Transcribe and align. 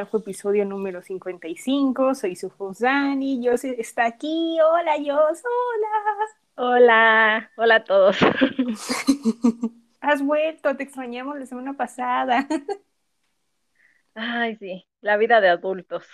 ahora 0.00 0.10
fue 0.10 0.20
episodio 0.20 0.64
número 0.64 1.02
55. 1.02 2.14
Soy 2.14 2.34
su 2.34 2.50
host 2.56 2.80
Dani. 2.80 3.46
Está 3.48 4.06
aquí. 4.06 4.56
Hola, 4.60 4.96
yo. 4.96 5.14
Hola. 5.14 6.26
Hola. 6.54 7.50
Hola 7.56 7.74
a 7.76 7.84
todos. 7.84 8.16
Has 10.00 10.22
vuelto. 10.22 10.74
Te 10.74 10.84
extrañamos 10.84 11.38
la 11.38 11.44
semana 11.44 11.74
pasada. 11.74 12.48
Ay, 14.14 14.56
sí. 14.56 14.86
La 15.02 15.18
vida 15.18 15.42
de 15.42 15.50
adultos. 15.50 16.06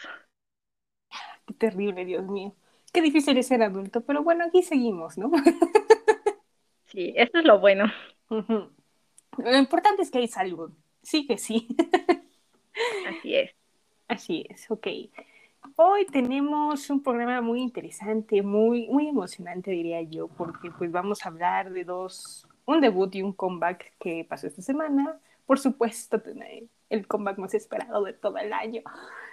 Qué 1.47 1.55
terrible, 1.55 2.05
Dios 2.05 2.27
mío. 2.27 2.57
Qué 2.93 3.03
difícil 3.03 3.39
es 3.39 3.47
ser 3.47 3.63
adulto, 3.63 4.01
pero 4.01 4.25
bueno, 4.25 4.45
aquí 4.47 4.63
seguimos, 4.63 5.17
¿no? 5.17 5.31
Sí, 6.87 7.13
esto 7.15 7.41
es 7.41 7.45
lo 7.45 7.59
bueno. 7.59 7.85
Lo 8.31 9.59
importante 9.59 10.03
es 10.03 10.11
que 10.11 10.19
hay 10.19 10.29
salud. 10.29 10.73
Sí 11.03 11.27
que 11.27 11.37
sí. 11.37 11.69
Así 13.07 13.35
es. 13.35 13.56
Así 14.09 14.47
es, 14.49 14.71
ok. 14.71 14.87
Hoy 15.75 16.07
tenemos 16.07 16.89
un 16.91 17.03
programa 17.03 17.41
muy 17.41 17.61
interesante, 17.61 18.41
muy, 18.43 18.87
muy 18.89 19.09
emocionante, 19.09 19.73
diría 19.73 20.01
yo, 20.03 20.29
porque 20.29 20.71
pues 20.71 20.93
vamos 20.93 21.25
a 21.25 21.29
hablar 21.29 21.73
de 21.73 21.85
dos, 21.85 22.47
un 22.67 22.81
debut 22.81 23.15
y 23.17 23.23
un 23.23 23.33
comeback 23.33 23.95
que 23.99 24.25
pasó 24.29 24.47
esta 24.47 24.63
semana. 24.63 25.19
Por 25.45 25.59
supuesto, 25.59 26.23
el 26.89 27.07
comeback 27.07 27.39
más 27.39 27.55
esperado 27.55 28.05
de 28.05 28.13
todo 28.13 28.39
el 28.39 28.53
año 28.53 28.83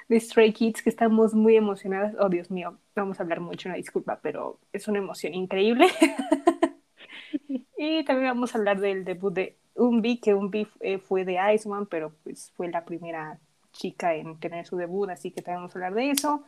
de 0.09 0.19
Stray 0.19 0.51
Kids, 0.53 0.81
que 0.81 0.89
estamos 0.89 1.33
muy 1.33 1.55
emocionadas. 1.55 2.15
Oh, 2.19 2.29
Dios 2.29 2.49
mío, 2.51 2.77
vamos 2.95 3.19
a 3.19 3.23
hablar 3.23 3.39
mucho, 3.39 3.69
una 3.69 3.77
disculpa, 3.77 4.19
pero 4.21 4.59
es 4.73 4.87
una 4.87 4.99
emoción 4.99 5.33
increíble. 5.35 5.87
y 7.77 8.03
también 8.05 8.31
vamos 8.31 8.55
a 8.55 8.57
hablar 8.57 8.79
del 8.79 9.05
debut 9.05 9.33
de 9.33 9.57
Umbi, 9.75 10.19
que 10.19 10.33
Umbi 10.33 10.67
eh, 10.79 10.97
fue 10.97 11.25
de 11.25 11.37
Iceman, 11.53 11.85
pero 11.85 12.11
pues 12.23 12.51
fue 12.55 12.69
la 12.69 12.85
primera 12.85 13.39
chica 13.73 14.15
en 14.15 14.39
tener 14.39 14.65
su 14.65 14.77
debut, 14.77 15.09
así 15.09 15.31
que 15.31 15.41
también 15.41 15.63
vamos 15.63 15.75
a 15.75 15.79
hablar 15.79 15.93
de 15.95 16.11
eso. 16.11 16.43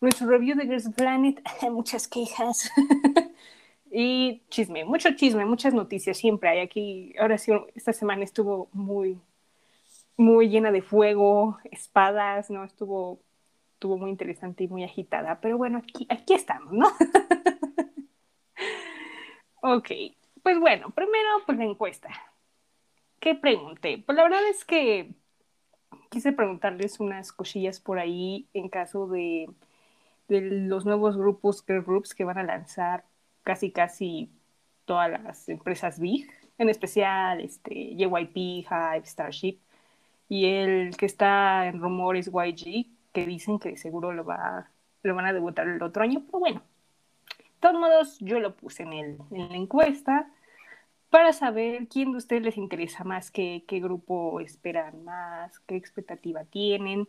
Nuestro 0.00 0.28
review 0.28 0.56
de 0.56 0.64
Girls 0.64 0.90
Planet, 0.96 1.42
muchas 1.70 2.08
quejas. 2.08 2.70
y 3.90 4.42
chisme, 4.50 4.84
mucho 4.84 5.10
chisme, 5.16 5.44
muchas 5.44 5.74
noticias 5.74 6.16
siempre 6.16 6.50
hay 6.50 6.60
aquí. 6.60 7.14
Ahora 7.18 7.38
sí, 7.38 7.52
esta 7.74 7.92
semana 7.92 8.24
estuvo 8.24 8.68
muy, 8.72 9.18
muy 10.16 10.48
llena 10.48 10.70
de 10.70 10.82
fuego, 10.82 11.58
espadas, 11.70 12.50
¿no? 12.50 12.64
Estuvo, 12.64 13.20
estuvo 13.74 13.98
muy 13.98 14.10
interesante 14.10 14.64
y 14.64 14.68
muy 14.68 14.84
agitada, 14.84 15.40
pero 15.40 15.58
bueno, 15.58 15.78
aquí, 15.78 16.06
aquí 16.10 16.34
estamos, 16.34 16.72
¿no? 16.72 16.88
ok, 19.62 19.90
pues 20.42 20.58
bueno, 20.60 20.90
primero 20.90 21.28
pues 21.46 21.58
la 21.58 21.64
encuesta. 21.64 22.10
¿Qué 23.18 23.34
pregunté? 23.34 24.02
Pues 24.04 24.16
la 24.16 24.24
verdad 24.24 24.46
es 24.48 24.64
que 24.64 25.14
quise 26.10 26.32
preguntarles 26.32 27.00
unas 27.00 27.32
cosillas 27.32 27.80
por 27.80 27.98
ahí 27.98 28.48
en 28.54 28.68
caso 28.68 29.06
de, 29.06 29.48
de 30.28 30.40
los 30.40 30.84
nuevos 30.84 31.16
grupos, 31.16 31.64
groups 31.66 32.14
que 32.14 32.24
van 32.24 32.38
a 32.38 32.42
lanzar 32.42 33.04
casi 33.42 33.70
casi 33.70 34.30
todas 34.84 35.10
las 35.10 35.48
empresas 35.48 35.98
big, 36.00 36.28
en 36.58 36.68
especial 36.68 37.40
este, 37.40 37.94
JYP, 37.96 38.36
Hive, 38.36 39.06
Starship, 39.06 39.58
y 40.28 40.46
el 40.46 40.96
que 40.96 41.06
está 41.06 41.66
en 41.66 41.80
rumores 41.80 42.26
YG, 42.26 42.86
que 43.12 43.26
dicen 43.26 43.58
que 43.58 43.76
seguro 43.76 44.12
lo, 44.12 44.24
va, 44.24 44.70
lo 45.02 45.14
van 45.14 45.26
a 45.26 45.32
debutar 45.32 45.68
el 45.68 45.82
otro 45.82 46.02
año, 46.02 46.22
pero 46.26 46.38
bueno, 46.38 46.62
de 47.38 47.44
todos 47.60 47.80
modos 47.80 48.18
yo 48.20 48.40
lo 48.40 48.54
puse 48.54 48.84
en, 48.84 48.92
el, 48.92 49.18
en 49.30 49.48
la 49.48 49.56
encuesta 49.56 50.30
para 51.10 51.32
saber 51.32 51.88
quién 51.88 52.12
de 52.12 52.18
ustedes 52.18 52.42
les 52.42 52.56
interesa 52.56 53.04
más, 53.04 53.30
qué, 53.30 53.64
qué 53.66 53.80
grupo 53.80 54.40
esperan 54.40 55.04
más, 55.04 55.58
qué 55.60 55.76
expectativa 55.76 56.44
tienen. 56.44 57.08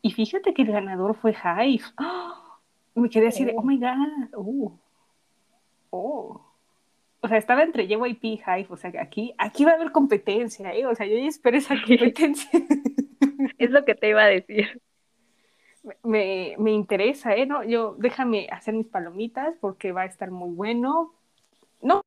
Y 0.00 0.12
fíjate 0.12 0.54
que 0.54 0.62
el 0.62 0.72
ganador 0.72 1.14
fue 1.14 1.32
Hive. 1.32 1.84
¡Oh! 1.98 2.40
Me 2.94 3.10
quedé 3.10 3.28
así 3.28 3.44
de, 3.44 3.52
oh, 3.52 3.60
oh 3.60 3.62
my 3.62 3.76
god, 3.76 4.28
oh, 4.34 4.78
oh. 5.90 6.40
O 7.20 7.28
sea, 7.28 7.38
estaba 7.38 7.62
entre 7.62 7.88
JYP 7.88 8.24
y 8.24 8.42
Hive, 8.46 8.66
o 8.70 8.76
sea, 8.76 8.92
aquí, 9.00 9.34
aquí 9.36 9.64
va 9.64 9.72
a 9.72 9.74
haber 9.74 9.90
competencia, 9.92 10.72
¿eh? 10.72 10.86
O 10.86 10.94
sea, 10.94 11.06
yo 11.06 11.16
ya 11.16 11.26
espero 11.26 11.56
esa 11.56 11.74
competencia. 11.86 12.50
es 13.58 13.70
lo 13.70 13.84
que 13.84 13.94
te 13.94 14.10
iba 14.10 14.22
a 14.22 14.28
decir. 14.28 14.80
Me, 16.02 16.54
me 16.58 16.70
interesa, 16.70 17.34
¿eh? 17.34 17.46
No, 17.46 17.64
yo, 17.64 17.96
déjame 17.98 18.46
hacer 18.50 18.74
mis 18.74 18.86
palomitas 18.86 19.56
porque 19.60 19.92
va 19.92 20.02
a 20.02 20.06
estar 20.06 20.30
muy 20.30 20.54
bueno. 20.54 21.14
No, 21.82 22.02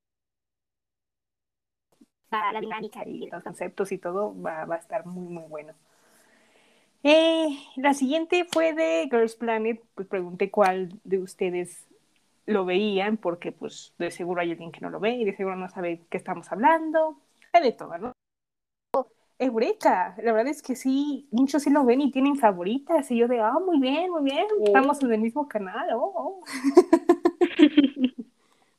la 2.31 2.59
dinámica 2.59 3.03
y 3.05 3.27
los 3.27 3.43
conceptos 3.43 3.91
y 3.91 3.97
todo 3.97 4.39
va, 4.41 4.65
va 4.65 4.75
a 4.75 4.79
estar 4.79 5.05
muy, 5.05 5.27
muy 5.27 5.43
bueno. 5.43 5.73
Eh, 7.03 7.57
la 7.75 7.93
siguiente 7.93 8.45
fue 8.51 8.73
de 8.73 9.07
Girls 9.09 9.35
Planet, 9.35 9.81
pues 9.95 10.07
pregunté 10.07 10.51
cuál 10.51 10.99
de 11.03 11.19
ustedes 11.19 11.87
lo 12.45 12.65
veían, 12.65 13.17
porque 13.17 13.51
pues 13.51 13.93
de 13.97 14.11
seguro 14.11 14.41
hay 14.41 14.51
alguien 14.51 14.71
que 14.71 14.81
no 14.81 14.89
lo 14.89 14.99
ve 14.99 15.11
y 15.11 15.25
de 15.25 15.35
seguro 15.35 15.55
no 15.55 15.69
sabe 15.69 16.01
qué 16.09 16.17
estamos 16.17 16.51
hablando. 16.51 17.19
Hay 17.53 17.63
de 17.63 17.71
todo, 17.73 17.97
¿no? 17.97 18.13
Eureka, 19.39 20.15
la 20.23 20.31
verdad 20.31 20.47
es 20.47 20.63
que 20.63 20.75
sí, 20.75 21.27
muchos 21.31 21.61
sí 21.61 21.69
lo 21.69 21.85
ven 21.85 22.01
y 22.01 22.11
tienen 22.11 22.37
favoritas, 22.37 23.11
y 23.11 23.17
yo 23.17 23.27
de, 23.27 23.39
ah, 23.39 23.59
muy 23.63 23.79
bien, 23.79 24.09
muy 24.09 24.23
bien, 24.23 24.47
estamos 24.65 25.01
en 25.03 25.13
el 25.13 25.21
mismo 25.21 25.47
canal, 25.47 25.87
oh, 25.93 26.11
oh. 26.15 26.43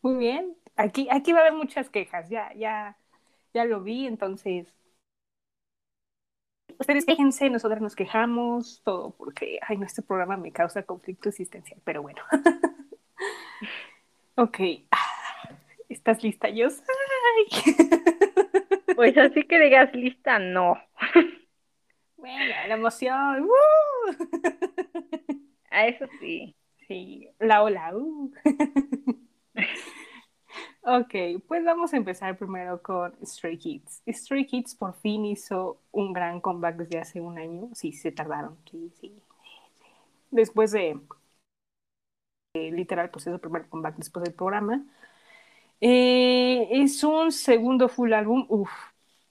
muy 0.03 0.17
bien, 0.17 0.57
aquí, 0.75 1.07
aquí 1.13 1.33
va 1.33 1.39
a 1.39 1.43
haber 1.43 1.55
muchas 1.55 1.89
quejas, 1.91 2.29
ya, 2.29 2.53
ya, 2.55 2.97
ya 3.59 3.65
lo 3.65 3.83
vi, 3.83 4.07
entonces 4.07 4.73
ustedes 6.79 7.05
quejense, 7.05 7.51
nosotras 7.51 7.81
nos 7.81 7.97
quejamos, 7.97 8.83
todo, 8.85 9.11
porque, 9.17 9.59
ay, 9.67 9.79
no, 9.79 9.85
este 9.85 10.03
programa 10.03 10.37
me 10.37 10.53
causa 10.53 10.85
conflicto 10.85 11.29
existencial, 11.29 11.81
pero 11.85 12.03
bueno. 12.03 12.23
ok, 14.37 14.61
¿estás 15.89 16.23
lista, 16.23 16.49
yo 16.49 16.69
Pues 18.95 19.19
así 19.19 19.43
que 19.45 19.59
digas 19.59 19.93
lista, 19.93 20.39
no. 20.39 20.77
bueno, 22.17 22.55
la 22.69 22.75
emoción, 22.75 23.49
A 25.71 25.87
eso 25.89 26.07
sí. 26.21 26.55
Sí, 26.87 27.29
la 27.39 27.63
hola, 27.63 27.97
uh. 27.97 28.33
Ok, 30.91 31.15
pues 31.47 31.65
vamos 31.65 31.93
a 31.93 31.97
empezar 31.99 32.39
primero 32.39 32.81
con 32.83 33.15
Stray 33.25 33.59
Kids. 33.59 34.03
Stray 34.09 34.47
Kids 34.47 34.75
por 34.75 34.95
fin 34.95 35.25
hizo 35.27 35.79
un 35.93 36.13
gran 36.15 36.41
comeback 36.41 36.77
desde 36.77 36.99
hace 36.99 37.21
un 37.21 37.39
año. 37.39 37.69
Sí, 37.75 37.93
se 37.93 38.11
tardaron. 38.11 38.57
Sí, 38.71 38.91
sí. 39.01 39.23
Después 40.31 40.71
de, 40.73 40.99
literal, 42.55 43.11
pues 43.11 43.27
es 43.27 43.33
el 43.35 43.41
primer 43.41 43.69
comeback 43.69 43.97
después 43.97 44.25
del 44.25 44.35
programa. 44.35 44.85
Eh, 45.81 46.69
es 46.71 47.05
un 47.05 47.33
segundo 47.33 47.89
full 47.89 48.13
álbum. 48.13 48.47
Uf, 48.49 48.71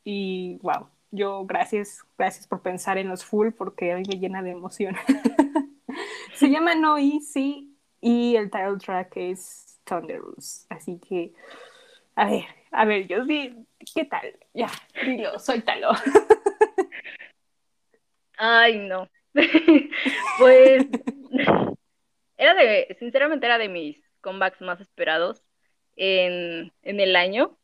y 0.03 0.57
wow. 0.63 0.87
Yo, 1.11 1.45
gracias, 1.45 2.05
gracias 2.17 2.47
por 2.47 2.61
pensar 2.61 2.97
en 2.97 3.09
los 3.09 3.25
full 3.25 3.51
porque 3.51 3.93
a 3.93 3.97
me 3.97 4.03
llena 4.03 4.43
de 4.43 4.51
emoción. 4.51 4.95
se 6.35 6.49
llama 6.49 6.75
No 6.75 6.97
Easy 6.97 7.75
y 8.01 8.35
el 8.35 8.49
title 8.51 8.77
track 8.79 9.13
es 9.17 9.66
Thunderous. 9.87 10.65
Así 10.69 10.99
que, 10.99 11.33
a 12.15 12.29
ver, 12.29 12.45
a 12.71 12.85
ver, 12.85 13.07
yo 13.07 13.25
sí, 13.25 13.55
¿qué 13.93 14.05
tal? 14.05 14.33
Ya, 14.53 14.69
dilo, 15.05 15.39
suéltalo. 15.39 15.91
Ay, 18.37 18.79
no. 18.79 19.09
pues, 20.39 20.85
era 22.37 22.53
de, 22.55 22.95
sinceramente 22.99 23.45
era 23.45 23.57
de 23.57 23.69
mis 23.69 24.01
comebacks 24.21 24.61
más 24.61 24.81
esperados 24.81 25.43
en, 25.95 26.73
en 26.83 26.99
el 26.99 27.15
año 27.15 27.57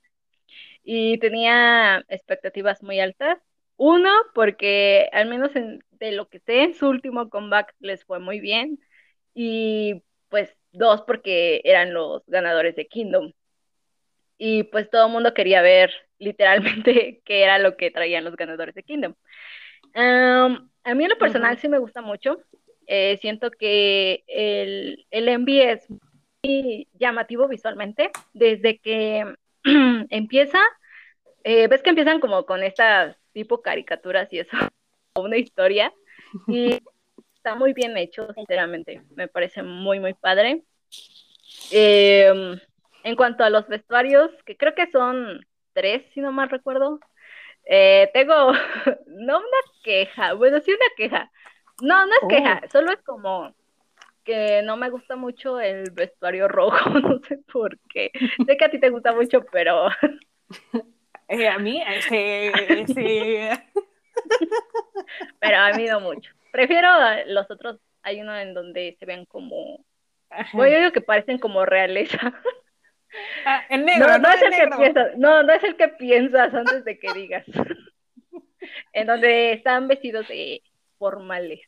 y 0.84 1.18
tenía 1.20 2.04
expectativas 2.10 2.84
muy 2.84 3.00
altas. 3.00 3.40
Uno, 3.78 4.10
porque 4.36 5.10
al 5.14 5.28
menos 5.30 5.56
en, 5.56 5.84
de 5.92 6.12
lo 6.12 6.30
que 6.30 6.40
sé, 6.40 6.64
en 6.64 6.74
su 6.76 6.88
último 6.88 7.30
comeback 7.30 7.74
les 7.80 8.06
fue 8.06 8.20
muy 8.20 8.40
bien. 8.40 8.80
Y 9.34 10.04
pues 10.30 10.56
dos 10.74 11.04
porque 11.04 11.62
eran 11.64 11.94
los 11.94 12.24
ganadores 12.28 12.76
de 12.76 12.88
Kingdom. 12.88 13.32
Y 14.38 14.64
pues 14.64 14.90
todo 14.90 15.06
el 15.06 15.12
mundo 15.14 15.34
quería 15.34 15.62
ver 15.62 15.92
literalmente 16.20 17.22
qué 17.26 17.44
era 17.44 17.60
lo 17.60 17.78
que 17.78 17.92
traían 17.92 18.24
los 18.24 18.36
ganadores 18.36 18.76
de 18.76 18.84
Kingdom. 18.84 19.14
a 19.94 20.94
mí 20.96 21.04
en 21.04 21.10
lo 21.10 21.18
personal 21.18 21.58
sí 21.58 21.70
me 21.70 21.78
gusta 21.80 22.02
mucho. 22.02 22.40
Eh, 22.88 23.18
siento 23.22 23.50
que 23.50 24.24
el, 24.28 25.06
el 25.10 25.48
es 25.48 25.88
muy 26.44 26.88
llamativo 26.94 27.48
visualmente. 27.48 28.12
Desde 28.34 28.80
que 28.80 29.36
empieza, 30.10 30.60
eh, 31.44 31.68
ves 31.68 31.82
que 31.82 31.90
empiezan 31.90 32.20
como 32.20 32.46
con 32.46 32.64
estas 32.64 33.16
tipo 33.32 33.62
caricaturas 33.62 34.32
y 34.34 34.40
eso, 34.40 34.58
una 35.16 35.38
historia. 35.38 35.94
Y 36.48 36.80
está 37.44 37.56
muy 37.56 37.74
bien 37.74 37.98
hecho, 37.98 38.32
sinceramente. 38.34 39.02
Me 39.16 39.28
parece 39.28 39.64
muy, 39.64 40.00
muy 40.00 40.14
padre. 40.14 40.64
Em, 41.72 42.58
en 43.04 43.16
cuanto 43.18 43.44
a 43.44 43.50
los 43.50 43.68
vestuarios, 43.68 44.32
que 44.46 44.56
creo 44.56 44.74
que 44.74 44.90
son 44.90 45.46
tres, 45.74 46.04
si 46.14 46.22
no 46.22 46.32
mal 46.32 46.50
recuerdo, 46.50 47.02
eh, 47.66 48.10
tengo, 48.14 48.54
no 49.08 49.38
una 49.40 49.62
queja, 49.84 50.34
bueno, 50.34 50.62
sí 50.62 50.72
una 50.72 50.86
queja, 50.96 51.32
No, 51.82 52.06
no 52.06 52.14
es 52.14 52.20
Oh. 52.24 52.28
queja, 52.30 52.62
solo 52.72 52.92
es 52.92 53.02
como 53.04 53.54
que 54.24 54.62
no 54.64 54.78
me 54.78 54.90
gusta 54.90 55.18
mucho 55.18 55.60
el 55.60 55.92
vestuario 55.92 56.48
rojo, 56.48 56.90
no 57.00 57.20
sé 57.28 57.40
por 57.52 57.78
qué. 57.90 58.10
Sé 58.46 58.56
que 58.56 58.66
a 58.66 58.72
ti 58.72 58.80
te 58.80 58.90
gusta 58.90 59.12
mucho, 59.12 59.44
pero 59.52 59.90
Eh, 61.30 61.48
a 61.48 61.58
mí, 61.58 61.82
este, 61.82 62.82
este, 62.82 63.50
pero 65.40 65.58
a 65.58 65.74
mí 65.74 65.86
no 65.86 66.00
mucho. 66.00 66.32
Prefiero 66.54 66.88
los 67.26 67.50
otros, 67.50 67.80
hay 68.04 68.22
uno 68.22 68.38
en 68.38 68.54
donde 68.54 68.96
se 69.00 69.06
ven 69.08 69.26
como, 69.26 69.84
bueno, 70.54 70.72
yo 70.72 70.80
digo 70.82 70.92
que 70.92 71.02
parecen 71.02 71.40
como 71.40 71.66
realeza. 71.66 72.32
Ah, 73.44 73.64
el 73.70 73.86
negro, 73.86 74.08
No, 74.08 74.18
no, 74.18 74.20
no 74.20 74.30
es 74.32 74.42
el 74.44 74.52
que 74.52 74.68
piensas, 74.78 75.18
no, 75.18 75.44
no 75.44 75.54
es 75.54 75.64
el 75.64 75.76
que 75.76 75.88
piensas 75.88 76.54
antes 76.54 76.86
de 76.86 77.00
que 77.00 77.14
digas. 77.14 77.44
En 78.94 79.08
donde 79.08 79.52
están 79.52 79.88
vestidos 79.88 80.28
de 80.30 80.62
formales. 80.98 81.60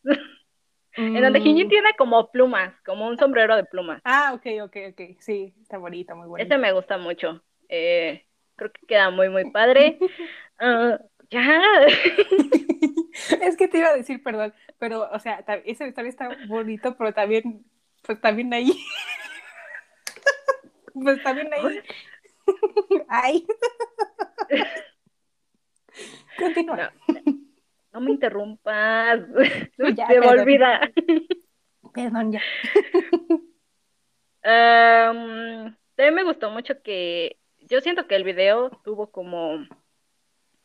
En 0.95 1.21
donde 1.21 1.41
Mm. 1.41 1.45
Hinji 1.45 1.67
tiene 1.67 1.89
como 1.97 2.31
plumas, 2.31 2.73
como 2.85 3.05
un 3.07 3.17
sombrero 3.17 3.55
de 3.57 3.65
plumas. 3.65 4.01
Ah, 4.05 4.31
ok, 4.33 4.45
ok, 4.63 4.77
ok. 4.91 5.01
Sí, 5.19 5.53
está 5.61 5.77
bonito, 5.77 6.15
muy 6.15 6.27
bonito. 6.27 6.45
Ese 6.47 6.57
me 6.57 6.71
gusta 6.71 6.97
mucho. 6.97 7.43
Eh, 7.67 8.23
creo 8.55 8.71
que 8.71 8.87
queda 8.87 9.09
muy, 9.09 9.29
muy 9.29 9.49
padre. 9.51 9.97
Ah, 10.57 10.97
ya. 11.29 11.61
Es 13.41 13.57
que 13.57 13.67
te 13.67 13.79
iba 13.79 13.89
a 13.89 13.95
decir, 13.97 14.23
perdón, 14.23 14.53
pero, 14.79 15.09
o 15.11 15.19
sea, 15.19 15.43
ese 15.65 15.85
vestuario 15.85 16.09
está 16.09 16.29
bonito, 16.47 16.95
pero 16.97 17.13
también, 17.13 17.65
pues 18.03 18.19
también 18.21 18.53
ahí. 18.53 18.71
Pues 20.93 21.21
también 21.23 21.49
ahí. 21.53 21.81
Ay. 23.09 23.45
Continúa. 26.39 26.93
No, 27.07 27.21
no 27.93 28.01
me 28.01 28.11
interrumpas. 28.11 29.19
Ya, 29.95 30.07
Se 30.07 30.13
me 30.15 30.21
perdón. 30.21 30.39
olvida. 30.39 30.91
Perdón, 31.93 32.31
ya. 32.31 32.41
Am, 34.43 35.75
también 35.95 36.15
me 36.15 36.23
gustó 36.23 36.49
mucho 36.49 36.81
que 36.81 37.37
yo 37.59 37.81
siento 37.81 38.07
que 38.07 38.15
el 38.15 38.23
video 38.23 38.69
tuvo 38.83 39.11
como 39.11 39.65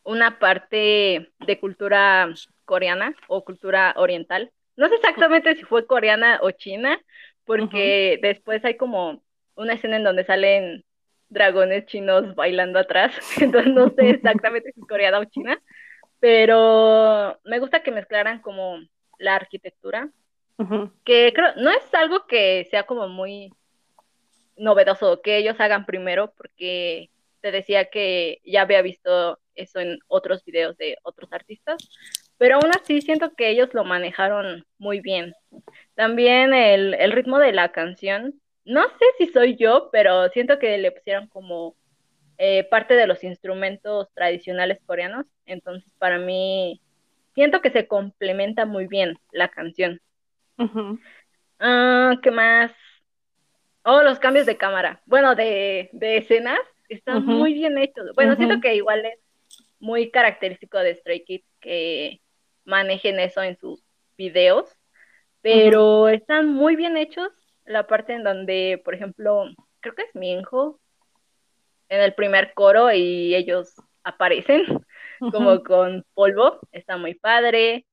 una 0.05 0.39
parte 0.39 1.31
de 1.39 1.61
cultura 1.61 2.29
coreana 2.65 3.15
o 3.29 3.45
cultura 3.45 3.95
oriental. 3.97 4.51
No 4.77 4.89
sé 4.89 4.95
exactamente 4.97 5.57
si 5.57 5.65
fue 5.65 5.87
coreana 5.87 6.41
o 6.43 6.51
china, 6.51 6.99
porque 7.45 8.19
después 8.23 8.65
hay 8.65 8.77
como 8.77 9.23
una 9.55 9.75
escena 9.75 9.97
en 9.97 10.05
donde 10.05 10.25
salen 10.25 10.85
dragones 11.29 11.87
chinos 11.87 12.35
bailando 12.35 12.79
atrás, 12.79 13.15
entonces 13.41 13.73
no 13.73 13.91
sé 13.91 14.11
exactamente 14.11 14.73
si 14.73 14.81
es 14.81 14.87
coreana 14.87 15.19
o 15.19 15.25
china, 15.25 15.61
pero 16.19 17.39
me 17.45 17.59
gusta 17.59 17.83
que 17.83 17.93
mezclaran 17.93 18.41
como 18.41 18.79
la 19.19 19.37
arquitectura 19.37 20.11
que 21.05 21.33
creo, 21.35 21.55
no 21.57 21.71
es 21.71 21.95
algo 21.95 22.27
que 22.27 22.67
sea 22.71 22.83
como 22.83 23.09
muy 23.09 23.53
novedoso 24.57 25.23
que 25.23 25.39
ellos 25.39 25.59
hagan 25.59 25.87
primero, 25.87 26.33
porque 26.37 27.11
te 27.41 27.53
decía 27.53 27.87
que 27.87 28.41
ya 28.45 28.63
había 28.63 28.83
visto 28.83 29.39
eso 29.55 29.81
en 29.81 29.99
otros 30.09 30.45
videos 30.45 30.77
de 30.77 30.97
otros 31.03 31.33
artistas, 31.33 31.77
pero 32.39 32.57
aún 32.57 32.71
así 32.75 33.01
siento 33.03 33.35
que 33.35 33.51
ellos 33.51 33.69
lo 33.75 33.85
manejaron 33.85 34.65
muy 34.79 35.01
bien. 35.01 35.35
También 35.95 36.55
el, 36.55 36.95
el 36.95 37.13
ritmo 37.13 37.39
de 37.39 37.53
la 37.53 37.73
canción, 37.73 38.41
no 38.65 38.83
sé 38.89 39.05
si 39.19 39.33
soy 39.33 39.57
yo, 39.57 39.91
pero 39.93 40.29
siento 40.31 40.59
que 40.59 40.79
le 40.79 40.93
pusieron 40.93 41.29
como 41.29 41.77
eh, 42.39 42.65
parte 42.65 42.95
de 42.95 43.07
los 43.07 43.23
instrumentos 43.25 44.09
tradicionales 44.15 44.81
coreanos, 44.87 45.27
entonces 45.47 45.93
para 45.99 46.19
mí 46.19 46.81
siento 47.35 47.61
que 47.61 47.71
se 47.71 47.87
complementa 47.87 48.65
muy 48.65 48.87
bien 48.87 49.19
la 49.33 49.49
canción. 49.49 50.01
Ah, 51.59 52.15
¿qué 52.23 52.31
más? 52.31 52.73
Oh, 53.85 54.03
los 54.03 54.19
cambios 54.19 54.47
de 54.47 54.57
cámara. 54.57 55.03
Bueno, 55.07 55.35
de, 55.35 55.91
de 55.93 56.19
escenas 56.19 56.59
están 56.91 57.19
Ujú. 57.19 57.31
muy 57.31 57.55
bien 57.55 57.79
hechos. 57.79 58.11
Bueno, 58.15 58.37
siento 58.37 58.61
que 58.61 58.75
igual 58.75 59.05
es 59.05 59.19
muy 59.79 60.11
característico 60.11 60.79
de 60.79 60.95
Stray 60.97 61.25
Kids 61.25 61.47
que 61.61 62.21
manejen 62.65 63.19
eso 63.21 63.43
en 63.43 63.57
sus 63.59 63.83
videos, 64.17 64.77
pero 65.41 66.09
están 66.09 66.49
muy 66.49 66.77
bien 66.77 66.97
hechos. 66.97 67.31
La 67.65 67.87
parte 67.87 68.13
en 68.15 68.25
donde, 68.25 68.81
por 68.85 68.95
ejemplo, 68.95 69.45
creo 69.81 69.95
que 69.95 70.03
es 70.03 70.15
Minho 70.15 70.79
en 71.89 72.01
el 72.01 72.15
primer 72.15 72.53
coro 72.55 72.93
y 72.93 73.35
ellos 73.35 73.75
aparecen 74.03 74.65
como 75.33 75.63
con 75.63 76.05
polvo, 76.15 76.61
está 76.73 76.97
muy 76.97 77.15
padre. 77.15 77.87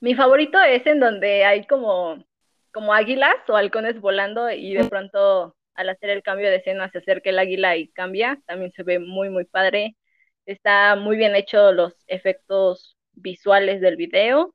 Mi 0.00 0.14
favorito 0.14 0.60
es 0.62 0.86
en 0.86 1.00
donde 1.00 1.44
hay 1.44 1.66
como, 1.66 2.24
como 2.72 2.94
águilas 2.94 3.36
o 3.48 3.56
halcones 3.56 4.00
volando 4.00 4.50
y 4.50 4.74
de 4.74 4.84
pronto 4.84 5.56
al 5.78 5.90
hacer 5.90 6.10
el 6.10 6.24
cambio 6.24 6.50
de 6.50 6.56
escena 6.56 6.90
se 6.90 6.98
acerca 6.98 7.30
el 7.30 7.38
águila 7.38 7.76
y 7.76 7.86
cambia. 7.88 8.40
También 8.46 8.72
se 8.72 8.82
ve 8.82 8.98
muy, 8.98 9.30
muy 9.30 9.44
padre. 9.44 9.96
Está 10.44 10.96
muy 10.96 11.16
bien 11.16 11.36
hecho 11.36 11.70
los 11.70 11.94
efectos 12.08 12.98
visuales 13.12 13.80
del 13.80 13.94
video. 13.94 14.52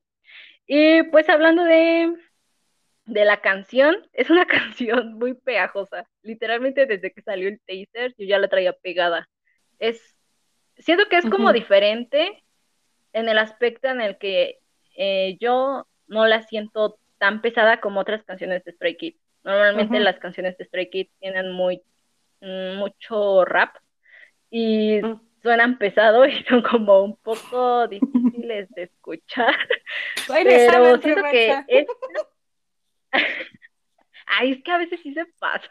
Y 0.68 1.04
pues 1.04 1.30
hablando 1.30 1.64
de, 1.64 2.14
de 3.06 3.26
la 3.26 3.40
canción, 3.40 3.96
es 4.14 4.30
una 4.30 4.46
canción 4.46 5.14
muy 5.14 5.34
pegajosa. 5.34 6.10
Literalmente 6.24 6.86
desde 6.86 7.14
que 7.14 7.22
salió 7.22 7.48
el 7.48 7.62
taser 7.62 8.14
yo 8.18 8.26
ya 8.26 8.38
la 8.38 8.50
traía 8.50 8.74
pegada. 8.74 9.30
Es, 9.80 10.18
siento 10.78 11.08
que 11.08 11.16
es 11.16 11.26
como 11.30 11.54
diferente 11.54 12.44
en 13.14 13.30
el 13.30 13.38
aspecto 13.38 13.88
en 13.88 14.02
el 14.02 14.18
que 14.18 14.60
eh, 14.98 15.38
yo 15.40 15.88
no 16.08 16.28
la 16.28 16.42
siento 16.42 17.00
tan 17.18 17.42
pesada 17.42 17.80
como 17.80 18.02
otras 18.02 18.26
canciones 18.26 18.66
de 18.66 18.74
Stray 18.74 18.98
Kids. 18.98 19.23
Normalmente 19.44 20.00
las 20.00 20.20
canciones 20.20 20.58
de 20.58 20.66
Stray 20.66 20.90
Kids 20.90 21.12
tienen 21.20 21.52
muy 21.52 21.82
mm, 22.42 22.76
mucho 22.78 23.46
rap 23.46 23.76
y 24.50 25.02
Mm. 25.02 25.20
suenan 25.42 25.78
pesado 25.78 26.26
y 26.28 26.44
son 26.44 26.62
como 26.62 27.02
un 27.04 27.16
poco 27.18 27.88
difíciles 27.88 28.70
de 28.72 28.84
escuchar, 28.84 29.56
pero 30.28 30.98
siento 31.02 31.22
que 31.32 31.64
esta... 31.68 31.94
Ay, 34.26 34.54
es 34.54 34.64
que 34.64 34.72
a 34.72 34.78
veces 34.78 35.00
sí 35.02 35.14
se 35.14 35.26
pasa, 35.38 35.70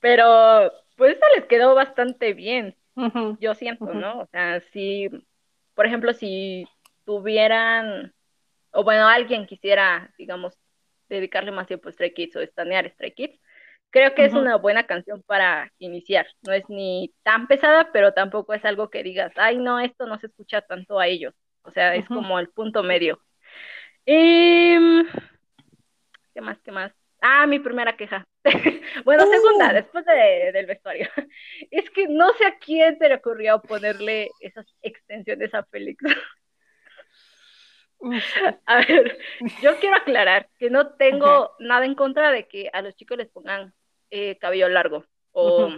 pero 0.00 0.70
pues 0.96 1.14
esta 1.14 1.26
les 1.34 1.46
quedó 1.46 1.74
bastante 1.74 2.34
bien. 2.34 2.76
Yo 3.40 3.54
siento. 3.54 3.86
¿no? 3.86 4.20
O 4.20 4.26
sea, 4.26 4.60
si, 4.72 5.08
por 5.74 5.86
ejemplo, 5.86 6.12
si 6.12 6.66
tuvieran, 7.04 8.12
o 8.74 8.84
bueno, 8.84 9.08
alguien 9.08 9.46
quisiera, 9.46 10.12
digamos, 10.18 10.58
dedicarle 11.08 11.50
más 11.52 11.66
tiempo 11.66 11.88
a 11.88 11.92
Stray 11.92 12.12
Kids 12.14 12.36
o 12.36 12.40
estanear 12.40 12.90
Stray 12.90 13.12
Kids, 13.14 13.40
creo 13.90 14.14
que 14.14 14.24
es 14.24 14.34
una 14.34 14.56
buena 14.56 14.86
canción 14.86 15.22
para 15.22 15.72
iniciar. 15.78 16.26
No 16.42 16.52
es 16.52 16.68
ni 16.68 17.14
tan 17.22 17.46
pesada, 17.46 17.90
pero 17.92 18.12
tampoco 18.14 18.54
es 18.54 18.64
algo 18.64 18.90
que 18.90 19.02
digas, 19.02 19.32
ay, 19.36 19.58
no, 19.58 19.78
esto 19.80 20.06
no 20.06 20.18
se 20.18 20.26
escucha 20.26 20.62
tanto 20.62 20.98
a 21.00 21.06
ellos. 21.06 21.34
O 21.62 21.70
sea, 21.70 21.94
es 21.94 22.04
Ujú. 22.06 22.14
como 22.14 22.38
el 22.40 22.48
punto 22.50 22.82
medio. 22.82 23.20
Y, 24.06 24.76
¿qué 26.34 26.40
más, 26.40 26.58
qué 26.62 26.72
más? 26.72 26.92
Ah, 27.20 27.46
mi 27.46 27.58
primera 27.58 27.96
queja. 27.96 28.26
bueno, 29.04 29.24
segunda, 29.26 29.70
Uh. 29.70 29.74
después 29.74 30.04
de, 30.04 30.52
del 30.52 30.66
vestuario. 30.66 31.08
Es 31.70 31.88
que 31.90 32.08
no 32.08 32.32
sé 32.34 32.46
a 32.46 32.58
quién 32.58 32.98
se 32.98 33.08
le 33.08 33.14
ocurrió 33.16 33.62
ponerle 33.62 34.30
esas 34.40 34.66
extensiones 34.82 35.54
a 35.54 35.64
Félix. 35.64 36.02
A 38.66 38.76
ver, 38.86 39.18
yo 39.62 39.78
quiero 39.80 39.96
aclarar 39.96 40.48
que 40.58 40.70
no 40.70 40.94
tengo 40.94 41.52
nada 41.58 41.84
en 41.86 41.94
contra 41.94 42.30
de 42.30 42.46
que 42.48 42.70
a 42.72 42.82
los 42.82 42.94
chicos 42.96 43.18
les 43.18 43.28
pongan 43.28 43.74
eh, 44.10 44.38
cabello 44.38 44.68
largo. 44.68 45.04
O, 45.32 45.70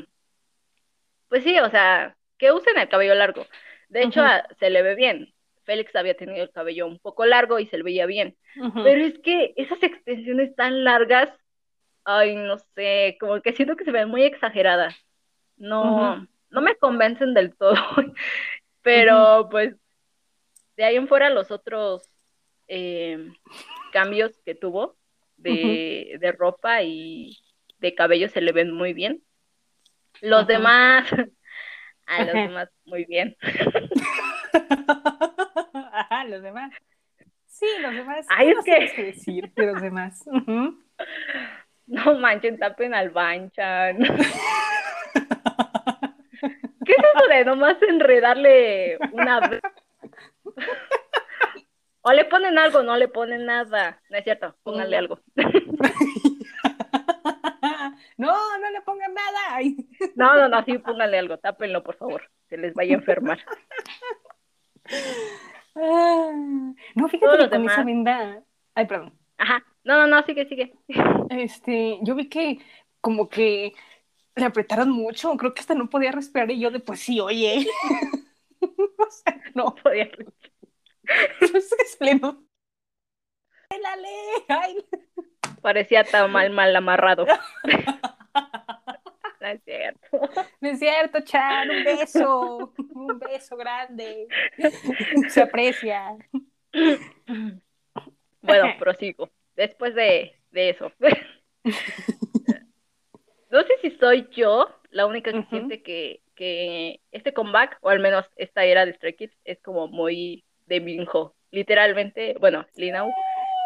pues 1.29 1.43
sí, 1.45 1.59
o 1.59 1.71
sea, 1.71 2.17
que 2.39 2.53
usen 2.53 2.79
el 2.79 2.89
cabello 2.89 3.15
largo. 3.15 3.47
De 3.89 4.03
hecho, 4.03 4.23
a- 4.23 4.47
se 4.59 4.71
le 4.71 4.83
ve 4.83 4.95
bien. 4.95 5.33
Félix 5.65 5.95
había 5.97 6.17
tenido 6.17 6.45
el 6.45 6.53
cabello 6.53 6.87
un 6.87 6.99
poco 7.01 7.27
largo 7.27 7.59
y 7.59 7.67
se 7.67 7.77
le 7.77 7.83
veía 7.83 8.07
bien. 8.07 8.37
Pero 8.81 9.05
es 9.05 9.19
que 9.21 9.53
esas 9.57 9.83
extensiones 9.83 10.55
tan 10.55 10.85
largas, 10.85 11.29
ay, 12.05 12.37
no 12.37 12.59
sé, 12.77 13.17
como 13.21 13.41
que 13.43 13.55
siento 13.55 13.77
que 13.77 13.85
se 13.85 13.93
ven 13.93 14.09
muy 14.11 14.23
exageradas. 14.25 14.95
No, 15.57 16.19
no 16.51 16.61
me 16.63 16.77
convencen 16.77 17.35
del 17.35 17.57
todo. 17.57 17.75
Pero 18.83 19.49
pues 19.51 19.77
de 20.77 20.85
ahí 20.85 20.97
en 20.97 21.09
fuera 21.09 21.31
los 21.31 21.51
otros 21.51 22.09
eh, 22.69 23.29
cambios 23.93 24.39
que 24.45 24.55
tuvo 24.55 24.97
de, 25.37 26.17
de 26.21 26.33
ropa 26.33 26.83
y 26.83 27.39
de 27.79 27.95
cabello 27.95 28.29
se 28.29 28.41
le 28.41 28.53
ven 28.53 28.73
muy 28.73 28.93
bien. 28.93 29.23
Los 30.21 30.47
demás, 30.47 31.09
a 32.07 32.25
los 32.25 32.33
demás 32.35 32.69
muy 32.85 33.05
bien. 33.05 33.37
Ajá, 35.93 36.25
los 36.25 36.43
demás. 36.43 36.73
Sí, 37.47 37.67
los 37.81 37.93
demás. 37.93 38.27
Ay, 38.29 38.53
¿Qué 38.65 38.77
es 38.77 38.91
que- 38.93 38.97
que 38.97 39.05
decir 39.05 39.53
de 39.55 39.67
los 39.67 39.81
demás? 39.83 40.25
No 41.89 42.19
manchen, 42.19 42.59
tapen 42.59 42.95
al 42.95 43.11
banchan. 43.11 43.99
¿Qué 46.85 46.93
es 46.93 46.99
eso 46.99 47.27
de 47.29 47.45
nomás 47.45 47.81
enredarle 47.83 48.99
una 49.13 49.61
O 52.09 52.13
le 52.13 52.25
ponen 52.25 52.57
algo, 52.57 52.85
no 52.85 52.97
le 52.97 53.09
ponen 53.09 53.47
nada. 53.47 54.01
No 54.11 54.17
es 54.17 54.23
cierto, 54.23 54.55
pónganle 54.63 54.97
algo. 54.97 55.19
no, 58.17 58.33
no 58.59 58.71
le 58.71 58.81
pongan 58.83 59.13
nada. 59.13 59.59
no, 60.15 60.37
no, 60.37 60.49
no, 60.49 60.65
sí, 60.65 60.79
pónganle 60.79 61.19
algo, 61.19 61.39
tápenlo, 61.39 61.83
por 61.83 61.97
favor. 61.97 62.31
Se 62.49 62.59
les 62.59 62.75
vaya 62.75 62.95
a 62.95 62.99
enfermar. 62.99 63.41
Ah, 65.79 66.33
no, 66.95 67.07
fíjate 67.07 67.37
que 67.37 67.51
con 67.51 67.69
esa 67.69 67.85
venda. 67.85 68.43
Ay, 68.75 68.87
perdón. 68.87 69.13
Ajá. 69.37 69.63
No, 69.85 69.99
no, 69.99 70.07
no, 70.07 70.25
sigue, 70.25 70.49
sigue. 70.49 70.73
Este, 71.29 71.99
yo 72.01 72.15
vi 72.15 72.31
que 72.31 72.61
como 73.03 73.29
que 73.29 73.75
le 74.37 74.45
apretaron 74.47 74.89
mucho, 74.91 75.37
creo 75.37 75.53
que 75.53 75.61
hasta 75.61 75.75
no 75.75 75.91
podía 75.91 76.13
respirar 76.13 76.51
y 76.51 76.61
yo 76.61 76.71
de 76.71 76.81
pues 76.81 77.01
sí, 77.01 77.21
oye. 77.21 77.67
o 78.61 79.11
sea, 79.11 79.39
no 79.55 79.75
podía 79.75 80.05
respirar. 80.07 80.56
es 81.41 81.97
pleno. 81.99 82.47
Ay. 84.49 84.85
Parecía 85.61 86.05
tan 86.05 86.31
mal, 86.31 86.51
mal 86.51 86.75
amarrado. 86.75 87.27
No 89.39 89.53
es 89.53 89.63
cierto. 89.63 90.21
No 90.61 90.69
es 90.71 90.79
cierto, 90.81 91.21
Chan, 91.21 91.71
un 91.71 91.85
beso. 91.85 92.73
Un 92.95 93.19
beso 93.21 93.57
grande. 93.57 94.27
Se 95.29 95.43
aprecia. 95.43 96.17
Bueno, 98.43 98.75
prosigo. 98.79 99.31
Después 99.55 99.95
de, 99.95 100.35
de 100.51 100.71
eso. 100.71 100.91
No 103.49 103.63
sé 103.63 103.75
si 103.81 103.91
soy 103.93 104.29
yo 104.33 104.69
la 104.91 105.07
única 105.07 105.33
que 105.33 105.45
siente 105.45 105.83
que, 105.83 106.21
que 106.35 107.01
este 107.13 107.33
comeback, 107.33 107.79
o 107.81 107.89
al 107.89 108.01
menos 108.01 108.27
esta 108.35 108.65
era 108.65 108.85
de 108.85 108.93
Stray 108.95 109.15
Kids, 109.15 109.37
es 109.45 109.61
como 109.61 109.87
muy 109.87 110.45
de 110.67 110.81
Minho. 110.81 111.35
Literalmente, 111.51 112.37
bueno, 112.41 112.67
Linau. 112.77 113.11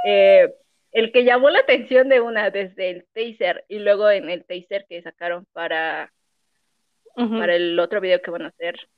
Eh, 0.07 0.53
el 0.93 1.13
que 1.13 1.25
llamó 1.25 1.51
la 1.51 1.61
atención 1.61 2.09
de 2.09 2.21
una 2.21 2.51
desde 2.51 2.91
el 2.91 3.07
taser 3.13 3.65
y 3.69 3.79
luego 3.79 4.11
en 4.11 4.29
el 4.29 4.45
taser 4.45 4.87
que 4.89 5.03
sacaron 5.03 5.47
para, 5.53 6.13
para 7.15 7.55
el 7.55 7.79
otro 7.79 8.01
video 8.01 8.21
que 8.21 8.31
van 8.31 8.43
a 8.43 8.49
hacer. 8.49 8.89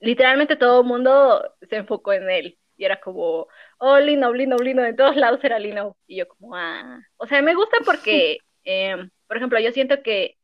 Literalmente 0.00 0.56
todo 0.56 0.82
el 0.82 0.86
mundo 0.86 1.54
se 1.68 1.76
enfocó 1.76 2.12
en 2.12 2.30
él 2.30 2.58
y 2.76 2.84
era 2.84 3.00
como, 3.00 3.48
oh, 3.78 3.98
Lino, 3.98 4.32
Lino, 4.32 4.56
Lino, 4.58 4.84
en 4.84 4.96
todos 4.96 5.16
lados 5.16 5.42
era 5.42 5.58
Lino. 5.58 5.96
Y 6.06 6.16
yo 6.16 6.28
como, 6.28 6.54
ah, 6.54 7.00
o 7.16 7.26
sea, 7.26 7.42
me 7.42 7.54
gusta 7.54 7.78
porque, 7.84 8.38
em, 8.64 9.10
por 9.26 9.36
ejemplo, 9.38 9.58
yo 9.58 9.72
siento 9.72 10.02
que 10.02 10.36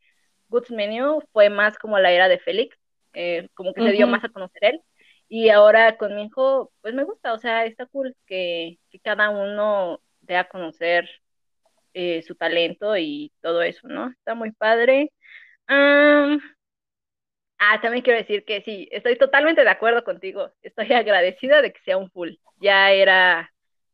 Goods 0.48 0.70
Menu 0.70 1.20
fue 1.32 1.50
más 1.50 1.78
como 1.78 1.98
la 1.98 2.12
era 2.12 2.28
de 2.28 2.38
Félix, 2.38 2.76
eh, 3.14 3.48
como 3.54 3.74
que 3.74 3.82
se 3.82 3.92
dio 3.92 4.06
más 4.06 4.24
a 4.24 4.30
conocer 4.30 4.64
él. 4.64 4.80
Y 5.34 5.48
ahora 5.48 5.96
con 5.96 6.14
mi 6.14 6.24
hijo, 6.24 6.70
pues 6.82 6.92
me 6.92 7.04
gusta, 7.04 7.32
o 7.32 7.38
sea, 7.38 7.64
está 7.64 7.86
cool 7.86 8.14
que, 8.26 8.78
que 8.90 9.00
cada 9.00 9.30
uno 9.30 10.02
de 10.20 10.36
a 10.36 10.46
conocer 10.46 11.08
eh, 11.94 12.20
su 12.20 12.34
talento 12.34 12.98
y 12.98 13.32
todo 13.40 13.62
eso, 13.62 13.88
¿no? 13.88 14.10
Está 14.10 14.34
muy 14.34 14.50
padre. 14.52 15.10
ah, 15.68 16.36
también 17.80 18.02
quiero 18.04 18.18
decir 18.18 18.44
que 18.44 18.60
sí, 18.60 18.90
estoy 18.92 19.16
totalmente 19.16 19.64
de 19.64 19.70
acuerdo 19.70 20.04
contigo. 20.04 20.50
Estoy 20.60 20.88
agradecida 20.92 21.62
de 21.62 21.72
que 21.72 21.80
sea 21.80 21.96
un 21.96 22.10
full. 22.10 22.32
Ya 22.60 22.90
era 22.92 23.50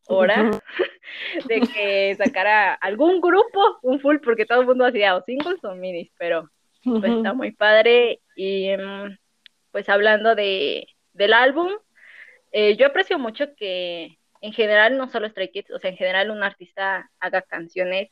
hora 0.09 0.51
de 1.49 1.61
que 1.61 2.17
sacara 2.17 2.75
algún 2.75 3.21
grupo 3.21 3.79
un 3.83 4.01
full, 4.01 4.17
porque 4.25 4.45
todo 4.45 4.63
el 4.63 4.67
mundo 4.67 4.87
hacía 4.87 5.15
o 5.15 5.23
singles 5.23 5.63
o 5.63 5.77
minis, 5.77 6.11
pero 6.19 6.51
pues 6.83 7.13
está 7.13 7.33
muy 7.33 7.53
padre. 7.53 8.23
Y 8.35 8.77
mm, 8.77 9.17
pues 9.71 9.89
hablando 9.89 10.35
de, 10.35 10.89
del 11.19 11.35
álbum, 11.35 11.73
eh, 12.53 12.77
yo 12.77 12.87
aprecio 12.87 13.19
mucho 13.19 13.55
que 13.57 14.19
en 14.41 14.53
general, 14.53 14.97
no 14.97 15.09
solo 15.09 15.29
Stray 15.29 15.51
Kids, 15.51 15.73
o 15.73 15.79
sea, 15.81 15.91
en 15.91 15.97
general 15.97 16.31
un 16.31 16.43
artista 16.43 17.11
haga 17.21 17.43
canciones 17.43 18.11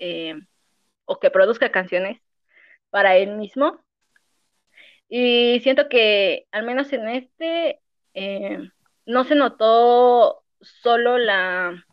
eh, 0.00 0.34
o 1.04 1.20
que 1.20 1.30
produzca 1.30 1.70
canciones 1.70 2.20
para 2.90 3.16
él 3.16 3.36
mismo. 3.36 3.84
Y 5.08 5.60
siento 5.62 5.88
que 5.88 6.46
al 6.52 6.64
menos 6.64 6.92
en 6.92 7.08
este 7.08 7.80
eh, 8.14 8.70
no 9.06 9.24
se 9.24 9.34
notó 9.34 10.44
solo 10.60 11.18
la, 11.18 11.84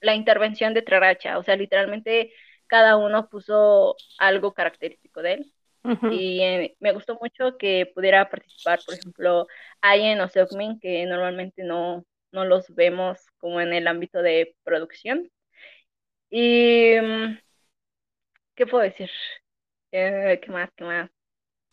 la 0.00 0.14
intervención 0.14 0.74
de 0.74 0.82
Traracha, 0.82 1.38
o 1.38 1.42
sea, 1.44 1.56
literalmente 1.56 2.32
cada 2.66 2.96
uno 2.96 3.28
puso 3.28 3.96
algo 4.18 4.54
característico 4.54 5.22
de 5.22 5.34
él. 5.34 5.52
Y 6.10 6.40
eh, 6.42 6.76
me 6.80 6.92
gustó 6.92 7.18
mucho 7.20 7.56
que 7.58 7.90
pudiera 7.94 8.28
participar, 8.30 8.80
por 8.84 8.94
ejemplo, 8.94 9.46
Ayen 9.80 10.20
o 10.20 10.28
Seokmin, 10.28 10.78
que 10.80 11.06
normalmente 11.06 11.64
no, 11.64 12.04
no 12.32 12.44
los 12.44 12.72
vemos 12.74 13.18
como 13.38 13.60
en 13.60 13.72
el 13.72 13.86
ámbito 13.86 14.22
de 14.22 14.54
producción. 14.64 15.28
Y, 16.30 16.96
mm, 17.00 17.38
¿qué 18.54 18.66
puedo 18.66 18.84
decir? 18.84 19.10
Eh, 19.92 20.40
¿Qué 20.42 20.50
más? 20.50 20.70
¿Qué 20.76 20.84
más? 20.84 21.10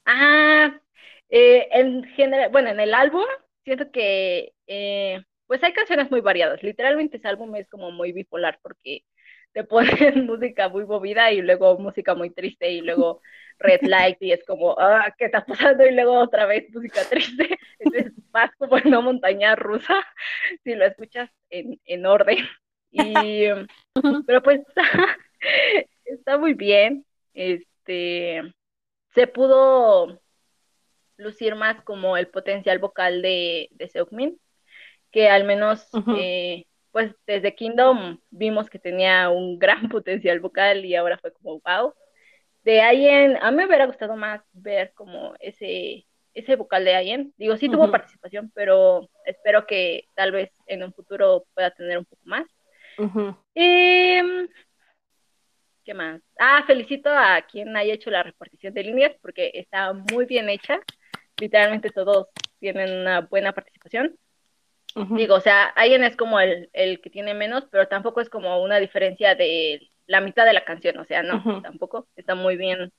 Ah, 0.06 0.80
eh, 1.30 1.68
en 1.72 2.04
general, 2.16 2.51
bueno, 2.51 2.70
en 2.72 2.80
el 2.80 2.94
álbum 2.94 3.25
siento 3.63 3.92
que 3.92 4.54
pues 5.48 5.63
hay 5.63 5.74
canciones 5.74 6.12
muy 6.12 6.22
variadas. 6.22 6.62
Literalmente 6.63 7.18
ese 7.18 7.28
álbum 7.28 7.56
es 7.56 7.68
como 7.70 7.92
muy 7.92 8.12
bipolar 8.13 8.60
porque 8.62 9.04
te 9.53 9.63
ponen 9.63 10.25
música 10.25 10.70
muy 10.70 10.86
movida 10.86 11.32
y 11.32 11.41
luego 11.41 11.77
música 11.77 12.15
muy 12.15 12.29
triste 12.29 12.72
y 12.72 12.82
luego 12.82 13.22
red 13.60 13.82
light 13.82 14.18
y 14.22 14.32
es 14.32 14.44
como, 14.46 14.75
ah, 14.79 15.13
¿qué 15.18 15.25
está 15.25 15.46
pasando? 15.46 15.86
Y 15.86 15.91
luego 15.91 16.18
otra 16.20 16.46
vez 16.46 16.74
música 16.74 17.01
triste. 17.10 17.58
Entonces 17.79 18.13
vas 18.32 18.51
como 18.58 18.77
en 18.77 18.88
una 18.88 19.01
montaña 19.01 19.56
rusa 19.56 20.01
si 20.63 20.75
lo 20.75 20.86
escuchas 20.86 21.29
en, 21.50 21.79
en 21.86 22.06
orden. 22.06 22.38
Y, 22.91 23.46
pero 24.25 24.41
pues 24.41 24.62
está, 26.06 26.38
muy 26.38 26.53
bien. 26.53 27.06
Este, 27.34 28.41
se 29.13 29.27
pudo 29.27 30.20
lucir 31.18 31.56
más 31.56 31.82
como 31.84 32.18
el 32.18 32.27
potencial 32.27 32.79
vocal 32.79 33.22
de, 33.22 33.70
de 33.72 33.89
Seokmin, 33.89 34.39
que 35.12 35.29
al 35.29 35.44
menos 35.44 35.88
eh, 36.18 36.65
pues 36.91 37.13
desde 37.27 37.55
Kingdom 37.55 38.19
vimos 38.29 38.69
que 38.69 38.79
tenía 38.79 39.29
un 39.29 39.60
gran 39.60 39.89
potencial 39.89 40.39
vocal 40.39 40.86
y 40.86 40.96
ahora 40.96 41.17
fue 41.17 41.31
como 41.34 41.60
wow. 41.60 41.93
De 42.63 42.81
Ayen, 42.81 43.38
a 43.41 43.51
mí 43.51 43.58
me 43.58 43.65
hubiera 43.65 43.86
gustado 43.86 44.15
más 44.15 44.41
ver 44.51 44.91
como 44.93 45.34
ese, 45.39 46.05
ese 46.34 46.55
vocal 46.55 46.84
de 46.84 46.96
Ayen. 46.96 47.34
Digo, 47.38 47.55
sí 47.55 47.69
tuvo 47.69 47.89
participación, 47.89 48.51
pero 48.53 49.10
espero 49.25 49.65
que 49.65 50.03
tal 50.13 50.31
vez 50.31 50.51
en 50.67 50.84
un 50.84 50.93
futuro 50.93 51.46
pueda 51.53 51.72
tener 51.72 51.98
un 51.98 52.05
poco 52.05 52.22
más. 52.25 52.46
Em, 53.55 54.48
¿Qué 55.86 55.93
más? 55.93 56.22
Ah, 56.38 56.63
felicito 56.67 57.10
a 57.10 57.41
quien 57.50 57.75
haya 57.77 57.93
hecho 57.93 58.12
la 58.12 58.24
repartición 58.24 58.74
de 58.74 58.84
líneas 58.84 59.15
porque 59.22 59.51
está 59.53 59.93
muy 59.93 60.25
bien 60.25 60.50
hecha. 60.50 60.79
Literalmente 61.39 61.89
todos 61.89 62.27
tienen 62.60 63.01
una 63.01 63.22
buena 63.22 63.53
participación. 63.53 64.17
Digo, 64.96 65.36
o 65.36 65.39
sea, 65.39 65.65
alguien 65.65 66.03
es 66.03 66.15
como 66.15 66.39
el, 66.39 66.69
el, 66.74 67.00
que 67.00 67.10
tiene 67.10 67.34
menos, 67.34 67.65
pero 67.72 67.88
tampoco 67.88 68.22
es 68.22 68.29
como 68.29 68.62
una 68.62 68.77
diferencia 68.77 69.36
de 69.36 69.89
la 70.08 70.22
mitad 70.22 70.46
de 70.46 70.53
la 70.53 70.65
canción, 70.65 70.98
o 70.98 71.05
sea, 71.05 71.22
no, 71.22 71.62
tampoco, 71.62 72.08
está 72.15 72.34
muy 72.34 72.58
bien 72.58 72.91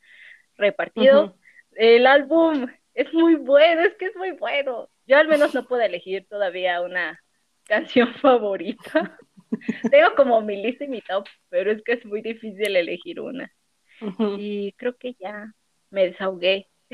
repartido. 0.57 1.37
El 1.73 2.07
álbum 2.07 2.69
es 2.95 3.13
muy 3.13 3.35
bueno, 3.35 3.83
es 3.83 3.97
que 3.97 4.07
es 4.07 4.17
muy 4.17 4.31
bueno. 4.33 4.89
Yo 5.07 5.19
al 5.19 5.27
menos 5.27 5.53
no 5.55 5.67
puedo 5.67 5.83
elegir 5.83 6.27
todavía 6.29 6.81
una 6.81 7.21
canción 7.65 8.15
favorita. 8.15 9.19
Tengo 9.91 10.15
como 10.15 10.41
mi 10.41 10.63
lista 10.63 10.85
y 10.85 10.89
mi 10.89 11.01
top, 11.01 11.27
pero 11.49 11.73
es 11.73 11.83
que 11.83 11.95
es 11.95 12.05
muy 12.05 12.23
difícil 12.23 12.77
elegir 12.77 13.21
una. 13.21 13.53
Y 14.39 14.73
creo 14.73 14.97
que 14.97 15.15
ya 15.15 15.53
me 15.91 16.07
desahogué. 16.07 16.69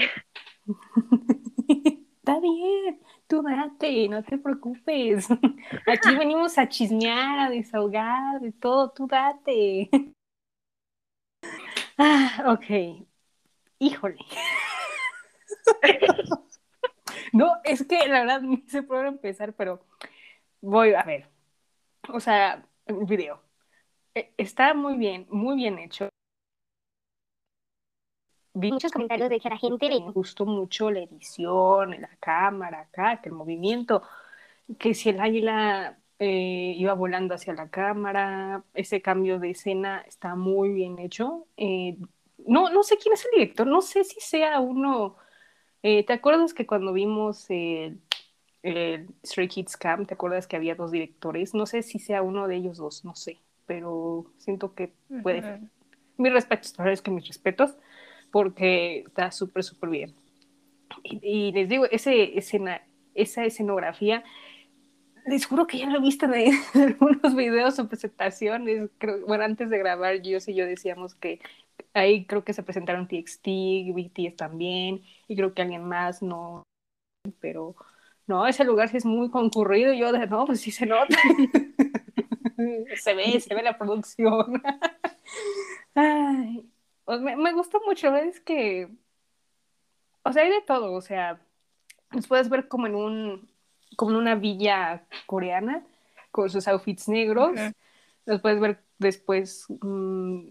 Está 2.19 2.41
bien, 2.41 3.01
tú 3.27 3.43
date, 3.43 4.09
no 4.09 4.23
te 4.23 4.39
preocupes. 4.39 5.29
Aquí 5.87 6.15
venimos 6.17 6.59
a 6.59 6.69
chismear, 6.69 7.39
a 7.39 7.51
desahogar, 7.51 8.41
de 8.41 8.53
todo, 8.53 8.91
tú 8.91 9.07
date. 9.07 9.91
Ah, 11.99 12.53
ok. 12.53 13.07
Híjole. 13.79 14.19
No, 17.33 17.57
es 17.65 17.85
que 17.87 18.07
la 18.09 18.21
verdad 18.21 18.41
no 18.41 18.63
sé 18.67 18.83
por 18.83 19.05
empezar, 19.07 19.53
pero 19.53 19.85
voy 20.61 20.95
a 20.95 21.03
ver. 21.03 21.29
O 22.09 22.21
sea, 22.21 22.67
el 22.87 23.05
video. 23.05 23.43
E, 24.15 24.33
está 24.39 24.75
muy 24.75 24.97
bien, 24.97 25.27
muy 25.31 25.57
bien 25.57 25.79
hecho 25.79 26.09
vi 28.57 28.73
muchos 28.73 28.91
comentarios 28.91 29.29
de 29.29 29.39
que 29.39 29.49
a 29.49 29.51
la 29.51 29.59
gente 29.59 29.89
le 29.89 29.99
gustó 29.99 30.47
mucho 30.47 30.91
la 30.91 31.01
edición, 31.01 31.91
la 32.01 32.17
cámara 32.19 32.81
acá, 32.81 33.21
que 33.21 33.29
el 33.29 33.35
movimiento, 33.35 34.03
que 34.79 34.95
si 34.95 35.11
el 35.11 35.21
águila 35.21 35.99
eh, 36.19 36.75
iba 36.77 36.95
volando 36.95 37.35
hacia 37.35 37.53
la 37.53 37.69
cámara, 37.69 38.65
ese 38.73 39.03
cambio 39.03 39.39
de 39.39 39.51
escena 39.51 40.03
está 40.07 40.35
muy 40.35 40.73
bien 40.73 40.99
hecho. 40.99 41.47
Eh, 41.59 41.99
no, 42.47 42.71
no 42.71 42.83
sé 42.83 42.97
quién 42.97 43.13
es 43.13 43.27
el 43.27 43.33
director, 43.33 43.67
no 43.67 43.83
sé 43.83 44.05
si 44.05 44.21
sea 44.21 44.61
uno. 44.61 45.17
Eh, 45.83 46.05
¿Te 46.05 46.15
acuerdas 46.15 46.55
que 46.55 46.67
cuando 46.67 46.95
vimos 46.95 47.51
el, 47.51 48.01
el 48.63 49.07
Stray 49.25 49.49
Kids 49.49 49.77
Camp, 49.77 50.09
¿te 50.09 50.15
acuerdas 50.15 50.47
que 50.47 50.57
había 50.57 50.75
dos 50.75 50.93
directores? 50.93 51.53
No 51.53 51.67
sé 51.67 51.83
si 51.83 51.99
sea 51.99 52.23
uno 52.23 52.49
de 52.49 52.57
ellos 52.57 52.79
dos, 52.79 53.05
no 53.05 53.15
sé, 53.15 53.39
pero 53.67 54.33
siento 54.39 54.75
que 54.75 54.95
puede. 55.23 55.61
Mis 56.17 56.33
respetos, 56.33 56.73
la 56.79 56.85
verdad 56.85 56.95
es 56.95 57.03
que 57.03 57.11
mis 57.11 57.29
respetos, 57.29 57.77
porque 58.37 58.99
está 59.07 59.31
súper, 59.31 59.65
súper 59.65 59.89
bien. 59.89 60.15
Y, 61.05 61.53
les 61.53 61.71
digo, 61.71 61.87
ese 61.87 62.37
escena, 62.37 62.83
esa 63.15 63.47
escenografía, 63.47 64.25
les 65.27 65.47
juro 65.47 65.67
que 65.67 65.79
ya 65.79 65.89
lo 65.89 65.97
he 65.97 66.03
visto 66.03 66.27
en 66.27 66.53
algunos 66.75 67.35
videos 67.35 67.79
o 67.79 67.89
presentaciones. 67.89 68.91
bueno, 69.27 69.43
antes 69.45 69.71
de 69.71 69.79
grabar, 69.79 70.21
yo 70.21 70.37
y 70.47 70.55
yo 70.55 70.67
decíamos 70.67 71.15
que 71.15 71.41
ahí 71.95 72.27
creo 72.27 72.45
que 72.45 72.53
se 72.53 72.63
presentaron 72.63 73.09
TXT, 73.09 73.47
BTS 73.95 74.37
también, 74.37 75.03
y 75.29 75.35
creo 75.35 75.55
que 75.55 75.63
alguien 75.63 75.85
más 75.85 76.21
no, 76.21 76.63
pero 77.41 77.75
no, 78.27 78.47
ese 78.47 78.65
lugar 78.65 78.91
sí 78.91 78.99
es 78.99 79.07
muy 79.07 79.31
concurrido. 79.31 79.95
Y 79.95 80.01
yo, 80.01 80.13
de, 80.13 80.27
no, 80.27 80.45
pues 80.45 80.61
sí 80.61 80.71
se 80.71 80.85
nota. 80.85 81.17
se 82.97 83.15
ve, 83.15 83.41
se 83.41 83.55
ve 83.55 83.63
la 83.63 83.79
producción. 83.79 84.63
Ay, 85.95 86.71
me, 87.07 87.37
me, 87.37 87.53
gustó 87.53 87.81
mucho, 87.87 88.15
es 88.17 88.41
que, 88.41 88.89
o 90.23 90.33
sea, 90.33 90.43
hay 90.43 90.51
de 90.51 90.63
todo, 90.63 90.93
o 90.93 91.01
sea, 91.01 91.41
los 92.11 92.27
puedes 92.27 92.49
ver 92.49 92.69
como 92.69 92.87
en 92.87 92.95
un, 92.95 93.49
como 93.97 94.13
en 94.13 94.17
una 94.19 94.35
villa 94.35 95.07
coreana, 95.27 95.85
con 96.31 96.51
sus 96.51 96.69
outfits 96.69 97.09
negros, 97.09 97.59
los 98.27 98.41
puedes 98.41 98.61
ver 98.61 98.83
después 98.99 99.67
mm, 99.81 100.49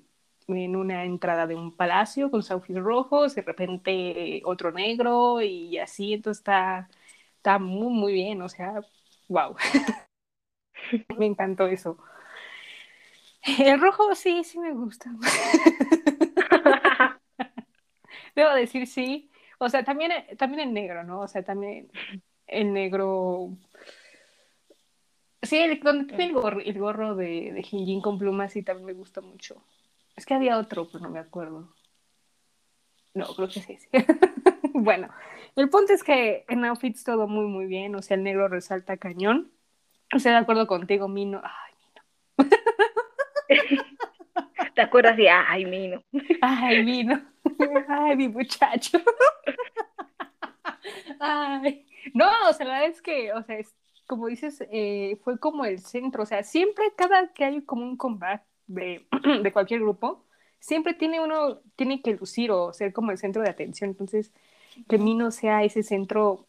en 0.47 0.75
una 0.75 1.05
entrada 1.05 1.47
de 1.47 1.55
un 1.55 1.75
palacio 1.75 2.31
con 2.31 2.41
sus 2.41 2.51
outfits 2.51 2.79
rojos, 2.79 3.35
de 3.35 3.41
repente 3.41 4.41
otro 4.45 4.71
negro 4.71 5.41
y 5.41 5.77
así, 5.77 6.13
entonces 6.13 6.39
está 6.39 6.89
está 7.45 7.59
muy, 7.59 7.93
muy 7.93 8.13
bien, 8.13 8.41
o 8.41 8.49
sea, 8.49 8.81
wow. 9.27 9.55
me 11.19 11.27
encantó 11.27 11.67
eso. 11.67 11.99
El 13.59 13.79
rojo 13.79 14.15
sí, 14.15 14.43
sí 14.43 14.57
me 14.57 14.73
gusta. 14.73 15.11
Debo 18.35 18.53
decir 18.53 18.87
sí. 18.87 19.29
O 19.57 19.69
sea, 19.69 19.83
también, 19.83 20.11
también 20.37 20.67
el 20.67 20.73
negro, 20.73 21.03
¿no? 21.03 21.21
O 21.21 21.27
sea, 21.27 21.43
también 21.43 21.89
el 22.47 22.73
negro. 22.73 23.57
Sí, 25.41 25.57
el, 25.57 25.79
donde 25.79 26.05
tiene 26.05 26.25
el 26.25 26.33
gorro, 26.33 26.59
el 26.59 26.79
gorro 26.79 27.15
de, 27.15 27.53
de 27.53 27.65
Hinjin 27.69 28.01
con 28.01 28.17
plumas 28.17 28.53
sí 28.53 28.63
también 28.63 28.87
me 28.87 28.93
gusta 28.93 29.21
mucho. 29.21 29.63
Es 30.15 30.25
que 30.25 30.33
había 30.33 30.57
otro, 30.57 30.87
pero 30.91 31.03
no 31.03 31.09
me 31.09 31.19
acuerdo. 31.19 31.73
No, 33.13 33.25
creo 33.27 33.47
que 33.47 33.61
sí. 33.61 33.77
sí. 33.77 33.87
bueno, 34.73 35.09
el 35.55 35.69
punto 35.69 35.93
es 35.93 36.03
que 36.03 36.45
en 36.49 36.65
outfits 36.65 37.03
todo 37.03 37.27
muy, 37.27 37.45
muy 37.45 37.65
bien. 37.65 37.95
O 37.95 38.01
sea, 38.01 38.17
el 38.17 38.23
negro 38.23 38.47
resalta 38.47 38.97
cañón. 38.97 39.51
O 40.13 40.19
sea, 40.19 40.33
de 40.33 40.37
acuerdo 40.39 40.67
contigo, 40.67 41.07
Mino. 41.07 41.41
Ay, 41.43 41.73
Mino. 42.37 42.51
¿Te 44.75 44.81
acuerdas 44.81 45.15
de 45.15 45.29
ay, 45.29 45.65
Mino? 45.65 46.03
Ay, 46.41 46.83
Mino. 46.83 47.34
Ay, 47.87 48.15
mi 48.15 48.27
muchacho. 48.27 48.99
Ay. 51.19 51.85
No, 52.13 52.27
o 52.49 52.53
sea, 52.53 52.65
la 52.65 52.73
verdad 52.79 52.89
es 52.89 53.01
que, 53.01 53.33
o 53.33 53.43
sea, 53.43 53.57
es, 53.57 53.75
como 54.07 54.27
dices, 54.27 54.63
eh, 54.71 55.17
fue 55.23 55.39
como 55.39 55.65
el 55.65 55.79
centro. 55.79 56.23
O 56.23 56.25
sea, 56.25 56.43
siempre, 56.43 56.85
cada 56.95 57.33
que 57.33 57.45
hay 57.45 57.61
como 57.63 57.83
un 57.83 57.97
combate 57.97 58.45
de, 58.67 59.51
cualquier 59.51 59.81
grupo, 59.81 60.25
siempre 60.59 60.93
tiene 60.93 61.19
uno, 61.19 61.61
tiene 61.75 62.01
que 62.01 62.13
lucir 62.13 62.51
o 62.51 62.73
ser 62.73 62.93
como 62.93 63.11
el 63.11 63.17
centro 63.17 63.41
de 63.41 63.49
atención. 63.49 63.89
Entonces, 63.89 64.31
que 64.87 64.97
Mino 64.97 65.31
sea 65.31 65.63
ese 65.63 65.83
centro 65.83 66.47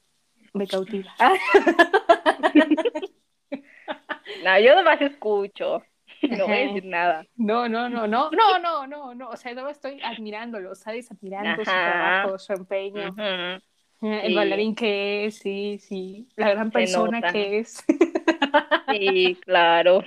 me 0.53 0.67
cautiva. 0.67 1.11
no, 4.45 4.61
yo 4.61 4.75
nomás 4.75 5.01
escucho. 5.01 5.83
No 6.39 6.47
voy 6.47 6.57
a 6.57 6.59
decir 6.59 6.85
nada. 6.85 7.27
No, 7.37 7.69
no, 7.69 7.89
no, 7.89 8.07
no, 8.07 8.31
no, 8.31 8.59
no, 8.59 8.87
no, 8.87 9.15
no. 9.15 9.29
O 9.29 9.37
sea, 9.37 9.55
no 9.55 9.69
estoy 9.69 10.01
admirándolo, 10.03 10.75
¿sabes? 10.75 11.11
Admirando 11.11 11.65
su 11.65 11.71
trabajo, 11.71 12.39
su 12.39 12.53
empeño. 12.53 13.15
El 14.01 14.35
bailarín 14.35 14.75
que 14.75 15.27
es, 15.27 15.39
sí, 15.39 15.79
sí. 15.81 16.29
La 16.37 16.51
gran 16.51 16.71
persona 16.71 17.21
que 17.33 17.59
es. 17.61 17.85
sí, 18.91 19.39
claro. 19.43 20.03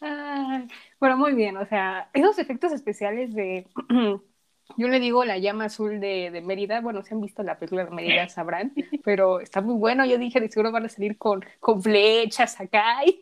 bueno, 1.00 1.16
muy 1.16 1.34
bien. 1.34 1.56
O 1.56 1.66
sea, 1.66 2.08
esos 2.12 2.38
efectos 2.38 2.72
especiales 2.72 3.34
de 3.34 3.66
yo 4.76 4.88
le 4.88 5.00
digo 5.00 5.24
la 5.24 5.38
llama 5.38 5.64
azul 5.66 6.00
de, 6.00 6.30
de, 6.30 6.40
Mérida. 6.40 6.80
Bueno, 6.80 7.02
si 7.02 7.14
han 7.14 7.20
visto 7.20 7.42
la 7.42 7.58
película 7.58 7.84
de 7.84 7.90
Mérida 7.90 8.28
sabrán, 8.28 8.72
pero 9.04 9.40
está 9.40 9.60
muy 9.60 9.74
bueno. 9.74 10.04
Yo 10.06 10.18
dije, 10.18 10.40
de 10.40 10.48
seguro 10.48 10.72
van 10.72 10.84
a 10.86 10.88
salir 10.88 11.18
con, 11.18 11.44
con 11.58 11.82
flechas 11.82 12.60
acá. 12.60 13.04
Y... 13.04 13.20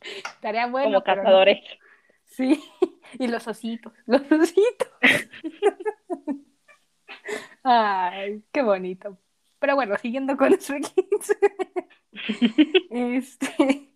Estaría 0.00 0.66
bueno. 0.66 1.02
Como 1.02 1.04
cazadores. 1.04 1.58
Sí, 2.24 2.62
y 3.18 3.26
los 3.26 3.46
ositos, 3.46 3.92
los 4.06 4.22
ositos. 4.30 4.88
Ay, 7.62 8.42
qué 8.52 8.62
bonito. 8.62 9.18
Pero 9.58 9.74
bueno, 9.74 9.96
siguiendo 9.98 10.36
con 10.36 10.50
los 10.50 10.66
Kids. 10.66 11.36
este, 12.90 13.92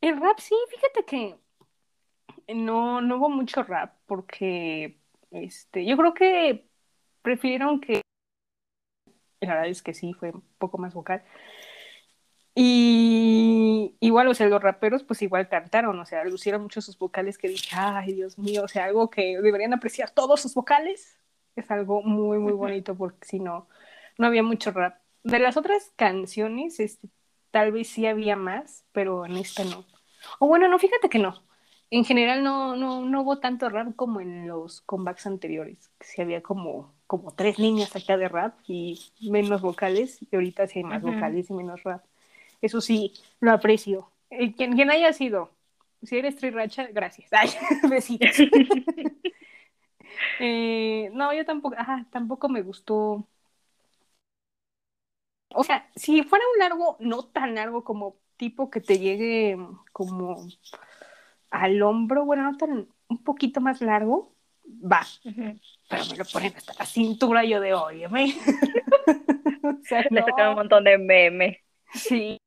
el 0.00 0.20
rap, 0.20 0.38
sí, 0.38 0.54
fíjate 0.68 1.04
que 1.06 1.38
no, 2.54 3.00
no 3.00 3.16
hubo 3.16 3.30
mucho 3.30 3.62
rap 3.62 3.96
porque 4.06 4.98
este, 5.30 5.86
yo 5.86 5.96
creo 5.96 6.14
que 6.14 6.68
prefirieron 7.22 7.80
que, 7.80 8.02
la 9.40 9.54
verdad 9.54 9.68
es 9.68 9.82
que 9.82 9.94
sí, 9.94 10.12
fue 10.12 10.30
un 10.30 10.44
poco 10.58 10.76
más 10.78 10.92
vocal. 10.92 11.24
Y 12.54 13.96
igual, 14.00 14.28
o 14.28 14.34
sea, 14.34 14.48
los 14.48 14.62
raperos 14.62 15.02
pues 15.04 15.22
igual 15.22 15.48
cantaron, 15.48 15.98
o 15.98 16.04
sea, 16.04 16.24
lucieron 16.24 16.62
mucho 16.62 16.80
sus 16.82 16.98
vocales 16.98 17.38
que 17.38 17.48
dije, 17.48 17.74
ay, 17.76 18.12
Dios 18.12 18.38
mío, 18.38 18.64
o 18.64 18.68
sea, 18.68 18.84
algo 18.84 19.08
que 19.10 19.38
deberían 19.40 19.72
apreciar 19.72 20.10
todos 20.10 20.40
sus 20.40 20.54
vocales. 20.54 21.18
Es 21.56 21.70
algo 21.70 22.02
muy, 22.02 22.38
muy 22.38 22.52
bonito 22.52 22.94
porque 22.94 23.26
si 23.26 23.38
no, 23.40 23.68
no 24.18 24.26
había 24.26 24.42
mucho 24.42 24.70
rap. 24.70 24.98
De 25.22 25.38
las 25.38 25.56
otras 25.56 25.92
canciones, 25.96 26.80
este, 26.80 27.08
tal 27.50 27.72
vez 27.72 27.88
sí 27.88 28.06
había 28.06 28.36
más, 28.36 28.84
pero 28.92 29.24
en 29.26 29.36
esta 29.36 29.64
no. 29.64 29.84
O 30.38 30.46
bueno, 30.46 30.68
no, 30.68 30.78
fíjate 30.78 31.08
que 31.08 31.18
no 31.18 31.42
en 31.92 32.06
general 32.06 32.42
no, 32.42 32.74
no, 32.74 33.04
no 33.04 33.20
hubo 33.20 33.38
tanto 33.38 33.68
rap 33.68 33.94
como 33.94 34.22
en 34.22 34.48
los 34.48 34.80
comebacks 34.80 35.26
anteriores. 35.26 35.90
Sí 36.00 36.22
había 36.22 36.42
como, 36.42 36.94
como 37.06 37.32
tres 37.32 37.58
líneas 37.58 37.94
acá 37.94 38.16
de 38.16 38.28
rap 38.28 38.54
y 38.66 38.98
menos 39.20 39.60
vocales, 39.60 40.18
y 40.22 40.34
ahorita 40.34 40.66
sí 40.68 40.78
hay 40.78 40.84
más 40.84 41.02
vocales 41.02 41.50
y 41.50 41.52
menos 41.52 41.82
rap. 41.82 42.02
Eso 42.62 42.80
sí, 42.80 43.12
lo 43.40 43.52
aprecio. 43.52 44.10
Eh, 44.30 44.54
quien, 44.54 44.74
quien 44.74 44.90
haya 44.90 45.12
sido, 45.12 45.50
si 46.02 46.16
eres 46.16 46.36
Triracha, 46.36 46.86
gracias. 46.86 47.28
Ay, 47.32 47.50
besitos. 47.90 48.38
eh, 50.40 51.10
no, 51.12 51.32
yo 51.34 51.44
tampoco, 51.44 51.76
ajá, 51.78 52.06
tampoco 52.10 52.48
me 52.48 52.62
gustó. 52.62 53.26
O 55.54 55.64
sea, 55.64 55.88
si 55.94 56.22
fuera 56.22 56.44
un 56.54 56.58
largo, 56.60 56.96
no 57.00 57.24
tan 57.24 57.54
largo 57.54 57.84
como 57.84 58.16
tipo 58.36 58.70
que 58.70 58.80
te 58.80 58.98
llegue 58.98 59.56
como 59.92 60.36
al 61.50 61.82
hombro, 61.82 62.24
bueno, 62.24 62.44
no 62.44 62.56
tan, 62.56 62.88
un 63.08 63.22
poquito 63.22 63.60
más 63.60 63.80
largo, 63.82 64.34
va. 64.64 65.02
Pero 65.24 66.04
me 66.10 66.16
lo 66.16 66.24
ponen 66.24 66.54
hasta 66.56 66.72
la 66.78 66.86
cintura 66.86 67.44
yo 67.44 67.60
de 67.60 67.74
oye, 67.74 68.08
me. 68.08 68.34
o 69.62 69.78
sea, 69.82 70.04
Le 70.10 70.22
sacan 70.22 70.50
un 70.50 70.54
montón 70.56 70.84
de 70.84 70.98
memes. 70.98 71.58
Sí. 71.92 72.38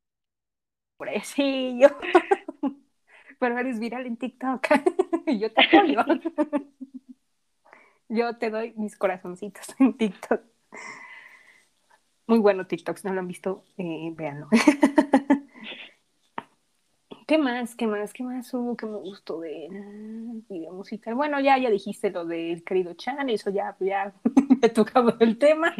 Pobrecillo. 0.98 1.90
Pero 3.40 3.58
eres 3.60 3.80
viral 3.80 4.06
en 4.06 4.18
TikTok. 4.18 4.68
yo 5.40 5.52
te 5.52 5.62
apoyo. 5.62 6.04
yo 8.10 8.38
te 8.38 8.50
doy 8.50 8.74
mis 8.78 8.98
corazoncitos 8.98 9.76
en 9.80 9.94
TikTok. 9.94 10.42
Muy 12.28 12.40
bueno 12.40 12.66
TikTok, 12.66 12.98
si 12.98 13.08
no 13.08 13.14
lo 13.14 13.20
han 13.20 13.28
visto, 13.28 13.64
eh, 13.78 14.12
véanlo. 14.16 14.48
¿Qué 17.28 17.38
más? 17.40 17.76
¿Qué 17.76 17.88
más? 17.88 18.14
¿Qué 18.14 18.24
más 18.24 18.54
hubo 18.54 18.78
que 18.78 18.86
me 18.86 18.98
gustó 18.98 19.42
de 19.42 19.68
video 20.48 20.74
musical? 20.74 21.16
Bueno, 21.16 21.40
ya, 21.40 21.58
ya 21.58 21.72
dijiste 21.72 22.12
lo 22.12 22.26
del 22.26 22.64
querido 22.64 22.94
Chan, 22.94 23.30
eso 23.30 23.50
ya, 23.50 23.76
ya 23.80 24.14
he 24.62 24.70
tocado 24.70 25.16
el 25.20 25.38
tema. 25.40 25.76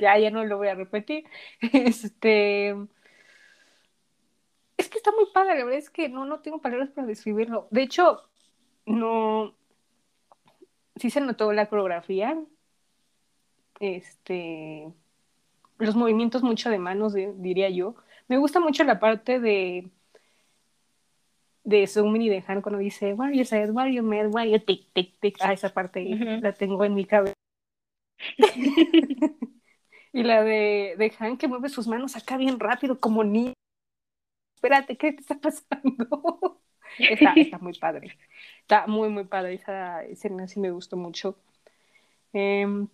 ya, 0.00 0.18
ya 0.18 0.30
no 0.30 0.44
lo 0.44 0.56
voy 0.56 0.68
a 0.68 0.74
repetir. 0.74 1.24
Este. 1.60 2.74
Es 4.88 4.90
que 4.90 4.96
está 4.96 5.12
muy 5.12 5.26
padre, 5.34 5.58
la 5.58 5.64
verdad 5.66 5.78
es 5.78 5.90
que 5.90 6.08
no, 6.08 6.24
no 6.24 6.40
tengo 6.40 6.62
palabras 6.62 6.88
para 6.88 7.06
describirlo. 7.06 7.68
De 7.70 7.82
hecho, 7.82 8.22
no. 8.86 9.54
Sí 10.96 11.10
se 11.10 11.20
notó 11.20 11.52
la 11.52 11.66
coreografía. 11.66 12.42
Este. 13.80 14.90
Los 15.76 15.94
movimientos 15.94 16.42
mucho 16.42 16.70
de 16.70 16.78
manos, 16.78 17.12
diría 17.12 17.68
yo 17.68 17.96
me 18.28 18.38
gusta 18.38 18.60
mucho 18.60 18.82
la 18.82 18.98
parte 18.98 19.40
de 19.40 19.90
de 21.64 21.86
Sumin 21.86 22.22
y 22.22 22.30
de 22.30 22.42
Han 22.46 22.62
cuando 22.62 22.78
dice, 22.78 23.12
where 23.12 23.36
you 23.36 23.44
said, 23.44 23.70
where 23.70 23.92
you 23.92 24.02
met, 24.02 24.28
where 24.28 24.50
you 24.50 24.58
tic, 24.58 24.90
tic, 24.94 25.20
tic. 25.20 25.36
Ah, 25.40 25.52
esa 25.52 25.68
parte 25.68 26.02
la 26.40 26.54
tengo 26.54 26.82
en 26.82 26.94
mi 26.94 27.04
cabeza. 27.04 27.34
Y 30.10 30.22
la 30.22 30.42
de, 30.42 30.94
de 30.96 31.12
Han 31.18 31.36
que 31.36 31.46
mueve 31.46 31.68
sus 31.68 31.86
manos 31.86 32.16
acá 32.16 32.38
bien 32.38 32.58
rápido, 32.58 32.98
como 32.98 33.24
ni. 33.24 33.52
Espérate, 34.58 34.96
¿qué 34.96 35.12
te 35.12 35.20
está 35.20 35.36
pasando? 35.40 36.60
está, 36.98 37.34
está 37.34 37.58
muy 37.58 37.74
padre. 37.78 38.18
Está 38.62 38.86
muy, 38.88 39.08
muy 39.08 39.24
padre. 39.24 39.54
Esa 39.54 40.04
escena 40.04 40.48
sí 40.48 40.58
me 40.58 40.72
gustó 40.72 40.96
mucho. 40.96 41.38
Em, 42.32 42.88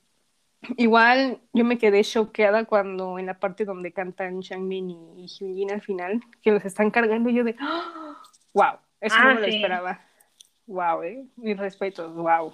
igual 0.76 1.40
yo 1.52 1.64
me 1.64 1.78
quedé 1.78 2.04
choqueada 2.04 2.64
cuando 2.66 3.18
en 3.18 3.26
la 3.26 3.38
parte 3.40 3.64
donde 3.64 3.92
cantan 3.92 4.42
Changmin 4.42 4.90
y, 4.90 5.24
y 5.24 5.26
Hyunjin 5.28 5.72
al 5.72 5.82
final, 5.82 6.20
que 6.42 6.52
los 6.52 6.64
están 6.64 6.90
cargando, 6.90 7.30
yo 7.30 7.44
de 7.44 7.56
¡Wow! 8.54 8.78
Eso 9.00 9.16
Ah, 9.18 9.24
no 9.24 9.34
me 9.34 9.40
lo 9.40 9.48
sí. 9.48 9.56
esperaba. 9.56 10.00
¡Wow! 10.66 11.02
Eh. 11.04 11.26
Mis 11.36 11.56
respetos, 11.58 12.14
wow. 12.14 12.52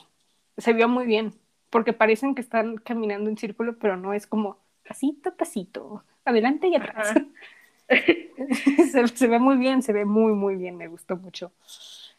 Se 0.58 0.72
vio 0.72 0.88
muy 0.88 1.06
bien, 1.06 1.34
porque 1.70 1.92
parecen 1.92 2.34
que 2.34 2.42
están 2.42 2.76
caminando 2.78 3.30
en 3.30 3.36
círculo, 3.38 3.78
pero 3.78 3.96
no 3.96 4.12
es 4.14 4.26
como 4.26 4.58
pasito 4.86 5.30
a 5.30 5.36
pasito, 5.36 6.04
adelante 6.24 6.68
y 6.68 6.76
atrás. 6.76 7.10
Ajá. 7.10 7.26
se, 9.14 9.26
ve 9.28 9.38
muy 9.38 9.56
bien, 9.56 9.82
se 9.82 9.92
ve 9.92 10.04
muy, 10.04 10.32
muy 10.32 10.56
bien, 10.56 10.76
me 10.76 10.88
gustó 10.88 11.16
mucho 11.16 11.52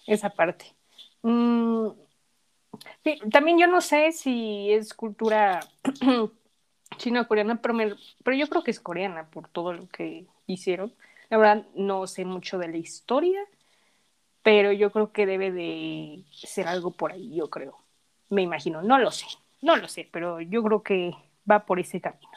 esa 0.07 0.29
parte. 0.31 0.65
Mm, 1.23 1.89
también 3.31 3.57
yo 3.59 3.67
no 3.67 3.81
sé 3.81 4.11
si 4.11 4.71
es 4.71 4.93
cultura 4.93 5.59
china 6.97 7.21
o 7.21 7.27
coreana, 7.27 7.61
pero, 7.61 7.73
me- 7.73 7.95
pero 8.23 8.37
yo 8.37 8.47
creo 8.47 8.63
que 8.63 8.71
es 8.71 8.79
coreana 8.79 9.29
por 9.29 9.47
todo 9.49 9.73
lo 9.73 9.87
que 9.89 10.27
hicieron. 10.47 10.93
La 11.29 11.37
verdad, 11.37 11.65
no 11.75 12.07
sé 12.07 12.25
mucho 12.25 12.57
de 12.57 12.67
la 12.69 12.77
historia, 12.77 13.39
pero 14.43 14.71
yo 14.71 14.91
creo 14.91 15.11
que 15.11 15.25
debe 15.25 15.51
de 15.51 16.23
ser 16.31 16.67
algo 16.67 16.91
por 16.91 17.11
ahí, 17.11 17.35
yo 17.35 17.49
creo. 17.49 17.77
Me 18.29 18.41
imagino, 18.41 18.81
no 18.81 18.97
lo 18.97 19.11
sé, 19.11 19.25
no 19.61 19.75
lo 19.75 19.87
sé, 19.87 20.07
pero 20.11 20.41
yo 20.41 20.63
creo 20.63 20.83
que 20.83 21.11
va 21.49 21.65
por 21.65 21.79
ese 21.79 22.01
camino. 22.01 22.30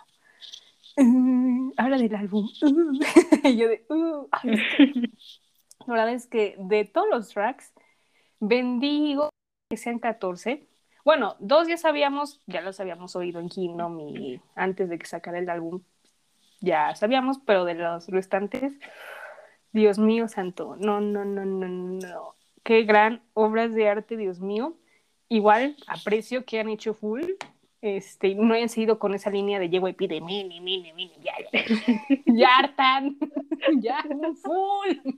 Uh, 0.97 1.73
habla 1.77 1.99
del 1.99 2.15
álbum. 2.15 2.49
Uh. 2.63 2.99
Y 3.45 3.57
yo 3.57 3.69
de, 3.69 3.85
uh, 3.89 4.29
la 5.87 5.95
verdad 5.95 6.11
es 6.11 6.27
que 6.27 6.57
de 6.59 6.85
todos 6.85 7.09
los 7.11 7.29
tracks, 7.29 7.73
bendigo 8.41 9.31
que 9.69 9.77
sean 9.77 9.99
14. 9.99 10.67
Bueno, 11.05 11.37
dos 11.39 11.69
ya 11.69 11.77
sabíamos, 11.77 12.41
ya 12.47 12.63
los 12.63 12.81
habíamos 12.81 13.15
oído 13.17 13.41
en 13.41 13.49
Kingdom 13.49 14.01
y 14.01 14.41
antes 14.55 14.89
de 14.89 14.99
que 14.99 15.07
sacara 15.07 15.39
el 15.39 15.51
álbum, 15.51 15.83
ya 16.61 16.95
sabíamos, 16.95 17.39
pero 17.45 17.65
de 17.65 17.75
los 17.75 18.09
restantes, 18.09 18.73
Dios 19.73 19.99
mío 19.99 20.29
santo, 20.29 20.77
no, 20.79 21.01
no, 21.01 21.25
no, 21.25 21.45
no, 21.45 21.69
no. 21.69 22.35
Qué 22.63 22.85
gran 22.85 23.23
obras 23.35 23.75
de 23.75 23.89
arte, 23.89 24.17
Dios 24.17 24.41
mío. 24.41 24.79
Igual 25.29 25.77
aprecio 25.87 26.45
que 26.47 26.61
han 26.61 26.71
hecho 26.71 26.95
full, 26.95 27.25
este, 27.85 28.29
y 28.29 28.35
no 28.35 28.55
hayan 28.55 28.71
seguido 28.71 28.99
con 28.99 29.13
esa 29.13 29.29
línea 29.29 29.59
de 29.59 29.69
JYP 29.69 30.09
de 30.09 30.23
mini, 30.23 30.59
mini, 30.59 30.95
mini, 30.95 31.13
ya, 31.23 31.35
ya, 31.53 31.65
ya 32.27 32.57
hartan, 32.57 33.19
ya 33.83 34.03
full. 34.43 35.13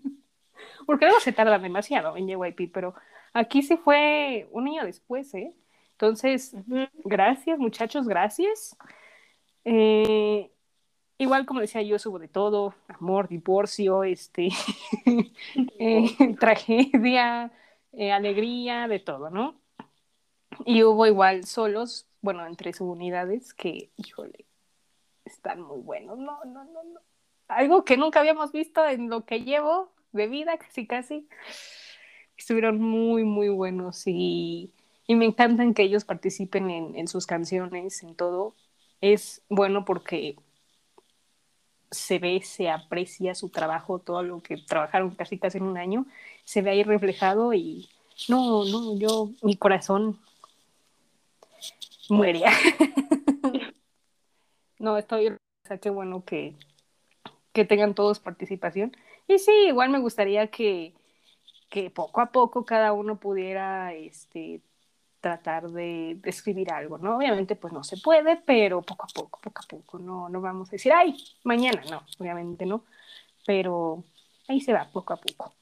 Porque 0.85 1.05
luego 1.05 1.21
se 1.21 1.31
tarda 1.31 1.61
demasiado 1.61 2.17
en 2.17 2.27
JYP, 2.27 2.73
pero 2.73 2.97
aquí 3.33 3.63
se 3.63 3.77
fue 3.77 4.49
un 4.51 4.67
año 4.67 4.85
después, 4.85 5.33
¿eh? 5.35 5.55
Entonces, 5.93 6.57
gracias, 7.05 7.57
muchachos, 7.57 8.09
gracias. 8.09 8.77
Eh, 9.65 10.51
igual, 11.19 11.47
como 11.47 11.61
decía 11.61 11.83
yo, 11.83 12.01
subo 12.01 12.19
de 12.19 12.27
todo: 12.27 12.75
amor, 12.89 13.29
divorcio, 13.29 14.03
este, 14.03 14.49
eh, 15.79 16.35
tragedia, 16.41 17.53
eh, 17.93 18.11
alegría, 18.11 18.89
de 18.89 18.99
todo, 18.99 19.31
¿no? 19.31 19.55
Y 20.65 20.83
hubo 20.83 21.07
igual 21.07 21.45
solos, 21.45 22.09
bueno, 22.27 22.45
entre 22.45 22.73
subunidades 22.73 23.55
que, 23.55 23.93
híjole, 23.97 24.47
están 25.25 25.61
muy 25.63 25.79
buenos. 25.79 26.19
No, 26.19 26.45
no, 26.45 26.65
no, 26.65 26.83
no. 26.83 27.01
Algo 27.47 27.85
que 27.85 27.97
nunca 27.97 28.19
habíamos 28.19 28.51
visto 28.51 28.85
en 28.85 29.09
lo 29.09 29.25
que 29.25 29.45
llevo 29.45 29.93
de 30.11 30.27
vida, 30.27 30.59
casi, 30.59 30.89
casi. 30.89 31.29
Estuvieron 32.37 32.81
muy, 32.81 33.23
muy 33.23 33.49
buenos 33.49 34.09
y, 34.09 34.73
y 35.07 35.15
me 35.15 35.27
encantan 35.27 35.73
que 35.73 35.85
ellos 35.85 36.05
participen 36.05 36.69
en, 36.69 36.97
en 36.97 37.07
sus 37.07 37.27
canciones, 37.27 38.03
en 38.03 38.17
todo. 38.17 38.57
Es 39.01 39.45
bueno 39.49 39.85
porque 39.85 40.35
se 41.93 42.19
ve, 42.19 42.43
se 42.43 42.71
aprecia 42.71 43.37
su 43.37 43.51
trabajo, 43.51 44.01
todo 44.01 44.25
lo 44.25 44.43
que 44.43 44.57
trabajaron 44.57 45.15
casi 45.15 45.39
casi 45.39 45.59
en 45.59 45.65
un 45.65 45.79
año, 45.79 46.07
se 46.43 46.61
ve 46.61 46.71
ahí 46.71 46.83
reflejado 46.83 47.55
y 47.55 47.89
no, 48.29 48.65
no, 48.65 48.99
yo, 48.99 49.31
mi 49.43 49.57
corazón 49.57 50.19
muere. 52.09 52.43
no, 54.79 54.97
estoy, 54.99 55.29
o 55.29 55.37
sea, 55.65 55.79
qué 55.79 55.91
bueno 55.91 56.25
que, 56.25 56.55
que 57.53 57.65
tengan 57.65 57.95
todos 57.95 58.21
participación. 58.21 58.97
Y 59.29 59.39
sí, 59.39 59.53
igual 59.69 59.91
me 59.91 59.99
gustaría 59.99 60.49
que, 60.49 60.95
que 61.69 61.91
poco 61.91 62.21
a 62.21 62.33
poco 62.33 62.65
cada 62.65 62.93
uno 62.93 63.19
pudiera 63.19 63.93
este, 63.95 64.61
tratar 65.21 65.71
de, 65.71 66.19
de, 66.21 66.31
escribir 66.31 66.71
algo, 66.73 66.99
¿no? 66.99 67.17
Obviamente 67.17 67.57
pues 67.57 67.73
no 67.73 67.83
se 67.83 67.97
puede, 67.97 68.37
pero 68.37 68.83
poco 68.83 69.05
a 69.05 69.09
poco, 69.09 69.41
poco 69.41 69.63
a 69.65 69.69
poco, 69.69 69.99
no, 69.99 70.29
no 70.29 70.41
vamos 70.41 70.69
a 70.69 70.73
decir, 70.73 70.93
ay, 70.93 71.17
mañana, 71.45 71.83
no, 71.91 72.03
obviamente 72.19 72.67
no, 72.67 72.85
pero 73.47 74.05
ahí 74.49 74.61
se 74.61 74.73
va 74.73 74.89
poco 74.93 75.15
a 75.15 75.17
poco. 75.17 75.53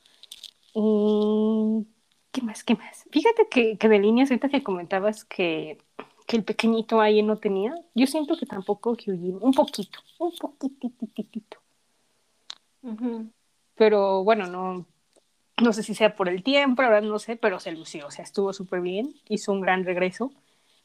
Y, 0.74 1.86
¿qué 2.32 2.42
más, 2.42 2.64
qué 2.64 2.74
más? 2.74 3.04
Fíjate 3.10 3.48
que, 3.48 3.78
que 3.78 3.88
de 3.88 3.98
líneas, 3.98 4.30
ahorita 4.30 4.48
que 4.48 4.62
comentabas 4.62 5.24
que, 5.24 5.78
que 6.26 6.36
el 6.36 6.44
pequeñito 6.44 7.00
ahí 7.00 7.22
no 7.22 7.36
tenía, 7.36 7.74
yo 7.94 8.06
siento 8.06 8.36
que 8.36 8.46
tampoco 8.46 8.96
Hyujin, 8.96 9.38
un 9.40 9.52
poquito, 9.52 9.98
un 10.18 10.32
poquitititito. 10.32 11.58
Uh 12.82 12.92
-huh. 12.92 13.30
Pero 13.74 14.24
bueno, 14.24 14.46
no, 14.46 14.86
no 15.62 15.72
sé 15.72 15.82
si 15.82 15.94
sea 15.94 16.16
por 16.16 16.28
el 16.28 16.42
tiempo, 16.42 16.82
verdad 16.82 17.02
no 17.02 17.18
sé, 17.18 17.36
pero 17.36 17.60
se 17.60 17.72
lució, 17.72 18.06
o 18.06 18.10
sea, 18.10 18.24
estuvo 18.24 18.52
súper 18.52 18.80
bien, 18.80 19.14
hizo 19.28 19.52
un 19.52 19.60
gran 19.60 19.84
regreso, 19.84 20.32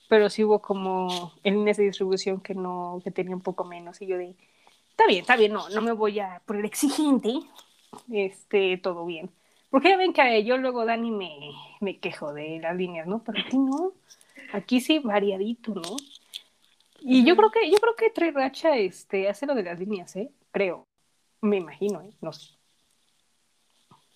pero 0.09 0.29
sí 0.29 0.43
hubo 0.43 0.59
como 0.59 1.33
en 1.43 1.55
líneas 1.55 1.77
de 1.77 1.85
distribución 1.85 2.41
que 2.41 2.55
no, 2.55 2.99
que 3.03 3.11
tenía 3.11 3.35
un 3.35 3.41
poco 3.41 3.63
menos, 3.63 4.01
y 4.01 4.07
yo 4.07 4.17
de, 4.17 4.35
está 4.89 5.05
bien, 5.07 5.21
está 5.21 5.35
bien, 5.37 5.53
no, 5.53 5.69
no 5.69 5.81
me 5.81 5.91
voy 5.93 6.19
a 6.19 6.41
poner 6.45 6.65
exigente, 6.65 7.33
este, 8.11 8.77
todo 8.77 9.05
bien. 9.05 9.29
Porque 9.69 9.89
ya 9.89 9.97
ven 9.97 10.13
que 10.13 10.43
yo 10.43 10.57
luego 10.57 10.83
Dani 10.83 11.11
me, 11.11 11.31
me 11.79 11.99
quejo 11.99 12.33
de 12.33 12.59
las 12.59 12.75
líneas, 12.75 13.05
¿no? 13.05 13.23
Pero 13.23 13.39
aquí 13.39 13.57
no, 13.57 13.93
aquí 14.53 14.81
sí 14.81 14.99
variadito, 14.99 15.73
¿no? 15.75 15.97
Y 17.01 17.25
yo 17.25 17.35
creo 17.35 17.51
que, 17.51 17.69
yo 17.69 17.77
creo 17.77 17.95
que 17.95 18.09
Trey 18.09 18.31
Racha 18.31 18.75
este, 18.75 19.29
hace 19.29 19.45
lo 19.45 19.55
de 19.55 19.63
las 19.63 19.79
líneas, 19.79 20.15
¿eh? 20.15 20.31
Creo, 20.51 20.87
me 21.41 21.57
imagino, 21.57 22.01
¿eh? 22.01 22.11
No 22.21 22.33
sé. 22.33 22.51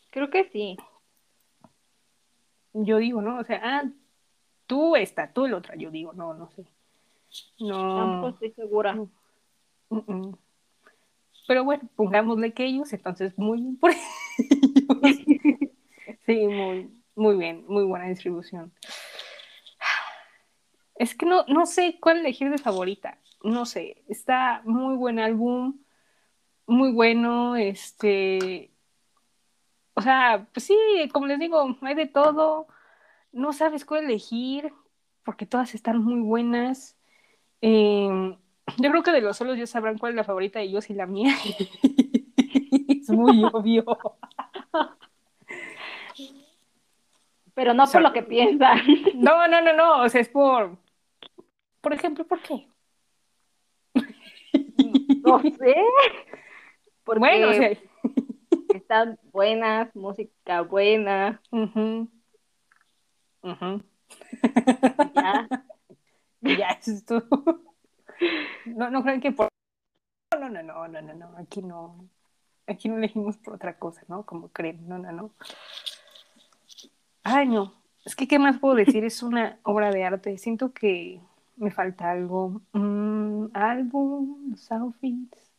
Creo 0.09 0.29
que 0.29 0.49
sí. 0.49 0.77
Yo 2.73 2.97
digo, 2.97 3.21
¿no? 3.21 3.39
O 3.39 3.43
sea, 3.43 3.61
ah, 3.63 3.83
tú 4.67 4.95
esta, 4.95 5.31
tú 5.31 5.45
el 5.45 5.53
otra. 5.53 5.75
Yo 5.75 5.91
digo, 5.91 6.13
no, 6.13 6.33
no 6.33 6.49
sé. 6.51 6.65
No. 7.59 7.97
Tampoco 7.97 8.29
estoy 8.29 8.51
segura. 8.51 8.93
No. 8.93 9.09
Uh 9.89 9.97
-uh. 9.97 10.37
Pero 11.47 11.63
bueno, 11.63 11.89
pongámosle 11.95 12.53
que 12.53 12.65
ellos, 12.65 12.93
entonces 12.93 13.37
muy 13.37 13.61
bien 13.61 13.77
por 13.77 13.91
ellos. 14.37 15.17
sí, 16.25 16.47
muy, 16.47 16.89
muy 17.15 17.37
bien, 17.37 17.65
muy 17.67 17.83
buena 17.83 18.07
distribución. 18.07 18.71
Es 20.95 21.15
que 21.15 21.25
no, 21.25 21.45
no 21.47 21.65
sé 21.65 21.97
cuál 21.99 22.19
elegir 22.19 22.49
de 22.49 22.57
favorita. 22.57 23.17
No 23.43 23.65
sé, 23.65 24.03
está 24.07 24.61
muy 24.65 24.95
buen 24.95 25.19
álbum, 25.19 25.79
muy 26.65 26.91
bueno, 26.91 27.55
este, 27.55 28.71
o 29.95 30.01
sea, 30.01 30.47
pues 30.53 30.65
sí, 30.65 30.75
como 31.11 31.27
les 31.27 31.39
digo, 31.39 31.77
hay 31.81 31.95
de 31.95 32.07
todo, 32.07 32.67
no 33.31 33.53
sabes 33.53 33.85
cuál 33.85 34.05
elegir, 34.05 34.73
porque 35.23 35.45
todas 35.45 35.75
están 35.75 36.03
muy 36.03 36.21
buenas. 36.21 36.97
Eh, 37.61 38.35
yo 38.77 38.89
creo 38.91 39.03
que 39.03 39.11
de 39.11 39.21
los 39.21 39.37
solos 39.37 39.57
ya 39.57 39.67
sabrán 39.67 39.97
cuál 39.97 40.11
es 40.11 40.15
la 40.15 40.23
favorita 40.23 40.59
de 40.59 40.65
ellos 40.65 40.89
y 40.89 40.93
la 40.93 41.05
mía. 41.05 41.35
es 42.87 43.09
muy 43.09 43.43
obvio. 43.43 43.85
Pero 47.53 47.73
no 47.75 47.83
O 47.83 47.87
sea, 47.87 48.01
por 48.01 48.09
lo 48.09 48.13
que 48.13 48.23
piensan. 48.23 48.79
No, 49.15 49.47
no, 49.47 49.61
no, 49.61 49.73
no, 49.73 50.01
o 50.01 50.09
sea, 50.09 50.21
es 50.21 50.29
por, 50.29 50.77
por 51.83 51.93
ejemplo, 51.93 52.25
¿por 52.25 52.41
qué? 52.41 52.67
No 55.23 55.39
sé. 55.41 55.75
Porque 57.03 57.19
Bueno, 57.19 57.49
o 57.49 57.53
sea, 57.53 57.71
están 58.69 59.19
buenas, 59.31 59.93
música 59.95 60.61
buena. 60.61 61.41
ujú, 61.51 62.09
ujú. 63.43 63.83
Ya. 65.13 65.47
Ya, 66.41 66.77
es 66.85 67.05
todo. 67.05 67.23
No, 68.65 68.89
no 68.89 69.01
crean 69.01 69.21
que 69.21 69.31
por... 69.31 69.47
No, 70.37 70.49
no, 70.49 70.61
no, 70.61 70.87
no, 70.89 71.01
no, 71.01 71.13
no, 71.13 71.37
aquí 71.37 71.61
no, 71.61 72.05
aquí 72.67 72.89
no 72.89 72.97
elegimos 72.97 73.37
por 73.37 73.53
otra 73.53 73.77
cosa, 73.79 74.03
¿no? 74.09 74.25
Como 74.25 74.49
creen, 74.49 74.85
no, 74.89 74.97
no, 74.97 75.09
no. 75.13 75.31
Ay, 77.23 77.47
no, 77.47 77.73
es 78.03 78.13
que, 78.17 78.27
¿qué 78.27 78.39
más 78.39 78.59
puedo 78.59 78.75
decir? 78.75 79.05
Es 79.05 79.23
una 79.23 79.57
obra 79.63 79.89
de 79.91 80.03
arte. 80.03 80.37
Siento 80.37 80.73
que, 80.73 81.21
Me 81.55 81.71
falta 81.71 82.11
algo. 82.11 82.61
Mm, 82.73 83.47
álbum. 83.53 84.55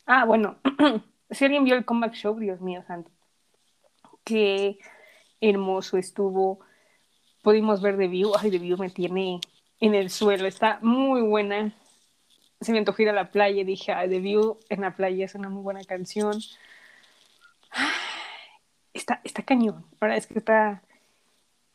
Ah, 0.06 0.24
bueno. 0.24 0.56
si 1.30 1.44
alguien 1.44 1.64
vio 1.64 1.76
el 1.76 1.84
comeback 1.84 2.14
show, 2.14 2.38
Dios 2.38 2.60
mío 2.60 2.82
santo. 2.86 3.10
Qué 4.24 4.78
hermoso 5.40 5.96
estuvo. 5.96 6.60
Pudimos 7.42 7.82
ver 7.82 7.96
The 7.96 8.08
View. 8.08 8.32
Ay, 8.38 8.50
The 8.50 8.58
View 8.58 8.78
me 8.78 8.90
tiene 8.90 9.40
en 9.80 9.94
el 9.94 10.10
suelo. 10.10 10.46
Está 10.46 10.78
muy 10.82 11.22
buena. 11.22 11.74
Se 12.60 12.72
me 12.72 12.78
antojó 12.78 13.02
ir 13.02 13.10
a 13.10 13.12
la 13.12 13.30
playa 13.30 13.64
dije, 13.64 13.92
ay, 13.92 14.08
The 14.08 14.20
View 14.20 14.58
en 14.70 14.80
la 14.80 14.96
playa 14.96 15.24
es 15.24 15.34
una 15.34 15.48
muy 15.48 15.62
buena 15.62 15.84
canción. 15.84 16.38
Está, 18.94 19.20
está 19.24 19.42
cañón. 19.42 19.84
Ahora 20.00 20.16
es 20.16 20.28
que 20.28 20.38
está, 20.38 20.80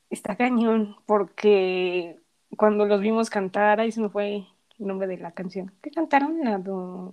está 0.09 0.37
cañón 0.37 0.95
porque 1.05 2.17
cuando 2.57 2.85
los 2.85 3.01
vimos 3.01 3.29
cantar, 3.29 3.79
ahí 3.79 3.91
se 3.91 4.01
me 4.01 4.09
fue 4.09 4.45
el 4.79 4.87
nombre 4.87 5.07
de 5.07 5.17
la 5.17 5.31
canción. 5.31 5.71
¿Qué 5.81 5.91
cantaron? 5.91 6.39
La, 6.43 6.61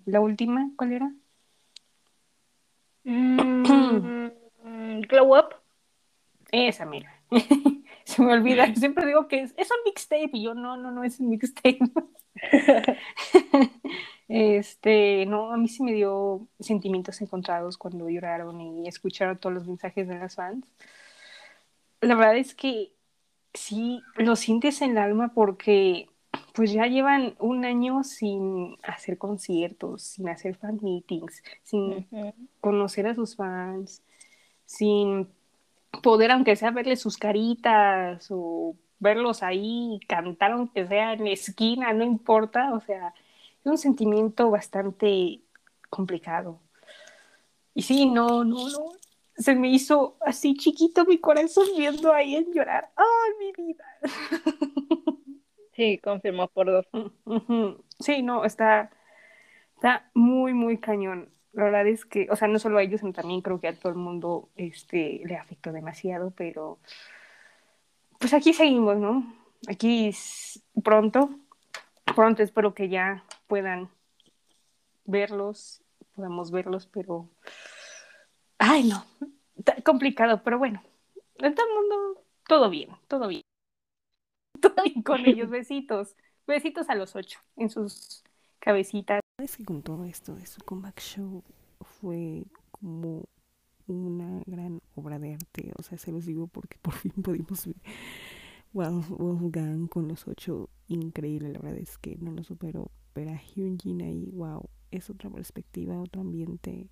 la 0.06 0.20
última, 0.20 0.70
¿cuál 0.76 0.92
era? 0.92 1.12
Mm, 3.04 4.28
glow 5.08 5.38
Up. 5.38 5.54
Esa, 6.50 6.86
mira. 6.86 7.12
se 8.04 8.22
me 8.22 8.32
olvida. 8.32 8.66
Siempre 8.74 9.06
digo 9.06 9.28
que 9.28 9.42
es, 9.42 9.54
es 9.56 9.70
un 9.70 9.78
mixtape 9.84 10.30
y 10.32 10.44
yo 10.44 10.54
no, 10.54 10.76
no, 10.76 10.90
no 10.90 11.04
es 11.04 11.20
un 11.20 11.30
mixtape. 11.30 11.78
este, 14.28 15.26
no, 15.26 15.52
a 15.52 15.56
mí 15.56 15.68
sí 15.68 15.82
me 15.82 15.92
dio 15.92 16.46
sentimientos 16.60 17.20
encontrados 17.20 17.78
cuando 17.78 18.08
lloraron 18.08 18.60
y 18.60 18.88
escucharon 18.88 19.38
todos 19.38 19.54
los 19.54 19.66
mensajes 19.66 20.08
de 20.08 20.18
las 20.18 20.34
fans. 20.34 20.66
La 22.00 22.14
verdad 22.14 22.36
es 22.36 22.54
que 22.54 22.92
sí, 23.56 24.02
lo 24.16 24.36
sientes 24.36 24.80
en 24.82 24.92
el 24.92 24.98
alma 24.98 25.32
porque 25.34 26.08
pues 26.54 26.72
ya 26.72 26.86
llevan 26.86 27.34
un 27.38 27.64
año 27.64 28.02
sin 28.02 28.76
hacer 28.82 29.18
conciertos, 29.18 30.02
sin 30.02 30.28
hacer 30.28 30.56
fan 30.56 30.78
meetings, 30.80 31.42
sin 31.62 32.06
conocer 32.60 33.06
a 33.06 33.14
sus 33.14 33.36
fans, 33.36 34.02
sin 34.64 35.28
poder, 36.02 36.30
aunque 36.30 36.56
sea 36.56 36.70
verles 36.70 37.00
sus 37.00 37.18
caritas 37.18 38.26
o 38.30 38.74
verlos 38.98 39.42
ahí 39.42 40.00
cantar, 40.08 40.52
aunque 40.52 40.86
sea 40.86 41.12
en 41.12 41.24
la 41.24 41.30
esquina, 41.30 41.92
no 41.92 42.04
importa, 42.04 42.72
o 42.72 42.80
sea, 42.80 43.12
es 43.60 43.66
un 43.66 43.78
sentimiento 43.78 44.50
bastante 44.50 45.40
complicado. 45.90 46.58
Y 47.74 47.82
sí, 47.82 48.06
no, 48.06 48.44
no, 48.44 48.68
no, 48.70 48.92
se 49.38 49.54
me 49.54 49.68
hizo 49.68 50.16
así 50.20 50.54
chiquito 50.54 51.04
mi 51.04 51.18
corazón 51.18 51.66
viendo 51.76 52.12
ahí 52.12 52.36
en 52.36 52.52
llorar. 52.52 52.90
¡Ay, 52.96 53.32
mi 53.38 53.66
vida! 53.66 53.84
Sí, 55.76 55.98
confirmó 55.98 56.48
por 56.48 56.68
dos. 56.68 56.86
Sí, 58.00 58.22
no, 58.22 58.46
está, 58.46 58.90
está 59.74 60.10
muy, 60.14 60.54
muy 60.54 60.78
cañón. 60.78 61.28
La 61.52 61.64
verdad 61.64 61.86
es 61.86 62.06
que, 62.06 62.28
o 62.30 62.36
sea, 62.36 62.48
no 62.48 62.58
solo 62.58 62.78
a 62.78 62.82
ellos, 62.82 63.00
sino 63.00 63.12
también 63.12 63.42
creo 63.42 63.60
que 63.60 63.68
a 63.68 63.78
todo 63.78 63.90
el 63.90 63.98
mundo 63.98 64.48
este, 64.56 65.20
le 65.26 65.36
afectó 65.36 65.72
demasiado, 65.72 66.32
pero 66.34 66.78
pues 68.18 68.32
aquí 68.32 68.54
seguimos, 68.54 68.96
¿no? 68.96 69.30
Aquí 69.68 70.14
pronto, 70.82 71.28
pronto 72.14 72.42
espero 72.42 72.72
que 72.72 72.88
ya 72.88 73.24
puedan 73.46 73.90
verlos, 75.04 75.82
podamos 76.14 76.50
verlos, 76.50 76.86
pero 76.86 77.28
Ay, 78.76 78.84
no, 78.84 79.06
complicado, 79.82 80.42
pero 80.44 80.58
bueno, 80.58 80.82
en 81.36 81.54
todo 81.54 81.66
el 81.66 81.74
mundo, 81.74 82.22
todo 82.46 82.68
bien, 82.68 82.90
todo 83.08 83.26
bien. 83.26 83.40
Todo 84.60 84.84
bien 84.84 85.02
con 85.02 85.24
ellos, 85.24 85.48
besitos, 85.48 86.14
besitos 86.46 86.90
a 86.90 86.94
los 86.94 87.16
ocho 87.16 87.40
en 87.56 87.70
sus 87.70 88.22
cabecitas. 88.58 89.20
Es 89.42 89.56
que 89.56 89.64
con 89.64 89.80
todo 89.80 90.04
esto 90.04 90.34
de 90.34 90.44
su 90.44 90.60
comeback 90.62 91.00
show 91.00 91.42
fue 91.80 92.44
como 92.70 93.24
una 93.86 94.42
gran 94.44 94.82
obra 94.94 95.18
de 95.18 95.32
arte, 95.32 95.72
o 95.78 95.82
sea, 95.82 95.96
se 95.96 96.12
los 96.12 96.26
digo 96.26 96.46
porque 96.46 96.76
por 96.82 96.92
fin 96.92 97.12
pudimos 97.22 97.66
ver 97.66 97.76
wow, 98.74 99.02
Wolfgang 99.08 99.88
con 99.88 100.06
los 100.06 100.28
ocho, 100.28 100.68
increíble, 100.88 101.50
la 101.50 101.60
verdad 101.60 101.78
es 101.78 101.96
que 101.96 102.16
no 102.16 102.30
lo 102.30 102.44
supero, 102.44 102.90
pero 103.14 103.30
a 103.30 103.40
Hyunjin 103.40 104.02
ahí, 104.02 104.28
wow, 104.34 104.68
es 104.90 105.08
otra 105.08 105.30
perspectiva, 105.30 105.98
otro 105.98 106.20
ambiente, 106.20 106.90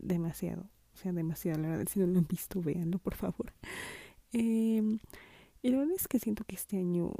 demasiado, 0.00 0.68
sea, 0.96 1.12
demasiado, 1.12 1.60
la 1.60 1.68
verdad, 1.68 1.86
si 1.90 2.00
no 2.00 2.06
lo 2.06 2.18
han 2.18 2.26
visto, 2.26 2.60
véanlo, 2.60 2.98
por 2.98 3.14
favor. 3.14 3.52
Y 4.32 4.80
la 5.62 5.78
verdad 5.78 5.94
es 5.96 6.08
que 6.08 6.18
siento 6.18 6.44
que 6.44 6.56
este 6.56 6.78
año 6.78 7.12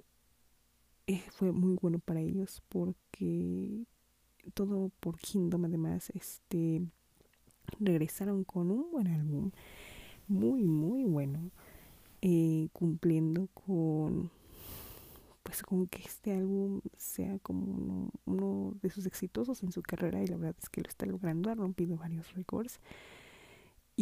eh, 1.06 1.22
fue 1.30 1.52
muy 1.52 1.74
bueno 1.74 1.98
para 1.98 2.20
ellos 2.20 2.62
porque 2.68 3.84
todo 4.54 4.90
por 5.00 5.18
Kingdom 5.18 5.64
además 5.64 6.10
este 6.14 6.82
regresaron 7.78 8.44
con 8.44 8.70
un 8.70 8.90
buen 8.90 9.08
álbum 9.08 9.50
muy 10.28 10.64
muy 10.64 11.04
bueno 11.04 11.50
eh, 12.22 12.68
cumpliendo 12.72 13.48
con 13.48 14.30
pues 15.42 15.62
con 15.62 15.86
que 15.88 16.02
este 16.02 16.32
álbum 16.32 16.80
sea 16.96 17.38
como 17.40 17.64
uno, 17.64 18.10
uno, 18.24 18.74
de 18.82 18.90
sus 18.90 19.06
exitosos 19.06 19.62
en 19.62 19.72
su 19.72 19.82
carrera 19.82 20.22
y 20.22 20.28
la 20.28 20.36
verdad 20.36 20.56
es 20.62 20.68
que 20.68 20.80
lo 20.80 20.88
está 20.88 21.06
logrando 21.06 21.50
ha 21.50 21.54
rompido 21.54 21.96
varios 21.96 22.32
récords 22.34 22.78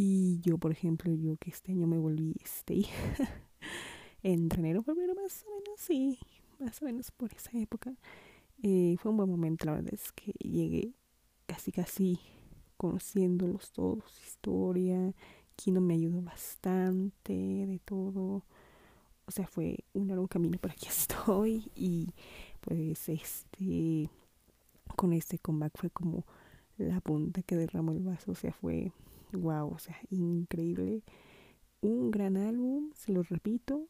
y 0.00 0.38
yo, 0.42 0.58
por 0.58 0.70
ejemplo, 0.70 1.12
yo 1.12 1.37
que 1.38 1.50
este 1.50 1.72
año 1.72 1.88
me 1.88 1.98
volví 1.98 2.37
este 2.40 2.82
en 4.22 4.48
enero, 4.56 4.80
febrero, 4.84 5.16
más 5.16 5.44
o 5.44 5.50
menos, 5.50 5.80
sí, 5.80 6.20
más 6.61 6.80
o 6.80 6.84
menos 6.84 7.11
por 7.11 7.32
esa 7.32 7.50
época. 7.58 7.92
Eh, 8.62 8.94
fue 9.00 9.11
un 9.11 9.16
buen 9.16 9.28
momento, 9.28 9.64
la 9.64 9.72
verdad 9.72 9.92
es 9.92 10.12
que 10.12 10.30
llegué 10.38 10.92
casi 11.46 11.72
casi 11.72 12.20
conociéndolos 12.76 13.72
todos, 13.72 14.04
historia, 14.24 15.16
Kino 15.56 15.80
me 15.80 15.94
ayudó 15.94 16.22
bastante 16.22 17.32
de 17.32 17.80
todo. 17.84 18.44
O 19.26 19.30
sea, 19.32 19.48
fue 19.48 19.84
un 19.94 20.06
largo 20.06 20.28
camino, 20.28 20.58
pero 20.61 20.74
aquí 20.74 20.87
estoy. 20.88 21.72
Y 21.74 22.14
pues 22.61 23.08
este 23.08 24.08
con 24.94 25.12
este 25.12 25.40
comeback 25.40 25.76
fue 25.76 25.90
como 25.90 26.24
la 26.76 27.00
punta 27.00 27.42
que 27.42 27.56
derramó 27.56 27.90
el 27.90 28.04
vaso. 28.04 28.30
O 28.30 28.37
sea, 28.37 28.52
fue 28.52 28.92
wow, 29.32 29.72
o 29.72 29.78
sea, 29.78 29.96
increíble. 30.10 31.02
Un 31.80 32.10
gran 32.10 32.36
álbum, 32.36 32.90
se 32.94 33.12
lo 33.12 33.22
repito. 33.22 33.88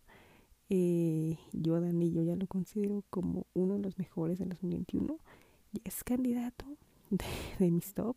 Eh, 0.69 1.39
yo, 1.53 1.81
Dani, 1.81 2.13
yo 2.13 2.23
ya 2.23 2.37
lo 2.37 2.47
considero 2.47 3.05
como 3.11 3.47
uno 3.55 3.75
de 3.75 3.81
los 3.81 3.99
mejores 3.99 4.39
del 4.39 4.51
2021. 4.51 5.19
Y 5.73 5.81
es 5.85 6.05
candidato 6.05 6.67
de, 7.11 7.25
de 7.59 7.71
mis 7.71 7.95
top. 7.95 8.17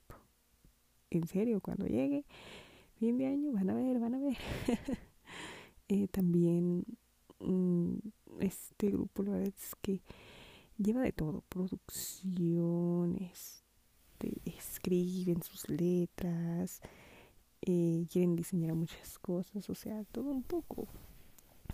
En 1.10 1.28
serio, 1.28 1.62
cuando 1.62 1.88
llegue 1.88 2.26
fin 2.98 3.18
de 3.18 3.28
año, 3.28 3.52
van 3.52 3.70
a 3.70 3.74
ver, 3.74 4.00
van 4.00 4.16
a 4.16 4.20
ver. 4.20 4.38
eh, 5.88 6.08
también 6.08 6.86
mm, 7.40 7.96
este 8.40 8.92
grupo, 8.92 9.24
la 9.24 9.32
verdad 9.32 9.54
es 9.58 9.76
que 9.82 10.02
lleva 10.78 11.02
de 11.02 11.12
todo: 11.12 11.44
producciones, 11.50 13.62
este, 14.22 14.42
escriben 14.46 15.42
sus 15.42 15.70
letras, 15.70 16.82
eh, 17.62 18.06
quieren 18.12 18.36
diseñar 18.36 18.74
muchas 18.76 19.20
cosas, 19.20 19.70
o 19.70 19.76
sea, 19.76 20.04
todo 20.06 20.32
un 20.32 20.44
poco. 20.44 20.88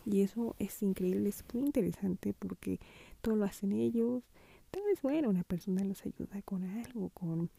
Y 0.06 0.22
eso 0.22 0.56
es 0.60 0.82
increíble, 0.84 1.30
es 1.30 1.44
muy 1.54 1.64
interesante 1.66 2.34
porque 2.34 2.80
todo 3.22 3.36
lo 3.36 3.46
hacen 3.46 3.74
ellos. 3.74 4.24
Tal 4.72 4.84
vez, 4.84 5.02
bueno, 5.02 5.30
una 5.30 5.44
persona 5.44 5.84
los 5.84 6.06
ayuda 6.06 6.42
con 6.44 6.64
algo, 6.64 7.10
con 7.10 7.50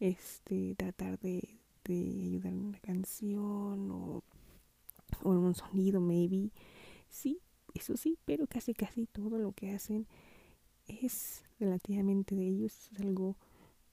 este 0.00 0.74
tratar 0.76 1.18
de, 1.18 1.58
de 1.84 2.22
ayudar 2.24 2.52
en 2.52 2.66
una 2.66 2.78
canción 2.80 3.90
o, 3.90 4.22
o 5.22 5.32
en 5.32 5.38
un 5.38 5.54
sonido, 5.54 6.00
maybe. 6.00 6.50
Sí, 7.08 7.40
eso 7.74 7.96
sí, 7.96 8.18
pero 8.24 8.46
casi 8.46 8.74
casi 8.74 9.06
todo 9.06 9.38
lo 9.38 9.52
que 9.52 9.72
hacen 9.72 10.06
es 10.86 11.42
relativamente 11.58 12.34
de 12.34 12.46
ellos, 12.46 12.90
es 12.92 13.00
algo 13.00 13.36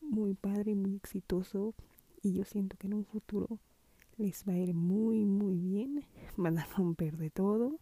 muy 0.02 0.34
padre, 0.34 0.76
muy 0.76 0.95
exitoso 0.95 1.74
y 2.21 2.34
yo 2.34 2.45
siento 2.45 2.78
que 2.78 2.88
en 2.88 2.93
un 2.95 3.06
futuro 3.06 3.60
les 4.17 4.43
va 4.47 4.54
a 4.54 4.58
ir 4.58 4.73
muy 4.73 5.25
muy 5.25 5.58
bien, 5.60 6.06
van 6.38 6.58
a 6.58 6.65
romper 6.65 7.17
de 7.17 7.30
todo. 7.30 7.80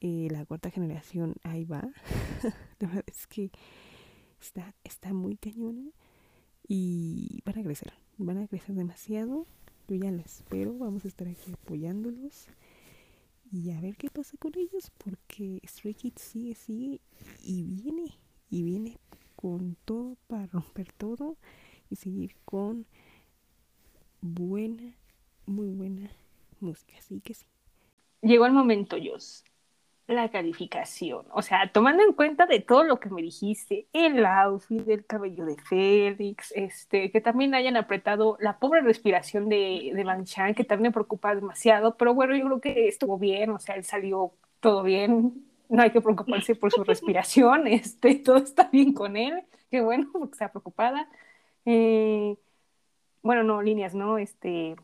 Eh, 0.00 0.28
la 0.30 0.46
cuarta 0.46 0.70
generación 0.70 1.34
ahí 1.42 1.64
va. 1.64 1.82
la 2.78 2.86
verdad 2.88 3.04
es 3.06 3.26
que 3.26 3.50
está, 4.40 4.74
está 4.84 5.12
muy 5.12 5.36
cañona 5.36 5.90
y 6.66 7.42
van 7.44 7.58
a 7.58 7.62
crecer, 7.62 7.92
van 8.16 8.38
a 8.38 8.48
crecer 8.48 8.74
demasiado. 8.74 9.46
Yo 9.88 9.96
ya 9.96 10.10
lo 10.10 10.22
espero, 10.22 10.78
vamos 10.78 11.04
a 11.04 11.08
estar 11.08 11.26
aquí 11.26 11.52
apoyándolos 11.52 12.46
y 13.52 13.72
a 13.72 13.80
ver 13.80 13.96
qué 13.96 14.08
pasa 14.08 14.36
con 14.38 14.56
ellos 14.56 14.92
porque 14.98 15.60
Stray 15.66 15.94
Kids 15.94 16.22
sigue, 16.22 16.54
sigue 16.54 17.00
y 17.42 17.64
viene, 17.64 18.14
y 18.48 18.62
viene 18.62 18.98
con 19.34 19.76
todo 19.84 20.16
para 20.28 20.46
romper 20.46 20.92
todo 20.92 21.36
y 21.88 21.96
seguir 21.96 22.36
con 22.44 22.86
buena 24.20 24.94
muy 25.46 25.68
buena 25.70 26.10
música, 26.60 26.94
así 26.98 27.20
que 27.20 27.34
sí. 27.34 27.46
Llegó 28.22 28.46
el 28.46 28.52
momento, 28.52 28.96
Jos. 29.02 29.44
la 30.06 30.28
calificación. 30.30 31.24
O 31.32 31.40
sea, 31.42 31.70
tomando 31.72 32.02
en 32.02 32.12
cuenta 32.12 32.46
de 32.46 32.60
todo 32.60 32.84
lo 32.84 32.98
que 33.00 33.10
me 33.10 33.22
dijiste, 33.22 33.86
el 33.92 34.24
outfit, 34.26 34.86
el 34.88 35.06
cabello 35.06 35.44
de 35.44 35.56
Félix, 35.56 36.52
este, 36.56 37.10
que 37.10 37.20
también 37.20 37.54
hayan 37.54 37.76
apretado 37.76 38.36
la 38.40 38.58
pobre 38.58 38.80
respiración 38.82 39.48
de, 39.48 39.92
de 39.94 40.04
Manchan, 40.04 40.54
que 40.54 40.64
también 40.64 40.90
me 40.90 40.92
preocupa 40.92 41.34
demasiado, 41.34 41.96
pero 41.96 42.14
bueno, 42.14 42.36
yo 42.36 42.44
creo 42.46 42.60
que 42.60 42.88
estuvo 42.88 43.18
bien, 43.18 43.50
o 43.50 43.58
sea, 43.58 43.76
él 43.76 43.84
salió 43.84 44.32
todo 44.60 44.82
bien, 44.82 45.44
no 45.68 45.82
hay 45.82 45.90
que 45.92 46.00
preocuparse 46.00 46.54
por 46.56 46.72
su 46.72 46.84
respiración, 46.84 47.66
este, 47.68 48.16
todo 48.16 48.38
está 48.38 48.68
bien 48.70 48.92
con 48.92 49.16
él, 49.16 49.44
qué 49.70 49.80
bueno, 49.80 50.08
porque 50.12 50.32
está 50.32 50.50
preocupada. 50.50 51.08
Eh, 51.64 52.36
bueno, 53.22 53.42
no, 53.44 53.62
líneas, 53.62 53.94
¿no? 53.94 54.18
Este, 54.18 54.76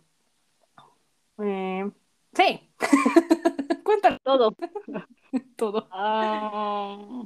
eh, 1.39 1.91
sí. 2.33 2.71
Cuéntalo. 3.85 4.19
Todo. 4.23 4.57
Todo. 5.57 5.89
Ah, 5.91 7.25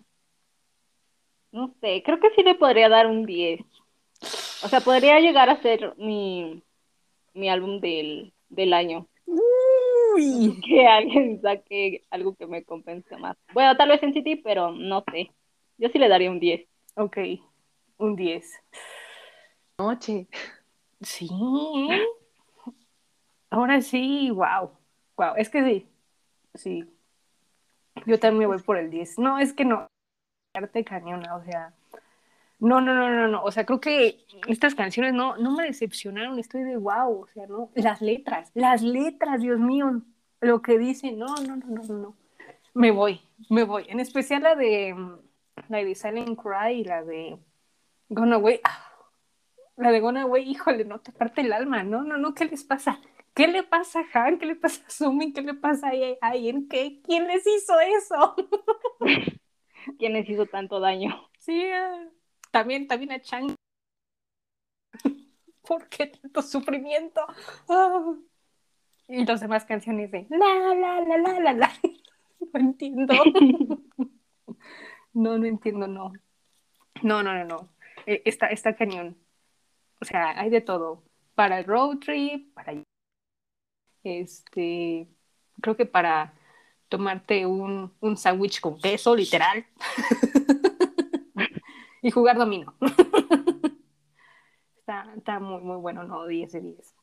no 1.53 1.75
sé, 1.81 2.03
creo 2.05 2.21
que 2.21 2.31
sí 2.37 2.43
le 2.43 2.55
podría 2.55 2.89
dar 2.89 3.07
un 3.07 3.27
10. 3.27 3.61
O 4.63 4.69
sea, 4.69 4.81
podría 4.81 5.19
llegar 5.21 5.49
a 5.49 5.61
ser 5.63 5.95
mi, 5.97 6.63
mi 7.35 7.49
álbum 7.49 7.81
del, 7.81 8.33
del 8.49 8.73
año. 8.73 9.09
Uy. 9.27 10.61
Que 10.67 10.87
alguien 10.87 11.41
saque 11.41 12.05
algo 12.11 12.35
que 12.35 12.47
me 12.47 12.65
compense 12.65 13.17
más. 13.17 13.37
Bueno, 13.55 13.77
tal 13.77 13.89
vez 13.89 14.03
en 14.03 14.13
City, 14.13 14.37
pero 14.37 14.71
no 14.71 15.05
sé. 15.11 15.31
Yo 15.79 15.89
sí 15.89 15.99
le 15.99 16.09
daría 16.09 16.31
un 16.31 16.41
10. 16.41 16.67
Ok, 16.97 17.17
un 17.99 18.17
10. 18.17 18.45
Noche. 19.79 20.27
Sí. 21.01 21.29
Ahora 23.51 23.81
sí, 23.81 24.31
wow. 24.31 24.71
Wow, 25.17 25.35
es 25.37 25.51
que 25.51 25.65
sí. 25.65 25.89
Sí. 26.55 26.85
Yo 28.07 28.19
también 28.19 28.49
voy 28.49 28.61
por 28.61 28.77
el 28.79 28.91
10. 28.91 29.19
No, 29.19 29.39
es 29.39 29.53
que 29.53 29.65
no. 29.65 29.87
Arte 30.55 30.85
cañona, 30.85 31.37
o 31.37 31.45
sea. 31.45 31.75
No, 32.59 32.81
no, 32.81 32.95
no, 32.95 33.11
no, 33.11 33.29
no. 33.29 33.43
O 33.43 33.51
sea, 33.51 33.65
creo 33.67 33.81
que 33.81 34.19
estas 34.49 34.75
canciones 34.75 35.15
no, 35.15 35.37
no 35.37 35.53
me 35.53 35.65
decepcionaron. 35.65 36.39
Estoy 36.39 36.63
de 36.65 36.77
wow. 36.77 37.23
O 37.23 37.27
sea, 37.29 37.47
no. 37.47 37.71
Las 37.75 38.01
letras, 38.03 38.51
las 38.55 38.83
letras, 38.83 39.41
Dios 39.41 39.59
mío. 39.59 40.03
Lo 40.41 40.63
que 40.63 40.79
dicen, 40.79 41.19
no, 41.19 41.27
no, 41.47 41.57
no, 41.57 41.67
no, 41.67 41.83
no. 41.95 42.17
Me 42.75 42.91
voy, 42.91 43.21
me 43.49 43.65
voy. 43.65 43.87
En 43.89 44.01
especial 44.01 44.43
la 44.43 44.55
de 44.55 44.95
la 45.69 45.79
de 45.79 45.95
Silent 45.95 46.39
Cry 46.41 46.81
y 46.81 46.85
la 46.85 47.03
de 47.05 47.39
Gone 48.09 48.35
Away. 48.35 48.61
Ah, 48.65 48.93
La 49.77 49.91
de 49.91 50.01
Gone 50.01 50.21
Away, 50.21 50.49
híjole, 50.49 50.85
no 50.85 51.01
te 51.01 51.13
parte 51.13 51.41
el 51.43 51.53
alma. 51.53 51.83
No, 51.83 52.03
no, 52.03 52.17
no, 52.19 52.35
¿qué 52.35 52.45
les 52.47 52.65
pasa? 52.65 53.01
¿Qué 53.35 53.47
le 53.49 53.63
pasa 53.63 54.01
a 54.01 54.25
Han? 54.27 54.39
¿Qué 54.39 54.47
le 54.47 54.57
pasa 54.57 54.83
a 54.87 54.91
Sumi? 54.91 55.33
¿Qué 55.33 55.43
le 55.43 55.55
pasa 55.55 55.89
a 56.21 56.37
Ian? 56.37 56.69
¿Qué? 56.69 57.01
¿Quién 57.03 57.27
les 57.27 57.47
hizo 57.47 57.79
eso? 57.81 58.37
¿Quién 59.99 60.13
les 60.13 60.29
hizo 60.29 60.47
tanto 60.47 60.81
daño? 60.81 61.29
Sí, 61.39 61.63
eh, 61.63 62.09
también, 62.51 62.87
también 62.87 63.13
a 63.13 63.21
Chang. 63.21 63.55
¿Por 65.63 65.89
qué 65.89 66.07
tanto 66.09 66.43
sufrimiento? 66.43 67.23
Ah. 67.69 68.15
Y 69.09 69.25
las 69.25 69.41
demás 69.41 69.65
canciones 69.65 70.11
de 70.11 70.27
la, 70.31 70.75
la, 70.75 71.01
la, 71.01 71.19
la, 71.19 71.41
la, 71.41 71.53
la. 71.53 71.73
No 72.53 72.59
entiendo. 72.59 73.15
No, 75.13 75.39
no 75.39 75.47
entiendo, 75.47 75.87
no. 75.87 76.13
No, 77.03 77.23
no, 77.23 77.35
no, 77.35 77.45
no. 77.45 77.69
Eh, 78.07 78.23
Está, 78.25 78.47
está 78.49 78.75
cañón. 78.75 79.17
O 80.01 80.05
sea, 80.05 80.39
hay 80.41 80.51
de 80.51 80.61
todo. 80.61 81.05
Para 81.35 81.59
el 81.59 81.65
road 81.67 81.99
trip, 81.99 82.53
para 82.55 82.73
este, 84.05 85.09
creo 85.61 85.77
que 85.77 85.87
para 85.87 86.35
tomarte 86.89 87.47
un, 87.47 87.93
un 88.01 88.17
sándwich 88.17 88.61
con 88.61 88.79
queso, 88.79 89.15
literal. 89.15 89.65
y 92.03 92.11
jugar 92.11 92.37
dominó. 92.37 92.75
está, 94.79 95.13
está 95.17 95.41
muy, 95.41 95.63
muy 95.63 95.77
bueno, 95.77 96.05
no, 96.05 96.27
10 96.27 96.53
de 96.53 96.61
10. 96.61 96.95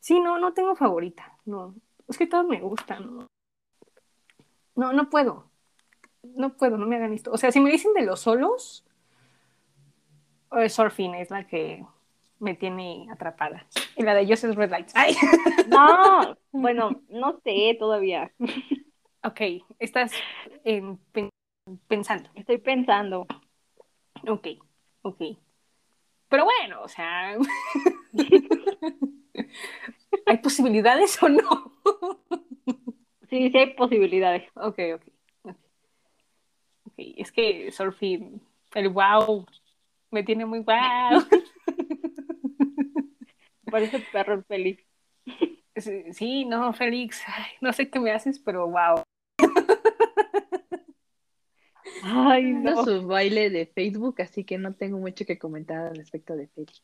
Sí, 0.00 0.20
no, 0.20 0.38
no 0.38 0.52
tengo 0.52 0.74
favorita, 0.74 1.36
no. 1.44 1.74
Es 2.08 2.18
que 2.18 2.26
todos 2.26 2.46
me 2.46 2.60
gustan, 2.60 3.16
no. 3.16 3.26
No, 4.74 4.92
no 4.92 5.10
puedo. 5.10 5.50
No 6.22 6.56
puedo, 6.56 6.76
no 6.76 6.86
me 6.86 6.96
hagan 6.96 7.12
esto. 7.12 7.32
O 7.32 7.38
sea, 7.38 7.52
si 7.52 7.60
me 7.60 7.70
dicen 7.70 7.92
de 7.94 8.02
los 8.02 8.20
solos, 8.20 8.84
eh, 10.52 10.68
Surfing 10.68 11.14
es 11.14 11.30
la 11.30 11.46
que 11.46 11.84
me 12.40 12.54
tiene 12.54 13.06
atrapada. 13.10 13.66
Y 13.96 14.02
la 14.02 14.14
de 14.14 14.26
Joseph 14.26 14.56
Red 14.56 14.70
Lights. 14.70 14.92
Ay. 14.96 15.14
No, 15.68 16.36
bueno, 16.50 17.02
no 17.10 17.38
sé 17.44 17.76
todavía. 17.78 18.32
Ok, 19.22 19.40
estás 19.78 20.12
en- 20.64 20.96
pen- 21.12 21.28
pensando. 21.88 22.30
Estoy 22.34 22.56
pensando. 22.58 23.26
Ok, 24.26 24.46
ok. 25.02 25.20
Pero 26.30 26.44
bueno, 26.44 26.82
o 26.82 26.88
sea. 26.88 27.36
¿Hay 30.26 30.38
posibilidades 30.38 31.22
o 31.22 31.28
no? 31.28 31.74
Sí, 33.28 33.50
sí 33.50 33.58
hay 33.58 33.74
posibilidades. 33.74 34.44
Ok, 34.54 34.78
ok. 34.94 35.02
Ok, 35.42 35.56
Ok, 36.86 36.94
es 36.96 37.30
que 37.32 37.70
Surfing, 37.72 38.40
el 38.74 38.88
wow, 38.88 39.44
me 40.10 40.22
tiene 40.22 40.46
muy 40.46 40.60
wow. 40.60 41.20
Parece 43.70 44.00
perro 44.12 44.42
feliz. 44.44 44.78
Sí, 45.76 46.12
sí, 46.12 46.44
no, 46.44 46.72
Félix, 46.72 47.22
ay, 47.26 47.52
no 47.60 47.72
sé 47.72 47.88
qué 47.88 48.00
me 48.00 48.10
haces, 48.10 48.40
pero 48.40 48.68
wow. 48.68 49.02
Ay, 52.02 52.52
No 52.52 52.74
no. 52.74 52.84
su 52.84 53.06
baile 53.06 53.50
de 53.50 53.66
Facebook, 53.66 54.20
así 54.22 54.44
que 54.44 54.58
no 54.58 54.74
tengo 54.74 54.98
mucho 54.98 55.24
que 55.24 55.38
comentar 55.38 55.86
al 55.88 55.96
respecto 55.96 56.34
de 56.34 56.48
Félix. 56.48 56.82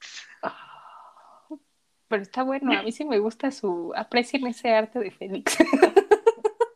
Pero 2.08 2.22
está 2.22 2.42
bueno, 2.42 2.72
a 2.78 2.82
mí 2.82 2.92
sí 2.92 3.04
me 3.04 3.18
gusta 3.18 3.50
su. 3.50 3.92
Aprecien 3.96 4.46
ese 4.46 4.70
arte 4.70 4.98
de 5.00 5.10
Félix. 5.10 5.56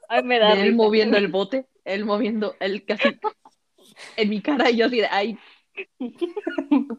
Ay, 0.09 0.23
me 0.23 0.39
da 0.39 0.55
él 0.55 0.75
moviendo 0.75 1.19
el 1.19 1.29
bote, 1.29 1.67
él 1.85 2.05
moviendo 2.05 2.57
el 2.61 2.85
casi 2.85 3.19
en 4.17 4.29
mi 4.31 4.41
cara 4.41 4.71
y 4.71 4.77
yo 4.77 4.87
así 4.87 5.03
ay, 5.11 5.39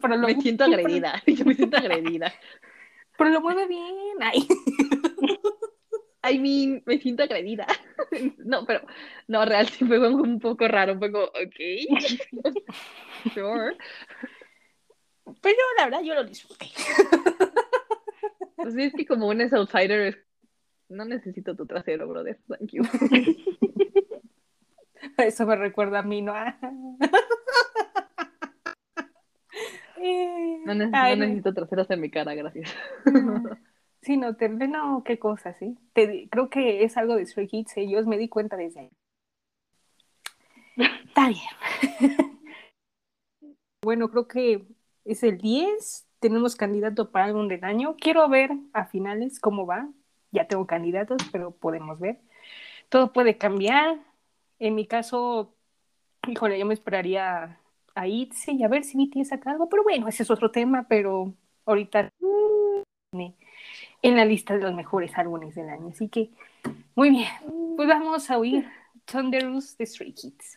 pero, 0.00 0.16
lo, 0.16 0.28
me 0.28 0.40
siento 0.40 0.64
agredida, 0.64 1.22
yo 1.26 1.44
me 1.44 1.54
siento 1.54 1.76
agredida. 1.76 2.32
Pero 3.20 3.32
lo 3.32 3.42
mueve 3.42 3.66
bien. 3.66 4.16
Ay. 4.18 4.48
I 6.22 6.38
mean, 6.38 6.82
me 6.86 6.98
siento 6.98 7.22
agredida. 7.22 7.66
No, 8.38 8.64
pero, 8.66 8.80
no, 9.28 9.44
real, 9.44 9.68
sí 9.68 9.84
fue 9.84 9.98
un 10.12 10.40
poco 10.40 10.66
raro, 10.66 10.94
un 10.94 11.00
poco, 11.00 11.24
ok, 11.26 11.58
sure. 13.34 13.76
Pero 15.40 15.58
la 15.78 15.84
verdad 15.84 16.00
yo 16.02 16.14
lo 16.14 16.24
disfruté. 16.24 16.66
Pues 18.56 18.74
es 18.76 18.92
que 18.94 19.06
como 19.06 19.28
un 19.28 19.42
es 19.42 19.52
outsider, 19.52 20.26
no 20.88 21.04
necesito 21.04 21.54
tu 21.54 21.66
trasero, 21.66 22.08
brother, 22.08 22.40
thank 22.48 22.72
you. 22.72 22.82
Eso 25.18 25.46
me 25.46 25.54
recuerda 25.54 26.00
a 26.00 26.02
mí, 26.02 26.22
¿no? 26.22 26.34
Eh, 30.02 30.58
No, 30.64 30.74
ne- 30.74 30.90
ay, 30.92 31.16
no 31.16 31.24
necesito 31.26 31.52
traseros 31.54 31.90
en 31.90 32.00
mi 32.00 32.10
cara, 32.10 32.34
gracias. 32.34 32.74
Sí, 34.02 34.16
no, 34.16 34.34
te, 34.34 34.48
no, 34.48 35.02
qué 35.04 35.18
cosa, 35.18 35.52
sí. 35.52 35.76
Te 35.92 36.26
creo 36.30 36.48
que 36.48 36.84
es 36.84 36.96
algo 36.96 37.16
de 37.16 37.26
Stray 37.26 37.46
Kids, 37.48 37.76
ellos 37.76 38.06
me 38.06 38.16
di 38.16 38.30
cuenta 38.30 38.56
desde 38.56 38.80
ahí. 38.80 38.90
Está 41.06 41.28
bien. 41.28 42.30
Bueno, 43.82 44.10
creo 44.10 44.28
que 44.28 44.66
es 45.06 45.22
el 45.22 45.38
10. 45.38 46.06
Tenemos 46.18 46.54
candidato 46.56 47.10
para 47.10 47.26
álbum 47.26 47.48
del 47.48 47.64
año. 47.64 47.96
Quiero 47.96 48.28
ver 48.28 48.50
a 48.74 48.84
finales 48.86 49.40
cómo 49.40 49.64
va. 49.66 49.88
Ya 50.32 50.46
tengo 50.46 50.66
candidatos, 50.66 51.22
pero 51.32 51.50
podemos 51.52 51.98
ver. 51.98 52.20
Todo 52.88 53.12
puede 53.12 53.38
cambiar. 53.38 54.00
En 54.58 54.74
mi 54.74 54.86
caso, 54.86 55.54
híjole, 56.28 56.58
yo 56.58 56.66
me 56.66 56.74
esperaría 56.74 57.59
a 57.94 58.06
ITZY 58.06 58.52
y 58.52 58.64
a 58.64 58.68
ver 58.68 58.84
si 58.84 58.96
BTS 58.96 59.28
saca 59.28 59.50
algo. 59.50 59.68
Pero 59.68 59.82
bueno, 59.82 60.08
ese 60.08 60.22
es 60.22 60.30
otro 60.30 60.50
tema, 60.50 60.86
pero 60.88 61.34
ahorita 61.66 62.10
en 64.02 64.16
la 64.16 64.24
lista 64.24 64.54
de 64.54 64.60
los 64.60 64.74
mejores 64.74 65.16
álbumes 65.16 65.54
del 65.54 65.68
año. 65.68 65.88
Así 65.88 66.08
que, 66.08 66.30
muy 66.94 67.10
bien. 67.10 67.28
Pues 67.76 67.88
vamos 67.88 68.30
a 68.30 68.38
oír 68.38 68.68
Thunderous 69.04 69.76
de 69.76 69.86
Stray 69.86 70.12
Kids. 70.12 70.56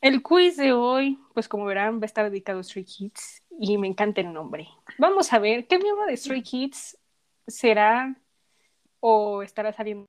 El 0.00 0.22
quiz 0.22 0.56
de 0.56 0.72
hoy, 0.72 1.18
pues 1.34 1.48
como 1.48 1.64
verán, 1.64 1.96
va 1.96 2.02
a 2.02 2.06
estar 2.06 2.30
dedicado 2.30 2.58
a 2.58 2.62
Street 2.62 2.86
Kids 2.86 3.37
y 3.58 3.76
me 3.76 3.88
encanta 3.88 4.20
el 4.20 4.32
nombre. 4.32 4.68
Vamos 4.98 5.32
a 5.32 5.38
ver, 5.38 5.66
¿qué 5.66 5.78
miembro 5.78 6.06
de 6.06 6.16
Stray 6.16 6.42
Kids 6.42 6.96
será 7.46 8.16
o 9.00 9.42
estará 9.42 9.72
saliendo 9.72 10.04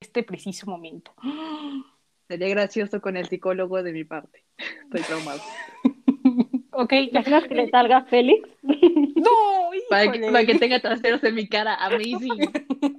en 0.00 0.06
este 0.06 0.22
preciso 0.22 0.66
momento? 0.66 1.14
Sería 2.28 2.48
gracioso 2.48 3.02
con 3.02 3.18
el 3.18 3.28
psicólogo 3.28 3.82
de 3.82 3.92
mi 3.92 4.04
parte. 4.04 4.44
Estoy 4.84 5.02
traumado. 5.02 5.40
Ok, 6.76 6.92
¿Imaginas 6.92 7.44
que 7.44 7.54
le 7.54 7.70
salga 7.70 8.02
Félix? 8.06 8.48
no, 8.62 9.70
Para 9.88 10.10
que, 10.10 10.18
para 10.18 10.44
que 10.44 10.56
tenga 10.56 10.80
traseros 10.80 11.22
en 11.22 11.36
mi 11.36 11.48
cara. 11.48 11.76
Amazing. 11.76 12.50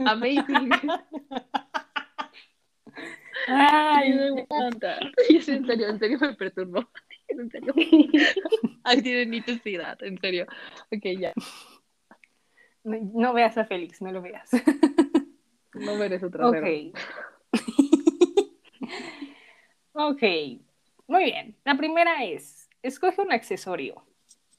Amazing. 0.05 0.69
Ay, 3.47 4.13
me 4.13 4.41
encanta. 4.41 4.97
Y 5.28 5.36
es 5.36 5.49
en 5.49 5.65
serio, 5.65 5.89
en 5.89 5.99
serio 5.99 6.17
me 6.21 6.34
perturbó. 6.36 6.89
En 7.28 7.49
serio. 7.49 7.73
Ay, 8.84 9.01
tiene 9.01 9.26
necesidad, 9.26 10.01
en 10.03 10.19
serio. 10.19 10.45
Ok, 10.91 11.05
ya. 11.19 11.34
no, 12.84 12.97
no 13.13 13.34
veas 13.34 13.57
a 13.57 13.65
Félix, 13.65 14.01
no 14.01 14.11
lo 14.11 14.21
veas. 14.21 14.49
No 15.73 15.95
merece 15.95 16.28
Ok. 16.28 16.32
trasero. 16.32 16.67
ok, 19.93 20.21
muy 21.07 21.23
bien. 21.26 21.55
La 21.65 21.76
primera 21.76 22.23
es, 22.23 22.69
escoge 22.82 23.21
un 23.21 23.32
accesorio. 23.32 24.03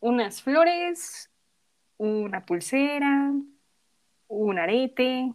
Unas 0.01 0.43
flores, 0.43 1.31
una 1.97 2.45
pulsera, 2.45 3.33
un 4.29 4.59
arete, 4.59 5.33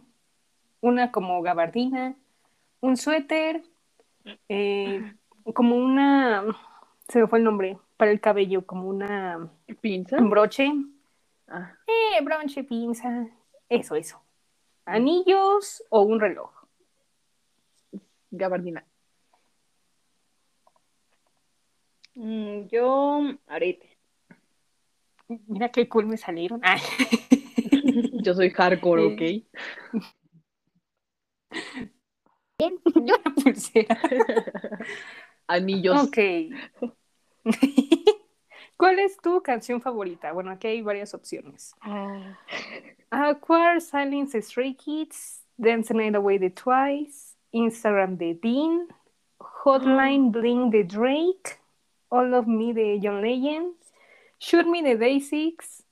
una 0.80 1.10
como 1.10 1.42
gabardina, 1.42 2.14
un 2.80 2.96
suéter, 2.96 3.62
eh, 4.48 5.12
como 5.54 5.76
una, 5.76 6.44
se 7.12 7.20
me 7.20 7.26
fue 7.26 7.38
el 7.40 7.44
nombre, 7.44 7.78
para 7.98 8.10
el 8.10 8.22
cabello, 8.22 8.64
como 8.64 8.88
una, 8.88 9.50
¿Pinza? 9.82 10.16
un 10.16 10.30
broche, 10.30 10.66
Ah, 11.46 11.76
eh, 11.86 12.24
broche, 12.24 12.64
pinza, 12.64 13.28
eso, 13.68 13.94
eso. 13.94 14.22
Anillos 14.86 15.84
o 15.90 16.00
un 16.02 16.18
reloj. 16.18 16.50
gabardina. 18.30 18.86
Mm, 22.14 22.68
yo, 22.68 23.20
arete. 23.46 23.98
Mira 25.28 25.70
qué 25.70 25.86
cool 25.90 26.06
me 26.06 26.16
salieron. 26.16 26.60
Ah. 26.64 26.78
Yo 28.24 28.32
soy 28.34 28.48
hardcore, 28.50 29.02
¿ok? 29.04 29.22
Yo 32.58 32.70
una 32.94 33.18
pulsera. 33.34 33.98
Anillos. 35.46 36.08
Ok. 36.08 36.18
¿Cuál 38.76 38.98
es 38.98 39.16
tu 39.18 39.42
canción 39.42 39.80
favorita? 39.80 40.32
Bueno, 40.32 40.50
aquí 40.50 40.66
hay 40.66 40.82
varias 40.82 41.14
opciones. 41.14 41.74
Ah, 41.80 42.38
Aquar, 43.10 43.80
Silence 43.80 44.40
Stray 44.42 44.74
Kids, 44.74 45.44
Dance 45.56 45.88
the 45.88 45.94
Night 45.94 46.14
Away 46.14 46.38
de 46.38 46.50
Twice, 46.50 47.36
Instagram 47.52 48.16
de 48.16 48.34
Dean, 48.34 48.88
Hotline 49.38 50.32
Bling 50.32 50.70
de 50.70 50.84
Drake, 50.84 51.60
All 52.08 52.34
of 52.34 52.46
Me 52.46 52.72
de 52.72 52.98
John 53.02 53.22
Legend, 53.22 53.74
Shoot 54.40 54.66
Me 54.66 54.82
de 54.82 54.98
Day6, 54.98 55.84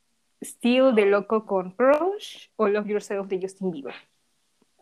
Still 0.42 0.94
de 0.94 1.06
Loco 1.06 1.46
con 1.46 1.70
Crush, 1.72 2.48
o 2.56 2.66
Love 2.66 2.88
Yourself 2.88 3.28
de 3.28 3.40
Justin 3.40 3.70
Bieber. 3.70 3.94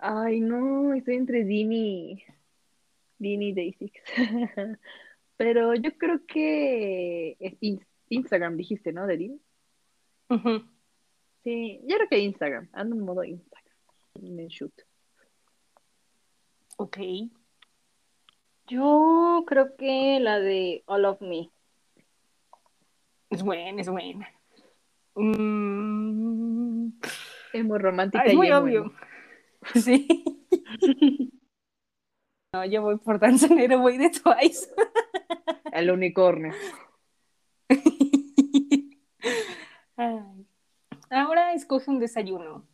Ay, 0.01 0.41
no, 0.41 0.95
estoy 0.95 1.17
entre 1.17 1.45
Dini. 1.45 2.25
Dini 3.19 3.53
Day 3.53 3.73
Six. 3.73 4.01
Pero 5.39 5.75
yo 5.75 5.97
creo 5.97 6.21
que 6.27 7.37
es 7.41 7.55
in- 7.61 7.87
Instagram, 8.11 8.57
dijiste, 8.57 8.93
¿no? 8.93 9.07
De 9.07 9.17
Dini. 9.17 9.41
Ujú. 10.29 10.63
Sí, 11.45 11.81
yo 11.87 11.97
creo 11.97 12.09
que 12.11 12.19
Instagram. 12.19 12.69
Ando 12.73 12.97
en 12.97 13.03
modo 13.05 13.25
Instagram. 13.25 13.75
En 14.17 14.39
el 14.41 14.49
shoot. 14.49 14.73
Ok. 16.77 16.99
Yo 18.67 19.45
creo 19.47 19.75
que 19.77 20.19
la 20.21 20.39
de 20.41 20.83
All 20.87 21.05
of 21.07 21.21
Me. 21.23 21.51
Es 23.31 23.43
buena, 23.43 23.81
es 23.81 23.89
buena. 23.89 24.29
Mm, 25.15 26.89
Es 27.53 27.65
muy 27.65 27.79
romántica 27.79 28.23
ah, 28.25 28.27
es 28.27 28.35
y 28.35 28.37
muy 28.37 28.51
obvio. 28.53 28.81
emo. 28.83 28.93
Sí. 29.75 30.07
No, 32.59 32.65
yo 32.65 32.83
voy 32.83 32.97
por 32.97 33.23
Night 33.23 33.71
Away 33.71 33.99
de 33.99 34.11
Twice. 34.11 34.69
El 35.71 35.93
unicornio. 35.93 36.53
Ay. 39.97 40.45
Ahora 41.09 41.53
escoge 41.53 41.89
un 41.89 42.01
desayuno. 42.01 42.65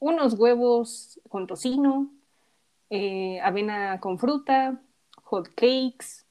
Unos 0.00 0.34
huevos 0.34 1.18
con 1.30 1.46
tocino, 1.46 2.10
eh, 2.90 3.40
avena 3.40 4.00
con 4.00 4.18
fruta, 4.18 4.82
hot 5.22 5.48
cakes, 5.54 6.26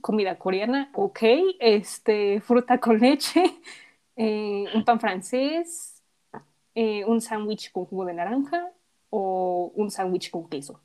comida 0.00 0.38
coreana, 0.38 0.90
ok, 0.94 1.18
este, 1.58 2.40
fruta 2.40 2.80
con 2.80 3.00
leche, 3.00 3.60
eh, 4.16 4.64
un 4.74 4.82
pan 4.86 4.98
francés, 4.98 6.02
eh, 6.74 7.04
un 7.04 7.20
sándwich 7.20 7.70
con 7.70 7.84
jugo 7.84 8.06
de 8.06 8.14
naranja 8.14 8.72
o 9.10 9.72
un 9.74 9.90
sándwich 9.90 10.30
con 10.30 10.48
queso. 10.48 10.80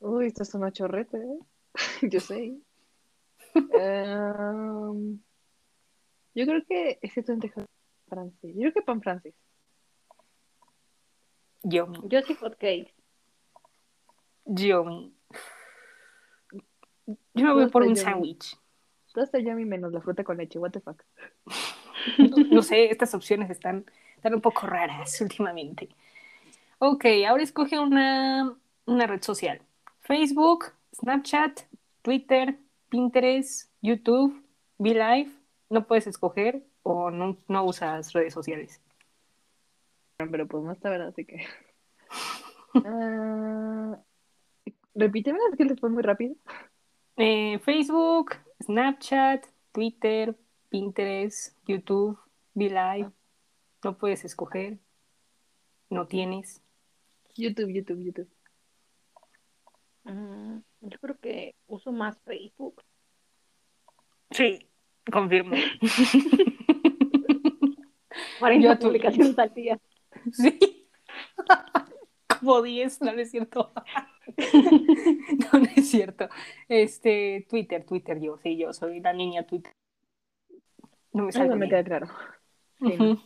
Uy, 0.00 0.26
esto 0.26 0.42
es 0.42 0.54
una 0.54 0.72
chorreta, 0.72 1.18
¿eh? 1.18 1.38
Yo 2.10 2.20
sé. 2.20 2.56
Em, 3.54 5.18
yo 6.34 6.46
creo 6.46 6.64
que 6.66 6.98
es 7.02 7.12
que 7.12 7.22
tú 7.22 7.32
entre 7.32 7.50
francés. 8.06 8.54
Yo 8.54 8.60
creo 8.60 8.72
que 8.74 8.82
pan 8.82 9.02
francés. 9.02 9.34
Yummy, 11.62 11.98
Yo 12.04 12.22
sí 12.22 12.34
hot 12.34 12.52
cakes. 12.54 12.94
yummy. 14.44 15.12
Yo 17.34 17.44
me 17.44 17.52
voy 17.52 17.68
por 17.68 17.82
un 17.82 17.96
sándwich. 17.96 18.56
Todo 19.12 19.24
está 19.24 19.38
yummy 19.40 19.64
menos 19.64 19.92
la 19.92 20.00
fruta 20.00 20.22
con 20.22 20.36
leche. 20.36 20.58
What 20.58 20.72
the 20.72 20.80
fuck. 20.80 21.02
No 22.50 22.62
sé, 22.62 22.90
estas 22.90 23.12
opciones 23.14 23.50
están, 23.50 23.84
están 24.14 24.32
un 24.32 24.40
poco 24.40 24.66
raras 24.66 25.20
últimamente. 25.20 25.88
Ok, 26.78 27.04
ahora 27.28 27.42
escoge 27.42 27.78
una, 27.78 28.56
una 28.86 29.06
red 29.06 29.20
social. 29.20 29.60
Facebook, 30.08 30.72
Snapchat, 30.94 31.60
Twitter, 32.00 32.58
Pinterest, 32.88 33.70
YouTube, 33.82 34.42
BeLive. 34.78 35.30
No 35.68 35.86
puedes 35.86 36.06
escoger 36.06 36.64
o 36.82 37.10
no, 37.10 37.36
no 37.46 37.64
usas 37.64 38.14
redes 38.14 38.32
sociales. 38.32 38.80
Pero 40.16 40.48
pues 40.48 40.64
no 40.64 40.72
está 40.72 40.88
verdad, 40.88 41.08
así 41.08 41.24
que. 41.24 41.44
Ah, 42.74 43.98
repíteme, 44.94 45.38
es 45.50 45.56
que 45.56 45.64
les 45.64 45.80
fue 45.80 45.88
muy 45.88 46.02
rápido. 46.02 46.36
Eh, 47.16 47.58
Facebook, 47.60 48.34
Snapchat, 48.62 49.46
Twitter, 49.72 50.36
Pinterest, 50.68 51.56
YouTube, 51.66 52.18
BeLive. 52.54 53.10
No 53.82 53.96
puedes 53.96 54.24
escoger. 54.24 54.78
No 55.90 56.06
tienes. 56.06 56.62
YouTube, 57.34 57.72
YouTube, 57.72 58.04
YouTube. 58.04 58.37
Mm, 60.08 60.58
yo 60.80 60.98
creo 60.98 61.18
que 61.18 61.54
uso 61.66 61.92
más 61.92 62.18
Facebook. 62.24 62.82
Sí, 64.30 64.66
confirmo. 65.10 65.56
40 68.40 68.68
Yo 68.68 68.78
publicaciones 68.78 69.38
al 69.38 69.54
día. 69.54 69.78
Sí. 70.32 70.58
Como 72.40 72.62
10, 72.62 73.00
no, 73.02 73.12
no 73.12 73.20
es 73.20 73.30
cierto. 73.30 73.72
No, 75.52 75.58
no 75.60 75.66
es 75.74 75.88
cierto. 75.88 76.28
Este, 76.68 77.46
Twitter, 77.48 77.84
Twitter, 77.84 78.20
yo, 78.20 78.36
sí, 78.38 78.58
yo 78.58 78.72
soy 78.72 79.00
la 79.00 79.12
niña 79.12 79.46
Twitter. 79.46 79.72
No 81.12 81.24
me 81.24 81.30
Eso 81.30 81.38
salgo 81.38 81.56
me 81.56 81.68
queda 81.68 81.82
claro. 81.82 82.08
Sí, 82.78 82.94
no. 82.98 83.22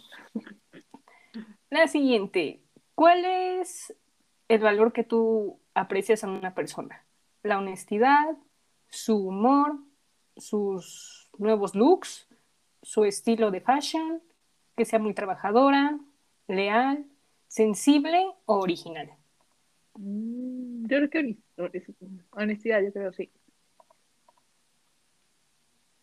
La 1.71 1.89
siguiente. 1.89 2.63
¿Cuál 2.95 3.25
es 3.25 3.95
el 4.49 4.61
valor 4.61 4.93
que 4.93 5.05
tú 5.05 5.62
aprecias 5.75 6.23
en 6.23 6.31
una 6.31 6.55
persona? 6.55 7.05
La 7.43 7.59
honestidad, 7.59 8.37
su 8.89 9.17
humor, 9.29 9.79
sus 10.37 11.29
nuevos 11.39 11.75
looks, 11.75 12.29
su 12.83 13.05
estilo 13.05 13.51
de 13.51 13.61
fashion, 13.61 14.23
que 14.77 14.85
sea 14.85 14.99
muy 14.99 15.15
trabajadora, 15.15 15.99
leal, 16.49 17.05
sensible 17.49 18.25
o 18.47 18.59
original. 18.59 19.11
Mm, 19.95 20.87
Yo 20.87 21.09
creo 21.09 21.11
que 21.11 21.37
honestidad, 22.31 22.81
yo 22.83 22.93
creo, 22.93 23.13
sí. 23.13 23.31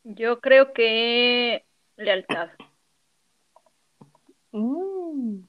Yo 0.04 0.40
creo 0.40 0.74
que 0.74 1.66
lealtad. 1.98 2.50
Mm. 4.52 5.42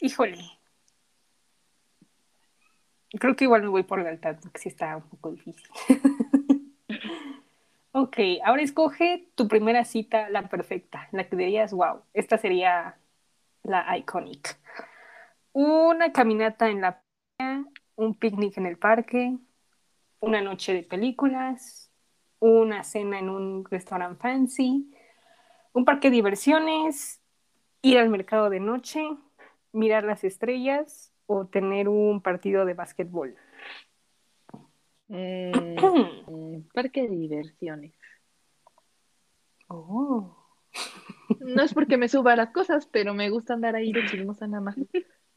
Híjole. 0.00 0.51
Creo 3.18 3.36
que 3.36 3.44
igual 3.44 3.62
me 3.62 3.68
voy 3.68 3.82
por 3.82 4.00
lealtad, 4.00 4.36
porque 4.40 4.58
sí 4.58 4.68
está 4.70 4.96
un 4.96 5.02
poco 5.02 5.32
difícil. 5.32 5.68
ok, 7.92 8.16
ahora 8.44 8.62
escoge 8.62 9.28
tu 9.34 9.48
primera 9.48 9.84
cita, 9.84 10.30
la 10.30 10.48
perfecta, 10.48 11.08
la 11.12 11.28
que 11.28 11.36
dirías, 11.36 11.72
wow, 11.72 12.02
esta 12.14 12.38
sería 12.38 12.96
la 13.62 13.98
iconic. 13.98 14.58
Una 15.52 16.12
caminata 16.12 16.70
en 16.70 16.80
la 16.80 17.02
playa, 17.36 17.64
un 17.96 18.14
picnic 18.14 18.56
en 18.56 18.66
el 18.66 18.78
parque, 18.78 19.36
una 20.20 20.40
noche 20.40 20.72
de 20.72 20.82
películas, 20.82 21.90
una 22.38 22.82
cena 22.82 23.18
en 23.18 23.28
un 23.28 23.64
restaurante 23.66 24.20
fancy, 24.22 24.90
un 25.74 25.84
parque 25.84 26.08
de 26.08 26.16
diversiones, 26.16 27.20
ir 27.82 27.98
al 27.98 28.08
mercado 28.08 28.48
de 28.48 28.60
noche, 28.60 29.06
mirar 29.72 30.04
las 30.04 30.24
estrellas 30.24 31.11
o 31.26 31.46
tener 31.46 31.88
un 31.88 32.20
partido 32.20 32.64
de 32.64 32.74
básquetbol. 32.74 33.36
Eh, 35.08 35.52
eh, 35.54 36.62
parque 36.72 37.02
de 37.02 37.16
diversiones. 37.16 37.92
Oh. 39.68 40.36
No 41.40 41.62
es 41.62 41.74
porque 41.74 41.96
me 41.96 42.08
suba 42.08 42.36
las 42.36 42.50
cosas, 42.50 42.86
pero 42.86 43.14
me 43.14 43.30
gusta 43.30 43.54
andar 43.54 43.74
ahí 43.74 43.92
de 43.92 44.06
chismosa 44.06 44.46
nada 44.46 44.62
más. 44.62 44.76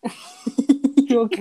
ok. 1.18 1.38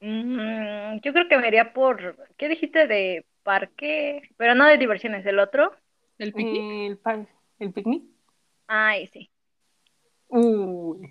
Mm, 0.00 1.00
yo 1.02 1.12
creo 1.12 1.28
que 1.28 1.38
me 1.38 1.48
iría 1.48 1.72
por, 1.72 2.16
¿qué 2.36 2.48
dijiste 2.48 2.86
de 2.86 3.26
parque? 3.42 4.22
Pero 4.36 4.54
no 4.54 4.66
de 4.66 4.78
diversiones, 4.78 5.26
¿el 5.26 5.38
otro? 5.38 5.72
¿El 6.18 6.32
picnic? 6.32 6.98
El, 7.58 7.72
picnic. 7.72 8.04
Ay, 8.66 9.06
sí. 9.08 9.30
Uy. 10.28 11.08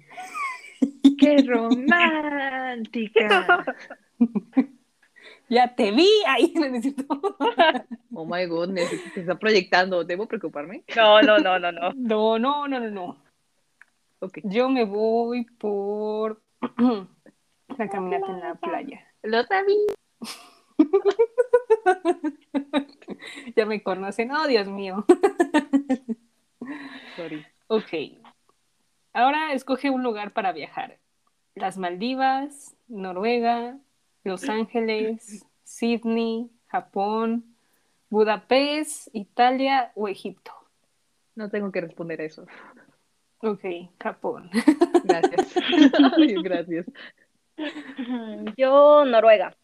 ¡Qué 1.17 1.37
romántica! 1.47 2.95
Ya 5.49 5.73
te 5.75 5.91
vi 5.91 6.09
ahí, 6.27 6.51
no 6.55 6.67
necesito. 6.67 7.05
Oh 8.13 8.25
my 8.25 8.45
goodness, 8.47 8.89
se 9.13 9.21
está 9.21 9.39
proyectando. 9.39 10.03
¿Debo 10.03 10.27
preocuparme? 10.27 10.83
No, 10.95 11.21
no, 11.21 11.39
no, 11.39 11.57
no, 11.57 11.71
no. 11.71 11.93
No, 11.95 12.37
no, 12.37 12.67
no, 12.67 12.79
no, 12.79 12.91
no. 12.91 13.17
Ok. 14.19 14.39
Yo 14.43 14.67
me 14.69 14.83
voy 14.83 15.45
por 15.45 16.41
la 17.77 17.89
caminata 17.89 18.27
en 18.27 18.39
la 18.41 18.55
playa. 18.55 19.07
Lo 19.23 19.43
sabía. 19.43 19.93
Ya 23.55 23.65
me 23.65 23.81
conocen. 23.81 24.31
Oh, 24.31 24.47
Dios 24.47 24.67
mío. 24.67 25.05
Sorry. 27.15 27.45
Ok. 27.67 28.19
Ahora 29.13 29.53
escoge 29.53 29.89
un 29.89 30.03
lugar 30.03 30.33
para 30.33 30.51
viajar. 30.51 30.99
Las 31.57 31.77
Maldivas, 31.77 32.75
Noruega, 32.87 33.77
Los 34.23 34.47
Ángeles, 34.49 35.45
Sydney, 35.63 36.49
Japón, 36.67 37.55
Budapest, 38.09 39.09
Italia 39.13 39.91
o 39.95 40.07
Egipto. 40.07 40.51
No 41.35 41.49
tengo 41.49 41.71
que 41.71 41.81
responder 41.81 42.21
a 42.21 42.25
eso. 42.25 42.45
Ok, 43.41 43.63
Japón. 43.99 44.49
Gracias. 45.03 45.53
Ay, 46.17 46.33
Gracias. 46.41 46.85
Yo, 48.57 49.05
Noruega. 49.05 49.55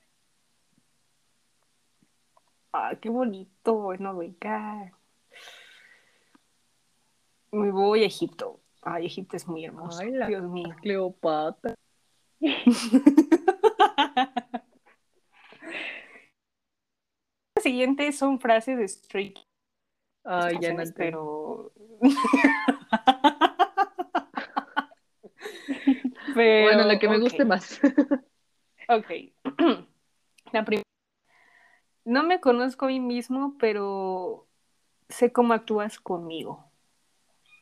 Ah, 2.72 2.94
qué 3.00 3.10
bonito, 3.10 3.94
Noruega. 4.00 4.92
Me 7.52 7.72
voy 7.72 8.04
a 8.04 8.08
Egipto. 8.08 8.60
Ay, 8.82 9.06
Egipto 9.06 9.38
es 9.38 9.48
muy 9.48 9.64
hermoso. 9.64 10.00
Ay, 10.02 10.12
la- 10.12 10.28
Dios 10.28 10.44
mío. 10.44 10.76
Cleopatra. 10.82 11.76
Las 17.56 17.64
siguientes 17.64 18.18
son 18.18 18.40
frases 18.40 18.78
de 18.78 18.88
Stray 18.88 19.34
Ay, 20.26 20.58
ya 20.60 20.74
no 20.74 20.84
pero... 20.96 21.72
Pero, 22.02 22.02
Bueno, 26.36 26.84
la 26.84 27.00
que 27.00 27.08
me 27.08 27.20
guste 27.20 27.46
más. 27.46 27.80
Ok. 28.90 29.06
La 30.52 30.66
primera. 30.66 30.84
No 32.06 32.24
me 32.24 32.40
conozco 32.40 32.86
a 32.86 32.90
mí 32.90 33.00
mismo, 33.00 33.56
pero 33.58 34.48
sé 35.10 35.32
cómo 35.32 35.54
actúas 35.54 36.00
conmigo. 36.00 36.66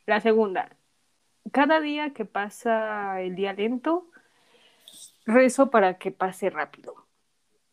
La 0.06 0.20
segunda. 0.22 0.76
Cada 1.52 1.80
día 1.80 2.14
que 2.14 2.26
pasa 2.26 3.22
el 3.22 3.36
día 3.36 3.54
lento, 3.54 4.11
rezo 5.26 5.70
para 5.70 5.98
que 5.98 6.12
pase 6.12 6.50
rápido. 6.50 6.96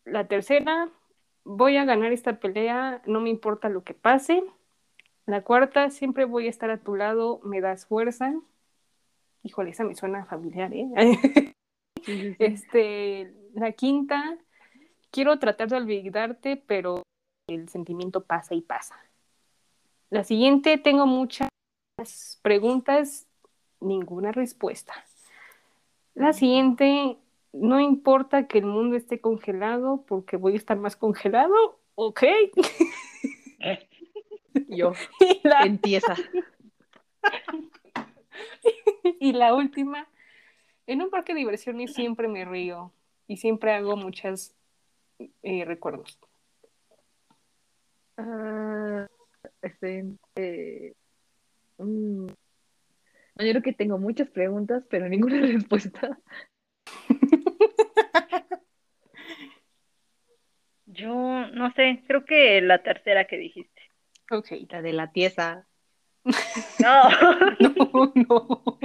La 0.05 0.27
tercera. 0.27 0.89
Voy 1.45 1.77
a 1.77 1.85
ganar 1.85 2.11
esta 2.11 2.39
pelea, 2.39 3.01
no 3.05 3.21
me 3.21 3.29
importa 3.29 3.69
lo 3.69 3.83
que 3.83 3.93
pase. 3.93 4.43
La 5.25 5.41
cuarta, 5.41 5.89
siempre 5.89 6.25
voy 6.25 6.47
a 6.47 6.49
estar 6.49 6.69
a 6.69 6.77
tu 6.77 6.95
lado, 6.95 7.39
me 7.43 7.61
das 7.61 7.85
fuerza. 7.85 8.33
Híjole, 9.43 9.71
esa 9.71 9.83
me 9.83 9.95
suena 9.95 10.25
familiar, 10.25 10.73
¿eh? 10.73 10.87
Este, 12.39 13.33
la 13.53 13.73
quinta, 13.73 14.37
quiero 15.11 15.37
tratar 15.37 15.67
de 15.69 15.77
olvidarte, 15.77 16.57
pero 16.57 17.03
el 17.47 17.69
sentimiento 17.69 18.23
pasa 18.23 18.55
y 18.55 18.61
pasa. 18.61 18.95
La 20.09 20.23
siguiente, 20.23 20.77
tengo 20.77 21.05
muchas 21.05 21.49
preguntas, 22.41 23.27
ninguna 23.79 24.31
respuesta. 24.31 24.93
La 26.15 26.33
siguiente, 26.33 27.17
no 27.53 27.79
importa 27.79 28.47
que 28.47 28.59
el 28.59 28.65
mundo 28.65 28.95
esté 28.95 29.19
congelado 29.19 30.03
porque 30.07 30.37
voy 30.37 30.53
a 30.53 30.57
estar 30.57 30.77
más 30.77 30.95
congelado, 30.95 31.79
ok. 31.95 32.23
Yo, 34.67 34.93
Y 35.19 35.47
la, 35.47 35.61
empieza. 35.63 36.15
y 39.19 39.33
la 39.33 39.53
última, 39.53 40.07
en 40.87 41.01
un 41.01 41.09
parque 41.09 41.33
de 41.33 41.39
diversiones 41.39 41.93
siempre 41.93 42.27
me 42.27 42.45
río 42.45 42.91
y 43.27 43.37
siempre 43.37 43.73
hago 43.73 43.95
muchos 43.95 44.53
recuerdos. 45.43 46.19
Ah, 48.17 49.07
este, 49.61 50.05
eh, 50.35 50.93
mm, 51.77 52.27
yo 52.27 53.51
creo 53.51 53.61
que 53.61 53.73
tengo 53.73 53.97
muchas 53.97 54.29
preguntas, 54.29 54.83
pero 54.89 55.07
ninguna 55.07 55.39
respuesta. 55.41 56.19
Yo, 60.85 61.47
no 61.53 61.71
sé, 61.73 62.03
creo 62.07 62.25
que 62.25 62.61
la 62.61 62.81
tercera 62.83 63.25
que 63.25 63.37
dijiste. 63.37 63.81
Ok. 64.31 64.47
La 64.69 64.81
de 64.81 64.93
la 64.93 65.11
tiesa. 65.11 65.67
No. 66.23 67.09
No, 67.59 68.13
no. 68.15 68.79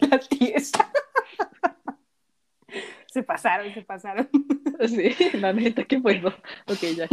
La 0.00 0.18
tiesa. 0.18 0.90
Se 3.06 3.22
pasaron, 3.22 3.72
se 3.72 3.82
pasaron. 3.82 4.28
Sí, 4.88 5.14
la 5.34 5.52
neta, 5.52 5.84
¿qué 5.84 6.00
puedo? 6.00 6.28
Ok, 6.66 6.80
ya. 6.96 7.08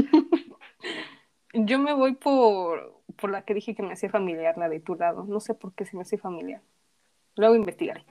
Yo 1.53 1.79
me 1.79 1.93
voy 1.93 2.15
por, 2.15 3.03
por 3.17 3.29
la 3.29 3.43
que 3.43 3.53
dije 3.53 3.75
que 3.75 3.83
me 3.83 3.93
hacía 3.93 4.09
familiar, 4.09 4.57
la 4.57 4.67
de 4.67 4.79
tu 4.79 4.95
lado. 4.95 5.25
No 5.25 5.39
sé 5.39 5.53
por 5.53 5.73
qué 5.75 5.85
se 5.85 5.95
me 5.95 6.01
hace 6.01 6.17
familiar. 6.17 6.61
Luego 7.35 7.55
investigaré. 7.55 8.03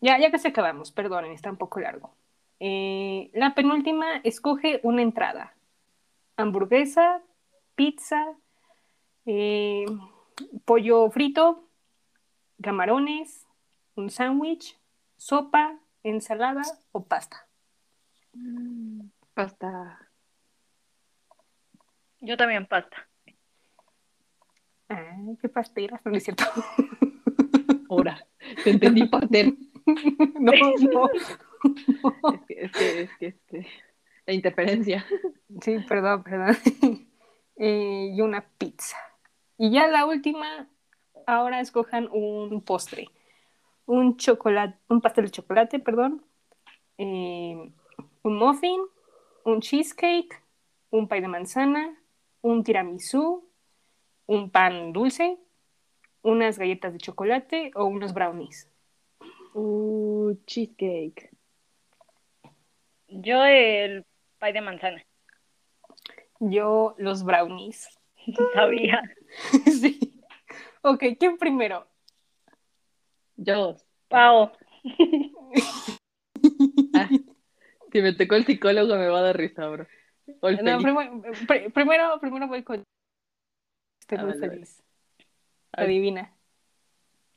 Ya, 0.00 0.18
ya 0.18 0.30
casi 0.30 0.48
acabamos, 0.48 0.92
perdonen, 0.92 1.32
está 1.32 1.50
un 1.50 1.56
poco 1.56 1.80
largo. 1.80 2.14
Eh, 2.60 3.30
la 3.34 3.54
penúltima, 3.54 4.16
escoge 4.24 4.80
una 4.82 5.02
entrada. 5.02 5.54
Hamburguesa, 6.36 7.22
pizza, 7.74 8.24
eh, 9.26 9.86
pollo 10.64 11.10
frito, 11.10 11.68
camarones, 12.62 13.46
un 13.96 14.10
sándwich, 14.10 14.78
sopa, 15.16 15.78
ensalada 16.02 16.62
o 16.92 17.04
pasta. 17.04 17.46
Pasta. 19.34 19.98
Yo 22.20 22.36
también 22.36 22.66
pasta. 22.66 23.08
Ay, 24.88 25.36
qué 25.40 25.48
pasteras, 25.48 26.00
no 26.04 26.16
es 26.16 26.24
cierto. 26.24 26.44
Ahora, 27.90 28.26
te 28.64 28.70
entendí 28.70 29.06
pastel. 29.06 29.67
no, 30.40 30.52
no. 30.80 31.08
Es 32.28 32.46
que, 32.46 32.62
es 32.64 32.72
que, 32.72 33.02
es 33.02 33.10
que, 33.18 33.26
es 33.28 33.36
que. 33.46 33.66
La 34.26 34.34
interferencia. 34.34 35.06
Sí, 35.62 35.78
perdón, 35.80 36.22
perdón. 36.24 36.56
Eh, 37.60 38.12
y 38.14 38.20
una 38.20 38.42
pizza. 38.56 38.96
Y 39.56 39.72
ya 39.72 39.88
la 39.88 40.06
última, 40.06 40.68
ahora 41.26 41.60
escojan 41.60 42.08
un 42.12 42.62
postre. 42.62 43.08
Un 43.86 44.16
chocolate, 44.16 44.78
un 44.88 45.00
pastel 45.00 45.24
de 45.26 45.30
chocolate, 45.32 45.80
perdón. 45.80 46.24
eh, 46.98 47.72
un 48.22 48.36
muffin, 48.36 48.80
un 49.44 49.60
cheesecake, 49.60 50.42
un 50.90 51.08
pay 51.08 51.20
de 51.20 51.28
manzana, 51.28 51.98
un 52.42 52.64
tiramisú, 52.64 53.48
un 54.26 54.50
pan 54.50 54.92
dulce, 54.92 55.38
unas 56.22 56.58
galletas 56.58 56.92
de 56.92 56.98
chocolate 56.98 57.72
o 57.74 57.86
unos 57.86 58.14
brownies. 58.14 58.70
Uh, 59.58 60.34
cheesecake. 60.46 61.30
Yo 63.08 63.44
el 63.44 64.04
pay 64.38 64.52
de 64.52 64.60
manzana. 64.60 65.04
Yo 66.38 66.94
los 66.98 67.24
brownies. 67.24 67.88
Sabía. 68.54 69.02
sí. 69.66 70.22
Ok, 70.82 71.02
¿quién 71.18 71.38
primero? 71.38 71.88
Yo. 73.36 73.76
Pao. 74.08 74.52
Ah, 76.94 77.08
si 77.92 78.00
me 78.00 78.12
tocó 78.14 78.36
el 78.36 78.46
psicólogo 78.46 78.94
me 78.96 79.08
va 79.08 79.18
a 79.18 79.22
dar 79.22 79.36
risa, 79.36 79.66
bro. 79.68 79.86
No, 80.62 80.80
primero, 80.80 82.20
primero 82.20 82.48
voy 82.48 82.62
con. 82.62 82.84
Estoy 84.00 84.18
Ah, 84.18 84.22
muy 84.22 84.38
vale, 84.38 84.48
feliz. 84.50 84.82
Adivina. 85.72 86.32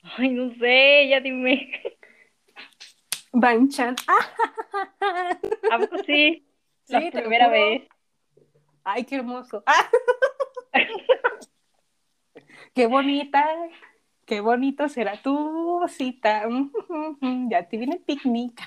Ay, 0.03 0.30
no 0.30 0.53
sé, 0.55 1.09
ya 1.09 1.19
dime. 1.19 1.72
Banchan. 3.32 3.95
¡Ah! 4.07 4.29
¿A 5.71 5.79
poco 5.79 5.97
sí? 6.05 6.45
Sí, 6.84 6.93
La 6.93 7.11
primera 7.11 7.49
vez. 7.49 7.88
¡Ay, 8.84 9.05
qué 9.05 9.15
hermoso! 9.15 9.63
¡Ah! 9.65 9.89
¡Qué 12.73 12.88
bonita! 12.88 13.45
¡Qué 14.25 14.41
bonito 14.41 14.89
será 14.89 15.21
tu 15.21 15.82
cita! 15.88 16.47
Ya 17.49 17.67
te 17.67 17.77
viene 17.77 17.95
el 17.95 18.01
picnic. 18.01 18.59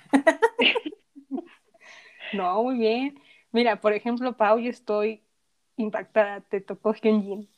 No, 2.33 2.63
muy 2.65 2.79
bien. 2.79 3.21
Mira, 3.53 3.81
por 3.81 3.93
ejemplo, 3.93 4.37
Pau, 4.37 4.59
yo 4.59 4.71
estoy 4.71 5.23
impactada. 5.77 6.41
Te 6.41 6.61
tocó 6.61 6.93
Hyunjin. 6.93 7.49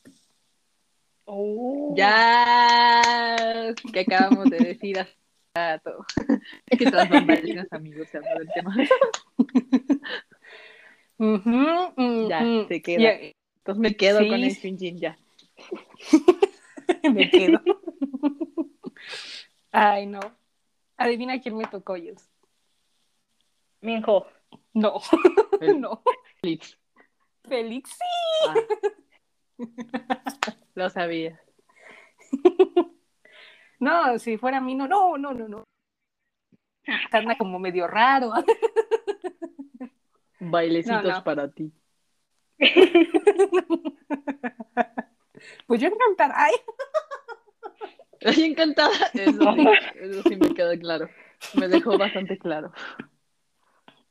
Oh. 1.24 1.94
Ya, 1.96 3.74
que 3.92 4.00
acabamos 4.00 4.50
de 4.50 4.58
decir 4.58 4.98
hace 5.00 5.16
rato. 5.56 6.04
Es 6.70 6.78
que 6.78 6.86
tras 6.90 7.08
bambalinas, 7.08 7.66
amigos, 7.72 8.08
se 8.08 8.18
habló 8.18 8.38
del 8.38 8.48
tema. 8.54 8.76
Ujú, 11.18 12.28
Ya, 12.28 12.42
ujú. 12.42 12.68
se 12.68 12.82
queda. 12.82 12.98
Ya, 13.00 13.10
Entonces 13.58 13.80
me 13.80 13.96
quedo 13.96 14.18
Sí. 14.20 14.28
con 14.28 14.40
el 14.42 14.50
Shinjin 14.52 14.98
ya. 14.98 15.16
me 17.12 17.30
quedo. 17.30 17.60
Ay, 19.72 20.06
no. 20.06 20.20
Adivina 20.98 21.40
quién 21.40 21.56
me 21.56 21.66
tocó, 21.66 21.96
Yus. 21.96 22.22
Minjo. 23.80 24.26
No, 24.74 25.00
El- 25.60 25.80
no. 25.80 26.02
Feliz. 26.42 26.78
Félix, 27.48 27.90
sí. 27.90 27.98
Ah. 28.48 28.54
Lo 30.74 30.90
sabía. 30.90 31.40
No, 33.78 34.18
si 34.18 34.38
fuera 34.38 34.58
a 34.58 34.60
mí, 34.60 34.74
no, 34.74 34.86
no, 34.88 35.16
no, 35.18 35.32
no, 35.32 35.48
no. 35.48 35.64
Anda 37.10 37.36
como 37.36 37.58
medio 37.58 37.86
raro. 37.86 38.32
Bailecitos 40.40 41.02
No, 41.02 41.12
no. 41.18 41.24
para 41.24 41.50
ti. 41.50 41.72
Pues 45.66 45.80
yo 45.80 45.88
encantada. 45.88 46.34
Ay, 46.36 46.54
encantada. 48.44 48.90
Eso 49.14 49.52
sí, 49.54 49.66
eso 50.00 50.22
sí 50.22 50.36
me 50.36 50.54
queda 50.54 50.76
claro. 50.78 51.08
Me 51.54 51.68
dejó 51.68 51.96
bastante 51.98 52.38
claro. 52.38 52.72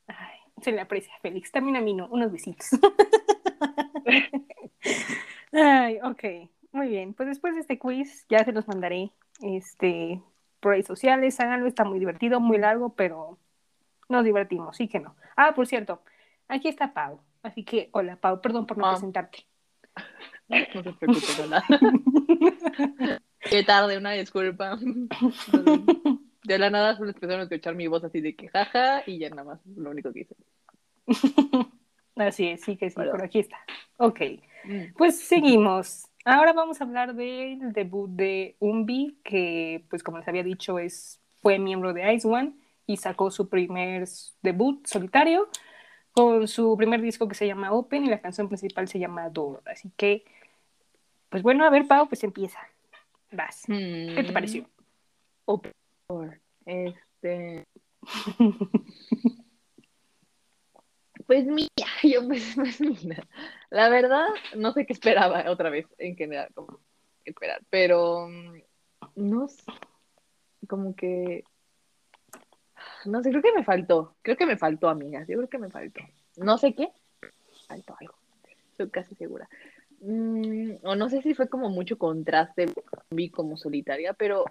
Ay, 0.06 0.38
se 0.62 0.72
le 0.72 0.80
aprecia, 0.80 1.12
Félix. 1.20 1.50
También 1.50 1.76
a 1.76 1.80
mí 1.80 1.94
no. 1.94 2.08
Unos 2.08 2.30
besitos. 2.32 2.68
Ay, 5.52 5.98
ok. 6.02 6.24
Muy 6.72 6.88
bien. 6.88 7.14
Pues 7.14 7.28
después 7.28 7.54
de 7.54 7.60
este 7.60 7.78
quiz 7.78 8.26
ya 8.28 8.44
se 8.44 8.52
los 8.52 8.66
mandaré 8.68 9.10
este, 9.42 10.20
por 10.60 10.72
redes 10.72 10.86
sociales. 10.86 11.38
Háganlo, 11.40 11.66
está 11.66 11.84
muy 11.84 11.98
divertido, 11.98 12.40
muy 12.40 12.58
largo, 12.58 12.94
pero 12.94 13.38
nos 14.08 14.24
divertimos, 14.24 14.76
sí 14.76 14.88
que 14.88 15.00
no. 15.00 15.16
Ah, 15.36 15.54
por 15.54 15.66
cierto, 15.66 16.02
aquí 16.48 16.68
está 16.68 16.92
Pau. 16.92 17.20
Así 17.42 17.64
que, 17.64 17.88
hola 17.92 18.16
Pau, 18.16 18.40
perdón 18.40 18.66
por 18.66 18.78
no 18.78 18.86
Ah. 18.86 18.92
presentarte. 18.92 19.46
No 20.48 20.82
se 20.84 20.92
preocupe, 20.92 21.26
Lola. 21.40 21.64
Qué 23.40 23.64
tarde, 23.64 23.98
una 23.98 24.12
disculpa. 24.12 24.78
De 26.44 26.58
la 26.58 26.70
nada 26.70 26.96
solo 26.96 27.10
empezaron 27.10 27.40
a 27.40 27.42
escuchar 27.44 27.74
mi 27.74 27.88
voz 27.88 28.04
así 28.04 28.20
de 28.20 28.36
que 28.36 28.46
jaja 28.46 29.02
y 29.06 29.18
ya 29.18 29.30
nada 29.30 29.42
más 29.42 29.66
lo 29.66 29.90
único 29.90 30.12
que 30.12 30.20
hice. 30.20 30.36
Así 32.14 32.46
es, 32.46 32.60
sí 32.62 32.76
que 32.76 32.90
sí, 32.90 33.00
Hola. 33.00 33.10
por 33.10 33.24
aquí 33.24 33.40
está. 33.40 33.56
Ok. 33.96 34.20
Mm. 34.64 34.92
Pues 34.96 35.18
seguimos. 35.18 36.06
Ahora 36.28 36.52
vamos 36.52 36.80
a 36.80 36.84
hablar 36.84 37.14
del 37.14 37.72
debut 37.72 38.10
de 38.10 38.56
Umbi, 38.58 39.16
que 39.22 39.84
pues 39.88 40.02
como 40.02 40.18
les 40.18 40.26
había 40.26 40.42
dicho 40.42 40.80
es, 40.80 41.20
fue 41.40 41.60
miembro 41.60 41.92
de 41.92 42.12
Ice 42.12 42.26
One 42.26 42.54
y 42.84 42.96
sacó 42.96 43.30
su 43.30 43.48
primer 43.48 44.08
debut 44.42 44.84
solitario 44.88 45.48
con 46.10 46.48
su 46.48 46.76
primer 46.76 47.00
disco 47.00 47.28
que 47.28 47.36
se 47.36 47.46
llama 47.46 47.70
Open 47.70 48.06
y 48.06 48.08
la 48.08 48.20
canción 48.20 48.48
principal 48.48 48.88
se 48.88 48.98
llama 48.98 49.30
Door. 49.30 49.62
Así 49.66 49.92
que, 49.96 50.24
pues 51.28 51.44
bueno, 51.44 51.64
a 51.64 51.70
ver 51.70 51.86
Pau, 51.86 52.08
pues 52.08 52.24
empieza. 52.24 52.58
Vas. 53.30 53.62
¿Qué 53.68 54.24
te 54.26 54.32
pareció? 54.32 54.68
O 55.44 55.62
peor, 55.62 56.40
Este. 56.64 57.64
Pues 61.26 61.44
mira, 61.44 61.68
yo 62.02 62.26
pues, 62.26 62.54
pues 62.54 62.80
mira, 62.80 63.26
la 63.70 63.88
verdad 63.88 64.26
no 64.56 64.72
sé 64.72 64.86
qué 64.86 64.92
esperaba 64.92 65.50
otra 65.50 65.70
vez 65.70 65.86
en 65.98 66.16
general, 66.16 66.48
como 66.54 66.80
esperar, 67.24 67.60
pero 67.70 68.28
mm, 68.28 68.60
no 69.16 69.48
sé, 69.48 69.64
como 70.68 70.94
que 70.94 71.44
no 73.04 73.22
sé, 73.22 73.30
creo 73.30 73.42
que 73.42 73.52
me 73.52 73.64
faltó, 73.64 74.16
creo 74.22 74.36
que 74.36 74.46
me 74.46 74.56
faltó, 74.56 74.88
amigas, 74.88 75.26
yo 75.28 75.36
creo 75.36 75.48
que 75.48 75.58
me 75.58 75.70
faltó, 75.70 76.00
no 76.36 76.58
sé 76.58 76.74
qué, 76.74 76.90
faltó 77.68 77.96
algo, 78.00 78.14
estoy 78.70 78.90
casi 78.90 79.14
segura. 79.14 79.48
Mm, 80.00 80.74
o 80.82 80.94
no 80.94 81.08
sé 81.08 81.22
si 81.22 81.34
fue 81.34 81.48
como 81.48 81.70
mucho 81.70 81.98
contraste, 81.98 82.66
vi 83.10 83.30
como 83.30 83.56
solitaria, 83.56 84.12
pero 84.12 84.44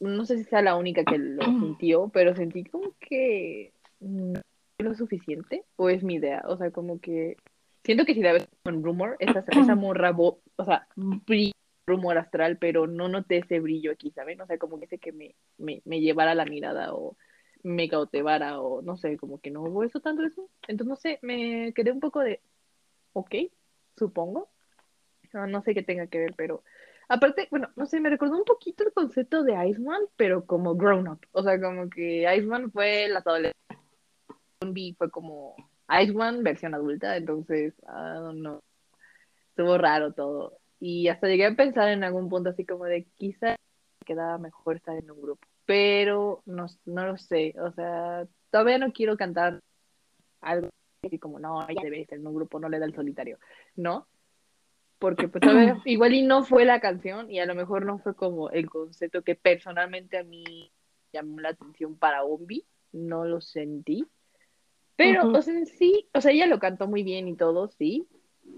no 0.00 0.24
sé 0.24 0.38
si 0.38 0.44
sea 0.44 0.62
la 0.62 0.76
única 0.76 1.04
que 1.04 1.18
lo 1.18 1.42
sintió, 1.60 2.08
pero 2.08 2.34
sentí 2.34 2.64
como 2.64 2.94
que 2.98 3.72
fue 3.98 4.84
lo 4.84 4.94
suficiente, 4.94 5.64
o 5.76 5.88
es 5.88 6.02
mi 6.02 6.14
idea, 6.14 6.42
o 6.46 6.56
sea, 6.56 6.70
como 6.70 7.00
que 7.00 7.36
siento 7.84 8.04
que 8.04 8.14
si 8.14 8.20
la 8.22 8.32
ves 8.32 8.48
con 8.62 8.82
Rumor, 8.82 9.16
esa, 9.18 9.44
esa 9.50 9.74
morra, 9.74 10.12
bo- 10.12 10.40
o 10.56 10.64
sea, 10.64 10.86
brilla 10.96 11.52
rumor 11.86 12.18
astral, 12.18 12.56
pero 12.58 12.86
no 12.86 13.08
noté 13.08 13.38
ese 13.38 13.58
brillo 13.58 13.90
aquí, 13.90 14.12
¿saben? 14.12 14.40
O 14.40 14.46
sea, 14.46 14.58
como 14.58 14.78
que 14.78 14.84
ese 14.84 14.98
que 14.98 15.10
me, 15.12 15.34
me, 15.58 15.82
me 15.84 16.00
llevara 16.00 16.34
la 16.36 16.44
mirada 16.44 16.94
o 16.94 17.16
me 17.64 17.88
cautivara 17.88 18.60
o 18.60 18.80
no 18.80 18.96
sé, 18.96 19.16
como 19.16 19.40
que 19.40 19.50
no 19.50 19.62
hubo 19.62 19.82
eso 19.82 20.00
tanto 20.00 20.22
eso. 20.22 20.48
Entonces, 20.68 20.86
no 20.88 20.96
sé, 20.96 21.18
me 21.22 21.72
quedé 21.74 21.90
un 21.90 21.98
poco 22.00 22.20
de, 22.20 22.40
ok, 23.12 23.34
supongo. 23.96 24.48
No, 25.32 25.46
no 25.46 25.62
sé 25.62 25.74
qué 25.74 25.82
tenga 25.82 26.06
que 26.06 26.18
ver, 26.18 26.34
pero 26.36 26.62
aparte, 27.08 27.48
bueno, 27.50 27.70
no 27.76 27.86
sé, 27.86 28.00
me 28.00 28.10
recordó 28.10 28.36
un 28.36 28.44
poquito 28.44 28.84
el 28.84 28.92
concepto 28.92 29.42
de 29.42 29.54
Iceman, 29.68 30.02
pero 30.16 30.44
como 30.46 30.76
grown 30.76 31.08
up. 31.08 31.20
O 31.32 31.42
sea, 31.42 31.60
como 31.60 31.90
que 31.90 32.32
Iceman 32.36 32.70
fue 32.70 33.08
las 33.08 33.26
adolescentes. 33.26 33.56
Zombie 34.62 34.94
fue 34.96 35.10
como 35.10 35.56
Iceman 35.90 36.42
versión 36.42 36.74
adulta, 36.74 37.16
entonces, 37.16 37.74
don't 37.82 38.40
know. 38.40 38.62
Estuvo 39.50 39.76
raro 39.76 40.12
todo. 40.12 40.58
Y 40.78 41.08
hasta 41.08 41.26
llegué 41.26 41.46
a 41.46 41.54
pensar 41.54 41.88
en 41.88 42.04
algún 42.04 42.28
punto 42.28 42.50
así 42.50 42.64
como 42.64 42.84
de 42.84 43.04
quizá 43.16 43.56
quedaba 44.06 44.38
mejor 44.38 44.76
estar 44.76 44.96
en 44.96 45.10
un 45.10 45.20
grupo. 45.20 45.46
Pero 45.66 46.42
no, 46.46 46.66
no 46.86 47.06
lo 47.06 47.16
sé. 47.16 47.54
O 47.60 47.72
sea, 47.72 48.26
todavía 48.50 48.78
no 48.78 48.92
quiero 48.92 49.16
cantar 49.16 49.60
algo 50.40 50.70
así 51.02 51.18
como, 51.18 51.38
no, 51.38 51.68
ella 51.68 51.82
debe 51.82 52.02
estar 52.02 52.18
en 52.18 52.26
un 52.26 52.34
grupo, 52.34 52.58
no 52.60 52.68
le 52.68 52.78
da 52.78 52.86
el 52.86 52.94
solitario. 52.94 53.38
¿No? 53.76 54.06
Porque 54.98 55.28
pues 55.28 55.42
a 55.44 55.52
ver, 55.52 55.74
igual 55.86 56.14
y 56.14 56.22
no 56.22 56.44
fue 56.44 56.64
la 56.64 56.80
canción 56.80 57.30
y 57.30 57.40
a 57.40 57.46
lo 57.46 57.54
mejor 57.54 57.84
no 57.84 57.98
fue 57.98 58.14
como 58.14 58.50
el 58.50 58.68
concepto 58.68 59.22
que 59.22 59.34
personalmente 59.34 60.18
a 60.18 60.24
mí 60.24 60.70
llamó 61.12 61.40
la 61.40 61.50
atención 61.50 61.96
para 61.96 62.22
Ombi, 62.22 62.64
no 62.92 63.24
lo 63.24 63.40
sentí. 63.40 64.06
Pero, 65.00 65.30
o 65.30 65.40
sea, 65.40 65.54
en 65.54 65.64
sí, 65.64 66.08
o 66.12 66.20
sea, 66.20 66.30
ella 66.30 66.46
lo 66.46 66.58
cantó 66.58 66.86
muy 66.86 67.02
bien 67.02 67.26
y 67.26 67.34
todo, 67.34 67.68
sí, 67.68 68.06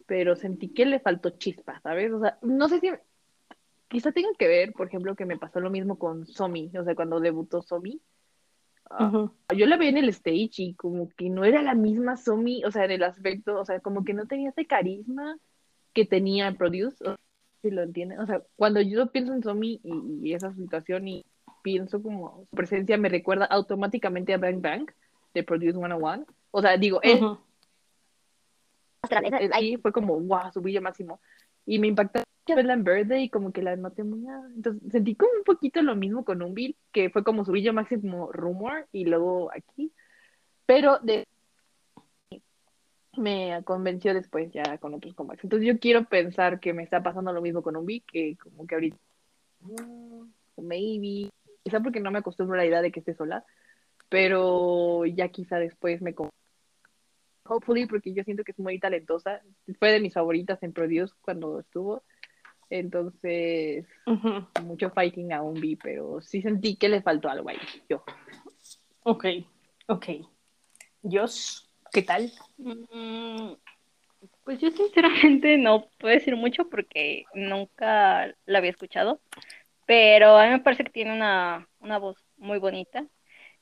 pero 0.06 0.34
sentí 0.34 0.70
que 0.70 0.84
le 0.86 0.98
faltó 0.98 1.30
chispa, 1.30 1.80
¿sabes? 1.82 2.12
O 2.12 2.18
sea, 2.18 2.36
no 2.42 2.68
sé 2.68 2.80
si, 2.80 2.90
quizá 3.86 4.10
tenga 4.10 4.30
que 4.36 4.48
ver, 4.48 4.72
por 4.72 4.88
ejemplo, 4.88 5.14
que 5.14 5.24
me 5.24 5.38
pasó 5.38 5.60
lo 5.60 5.70
mismo 5.70 6.00
con 6.00 6.26
Somi, 6.26 6.72
o 6.76 6.82
sea, 6.82 6.96
cuando 6.96 7.20
debutó 7.20 7.62
Somi, 7.62 8.00
ah, 8.90 9.30
yo 9.56 9.66
la 9.66 9.76
veía 9.76 9.90
en 9.90 9.98
el 9.98 10.08
stage 10.08 10.50
y 10.56 10.74
como 10.74 11.08
que 11.10 11.30
no 11.30 11.44
era 11.44 11.62
la 11.62 11.74
misma 11.74 12.16
Somi, 12.16 12.64
o 12.64 12.72
sea, 12.72 12.86
en 12.86 12.90
el 12.90 13.04
aspecto, 13.04 13.60
o 13.60 13.64
sea, 13.64 13.78
como 13.78 14.04
que 14.04 14.12
no 14.12 14.26
tenía 14.26 14.50
ese 14.50 14.66
carisma 14.66 15.38
que 15.92 16.06
tenía 16.06 16.48
en 16.48 16.56
Produce, 16.56 17.08
o 17.08 17.16
si 17.62 17.70
lo 17.70 17.82
entienden, 17.82 18.18
o 18.18 18.26
sea, 18.26 18.42
cuando 18.56 18.80
yo 18.80 19.12
pienso 19.12 19.32
en 19.32 19.44
Somi 19.44 19.80
y, 19.84 20.28
y 20.28 20.34
esa 20.34 20.52
situación 20.54 21.06
y 21.06 21.24
pienso 21.62 22.02
como 22.02 22.46
su 22.50 22.56
presencia 22.56 22.98
me 22.98 23.08
recuerda 23.08 23.44
automáticamente 23.44 24.34
a 24.34 24.38
Bang 24.38 24.60
Bang 24.60 24.90
de 25.34 25.42
Produce 25.42 25.72
101, 25.72 26.26
o 26.50 26.60
sea, 26.60 26.76
digo, 26.76 27.00
vez, 27.00 27.20
Eh, 29.10 29.50
ay. 29.52 29.70
Sí, 29.70 29.76
fue 29.78 29.92
como, 29.92 30.18
wow, 30.20 30.52
su 30.52 30.60
brillo 30.60 30.80
máximo. 30.82 31.20
Y 31.66 31.78
me 31.78 31.88
impactó 31.88 32.22
verla 32.46 32.74
en 32.74 32.84
Verde 32.84 33.20
y 33.20 33.28
como 33.30 33.52
que 33.52 33.62
la 33.62 33.76
noté 33.76 34.04
muy... 34.04 34.26
ah, 34.26 34.42
Entonces 34.54 34.90
sentí 34.90 35.14
como 35.14 35.32
un 35.32 35.44
poquito 35.44 35.80
lo 35.82 35.94
mismo 35.96 36.24
con 36.24 36.42
un 36.42 36.54
Bill, 36.54 36.76
que 36.92 37.10
fue 37.10 37.24
como 37.24 37.44
su 37.44 37.52
brillo 37.52 37.72
máximo 37.72 38.30
Rumor 38.32 38.88
y 38.92 39.04
luego 39.04 39.50
aquí. 39.52 39.92
Pero 40.66 40.98
de... 41.00 41.26
me 43.16 43.62
convenció 43.64 44.14
después 44.14 44.50
ya 44.52 44.78
con 44.78 44.94
otros 44.94 45.14
comebacks. 45.14 45.44
Entonces 45.44 45.66
yo 45.66 45.78
quiero 45.78 46.04
pensar 46.04 46.60
que 46.60 46.72
me 46.72 46.82
está 46.82 47.02
pasando 47.02 47.32
lo 47.32 47.42
mismo 47.42 47.62
con 47.62 47.76
un 47.76 47.86
Bill, 47.86 48.02
que 48.06 48.36
como 48.36 48.66
que 48.66 48.74
ahorita... 48.74 48.96
mm, 49.60 50.22
Maybe. 50.58 51.30
Quizá 51.62 51.80
porque 51.80 52.00
no 52.00 52.10
me 52.10 52.18
acostumbro 52.18 52.54
a 52.54 52.58
la 52.58 52.66
idea 52.66 52.82
de 52.82 52.90
que 52.90 53.00
esté 53.00 53.14
sola, 53.14 53.44
pero 54.12 55.06
ya 55.06 55.28
quizá 55.28 55.58
después 55.58 56.02
me... 56.02 56.14
Hopefully, 57.44 57.86
porque 57.86 58.12
yo 58.12 58.22
siento 58.24 58.44
que 58.44 58.52
es 58.52 58.58
muy 58.58 58.78
talentosa. 58.78 59.40
Fue 59.78 59.90
de 59.90 60.00
mis 60.00 60.12
favoritas 60.12 60.62
en 60.62 60.74
Produce 60.74 61.14
cuando 61.22 61.60
estuvo. 61.60 62.02
Entonces, 62.68 63.86
mucho 64.64 64.90
fighting 64.90 65.32
a 65.32 65.40
Umbi, 65.42 65.76
pero 65.76 66.20
sí 66.20 66.42
sentí 66.42 66.76
que 66.76 66.90
le 66.90 67.00
faltó 67.00 67.30
algo 67.30 67.48
ahí. 67.48 67.56
Yo. 67.88 68.04
Ok, 69.02 69.24
ok. 69.86 70.06
Dios, 71.00 71.70
¿qué 71.90 72.02
tal? 72.02 72.30
Mm, 72.58 73.52
Pues 74.44 74.60
yo 74.60 74.70
sinceramente 74.70 75.56
no 75.56 75.88
puedo 75.98 76.14
decir 76.14 76.36
mucho 76.36 76.68
porque 76.68 77.24
nunca 77.32 78.26
la 78.44 78.58
había 78.58 78.70
escuchado, 78.70 79.22
pero 79.86 80.36
a 80.36 80.44
mí 80.44 80.50
me 80.50 80.60
parece 80.60 80.84
que 80.84 80.90
tiene 80.90 81.14
una, 81.14 81.66
una 81.80 81.96
voz 81.98 82.18
muy 82.36 82.58
bonita. 82.58 83.06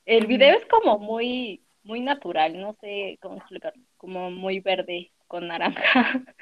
El 0.05 0.27
video 0.27 0.57
es 0.57 0.65
como 0.65 0.97
muy, 0.99 1.63
muy 1.83 2.01
natural, 2.01 2.59
no 2.59 2.73
sé 2.81 3.17
cómo 3.21 3.37
explicarlo, 3.37 3.83
como 3.97 4.31
muy 4.31 4.59
verde 4.59 5.11
con 5.27 5.47
naranja. 5.47 6.23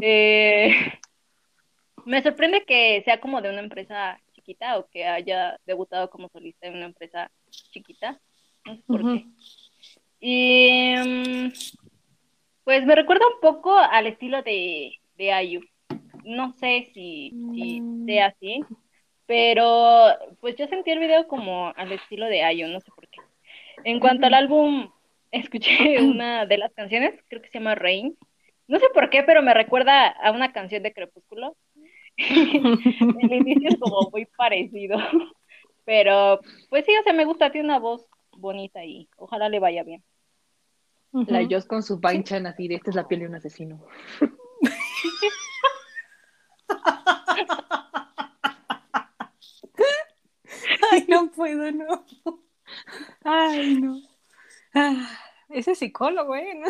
Eh, 0.00 0.74
me 2.06 2.22
sorprende 2.22 2.64
que 2.64 3.02
sea 3.04 3.20
como 3.20 3.42
de 3.42 3.50
una 3.50 3.60
empresa 3.60 4.18
chiquita 4.32 4.78
o 4.78 4.88
que 4.88 5.04
haya 5.04 5.58
debutado 5.66 6.08
como 6.08 6.30
solista 6.30 6.66
en 6.66 6.76
una 6.76 6.86
empresa 6.86 7.30
chiquita, 7.50 8.18
no 8.64 8.76
sé 8.76 8.82
por 8.86 9.00
qué. 9.02 9.26
Y 10.18 10.94
mm, 10.96 11.52
pues 12.64 12.86
me 12.86 12.94
recuerda 12.94 13.26
un 13.26 13.40
poco 13.40 13.76
al 13.76 14.06
estilo 14.06 14.42
de, 14.42 14.98
de 15.16 15.32
Ayu. 15.32 15.60
No 16.24 16.52
sé 16.52 16.90
si, 16.94 17.34
si 17.52 17.82
sea 18.06 18.26
así, 18.26 18.60
pero 19.26 20.06
pues 20.40 20.56
yo 20.56 20.66
sentí 20.66 20.90
el 20.90 20.98
video 20.98 21.26
como 21.28 21.72
al 21.76 21.92
estilo 21.92 22.26
de 22.26 22.42
Ayu, 22.42 22.68
no 22.68 22.80
sé 22.80 22.90
por 22.94 23.08
qué. 23.08 23.20
En 23.84 24.00
cuanto 24.00 24.26
al 24.26 24.34
álbum, 24.34 24.90
escuché 25.30 26.02
una 26.02 26.46
de 26.46 26.58
las 26.58 26.72
canciones, 26.72 27.14
creo 27.28 27.42
que 27.42 27.48
se 27.48 27.58
llama 27.58 27.74
Rain. 27.74 28.16
No 28.68 28.78
sé 28.78 28.86
por 28.94 29.10
qué, 29.10 29.22
pero 29.22 29.42
me 29.42 29.54
recuerda 29.54 30.06
a 30.08 30.30
una 30.30 30.52
canción 30.52 30.82
de 30.82 30.92
Crepúsculo. 30.92 31.56
El 32.16 33.32
inicio 33.32 33.68
es 33.68 33.76
como 33.78 34.10
muy 34.10 34.26
parecido. 34.36 34.98
Pero, 35.84 36.40
pues 36.70 36.84
sí, 36.86 36.92
o 36.96 37.02
sea, 37.02 37.12
me 37.12 37.24
gusta, 37.24 37.50
tiene 37.50 37.66
una 37.66 37.80
voz 37.80 38.06
bonita 38.30 38.84
y 38.84 39.08
ojalá 39.16 39.48
le 39.48 39.58
vaya 39.58 39.82
bien. 39.82 40.04
La. 41.12 41.44
Joss 41.50 41.66
con 41.66 41.82
su 41.82 42.00
panchan 42.00 42.46
así 42.46 42.68
de 42.68 42.76
esta 42.76 42.90
es 42.90 42.96
la 42.96 43.08
piel 43.08 43.20
de 43.20 43.26
un 43.26 43.34
asesino. 43.34 43.84
Ay, 50.92 51.06
no 51.08 51.30
puedo, 51.30 51.72
no. 51.72 52.04
Ay, 53.24 53.80
no. 53.80 53.98
Ah, 54.74 55.08
ese 55.48 55.74
psicólogo, 55.74 56.36
¿eh? 56.36 56.54
¿no? 56.54 56.68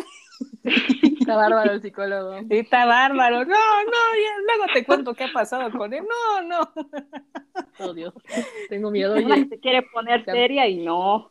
Está 1.19 1.35
bárbaro 1.35 1.73
el 1.73 1.81
psicólogo. 1.81 2.39
Está 2.49 2.85
bárbaro. 2.85 3.39
No, 3.39 3.45
no, 3.45 3.91
ya, 4.15 4.31
luego 4.45 4.73
te 4.73 4.85
cuento 4.85 5.13
qué 5.13 5.25
ha 5.25 5.33
pasado 5.33 5.71
con 5.77 5.93
él. 5.93 6.03
No, 6.03 6.41
no. 6.41 6.73
Oh, 7.79 7.93
Dios. 7.93 8.13
Tengo 8.69 8.91
miedo, 8.91 9.13
oye. 9.13 9.47
se 9.49 9.59
quiere 9.59 9.83
poner 9.83 10.23
seria 10.23 10.67
y 10.67 10.83
no. 10.85 11.29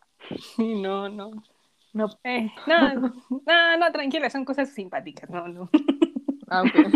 Sí, 0.55 0.75
No, 0.75 1.09
no. 1.09 1.31
No. 1.93 2.09
Eh, 2.23 2.51
no, 2.65 2.93
no, 3.45 3.77
no, 3.77 3.91
tranquila, 3.91 4.29
son 4.29 4.45
cosas 4.45 4.69
simpáticas. 4.69 5.29
No, 5.29 5.47
no. 5.47 5.69
Ah, 6.49 6.61
ok. 6.61 6.93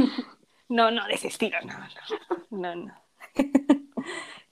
No, 0.69 0.91
no, 0.91 1.05
de 1.07 1.13
ese 1.13 1.27
estilo, 1.27 1.57
no, 1.61 1.73
no. 1.77 2.75
No, 2.75 2.75
no. 2.75 2.93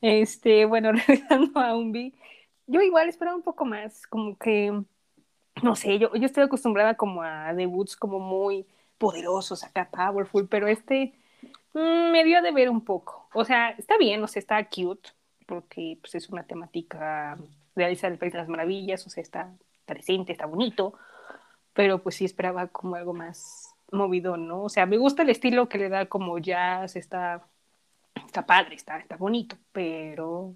Este, 0.08 0.66
bueno, 0.66 0.92
regresando 1.08 1.60
a 1.60 1.76
Umbi, 1.76 2.14
yo 2.68 2.82
igual 2.82 3.10
esperaba 3.10 3.36
un 3.36 3.42
poco 3.42 3.66
más, 3.66 4.06
como 4.06 4.38
que, 4.38 4.72
no 5.64 5.76
sé, 5.76 5.98
yo, 5.98 6.14
yo 6.16 6.26
estoy 6.28 6.44
acostumbrada 6.44 6.96
como 6.96 7.24
a 7.24 7.54
debuts 7.56 7.96
como 7.96 8.20
muy 8.20 8.68
poderosos, 9.00 9.64
acá 9.64 9.90
powerful, 9.90 10.48
pero 10.48 10.68
este 10.68 11.16
mm, 11.74 12.12
me 12.12 12.24
dio 12.24 12.44
de 12.44 12.52
ver 12.52 12.70
un 12.70 12.82
poco. 12.86 13.28
O 13.34 13.46
sea, 13.46 13.72
está 13.72 13.98
bien, 13.98 14.24
o 14.24 14.28
sea, 14.28 14.40
está 14.40 14.64
cute, 14.70 15.10
porque 15.48 15.98
pues, 16.02 16.14
es 16.14 16.30
una 16.30 16.44
temática 16.44 17.40
de 17.76 17.86
del 17.86 18.20
País 18.20 18.34
de 18.34 18.40
las 18.40 18.48
Maravillas, 18.48 19.08
o 19.08 19.10
sea, 19.10 19.24
está, 19.24 19.56
está 19.80 19.96
decente, 19.96 20.32
está 20.34 20.46
bonito, 20.46 20.94
pero 21.74 22.04
pues 22.04 22.16
sí 22.16 22.26
esperaba 22.26 22.68
como 22.68 22.96
algo 22.96 23.14
más 23.16 23.74
movido, 23.92 24.38
¿no? 24.38 24.64
O 24.66 24.70
sea, 24.70 24.86
me 24.86 24.98
gusta 24.98 25.24
el 25.24 25.30
estilo 25.30 25.68
que 25.68 25.80
le 25.80 25.90
da 25.90 26.08
como 26.08 26.38
jazz, 26.38 26.96
está, 26.96 27.48
está 28.16 28.46
padre, 28.46 28.76
está, 28.76 28.98
está 29.00 29.18
bonito, 29.18 29.58
pero 29.72 30.56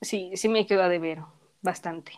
sí, 0.00 0.32
sí 0.34 0.48
me 0.48 0.66
quedó 0.66 0.88
de 0.88 0.98
ver 0.98 1.20
bastante. 1.62 2.12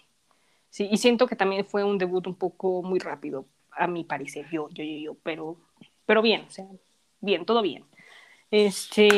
Sí, 0.70 0.88
y 0.90 0.98
siento 0.98 1.26
que 1.26 1.36
también 1.36 1.64
fue 1.64 1.84
un 1.84 1.98
debut 1.98 2.26
un 2.26 2.34
poco 2.34 2.82
muy 2.82 2.98
rápido, 2.98 3.46
a 3.72 3.86
mi 3.86 4.04
parecer, 4.04 4.46
yo, 4.50 4.68
yo, 4.70 4.84
yo, 4.84 4.98
yo, 4.98 5.14
pero, 5.22 5.56
pero 6.06 6.22
bien, 6.22 6.46
o 6.58 6.78
bien, 7.20 7.46
todo 7.46 7.62
bien. 7.62 7.84
Este, 8.50 9.08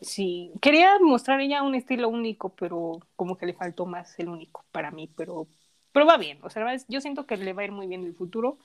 sí, 0.00 0.52
quería 0.60 0.98
mostrar 1.00 1.40
ella 1.40 1.62
un 1.62 1.74
estilo 1.74 2.08
único, 2.08 2.50
pero 2.54 3.00
como 3.16 3.36
que 3.36 3.46
le 3.46 3.54
faltó 3.54 3.86
más 3.86 4.18
el 4.18 4.28
único 4.28 4.64
para 4.72 4.90
mí, 4.90 5.08
pero, 5.16 5.46
pero 5.92 6.06
va 6.06 6.16
bien, 6.16 6.38
o 6.42 6.50
sea, 6.50 6.76
yo 6.88 7.00
siento 7.00 7.26
que 7.26 7.36
le 7.36 7.52
va 7.52 7.62
a 7.62 7.66
ir 7.66 7.72
muy 7.72 7.86
bien 7.86 8.02
en 8.02 8.08
el 8.08 8.14
futuro, 8.14 8.58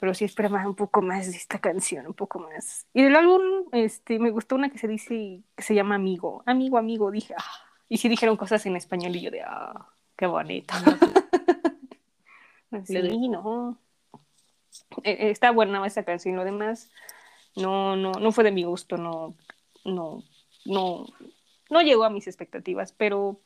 pero 0.00 0.14
sí 0.14 0.24
esperaba 0.24 0.66
un 0.66 0.74
poco 0.74 1.02
más 1.02 1.30
de 1.30 1.36
esta 1.36 1.58
canción, 1.58 2.06
un 2.06 2.14
poco 2.14 2.38
más. 2.38 2.86
Y 2.92 3.02
del 3.02 3.16
álbum, 3.16 3.42
este, 3.72 4.18
me 4.18 4.30
gustó 4.30 4.54
una 4.54 4.70
que 4.70 4.78
se 4.78 4.88
dice, 4.88 5.42
que 5.54 5.62
se 5.62 5.74
llama 5.74 5.94
Amigo, 5.96 6.42
Amigo, 6.46 6.78
Amigo, 6.78 7.10
dije, 7.10 7.34
ah, 7.36 7.68
y 7.88 7.98
sí 7.98 8.08
dijeron 8.08 8.36
cosas 8.36 8.64
en 8.66 8.76
español 8.76 9.14
y 9.16 9.20
yo 9.20 9.30
de, 9.30 9.42
ah, 9.42 9.88
qué 10.16 10.26
bonito. 10.26 10.74
Sí, 12.84 12.94
no. 13.28 13.78
Eh, 15.02 15.12
eh, 15.12 15.30
está 15.30 15.50
buena 15.50 15.86
esa 15.86 16.04
canción, 16.04 16.36
lo 16.36 16.44
demás 16.44 16.90
no, 17.56 17.94
no, 17.94 18.12
no 18.12 18.32
fue 18.32 18.44
de 18.44 18.50
mi 18.50 18.64
gusto, 18.64 18.96
no, 18.96 19.36
no, 19.84 20.24
no, 20.64 21.06
no 21.70 21.82
llegó 21.82 22.04
a 22.04 22.10
mis 22.10 22.26
expectativas, 22.26 22.92
pero 22.92 23.40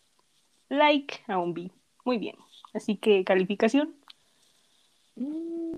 like 0.71 1.21
a 1.27 1.39
un 1.39 1.53
B, 1.53 1.71
muy 2.05 2.19
bien. 2.19 2.37
Así 2.73 2.97
que 2.97 3.25
calificación, 3.25 3.99
Mm, 5.19 5.73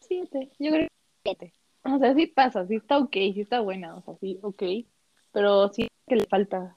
Siete. 0.00 0.50
Yo 0.58 0.70
creo 0.70 0.88
que 0.88 0.90
siete. 1.24 1.54
O 1.84 1.98
sea, 1.98 2.14
sí 2.14 2.26
pasa, 2.26 2.66
sí 2.66 2.76
está 2.76 2.98
ok, 2.98 3.12
sí 3.12 3.40
está 3.40 3.60
buena, 3.60 3.96
o 3.96 4.02
sea, 4.02 4.14
sí, 4.16 4.38
ok. 4.42 4.62
Pero 5.32 5.68
sí 5.68 5.88
que 6.06 6.16
le 6.16 6.26
falta. 6.26 6.76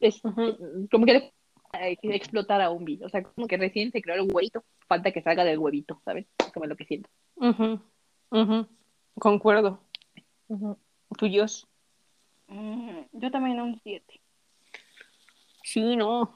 Es 0.00 0.20
como 0.20 1.06
que 1.06 1.12
le 1.12 1.32
hay 1.72 1.96
que 1.96 2.14
explotar 2.14 2.60
a 2.60 2.70
un 2.70 2.86
O 3.02 3.08
sea, 3.08 3.22
como 3.22 3.46
que 3.46 3.56
recién 3.56 3.90
se 3.90 4.02
creó 4.02 4.22
el 4.22 4.30
huevito. 4.32 4.62
Falta 4.86 5.10
que 5.10 5.22
salga 5.22 5.44
del 5.44 5.58
huevito, 5.58 6.00
¿sabes? 6.04 6.26
Es 6.38 6.52
como 6.52 6.66
lo 6.66 6.76
que 6.76 6.84
siento. 6.84 7.08
Ujú, 7.36 7.80
ujú, 8.30 8.66
concuerdo. 9.14 9.80
Tuyos. 11.16 11.66
Mm, 12.48 13.00
yo 13.12 13.30
también 13.30 13.60
un 13.60 13.80
7. 13.82 14.20
Sí, 15.64 15.96
no. 15.96 16.34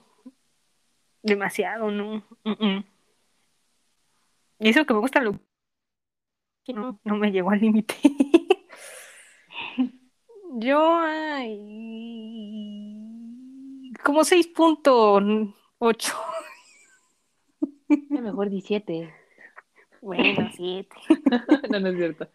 Demasiado, 1.23 1.91
no. 1.91 2.25
Y 4.59 4.71
eso 4.71 4.87
que 4.87 4.95
me 4.95 5.01
gusta 5.01 5.21
lo 5.21 5.39
que 6.65 6.73
no, 6.73 6.99
no 7.05 7.17
me 7.17 7.31
llegó 7.31 7.51
al 7.51 7.61
límite. 7.61 7.95
Yo, 10.59 10.99
ay, 11.01 11.53
como 14.03 14.23
6.8. 14.23 16.15
Es 17.89 18.11
mejor 18.11 18.51
17. 18.51 19.15
Bueno, 20.01 20.51
7. 20.57 20.97
no, 21.71 21.81
no 21.81 21.89
es 21.89 21.97
cierto. 21.97 22.29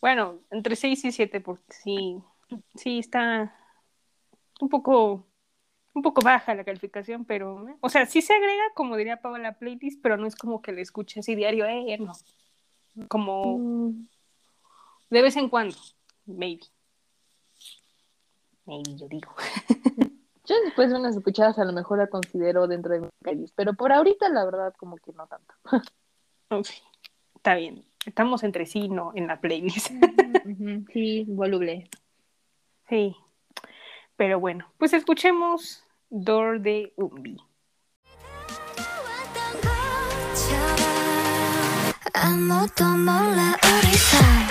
Bueno, 0.00 0.40
entre 0.50 0.76
6 0.76 1.04
y 1.04 1.12
7, 1.12 1.40
porque 1.40 1.62
sí, 1.68 2.18
sí 2.74 2.98
está 2.98 3.56
un 4.60 4.68
poco, 4.68 5.26
un 5.94 6.02
poco 6.02 6.22
baja 6.22 6.54
la 6.54 6.64
calificación, 6.64 7.24
pero, 7.24 7.66
o 7.80 7.88
sea, 7.88 8.06
sí 8.06 8.22
se 8.22 8.34
agrega, 8.34 8.64
como 8.74 8.96
diría 8.96 9.20
Pau, 9.20 9.34
a 9.34 9.38
la 9.38 9.58
playlist, 9.58 10.00
pero 10.02 10.16
no 10.16 10.26
es 10.26 10.36
como 10.36 10.62
que 10.62 10.72
la 10.72 10.80
escuche 10.80 11.20
así 11.20 11.34
diario, 11.34 11.66
eh, 11.66 11.98
no. 11.98 12.12
Como 13.08 13.58
Mm, 13.58 14.06
de 15.10 15.22
vez 15.22 15.36
en 15.36 15.48
cuando, 15.48 15.76
maybe. 16.26 16.62
Maybe, 18.64 18.96
yo 18.96 19.08
digo. 19.08 19.34
Yo 20.44 20.56
después 20.64 20.90
de 20.90 20.96
unas 20.96 21.16
escuchadas 21.16 21.56
a 21.60 21.64
lo 21.64 21.72
mejor 21.72 21.98
la 21.98 22.08
considero 22.08 22.66
dentro 22.66 22.92
de 22.92 23.00
mi 23.00 23.08
playlist, 23.20 23.54
pero 23.54 23.74
por 23.74 23.92
ahorita 23.92 24.28
la 24.28 24.44
verdad 24.44 24.74
como 24.76 24.96
que 24.96 25.12
no 25.12 25.26
tanto. 25.26 25.54
Ok, 26.48 26.66
Está 27.36 27.54
bien. 27.54 27.84
Estamos 28.04 28.42
entre 28.42 28.66
sí, 28.66 28.88
no 28.88 29.12
en 29.14 29.26
la 29.26 29.40
playlist. 29.40 29.90
Sí, 30.92 31.24
voluble. 31.28 31.88
Sí. 32.88 33.16
Pero 34.21 34.39
bueno, 34.39 34.71
pues 34.77 34.93
escuchemos 34.93 35.83
Door 36.09 36.61
de 36.61 36.93
Umbi. 36.97 37.37
아무도 42.13 42.83
몰라 42.83 43.55
우리 43.63 43.93
사이 43.93 44.50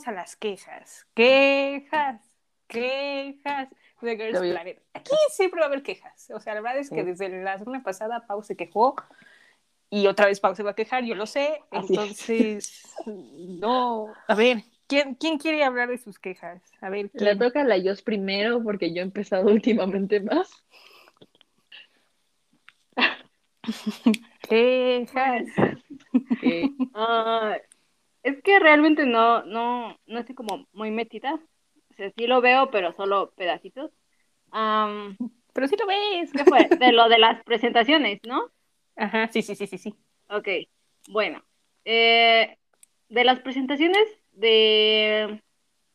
Vamos 0.00 0.08
a 0.08 0.12
las 0.12 0.36
quejas. 0.36 1.06
Quejas, 1.14 2.20
quejas 2.66 3.68
de 4.00 4.16
Girls. 4.16 4.38
Planet. 4.40 4.82
Aquí 4.94 5.12
siempre 5.30 5.60
va 5.60 5.66
a 5.66 5.68
haber 5.68 5.82
quejas. 5.82 6.30
O 6.34 6.40
sea, 6.40 6.54
la 6.54 6.60
verdad 6.62 6.78
es 6.78 6.88
que 6.90 7.00
Sí. 7.00 7.02
desde 7.02 7.28
la 7.42 7.58
semana 7.58 7.82
pasada 7.82 8.26
Pau 8.26 8.42
se 8.42 8.56
quejó 8.56 8.96
y 9.90 10.06
otra 10.06 10.26
vez 10.26 10.40
Pau 10.40 10.54
se 10.54 10.62
va 10.62 10.70
a 10.70 10.74
quejar, 10.74 11.04
yo 11.04 11.14
lo 11.14 11.26
sé. 11.26 11.60
Así. 11.70 11.86
Entonces, 11.90 12.94
no. 13.06 14.06
A 14.26 14.34
ver, 14.34 14.62
¿quién, 14.86 15.14
¿quién 15.16 15.38
quiere 15.38 15.64
hablar 15.64 15.88
de 15.88 15.98
sus 15.98 16.18
quejas? 16.18 16.62
A 16.80 16.88
ver, 16.88 17.10
Le 17.12 17.18
¿quién? 17.20 17.38
toca 17.38 17.60
a 17.60 17.64
la 17.64 17.76
Jos 17.82 18.00
primero 18.02 18.62
porque 18.62 18.94
yo 18.94 19.00
he 19.00 19.04
empezado 19.04 19.50
últimamente 19.52 20.20
más. 20.20 20.50
Quejas. 24.48 25.44
Ok. 26.14 26.42
Ah, 26.94 27.56
es 28.22 28.42
que 28.42 28.58
realmente 28.58 29.06
no, 29.06 29.44
no, 29.44 29.96
no 30.06 30.18
estoy 30.18 30.34
como 30.34 30.66
muy 30.72 30.90
metida. 30.90 31.40
O 31.90 31.94
sea, 31.94 32.10
sí 32.16 32.26
lo 32.26 32.40
veo, 32.40 32.70
pero 32.70 32.92
solo 32.92 33.32
pedacitos. 33.36 33.90
Am, 34.50 35.16
Pero 35.52 35.66
sí 35.68 35.76
lo 35.76 35.86
ves. 35.86 36.32
¿qué 36.32 36.44
fue? 36.44 36.68
De 36.78 36.92
lo 36.92 37.08
de 37.08 37.18
las 37.18 37.42
presentaciones, 37.44 38.20
¿no? 38.26 38.50
Ajá, 38.96 39.28
sí, 39.28 39.42
sí, 39.42 39.54
sí, 39.54 39.66
sí, 39.66 39.78
sí. 39.78 39.94
Ok, 40.28 40.48
bueno. 41.08 41.42
Eh, 41.84 42.56
de 43.08 43.24
las 43.24 43.40
presentaciones 43.40 44.06
de 44.32 45.42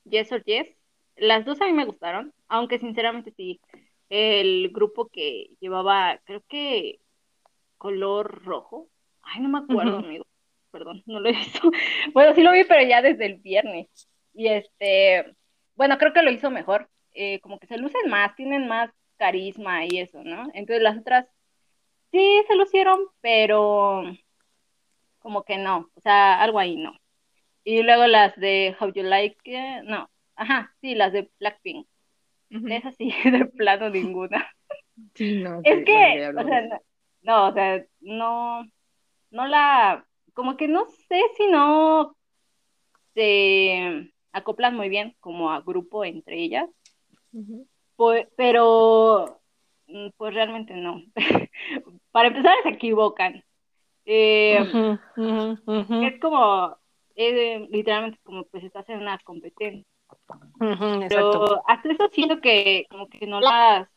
Yes 0.05 0.31
or 0.31 0.43
Yes, 0.43 0.67
las 1.15 1.45
dos 1.45 1.61
a 1.61 1.65
mí 1.65 1.73
me 1.73 1.85
gustaron, 1.85 2.33
aunque 2.47 2.79
sinceramente 2.79 3.31
sí, 3.37 3.61
el 4.09 4.69
grupo 4.73 5.07
que 5.07 5.51
llevaba, 5.59 6.19
creo 6.25 6.43
que 6.49 6.99
color 7.77 8.43
rojo. 8.43 8.89
Ay, 9.21 9.41
no 9.41 9.49
me 9.49 9.59
acuerdo, 9.59 9.97
amigo. 9.99 10.25
Perdón, 10.75 11.03
no 11.05 11.21
lo 11.21 11.29
he 11.29 11.31
visto. 11.31 11.61
Bueno, 12.13 12.35
sí 12.35 12.43
lo 12.43 12.51
vi, 12.51 12.65
pero 12.65 12.85
ya 12.85 13.01
desde 13.01 13.25
el 13.27 13.37
viernes. 13.37 13.87
Y 14.33 14.47
este, 14.47 15.33
bueno, 15.75 15.97
creo 15.97 16.11
que 16.11 16.21
lo 16.21 16.31
hizo 16.31 16.51
mejor. 16.51 16.89
Eh, 17.13 17.39
como 17.39 17.59
que 17.59 17.67
se 17.67 17.77
lucen 17.77 18.09
más, 18.09 18.35
tienen 18.35 18.67
más 18.67 18.91
carisma 19.15 19.85
y 19.85 19.99
eso, 19.99 20.21
¿no? 20.25 20.51
Entonces 20.53 20.83
las 20.83 20.97
otras 20.97 21.27
sí 22.11 22.43
se 22.45 22.55
lucieron, 22.57 22.99
pero 23.21 24.03
como 25.19 25.43
que 25.43 25.57
no, 25.57 25.89
o 25.95 26.01
sea, 26.01 26.41
algo 26.41 26.59
ahí 26.59 26.75
no. 26.75 26.91
Y 27.63 27.81
luego 27.81 28.05
las 28.05 28.35
de 28.35 28.75
How 28.77 28.91
You 28.91 29.03
Like, 29.03 29.37
It, 29.45 29.83
no, 29.85 30.09
ajá, 30.35 30.75
sí, 30.81 30.93
las 30.93 31.13
de 31.13 31.31
Blackpink. 31.39 31.87
Ujú. 32.51 32.65
De 32.65 32.75
esas 32.75 32.95
sí, 32.97 33.13
de 33.31 33.45
plano 33.45 33.89
ninguna. 33.89 34.45
Sí, 35.13 35.41
no. 35.41 35.61
Es 35.63 35.77
sí, 35.77 35.83
que, 35.85 36.33
o 36.35 36.43
sea, 36.45 36.81
no, 37.21 37.47
o 37.47 37.53
sea, 37.53 37.81
no, 38.01 38.65
no 39.31 39.47
la, 39.47 40.05
como 40.35 40.57
que 40.57 40.67
no 40.67 40.85
sé 41.07 41.21
si 41.37 41.47
no 41.47 42.15
se 43.15 44.11
acoplan 44.31 44.75
muy 44.75 44.89
bien 44.89 45.15
como 45.19 45.49
a 45.49 45.61
grupo 45.61 46.05
entre 46.05 46.37
ellas, 46.37 46.69
pues, 47.95 48.27
pero 48.35 49.41
mm, 49.87 50.09
pues 50.17 50.33
realmente 50.33 50.75
no. 50.75 51.01
Para 52.11 52.27
empezar 52.27 52.55
se 52.63 52.69
equivocan. 52.69 53.43
Eh, 54.05 54.59
es 55.17 56.19
como, 56.21 56.77
eh, 57.15 57.67
literalmente 57.71 58.19
como 58.23 58.43
pues 58.43 58.63
estás 58.63 58.87
en 58.89 58.99
una 58.99 59.17
competencia. 59.19 59.89
Pero 61.09 61.63
hasta 61.65 61.91
eso 61.91 62.09
siento 62.11 62.41
que 62.41 62.85
como 62.89 63.07
que 63.07 63.25
no 63.25 63.39
las 63.39 63.87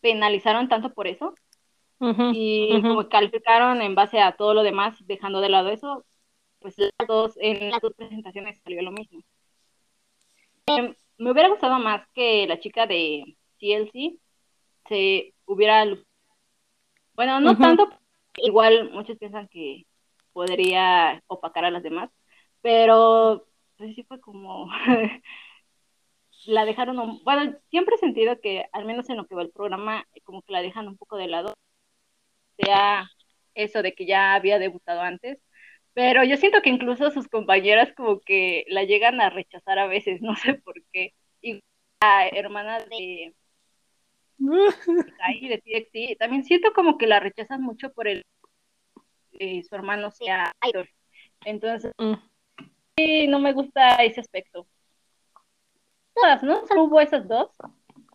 penalizaron 0.00 0.68
tanto 0.68 0.92
por 0.92 1.06
eso. 1.06 1.34
Y 2.32 2.82
como 2.82 3.08
calificaron 3.08 3.80
en 3.82 3.94
base 3.94 4.20
a 4.20 4.32
todo 4.36 4.54
lo 4.54 4.62
demás, 4.62 4.96
dejando 5.06 5.40
de 5.40 5.48
lado 5.48 5.70
eso, 5.70 6.04
pues 6.60 6.76
las 6.78 7.08
dos, 7.08 7.34
en 7.40 7.70
las 7.70 7.80
dos 7.80 7.92
presentaciones 7.94 8.60
salió 8.62 8.82
lo 8.82 8.92
mismo. 8.92 9.20
Em, 10.66 10.94
me 11.18 11.30
hubiera 11.30 11.48
gustado 11.48 11.78
más 11.78 12.06
que 12.14 12.46
la 12.46 12.58
chica 12.60 12.86
de 12.86 13.36
TLC 13.58 14.18
se 14.88 15.34
hubiera, 15.46 15.84
bueno, 17.14 17.40
no 17.40 17.56
tanto, 17.58 17.88
igual 18.38 18.90
muchos 18.92 19.16
piensan 19.18 19.48
que 19.48 19.86
podría 20.32 21.22
opacar 21.28 21.64
a 21.64 21.70
las 21.70 21.82
demás, 21.82 22.10
pero 22.60 23.46
pues 23.78 23.94
sí 23.94 24.02
fue 24.04 24.20
como 24.20 24.68
la 26.46 26.64
dejaron, 26.64 26.98
un- 26.98 27.22
bueno, 27.24 27.56
siempre 27.70 27.96
he 27.96 27.98
sentido 27.98 28.40
que 28.40 28.66
al 28.72 28.84
menos 28.84 29.08
en 29.10 29.16
lo 29.16 29.26
que 29.26 29.34
va 29.34 29.42
el 29.42 29.50
programa, 29.50 30.06
como 30.24 30.42
que 30.42 30.52
la 30.52 30.62
dejan 30.62 30.88
un 30.88 30.96
poco 30.96 31.16
de 31.16 31.28
lado 31.28 31.54
sea 32.58 33.10
eso 33.54 33.82
de 33.82 33.94
que 33.94 34.06
ya 34.06 34.34
había 34.34 34.58
debutado 34.58 35.00
antes, 35.00 35.38
pero 35.94 36.24
yo 36.24 36.36
siento 36.36 36.60
que 36.62 36.68
incluso 36.70 37.10
sus 37.10 37.26
compañeras 37.28 37.92
como 37.96 38.20
que 38.20 38.64
la 38.68 38.84
llegan 38.84 39.20
a 39.20 39.30
rechazar 39.30 39.78
a 39.78 39.86
veces, 39.86 40.20
no 40.22 40.36
sé 40.36 40.54
por 40.54 40.74
qué. 40.92 41.14
Y 41.40 41.60
la 42.00 42.28
hermana 42.28 42.78
de 42.80 43.34
Kai, 45.18 45.48
de 45.48 45.58
TXT, 45.58 46.18
también 46.18 46.44
siento 46.44 46.72
como 46.74 46.98
que 46.98 47.06
la 47.06 47.20
rechazan 47.20 47.62
mucho 47.62 47.92
por 47.92 48.08
el 48.08 48.22
eh, 49.38 49.62
su 49.62 49.74
hermano 49.74 50.10
sea 50.10 50.52
idol. 50.68 50.88
Entonces, 51.44 51.92
Mm. 51.98 52.14
sí, 52.96 53.26
no 53.28 53.38
me 53.38 53.52
gusta 53.52 53.96
ese 54.04 54.20
aspecto. 54.20 54.66
Todas, 56.14 56.42
¿no? 56.42 56.66
Solo 56.66 56.84
hubo 56.84 57.00
esas 57.00 57.28
dos. 57.28 57.50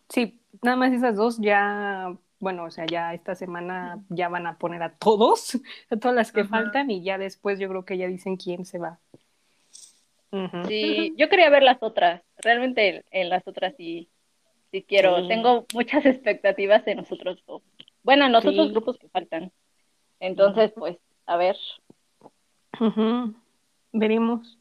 Sí, 0.08 0.40
nada 0.62 0.76
más 0.76 0.92
esas 0.92 1.16
dos 1.16 1.38
ya, 1.40 2.12
bueno, 2.42 2.64
o 2.64 2.70
sea, 2.72 2.86
ya 2.86 3.14
esta 3.14 3.36
semana 3.36 4.02
ya 4.08 4.28
van 4.28 4.48
a 4.48 4.58
poner 4.58 4.82
a 4.82 4.96
todos, 4.96 5.56
a 5.90 5.96
todas 5.96 6.16
las 6.16 6.32
que 6.32 6.40
Ajá. 6.40 6.50
faltan 6.50 6.90
y 6.90 7.04
ya 7.04 7.16
después 7.16 7.60
yo 7.60 7.68
creo 7.68 7.84
que 7.84 7.96
ya 7.96 8.08
dicen 8.08 8.36
quién 8.36 8.66
se 8.66 8.80
va. 8.80 8.98
Sí, 10.66 11.14
yo 11.16 11.28
quería 11.28 11.50
ver 11.50 11.62
las 11.62 11.80
otras. 11.82 12.20
Realmente 12.38 13.04
en, 13.12 13.28
las 13.28 13.46
otras 13.46 13.74
sí, 13.76 14.08
sí 14.72 14.82
quiero. 14.82 15.20
Sí. 15.20 15.28
Tengo 15.28 15.66
muchas 15.72 16.04
expectativas 16.06 16.84
de 16.84 16.96
nosotros 16.96 17.40
dos. 17.46 17.62
Bueno, 18.02 18.26
en 18.26 18.32
los 18.32 18.42
Sí. 18.42 18.48
otros 18.48 18.72
grupos 18.72 18.98
que 18.98 19.08
faltan. 19.08 19.52
Entonces, 20.18 20.72
pues, 20.74 20.96
a 21.26 21.36
ver. 21.36 21.56
Veremos, 23.92 24.58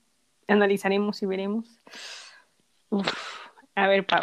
analizaremos 0.48 1.24
y 1.24 1.26
veremos. 1.26 1.82
Uf. 2.90 3.41
A 3.76 3.88
ver, 3.88 4.06
Pau. 4.06 4.22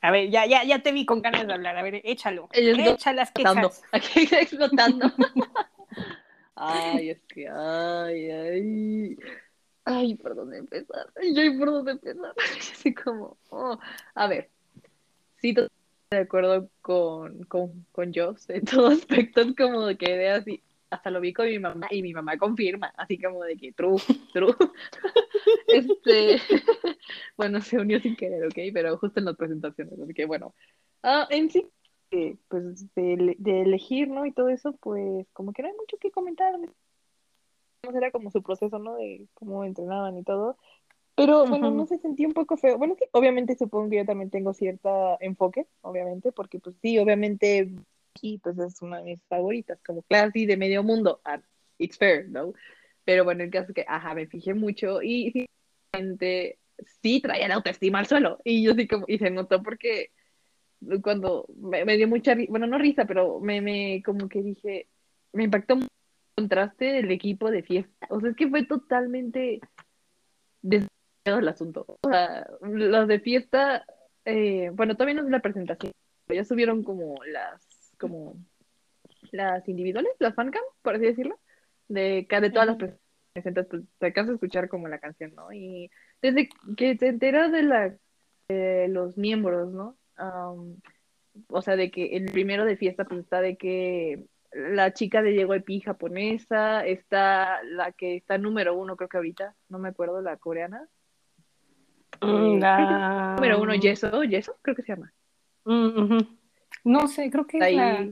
A 0.00 0.10
ver, 0.10 0.30
ya, 0.30 0.46
ya, 0.46 0.64
ya 0.64 0.82
te 0.82 0.92
vi 0.92 1.06
con 1.06 1.22
ganas 1.22 1.46
de 1.46 1.52
hablar. 1.52 1.76
A 1.76 1.82
ver, 1.82 2.00
échalo. 2.04 2.48
Echa 2.52 3.12
las 3.12 3.32
quejas. 3.32 3.82
Aquí 3.92 4.24
está 4.24 4.40
explotando. 4.40 5.10
Ay, 6.56 7.10
es 7.10 7.20
que, 7.22 7.48
ay, 7.48 8.30
ay. 8.30 9.16
Ay, 9.84 10.14
¿por 10.14 10.36
dónde 10.36 10.58
empezar? 10.58 11.12
Ay, 11.16 11.58
¿por 11.58 11.66
dónde 11.66 11.92
empezar? 11.92 12.32
Así 12.58 12.94
como, 12.94 13.36
oh. 13.50 13.78
A 14.14 14.26
ver, 14.28 14.50
sí, 15.36 15.52
de 15.52 15.68
acuerdo 16.16 16.70
con, 16.80 17.42
con, 17.44 17.86
con 17.90 18.14
Joss 18.14 18.48
en 18.50 18.64
todo 18.64 18.86
aspecto, 18.86 19.40
es 19.40 19.56
como 19.56 19.86
que 19.98 20.16
de 20.16 20.28
así, 20.30 20.62
hasta 20.94 21.10
lo 21.10 21.20
vi 21.20 21.32
con 21.32 21.46
mi 21.46 21.58
mamá 21.58 21.86
y 21.90 22.02
mi 22.02 22.12
mamá 22.12 22.36
confirma, 22.38 22.92
así 22.96 23.18
como 23.18 23.42
de 23.44 23.56
que 23.56 23.72
true, 23.72 23.96
true. 24.32 24.54
Este, 25.68 26.36
bueno, 27.36 27.60
se 27.60 27.78
unió 27.78 28.00
sin 28.00 28.14
querer, 28.16 28.44
¿ok? 28.44 28.58
Pero 28.72 28.96
justo 28.98 29.18
en 29.18 29.26
las 29.26 29.36
presentaciones, 29.36 29.98
así 29.98 30.14
que 30.14 30.24
bueno. 30.26 30.54
Ah, 31.02 31.26
en 31.30 31.50
sí, 31.50 31.66
eh, 32.10 32.36
pues 32.48 32.94
de, 32.94 33.34
de 33.38 33.62
elegir, 33.62 34.08
¿no? 34.08 34.24
Y 34.24 34.32
todo 34.32 34.48
eso, 34.48 34.72
pues 34.80 35.26
como 35.32 35.52
que 35.52 35.62
no 35.62 35.68
hay 35.68 35.74
mucho 35.74 35.96
que 35.98 36.10
comentar. 36.10 36.54
Era 37.82 38.10
como 38.10 38.30
su 38.30 38.42
proceso, 38.42 38.78
¿no? 38.78 38.96
De 38.96 39.26
cómo 39.34 39.64
entrenaban 39.64 40.16
y 40.16 40.22
todo. 40.22 40.56
Pero 41.16 41.46
bueno, 41.46 41.68
Ujú. 41.68 41.78
no 41.78 41.86
se 41.86 41.98
sentía 41.98 42.26
un 42.26 42.32
poco 42.34 42.56
feo. 42.56 42.76
Bueno, 42.78 42.96
sí, 42.98 43.04
obviamente 43.12 43.56
supongo 43.56 43.90
que 43.90 43.96
yo 43.98 44.04
también 44.04 44.30
tengo 44.30 44.52
cierta 44.52 45.16
enfoque, 45.20 45.66
obviamente, 45.82 46.32
porque 46.32 46.58
pues 46.58 46.76
sí, 46.82 46.98
obviamente, 46.98 47.70
y 48.20 48.38
pues 48.38 48.58
es 48.58 48.80
una 48.82 48.98
de 48.98 49.04
mis 49.04 49.22
favoritas, 49.28 49.78
como 49.86 50.02
Classy 50.02 50.46
de 50.46 50.56
medio 50.56 50.82
mundo, 50.82 51.20
and 51.24 51.42
it's 51.78 51.98
fair, 51.98 52.28
¿no? 52.28 52.52
Pero 53.04 53.24
bueno, 53.24 53.44
el 53.44 53.50
caso 53.50 53.68
es 53.68 53.74
que, 53.74 53.84
ajá, 53.86 54.14
me 54.14 54.26
fijé 54.26 54.54
mucho 54.54 55.02
y 55.02 55.46
realmente, 55.92 56.58
sí 57.02 57.20
traía 57.20 57.48
la 57.48 57.54
autoestima 57.56 57.98
al 57.98 58.06
suelo. 58.06 58.38
Y 58.44 58.62
yo 58.62 58.74
sí 58.74 58.88
como, 58.88 59.04
y 59.08 59.18
se 59.18 59.30
notó 59.30 59.62
porque 59.62 60.10
cuando 61.02 61.46
me, 61.56 61.96
dio 61.96 62.08
mucha 62.08 62.34
bueno, 62.48 62.66
no 62.66 62.78
risa, 62.78 63.04
pero 63.06 63.40
me, 63.40 63.60
me, 63.60 64.02
como 64.04 64.28
que 64.28 64.42
dije, 64.42 64.88
me 65.32 65.44
impactó 65.44 65.76
mucho 65.76 65.88
el 66.36 66.42
contraste 66.44 66.84
del 66.86 67.10
equipo 67.10 67.50
de 67.50 67.62
fiesta. 67.62 68.06
O 68.10 68.20
sea, 68.20 68.30
es 68.30 68.36
que 68.36 68.48
fue 68.48 68.64
totalmente 68.64 69.60
desviado 70.62 70.90
el 71.40 71.48
asunto. 71.48 71.84
O 72.02 72.08
sea, 72.08 72.46
los 72.62 73.08
de 73.08 73.20
fiesta, 73.20 73.84
eh, 74.24 74.70
bueno, 74.72 74.94
todavía 74.94 75.14
no 75.14 75.24
es 75.24 75.30
la 75.30 75.40
presentación, 75.40 75.92
ya 76.28 76.44
subieron 76.44 76.82
como 76.82 77.22
las, 77.24 77.66
como 78.08 78.36
las 79.32 79.68
individuales, 79.68 80.12
las 80.18 80.34
fancam, 80.34 80.62
por 80.82 80.94
así 80.94 81.04
decirlo, 81.04 81.38
de, 81.88 82.26
de 82.28 82.50
todas 82.50 82.66
las 82.66 82.76
presentaciones. 82.76 83.00
Entonces, 83.34 83.66
pues, 83.70 83.82
te 83.98 84.06
acabas 84.06 84.28
de 84.28 84.34
escuchar 84.34 84.68
como 84.68 84.88
la 84.88 84.98
canción, 84.98 85.34
¿no? 85.34 85.52
Y 85.52 85.90
desde 86.22 86.48
que 86.76 86.94
te 86.94 87.08
enteras 87.08 87.50
de 87.50 87.62
la, 87.64 87.94
de 88.48 88.88
los 88.88 89.16
miembros, 89.16 89.72
¿no? 89.72 89.96
Am, 90.16 90.76
o 91.48 91.62
sea, 91.62 91.74
de 91.76 91.90
que 91.90 92.16
el 92.16 92.26
primero 92.26 92.64
de 92.64 92.76
fiesta, 92.76 93.04
pues 93.04 93.20
está 93.20 93.40
de 93.40 93.56
que 93.56 94.24
la 94.52 94.92
chica 94.92 95.20
de 95.20 95.30
Diego 95.32 95.52
Epi 95.54 95.80
japonesa, 95.80 96.86
está 96.86 97.60
la 97.64 97.90
que 97.90 98.14
está 98.14 98.38
número 98.38 98.76
uno, 98.76 98.94
creo 98.96 99.08
que 99.08 99.16
ahorita, 99.16 99.56
no 99.68 99.80
me 99.80 99.88
acuerdo, 99.88 100.20
la 100.22 100.36
coreana. 100.36 100.86
Mm, 102.20 102.28
Eh, 102.28 102.58
la- 102.60 103.34
Número 103.36 103.60
uno, 103.60 103.74
Yeso, 103.74 104.22
Yeso, 104.22 104.56
creo 104.62 104.76
que 104.76 104.82
se 104.82 104.92
llama. 104.92 105.12
Mm, 105.64 106.02
ujú. 106.04 106.18
No 106.84 107.08
sé, 107.08 107.30
creo 107.30 107.46
que 107.46 107.56
es 107.56 107.62
Ahí, 107.62 107.76
la, 107.76 108.02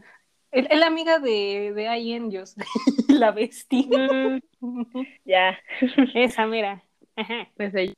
es, 0.50 0.66
es 0.68 0.78
la 0.78 0.86
amiga 0.86 1.18
de, 1.18 1.72
de 1.74 1.98
I 1.98 2.14
Angels, 2.14 2.56
la 3.08 3.30
bestia. 3.30 3.86
Mm, 4.60 4.82
ya. 5.24 5.58
Esa, 6.14 6.46
mira. 6.46 6.82
Ajá. 7.16 7.48
pues 7.56 7.74
ella. 7.74 7.94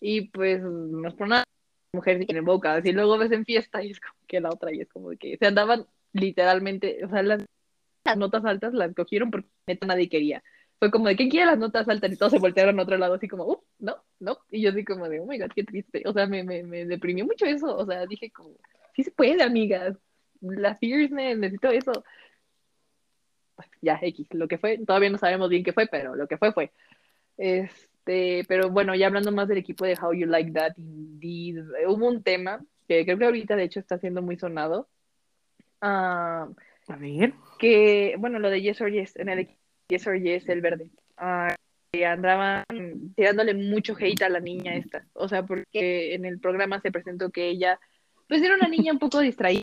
Y 0.00 0.22
pues 0.28 0.62
nos 0.62 1.14
ponen 1.14 1.34
a 1.34 1.44
mujer 1.92 2.24
tiene 2.24 2.40
boca, 2.40 2.80
y 2.84 2.92
luego 2.92 3.18
ves 3.18 3.32
en 3.32 3.44
fiesta 3.44 3.82
y 3.82 3.90
es 3.90 4.00
como 4.00 4.14
que 4.26 4.40
la 4.40 4.50
otra, 4.50 4.72
y 4.72 4.80
es 4.80 4.88
como 4.88 5.10
que 5.10 5.36
se 5.38 5.46
andaban 5.46 5.86
literalmente, 6.12 7.04
o 7.04 7.08
sea, 7.08 7.22
las, 7.22 7.44
las 8.04 8.16
notas 8.16 8.44
altas 8.44 8.74
las 8.74 8.94
cogieron 8.94 9.30
porque 9.30 9.48
neta 9.66 9.86
nadie 9.86 10.08
quería. 10.08 10.42
Fue 10.78 10.90
como 10.90 11.08
de, 11.08 11.16
¿quién 11.16 11.30
quiere 11.30 11.46
las 11.46 11.58
notas 11.58 11.88
altas? 11.88 12.12
Y 12.12 12.16
todos 12.16 12.32
se 12.32 12.38
voltearon 12.38 12.78
a 12.78 12.82
otro 12.82 12.98
lado, 12.98 13.14
así 13.14 13.26
como, 13.26 13.44
uh, 13.46 13.60
no, 13.80 13.96
no. 14.20 14.38
Y 14.50 14.62
yo 14.62 14.70
así 14.70 14.84
como 14.84 15.08
de, 15.08 15.18
oh 15.18 15.26
my 15.26 15.38
god, 15.38 15.50
qué 15.54 15.64
triste. 15.64 16.02
O 16.06 16.12
sea, 16.12 16.26
me, 16.26 16.44
me, 16.44 16.62
me 16.62 16.84
deprimió 16.84 17.24
mucho 17.24 17.46
eso. 17.46 17.76
O 17.76 17.84
sea, 17.84 18.06
dije 18.06 18.30
como, 18.30 18.50
sí 18.94 19.02
se 19.02 19.10
puede, 19.10 19.42
amigas. 19.42 19.96
Las 20.40 20.78
fierceness, 20.78 21.38
necesito 21.38 21.70
eso. 21.70 22.04
Ya, 23.80 23.98
X, 24.00 24.28
lo 24.32 24.46
que 24.48 24.58
fue, 24.58 24.78
todavía 24.78 25.10
no 25.10 25.18
sabemos 25.18 25.48
bien 25.48 25.64
qué 25.64 25.72
fue, 25.72 25.86
pero 25.86 26.14
lo 26.14 26.28
que 26.28 26.36
fue 26.36 26.52
fue. 26.52 26.70
Este, 27.36 28.44
pero 28.46 28.70
bueno, 28.70 28.94
ya 28.94 29.06
hablando 29.06 29.32
más 29.32 29.48
del 29.48 29.58
equipo 29.58 29.84
de 29.84 29.96
How 30.00 30.12
You 30.12 30.26
Like 30.26 30.52
That, 30.52 30.72
Indeed, 30.76 31.64
hubo 31.88 32.06
un 32.06 32.22
tema 32.22 32.64
que 32.86 33.04
creo 33.04 33.18
que 33.18 33.24
ahorita 33.24 33.56
de 33.56 33.64
hecho 33.64 33.80
está 33.80 33.98
siendo 33.98 34.22
muy 34.22 34.36
sonado. 34.38 34.88
Ah, 35.80 36.48
A 36.88 36.96
ver. 36.96 37.34
que, 37.58 38.14
bueno, 38.18 38.38
lo 38.38 38.50
de 38.50 38.62
Yes 38.62 38.80
or 38.80 38.90
Yes, 38.90 39.16
en 39.16 39.28
el 39.28 39.40
equipo 39.40 39.58
Yes 39.88 40.06
or 40.06 40.18
Yes, 40.18 40.48
el 40.48 40.60
verde. 40.60 40.90
Ah, 41.16 41.54
que 41.92 42.04
andaban 42.04 42.64
tirándole 43.16 43.54
mucho 43.54 43.96
hate 43.98 44.22
a 44.22 44.28
la 44.28 44.40
niña 44.40 44.74
esta. 44.74 45.06
O 45.14 45.28
sea, 45.28 45.44
porque 45.46 46.14
en 46.14 46.24
el 46.24 46.38
programa 46.38 46.80
se 46.80 46.92
presentó 46.92 47.30
que 47.30 47.48
ella, 47.48 47.80
pues 48.28 48.42
era 48.42 48.54
una 48.54 48.68
niña 48.68 48.92
un 48.92 48.98
poco 48.98 49.20
distraída, 49.20 49.62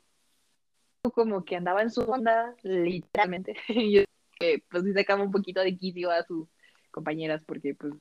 como 1.12 1.44
que 1.46 1.56
andaba 1.56 1.82
en 1.82 1.92
su 1.92 2.02
onda, 2.02 2.56
literalmente. 2.64 3.56
Y 3.70 3.94
yo, 3.94 4.02
eh, 4.40 4.62
pues 4.70 4.84
sí 4.84 4.94
sacaba 4.94 5.24
un 5.24 5.32
poquito 5.32 5.62
de 5.62 5.78
quicio 5.78 6.12
a 6.12 6.24
sus 6.24 6.48
compañeras, 6.92 7.44
porque 7.46 7.76
pues, 7.76 7.94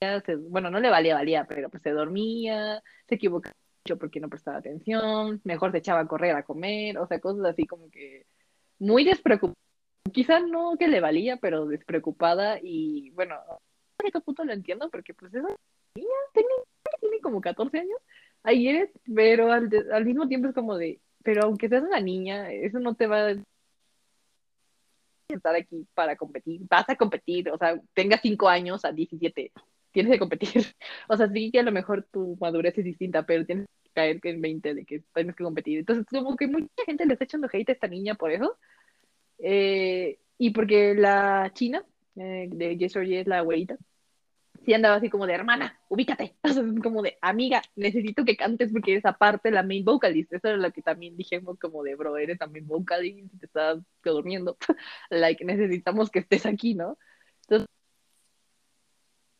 ella 0.00 0.20
se- 0.22 0.36
bueno, 0.36 0.70
no 0.70 0.80
le 0.80 0.90
valía, 0.90 1.14
valía, 1.14 1.44
pero 1.46 1.68
pues 1.70 1.82
se 1.82 1.90
dormía, 1.90 2.82
se 3.08 3.14
equivocaba 3.16 3.54
mucho 3.84 3.98
porque 3.98 4.20
no 4.20 4.28
prestaba 4.28 4.58
atención, 4.58 5.40
mejor 5.44 5.72
se 5.72 5.78
echaba 5.78 6.00
a 6.00 6.06
correr 6.08 6.36
a 6.36 6.42
comer, 6.44 6.98
o 6.98 7.06
sea, 7.06 7.20
cosas 7.20 7.44
así 7.46 7.66
como 7.66 7.90
que 7.90 8.26
muy 8.78 9.04
despreocupada. 9.04 9.54
Quizá 10.12 10.40
no 10.40 10.76
que 10.78 10.88
le 10.88 11.00
valía, 11.00 11.38
pero 11.38 11.66
despreocupada 11.66 12.58
y 12.62 13.10
bueno, 13.10 13.34
a 13.36 13.58
cierto 14.00 14.20
punto 14.20 14.44
lo 14.44 14.52
entiendo 14.52 14.90
porque 14.90 15.14
pues 15.14 15.32
esa 15.34 15.48
niña 15.96 16.08
tiene, 16.34 16.48
tiene 17.00 17.20
como 17.20 17.40
14 17.40 17.78
años, 17.80 17.98
ahí 18.42 18.68
eres, 18.68 18.90
pero 19.14 19.50
al, 19.52 19.68
de- 19.70 19.86
al 19.92 20.04
mismo 20.04 20.28
tiempo 20.28 20.48
es 20.48 20.54
como 20.54 20.76
de, 20.76 21.00
pero 21.24 21.44
aunque 21.44 21.68
seas 21.68 21.82
una 21.82 22.00
niña, 22.00 22.52
eso 22.52 22.78
no 22.78 22.94
te 22.94 23.08
va 23.08 23.26
a 23.28 23.34
estar 25.28 25.54
aquí 25.56 25.86
para 25.94 26.16
competir, 26.16 26.60
vas 26.68 26.88
a 26.88 26.96
competir, 26.96 27.50
o 27.50 27.58
sea, 27.58 27.80
tengas 27.94 28.20
5 28.22 28.48
años 28.48 28.84
a 28.84 28.92
17, 28.92 29.50
tienes 29.90 30.12
que 30.12 30.18
competir, 30.18 30.50
o 31.08 31.16
sea, 31.16 31.28
sí 31.28 31.50
que 31.50 31.60
a 31.60 31.62
lo 31.64 31.72
mejor 31.72 32.06
tu 32.12 32.36
madurez 32.40 32.78
es 32.78 32.84
distinta, 32.84 33.24
pero 33.24 33.46
tienes 33.46 33.66
que 33.84 33.90
caer 33.94 34.20
en 34.22 34.40
20 34.42 34.74
de 34.74 34.84
que 34.84 35.02
tienes 35.14 35.34
que 35.34 35.44
competir, 35.44 35.78
entonces 35.78 36.04
como 36.08 36.36
que 36.36 36.46
mucha 36.46 36.84
gente 36.86 37.06
le 37.06 37.14
está 37.14 37.24
echando 37.24 37.48
hate 37.50 37.70
a 37.70 37.72
esta 37.72 37.88
niña 37.88 38.14
por 38.14 38.30
eso, 38.30 38.58
eh, 39.38 40.18
y 40.38 40.50
porque 40.50 40.94
la 40.94 41.50
china 41.54 41.84
eh, 42.16 42.48
de 42.50 42.76
Yes 42.76 42.96
or 42.96 43.06
Yes, 43.06 43.26
la 43.26 43.38
abuelita, 43.38 43.78
sí 44.64 44.74
andaba 44.74 44.96
así 44.96 45.10
como 45.10 45.26
de 45.26 45.34
hermana, 45.34 45.78
ubícate. 45.88 46.36
Como 46.82 47.02
de 47.02 47.18
amiga, 47.20 47.62
necesito 47.76 48.24
que 48.24 48.36
cantes 48.36 48.72
porque 48.72 48.92
eres 48.92 49.04
aparte 49.04 49.50
la 49.50 49.62
main 49.62 49.84
vocalist. 49.84 50.32
Eso 50.32 50.48
era 50.48 50.56
lo 50.56 50.72
que 50.72 50.82
también 50.82 51.16
dijimos 51.16 51.58
como 51.58 51.82
de 51.82 51.94
bro, 51.94 52.16
eres 52.16 52.38
también 52.38 52.66
vocalist 52.66 53.34
y 53.34 53.38
te 53.38 53.46
estás 53.46 53.78
durmiendo. 54.02 54.56
like, 55.10 55.44
necesitamos 55.44 56.10
que 56.10 56.20
estés 56.20 56.46
aquí, 56.46 56.74
¿no? 56.74 56.98
Entonces, 57.42 57.68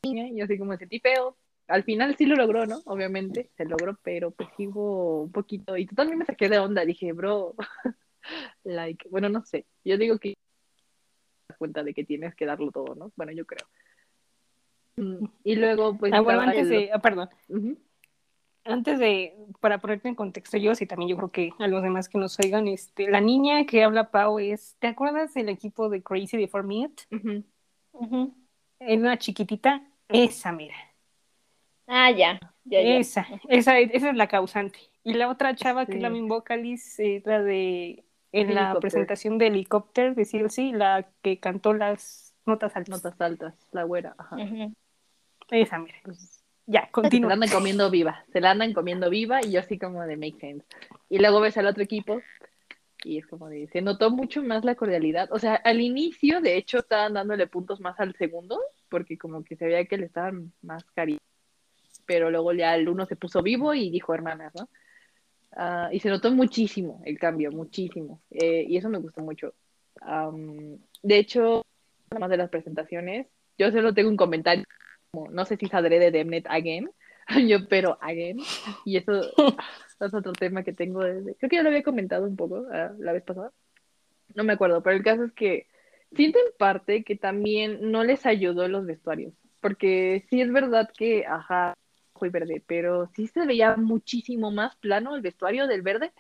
y 0.03 0.41
así 0.41 0.59
como 0.59 0.77
sentí 0.77 1.01
feo. 1.01 1.37
Al 1.67 1.83
final 1.83 2.15
sí 2.17 2.27
lo 2.27 2.37
logró, 2.37 2.67
¿no? 2.67 2.83
Obviamente, 2.85 3.51
se 3.57 3.65
logró, 3.65 3.99
pero 4.03 4.31
pues 4.33 4.51
sigo 4.57 5.23
un 5.23 5.33
poquito. 5.33 5.77
Y 5.79 5.87
tú 5.87 5.95
también 5.95 6.19
me 6.19 6.27
saqué 6.27 6.49
de 6.51 6.59
onda, 6.59 6.85
dije, 6.85 7.13
bro, 7.13 7.55
like, 8.65 9.09
bueno, 9.09 9.31
no 9.31 9.45
sé. 9.45 9.67
Yo 9.83 9.97
digo 9.97 10.19
que 10.19 10.35
cuenta 11.59 11.83
de 11.83 11.95
que 11.95 12.05
tienes 12.05 12.35
que 12.35 12.47
darlo 12.47 12.71
todo, 12.71 12.95
¿no? 12.95 13.13
Bueno, 13.17 13.33
yo 13.33 13.47
creo. 13.47 13.67
Mm, 14.97 15.25
Y 15.45 15.57
luego, 15.57 15.97
pues. 15.97 16.13
Ah, 16.13 16.21
bueno, 16.21 16.41
antes 16.43 16.69
de, 16.69 16.91
ah, 16.93 16.99
perdón, 17.01 17.29
antes 18.65 18.99
de, 18.99 19.35
para 19.61 19.79
ponerte 19.79 20.09
en 20.09 20.15
contexto 20.15 20.57
yo, 20.57 20.73
y 20.79 20.87
también 20.87 21.11
yo 21.11 21.17
creo 21.17 21.31
que 21.31 21.51
a 21.59 21.69
los 21.69 21.83
demás 21.83 22.09
que 22.09 22.19
nos 22.19 22.39
oigan, 22.39 22.67
este, 22.69 23.11
la 23.11 23.21
niña 23.21 23.67
que 23.67 23.85
habla 23.85 24.11
Pau 24.11 24.39
es, 24.39 24.77
¿te 24.79 24.87
acuerdas 24.87 25.35
del 25.35 25.51
equipo 25.51 25.89
de 25.91 26.03
Crazy 26.03 26.37
Before 26.37 26.67
Me? 26.67 26.91
Ujú. 27.93 28.35
Era 28.81 29.01
una 29.01 29.19
chiquitita, 29.19 29.83
esa, 30.09 30.53
mira, 30.53 30.75
Ah, 31.87 32.11
ya. 32.11 32.41
Ya, 32.65 32.81
ya. 32.81 32.97
esa, 32.97 33.27
esa, 33.49 33.79
esa 33.79 34.11
es 34.11 34.17
la 34.17 34.27
causante. 34.27 34.79
Y 35.03 35.13
la 35.15 35.29
otra 35.29 35.55
chava 35.55 35.85
que 35.85 35.97
es 35.97 36.03
la 36.03 36.09
main 36.09 36.29
vocalist, 36.29 36.99
es 36.99 37.27
la 37.27 37.43
de, 37.43 38.05
en 38.33 38.55
la 38.55 38.81
presentación 38.81 39.37
de 39.37 39.49
Helicóptero, 39.49 40.15
de 40.15 40.25
CLC, 40.25 40.73
la 40.73 41.07
que 41.23 41.39
cantó 41.39 41.75
las 41.75 42.35
notas 42.47 42.75
altas. 42.75 43.05
Notas 43.05 43.21
altas, 43.21 43.69
la 43.73 43.85
güera. 43.85 44.15
Ajá. 44.17 44.37
Esa, 45.55 45.79
mira. 45.79 45.95
Pues, 46.03 46.43
Ya, 46.67 46.81
se 46.81 46.87
la 46.87 46.93
continúa. 46.93 47.33
andan 47.33 47.51
comiendo 47.51 47.91
viva, 47.91 48.25
se 48.33 48.41
la 48.41 48.51
andan 48.51 48.73
comiendo 48.73 49.11
viva 49.11 49.41
y 49.45 49.53
yo 49.53 49.61
así 49.61 49.79
como 49.79 50.03
de 50.03 50.17
make 50.17 50.39
sense. 50.41 50.67
Y 51.09 51.19
luego 51.19 51.41
ves 51.41 51.57
al 51.57 51.67
otro 51.67 51.83
equipo 51.83 52.21
y 53.05 53.19
es 53.19 53.27
como 53.27 53.49
de, 53.49 53.69
se 53.69 53.83
notó 53.83 54.11
mucho 54.11 54.43
más 54.43 54.65
la 54.65 54.75
cordialidad. 54.75 55.31
O 55.31 55.39
sea, 55.39 55.57
al 55.57 55.81
inicio, 55.81 56.41
de 56.41 56.57
hecho, 56.57 56.79
estaban 56.79 57.15
dándole 57.15 57.47
puntos 57.47 57.81
más 57.81 58.01
al 58.01 58.15
segundo, 58.17 58.59
porque 58.89 59.19
como 59.19 59.45
que 59.45 59.57
se 59.57 59.67
veía 59.67 59.85
que 59.85 59.99
le 59.99 60.07
estaban 60.07 60.53
más 60.63 60.85
cari 60.95 61.19
pero 62.07 62.31
luego 62.31 62.53
ya 62.53 62.75
el 62.75 62.89
uno 62.89 63.07
se 63.07 63.17
puso 63.17 63.43
vivo 63.43 63.75
y 63.75 63.91
dijo 63.91 64.15
hermanas, 64.15 64.53
¿no? 64.55 64.69
Ah, 65.57 65.89
y 65.93 66.01
se 66.01 66.09
notó 66.09 66.31
muchísimo 66.33 67.01
el 67.05 67.19
cambio, 67.19 67.51
muchísimo. 67.53 68.21
Eh, 68.31 68.67
y 68.69 68.77
eso 68.77 68.89
me 68.89 68.99
gustó 68.99 69.23
mucho. 69.23 69.55
Am, 70.01 70.79
de 71.03 71.19
hecho, 71.19 71.65
además 72.11 72.31
de 72.31 72.37
las 72.37 72.51
presentaciones, 72.51 73.27
yo 73.57 73.71
solo 73.71 73.95
tengo 73.95 74.11
un 74.11 74.17
comentario, 74.17 74.65
como, 75.15 75.31
no 75.31 75.45
sé 75.45 75.57
si 75.57 75.67
saldré 75.67 75.99
de 75.99 76.11
Demnet 76.11 76.47
again, 76.49 76.91
yo, 77.49 77.69
pero 77.69 77.99
again, 78.01 78.39
y 78.85 78.97
eso 78.97 79.13
es 80.01 80.15
otro 80.15 80.33
tema 80.33 80.63
que 80.63 80.73
tengo 80.73 81.03
desde, 81.03 81.35
creo 81.37 81.51
que 81.51 81.57
ya 81.57 81.63
lo 81.63 81.69
había 81.69 81.83
comentado 81.83 82.27
un 82.27 82.37
poco 82.37 82.67
ah, 82.73 82.93
la 82.99 83.13
vez 83.13 83.23
pasada, 83.23 83.53
no 84.35 84.45
me 84.45 84.53
acuerdo, 84.53 84.83
pero 84.83 84.97
el 84.97 85.05
caso 85.05 85.25
es 85.25 85.33
que 85.33 85.67
siento 86.15 86.39
en 86.39 86.57
parte 86.59 87.05
que 87.05 87.17
también 87.17 87.91
no 87.91 88.05
les 88.05 88.27
ayudó 88.27 88.69
los 88.69 88.87
vestuarios, 88.87 89.33
porque 89.61 90.27
sí 90.29 90.41
es 90.41 90.53
verdad 90.53 90.91
que, 90.97 91.25
ajá, 91.27 91.75
y 92.23 92.29
verde, 92.31 92.63
pero 92.67 93.11
sí 93.15 93.27
se 93.27 93.45
veía 93.45 93.77
muchísimo 93.77 94.51
más 94.51 94.77
plano 94.77 95.15
el 95.15 95.21
vestuario 95.21 95.67
del 95.67 95.83
verde. 95.83 96.13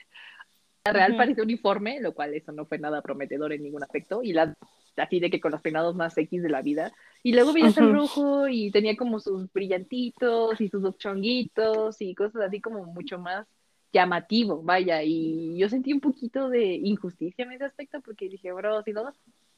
La 0.85 0.93
real 0.93 1.13
Ujú. 1.13 1.19
parecía 1.19 1.45
uniforme, 1.45 2.01
lo 2.01 2.13
cual 2.13 2.35
eso 2.35 2.53
no 2.53 2.67
fue 2.67 2.79
nada 2.79 3.01
prometedor 3.01 3.53
en 3.53 3.63
ningún 3.63 3.83
aspecto, 3.83 4.23
y 4.23 4.33
las 4.33 4.55
así 4.97 5.21
de 5.21 5.31
que 5.31 5.41
con 5.41 5.53
los 5.53 5.61
peinados 5.61 5.95
más 5.95 6.17
X 6.17 6.43
de 6.43 6.49
la 6.49 6.63
vida. 6.63 6.93
Y 7.23 7.33
luego 7.33 7.53
veías 7.53 7.77
Ujú. 7.77 7.93
rojo 7.93 8.49
y 8.49 8.71
tenía 8.71 8.97
como 8.97 9.19
sus 9.21 9.53
brillantitos 9.53 10.61
y 10.61 10.69
sus 10.69 10.83
dos 10.83 10.99
chonguitos 10.99 12.01
y 12.01 12.15
cosas 12.15 12.43
así 12.43 12.61
como 12.61 12.85
mucho 12.85 13.19
más 13.19 13.47
llamativo, 13.93 14.63
vaya. 14.63 15.03
Y 15.03 15.57
yo 15.57 15.69
sentí 15.69 15.93
un 15.93 16.01
poquito 16.01 16.49
de 16.49 16.75
injusticia 16.75 17.45
en 17.45 17.53
ese 17.53 17.65
aspecto 17.65 18.01
porque 18.01 18.29
dije, 18.29 18.53
bro, 18.53 18.83
si 18.83 18.93
no 18.93 19.13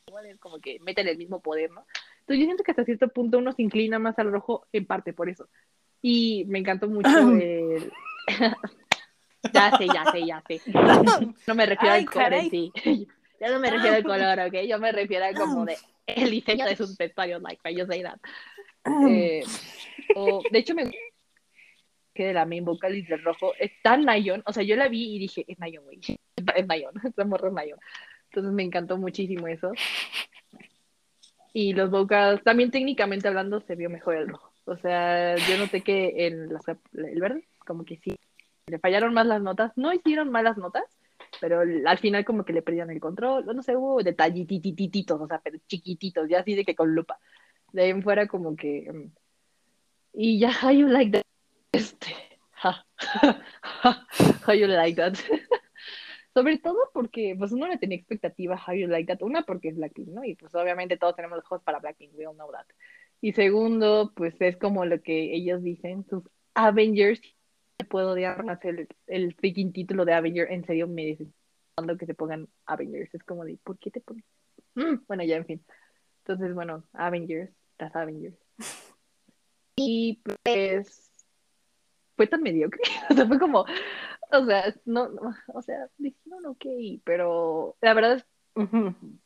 igual 0.06 0.26
es 0.26 0.38
como 0.38 0.60
que 0.60 0.78
meten 0.80 1.08
el 1.08 1.18
mismo 1.18 1.40
poder, 1.40 1.70
¿no? 1.70 1.84
Entonces 2.20 2.40
yo 2.40 2.44
siento 2.44 2.62
que 2.62 2.70
hasta 2.70 2.84
cierto 2.84 3.08
punto 3.08 3.38
uno 3.38 3.52
se 3.52 3.62
inclina 3.62 3.98
más 3.98 4.18
al 4.18 4.30
rojo 4.30 4.66
en 4.72 4.86
parte 4.86 5.12
por 5.12 5.28
eso. 5.28 5.48
Y 6.02 6.44
me 6.46 6.58
encantó 6.60 6.88
mucho 6.88 7.32
el... 7.32 7.90
ya 9.52 9.76
sé, 9.76 9.86
ya 9.88 10.04
sé, 10.10 10.26
ya 10.26 10.42
sé. 10.46 10.60
No 11.46 11.54
me 11.54 11.66
refiero 11.66 11.94
Ay, 11.94 12.00
al 12.00 12.10
caray. 12.10 12.50
sí. 12.50 13.08
Ya 13.40 13.50
no 13.50 13.60
me 13.60 13.70
refiero 13.70 13.96
al 13.96 14.04
color, 14.04 14.40
¿ok? 14.40 14.54
Yo 14.66 14.78
me 14.78 14.92
refiero 14.92 15.26
a 15.26 15.32
como 15.32 15.64
de 15.64 15.76
el 16.06 16.30
diseño 16.30 16.64
de 16.64 16.76
sus 16.76 16.96
vestuarios, 16.96 17.42
like, 17.42 17.60
I 17.68 17.74
just 17.74 17.90
say 17.90 18.02
that. 18.02 18.18
Eh, 19.08 19.42
de 20.50 20.58
hecho, 20.58 20.74
me 20.74 20.90
que 22.16 22.26
de 22.26 22.32
la 22.32 22.46
main 22.46 22.64
vocalist 22.64 23.08
del 23.08 23.22
rojo 23.22 23.52
es 23.58 23.70
tan 23.82 24.04
Nayon, 24.04 24.42
o 24.46 24.52
sea, 24.52 24.62
yo 24.62 24.74
la 24.74 24.88
vi 24.88 25.14
y 25.14 25.18
dije, 25.18 25.44
es 25.46 25.58
Nayon, 25.58 25.84
güey, 25.84 26.00
es 26.56 26.66
Nayon, 26.66 26.92
esta 27.04 27.24
morra 27.24 27.48
es 27.48 27.54
Nayon. 27.54 27.78
Entonces 28.30 28.52
me 28.52 28.64
encantó 28.64 28.96
muchísimo 28.96 29.46
eso. 29.46 29.72
Y 31.52 31.72
los 31.72 31.90
vocals, 31.90 32.42
también 32.42 32.70
técnicamente 32.70 33.28
hablando, 33.28 33.60
se 33.60 33.76
vio 33.76 33.88
mejor 33.88 34.16
el 34.16 34.28
rojo. 34.28 34.52
O 34.64 34.76
sea, 34.76 35.36
yo 35.36 35.56
noté 35.58 35.80
que 35.82 36.26
en 36.26 36.50
el 36.92 37.20
verde, 37.20 37.46
como 37.66 37.84
que 37.84 37.96
sí, 37.98 38.18
le 38.66 38.78
fallaron 38.78 39.14
más 39.14 39.26
las 39.26 39.40
notas. 39.40 39.72
No 39.76 39.92
hicieron 39.92 40.30
malas 40.30 40.58
notas, 40.58 40.84
pero 41.40 41.60
al 41.60 41.98
final 41.98 42.24
como 42.24 42.44
que 42.44 42.52
le 42.52 42.62
perdían 42.62 42.90
el 42.90 43.00
control. 43.00 43.44
No 43.46 43.62
sé, 43.62 43.76
hubo 43.76 44.02
detallitititos, 44.02 45.20
o 45.20 45.26
sea, 45.26 45.40
pero 45.42 45.58
chiquititos, 45.68 46.28
ya 46.28 46.40
así 46.40 46.54
de 46.54 46.64
que 46.64 46.74
con 46.76 46.94
lupa. 46.94 47.18
De 47.72 47.82
ahí 47.84 47.90
en 47.90 48.02
fuera 48.02 48.26
como 48.28 48.56
que... 48.56 48.90
mm, 48.92 49.12
Y 50.12 50.38
ya, 50.38 50.50
how 50.62 50.70
you 50.72 50.88
like 50.88 51.12
that? 51.12 51.22
Este, 51.72 52.14
ja, 52.52 52.86
how 54.46 54.54
you 54.54 54.66
like 54.66 54.96
that? 54.96 55.14
Sobre 56.34 56.58
todo 56.58 56.78
porque 56.92 57.34
pues 57.38 57.52
uno 57.52 57.66
le 57.68 57.78
tenía 57.78 57.96
expectativa 57.98 58.56
how 58.66 58.74
you 58.74 58.88
like 58.88 59.06
that. 59.06 59.22
Una 59.22 59.42
porque 59.42 59.68
es 59.68 59.76
Blackpink, 59.76 60.08
¿no? 60.08 60.24
Y 60.24 60.34
pues 60.36 60.54
obviamente 60.54 60.98
todos 60.98 61.16
tenemos 61.16 61.36
los 61.38 61.46
ojos 61.46 61.62
para 61.62 61.80
Blackpink, 61.80 62.14
we 62.14 62.26
all 62.26 62.34
know 62.36 62.50
that. 62.52 62.66
Y 63.20 63.32
segundo, 63.32 64.12
pues 64.14 64.34
es 64.40 64.56
como 64.58 64.84
lo 64.84 65.00
que 65.02 65.34
ellos 65.34 65.62
dicen, 65.62 66.04
sus 66.08 66.24
Avengers. 66.54 67.20
Puedo 67.84 68.12
odiar 68.12 68.42
más 68.44 68.64
el, 68.64 68.88
el 69.06 69.34
freaking 69.34 69.72
título 69.72 70.04
de 70.04 70.14
Avenger, 70.14 70.50
en 70.50 70.64
serio 70.64 70.88
me 70.88 71.04
desesperando 71.06 71.96
que 71.98 72.06
se 72.06 72.14
pongan 72.14 72.48
Avengers. 72.64 73.14
Es 73.14 73.22
como 73.22 73.44
de, 73.44 73.58
¿por 73.62 73.78
qué 73.78 73.90
te 73.90 74.00
ponen? 74.00 74.24
Mm, 74.74 75.04
bueno, 75.06 75.22
ya, 75.24 75.36
en 75.36 75.46
fin. 75.46 75.64
Entonces, 76.24 76.54
bueno, 76.54 76.84
Avengers, 76.92 77.50
las 77.78 77.94
Avengers. 77.94 78.36
Y 79.78 80.22
pues 80.42 81.12
fue 82.16 82.26
tan 82.26 82.42
mediocre. 82.42 82.80
O 83.10 83.14
sea, 83.14 83.26
fue 83.26 83.38
como, 83.38 83.66
o 84.32 84.46
sea, 84.46 84.74
no, 84.86 85.10
o 85.48 85.60
sea, 85.62 85.88
dijeron 85.98 86.46
ok, 86.46 86.64
pero 87.04 87.76
la 87.82 87.92
verdad 87.92 88.14
es 88.16 88.26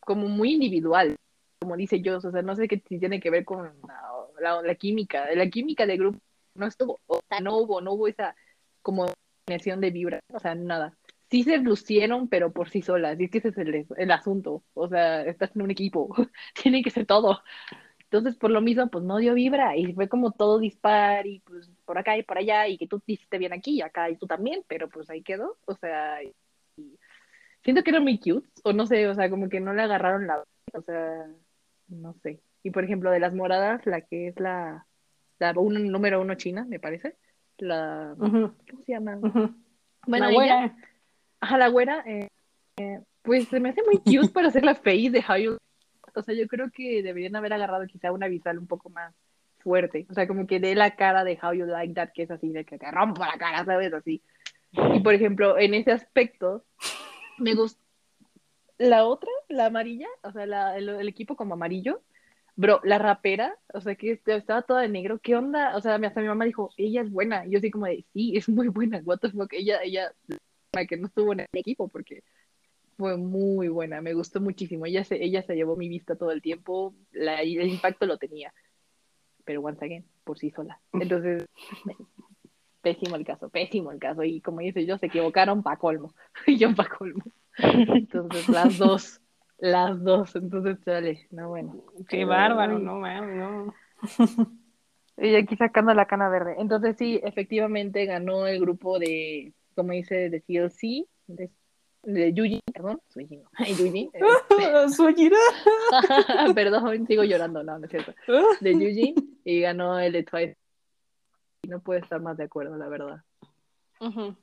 como 0.00 0.26
muy 0.28 0.54
individual, 0.54 1.14
como 1.60 1.76
dice 1.76 2.00
yo, 2.02 2.16
o 2.18 2.20
sea, 2.20 2.42
no 2.42 2.56
sé 2.56 2.66
qué 2.66 2.82
si 2.88 2.98
tiene 2.98 3.20
que 3.20 3.30
ver 3.30 3.44
con 3.44 3.62
la, 3.86 4.02
la- 4.40 4.62
la 4.62 4.74
química, 4.74 5.32
la 5.36 5.48
química 5.48 5.86
del 5.86 5.98
grupo 5.98 6.18
no 6.54 6.66
estuvo, 6.66 7.00
o 7.06 7.20
sea, 7.28 7.40
no 7.40 7.56
hubo, 7.58 7.80
no 7.80 7.92
hubo 7.92 8.08
esa 8.08 8.34
como 8.82 9.06
combinación 9.46 9.80
de 9.80 9.90
vibra, 9.90 10.20
o 10.32 10.38
sea, 10.40 10.54
nada. 10.54 10.96
Sí 11.30 11.44
se 11.44 11.58
lucieron, 11.58 12.28
pero 12.28 12.52
por 12.52 12.70
sí 12.70 12.82
solas, 12.82 13.18
y 13.20 13.24
es 13.24 13.30
que 13.30 13.38
ese 13.38 13.48
es 13.50 13.58
el, 13.58 13.86
el 13.96 14.10
asunto, 14.10 14.64
o 14.74 14.88
sea, 14.88 15.22
estás 15.22 15.54
en 15.54 15.62
un 15.62 15.70
equipo, 15.70 16.08
tiene 16.62 16.82
que 16.82 16.90
ser 16.90 17.06
todo. 17.06 17.42
Entonces, 18.04 18.36
por 18.36 18.50
lo 18.50 18.60
mismo, 18.60 18.88
pues 18.90 19.04
no 19.04 19.18
dio 19.18 19.34
vibra 19.34 19.76
y 19.76 19.92
fue 19.94 20.08
como 20.08 20.32
todo 20.32 20.58
dispar 20.58 21.26
y 21.26 21.40
pues 21.40 21.70
por 21.84 21.98
acá 21.98 22.16
y 22.18 22.24
por 22.24 22.38
allá 22.38 22.66
y 22.68 22.76
que 22.78 22.88
tú 22.88 23.00
te 23.00 23.12
hiciste 23.12 23.38
bien 23.38 23.52
aquí 23.52 23.76
y 23.76 23.82
acá 23.82 24.10
y 24.10 24.16
tú 24.16 24.26
también, 24.26 24.64
pero 24.68 24.88
pues 24.88 25.08
ahí 25.10 25.22
quedó, 25.22 25.58
o 25.66 25.74
sea, 25.76 26.22
y- 26.22 26.34
siento 27.62 27.82
que 27.82 27.90
eran 27.90 28.02
muy 28.04 28.18
cute, 28.18 28.48
o 28.64 28.72
no 28.72 28.86
sé, 28.86 29.08
o 29.08 29.14
sea, 29.14 29.30
como 29.30 29.48
que 29.48 29.60
no 29.60 29.72
le 29.74 29.82
agarraron 29.82 30.26
la, 30.26 30.44
o 30.72 30.82
sea, 30.82 31.26
no 31.88 32.14
sé. 32.22 32.42
Y 32.62 32.70
por 32.70 32.84
ejemplo, 32.84 33.10
de 33.10 33.20
las 33.20 33.34
moradas, 33.34 33.86
la 33.86 34.02
que 34.02 34.28
es 34.28 34.40
la, 34.40 34.86
la 35.40 35.52
uno- 35.56 35.80
número 35.80 36.20
uno 36.20 36.34
china, 36.36 36.64
me 36.68 36.78
parece, 36.78 37.16
la, 37.58 38.14
Ujú. 38.18 38.52
¿cómo 38.70 38.82
se 38.86 38.92
llama? 38.92 39.16
Ujú. 39.16 39.54
Bueno, 40.06 40.26
La 40.26 40.30
ella, 40.30 40.38
güera. 40.38 40.76
ajá, 41.40 41.58
la 41.58 41.68
güera, 41.68 42.04
eh, 42.06 42.28
eh, 42.76 43.00
pues 43.22 43.48
se 43.48 43.58
me 43.60 43.70
hace 43.70 43.82
muy 43.82 43.98
cute 43.98 44.32
para 44.32 44.48
hacer 44.48 44.64
la 44.64 44.74
face 44.74 45.10
de 45.10 45.24
How 45.28 45.36
You 45.36 45.58
o 46.14 46.22
sea, 46.22 46.34
yo 46.34 46.48
creo 46.48 46.70
que 46.72 47.02
deberían 47.04 47.36
haber 47.36 47.52
agarrado 47.52 47.86
quizá 47.86 48.10
una 48.10 48.26
visual 48.26 48.58
un 48.58 48.66
poco 48.66 48.90
más 48.90 49.14
fuerte. 49.60 50.06
O 50.10 50.14
sea, 50.14 50.26
como 50.26 50.44
que 50.46 50.58
dé 50.58 50.74
la 50.74 50.96
cara 50.96 51.22
de 51.22 51.38
How 51.40 51.52
You 51.52 51.66
Like 51.66 51.94
That, 51.94 52.08
que 52.12 52.22
es 52.24 52.30
así, 52.32 52.48
de 52.48 52.64
que 52.64 52.78
te 52.78 52.90
rompo 52.90 53.20
la 53.24 53.38
cara, 53.38 53.64
¿sabes? 53.64 53.92
Así. 53.92 54.20
Y 54.72 55.00
por 55.00 55.14
ejemplo, 55.14 55.56
en 55.56 55.72
ese 55.74 55.92
aspecto, 55.92 56.64
me 57.38 57.54
gusta. 57.54 57.80
La 58.78 59.04
otra, 59.04 59.30
la 59.48 59.66
amarilla, 59.66 60.08
o 60.22 60.32
sea, 60.32 60.46
la- 60.46 60.76
el, 60.76 60.88
el 60.88 61.08
equipo 61.08 61.36
como 61.36 61.54
amarillo, 61.54 62.00
bro, 62.60 62.80
la 62.84 62.98
rapera, 62.98 63.56
o 63.72 63.80
sea, 63.80 63.94
que 63.94 64.20
estaba 64.26 64.60
toda 64.62 64.82
de 64.82 64.88
negro, 64.88 65.18
¿qué 65.18 65.34
onda? 65.34 65.74
O 65.76 65.80
sea, 65.80 65.94
hasta 65.94 66.20
mi 66.20 66.28
mamá 66.28 66.44
dijo, 66.44 66.70
ella 66.76 67.00
es 67.00 67.10
buena. 67.10 67.46
Y 67.46 67.52
yo 67.52 67.58
así 67.58 67.70
como 67.70 67.86
de, 67.86 68.04
sí, 68.12 68.36
es 68.36 68.48
muy 68.50 68.68
buena, 68.68 69.00
what 69.04 69.18
the 69.20 69.30
fuck. 69.30 69.50
Ella, 69.54 69.82
ella, 69.82 70.12
la 70.72 70.84
que 70.86 70.98
no 70.98 71.06
estuvo 71.06 71.32
en 71.32 71.40
el 71.40 71.46
equipo, 71.54 71.88
porque 71.88 72.22
fue 72.98 73.16
muy 73.16 73.68
buena, 73.68 74.02
me 74.02 74.12
gustó 74.12 74.42
muchísimo. 74.42 74.84
Ella 74.84 75.04
se, 75.04 75.24
ella 75.24 75.42
se 75.42 75.54
llevó 75.54 75.74
mi 75.74 75.88
vista 75.88 76.16
todo 76.16 76.32
el 76.32 76.42
tiempo, 76.42 76.94
la- 77.12 77.40
el 77.40 77.66
impacto 77.68 78.04
lo 78.04 78.18
tenía, 78.18 78.52
pero 79.46 79.62
once 79.62 79.82
again, 79.82 80.04
por 80.24 80.38
sí 80.38 80.50
sola. 80.50 80.78
Entonces, 80.92 81.46
pésimo 82.82 83.16
el 83.16 83.24
caso, 83.24 83.48
pésimo 83.48 83.90
el 83.90 83.98
caso. 83.98 84.22
Y 84.22 84.40
como 84.42 84.60
dice 84.60 84.84
yo, 84.84 84.98
se 84.98 85.06
equivocaron 85.06 85.62
pa' 85.62 85.78
colmo, 85.78 86.14
y 86.46 86.58
yo 86.58 86.74
pa' 86.74 86.88
colmo. 86.88 87.24
Entonces, 87.56 88.48
las 88.48 88.76
dos, 88.78 89.19
las 89.60 90.02
dos. 90.02 90.34
Entonces, 90.36 90.78
chale, 90.84 91.26
no, 91.30 91.50
bueno. 91.50 91.84
Qué 92.08 92.24
bárbaro, 92.24 92.78
no 92.78 92.96
mames, 92.96 93.36
no. 93.36 93.74
Y 95.22 95.34
aquí 95.34 95.54
sacando 95.56 95.92
la 95.92 96.06
cana 96.06 96.30
verde. 96.30 96.56
Entonces, 96.58 96.96
sí, 96.96 97.20
efectivamente 97.22 98.06
ganó 98.06 98.46
el 98.46 98.58
grupo 98.58 98.98
de, 98.98 99.52
como 99.74 99.92
dice, 99.92 100.30
de 100.30 100.40
TLC, 100.40 101.06
de, 101.26 101.50
de 102.04 102.32
Yuji, 102.32 102.62
perdón, 102.72 103.02
Suijin, 103.08 103.42
no, 103.42 103.66
Yuji, 103.66 104.10
este, 104.14 104.88
Sueñira. 104.88 105.36
Perdón, 106.54 107.06
sigo 107.06 107.22
llorando, 107.24 107.62
no, 107.62 107.78
no 107.78 107.84
es 107.84 107.90
cierto. 107.90 108.14
De 108.60 108.72
Yuji 108.72 109.14
y 109.44 109.60
ganó 109.60 109.98
el 109.98 110.12
de 110.12 110.22
Twice. 110.22 110.56
Y 111.62 111.68
no 111.68 111.80
puedo 111.80 112.00
estar 112.00 112.20
más 112.22 112.38
de 112.38 112.44
acuerdo, 112.44 112.78
la 112.78 112.88
verdad. 112.88 113.22
Ujú. 114.00 114.34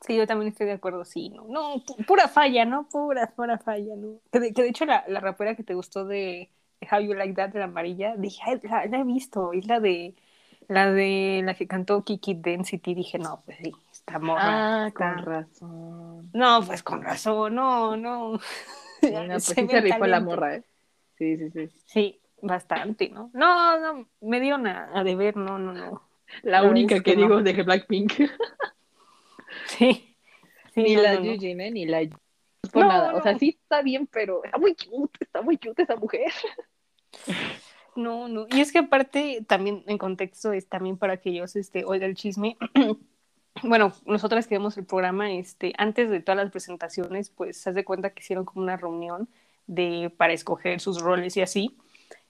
Sí, 0.00 0.16
yo 0.16 0.26
también 0.26 0.52
estoy 0.52 0.66
de 0.66 0.72
acuerdo, 0.72 1.04
sí, 1.04 1.28
no, 1.30 1.44
no, 1.48 1.76
pu- 1.84 2.06
pura 2.06 2.28
falla, 2.28 2.64
¿no? 2.64 2.88
Pura, 2.88 3.32
pura 3.34 3.58
falla, 3.58 3.96
¿no? 3.96 4.20
Que 4.30 4.38
de, 4.40 4.52
que 4.54 4.62
de 4.62 4.68
hecho 4.68 4.86
la, 4.86 5.04
la 5.08 5.20
rapera 5.20 5.56
que 5.56 5.64
te 5.64 5.74
gustó 5.74 6.04
de, 6.04 6.50
How 6.90 7.00
You 7.00 7.14
Like 7.14 7.34
That, 7.34 7.50
de 7.50 7.58
la 7.58 7.64
amarilla, 7.66 8.14
dije, 8.16 8.40
"Ay, 8.46 8.60
la, 8.62 8.86
la 8.86 8.98
he 9.00 9.04
visto, 9.04 9.52
es 9.52 9.66
la 9.66 9.80
de, 9.80 10.14
la 10.68 10.90
de 10.92 11.42
la 11.44 11.54
que 11.54 11.66
cantó 11.66 12.04
Kiki 12.04 12.34
Density, 12.34 12.94
dije, 12.94 13.18
no, 13.18 13.42
pues 13.44 13.58
sí, 13.58 13.72
esta 13.92 14.18
morra. 14.20 14.52
Ah, 14.54 14.86
está- 14.88 14.98
con 14.98 15.18
razón. 15.18 16.30
No, 16.32 16.62
pues 16.66 16.82
con 16.82 17.02
razón, 17.02 17.54
no, 17.56 17.96
no. 17.96 18.38
Sí, 19.00 19.12
no, 19.26 19.40
pues 19.40 19.44
Se 19.46 19.54
sí 19.58 19.68
se 19.68 19.80
rifó 19.80 20.06
la 20.06 20.20
morra, 20.20 20.56
¿eh? 20.56 20.64
Sí, 21.18 21.36
sí, 21.38 21.50
sí. 21.50 21.70
Sí, 21.86 22.20
bastante, 22.42 23.08
¿no? 23.10 23.30
No, 23.34 23.78
no, 23.80 24.08
me 24.20 24.40
dio 24.40 24.56
a, 24.56 24.98
a 24.98 25.04
deber, 25.04 25.36
no, 25.36 25.58
no, 25.58 25.72
no. 25.72 26.02
La 26.42 26.62
La 26.62 26.70
única 26.70 26.94
es 26.94 27.02
que 27.02 27.02
que 27.02 27.16
no. 27.16 27.28
digo 27.28 27.42
de 27.42 27.62
Blackpink. 27.62 28.12
Sí. 29.66 30.14
sí 30.74 30.82
ni 30.82 30.94
no, 30.94 31.02
la 31.02 31.14
no. 31.14 31.24
Yujin, 31.24 31.60
¿eh? 31.60 31.70
Ni 31.70 31.86
la 31.86 32.02
por 32.72 32.86
nada. 32.86 33.14
O 33.14 33.22
sea, 33.22 33.38
sí 33.38 33.58
está 33.60 33.82
bien, 33.82 34.06
pero 34.06 34.44
está 34.44 34.58
muy 34.58 34.74
cute, 34.74 35.18
está 35.20 35.42
muy 35.42 35.56
cute 35.58 35.82
esa 35.82 35.96
mujer. 35.96 36.32
No, 37.96 38.28
no. 38.28 38.46
Y 38.48 38.60
es 38.60 38.70
que 38.70 38.78
aparte, 38.78 39.44
también 39.48 39.82
en 39.88 39.98
contexto, 39.98 40.52
es 40.52 40.68
también 40.68 40.96
para 40.98 41.16
que 41.16 41.30
ellos 41.30 41.56
este, 41.56 41.84
oigan 41.84 42.10
el 42.10 42.16
chisme. 42.16 42.56
bueno, 43.64 43.92
nosotras 44.06 44.46
que 44.46 44.54
vemos 44.54 44.78
el 44.78 44.86
programa, 44.86 45.32
este, 45.32 45.72
antes 45.78 46.08
de 46.08 46.20
todas 46.20 46.36
las 46.36 46.52
presentaciones, 46.52 47.30
pues 47.30 47.60
se 47.60 47.70
hace 47.70 47.84
cuenta 47.84 48.10
que 48.10 48.20
hicieron 48.20 48.44
como 48.44 48.62
una 48.62 48.76
reunión 48.76 49.28
de, 49.66 50.12
para 50.16 50.32
escoger 50.32 50.78
sus 50.78 51.00
roles 51.00 51.36
y 51.36 51.40
así. 51.40 51.76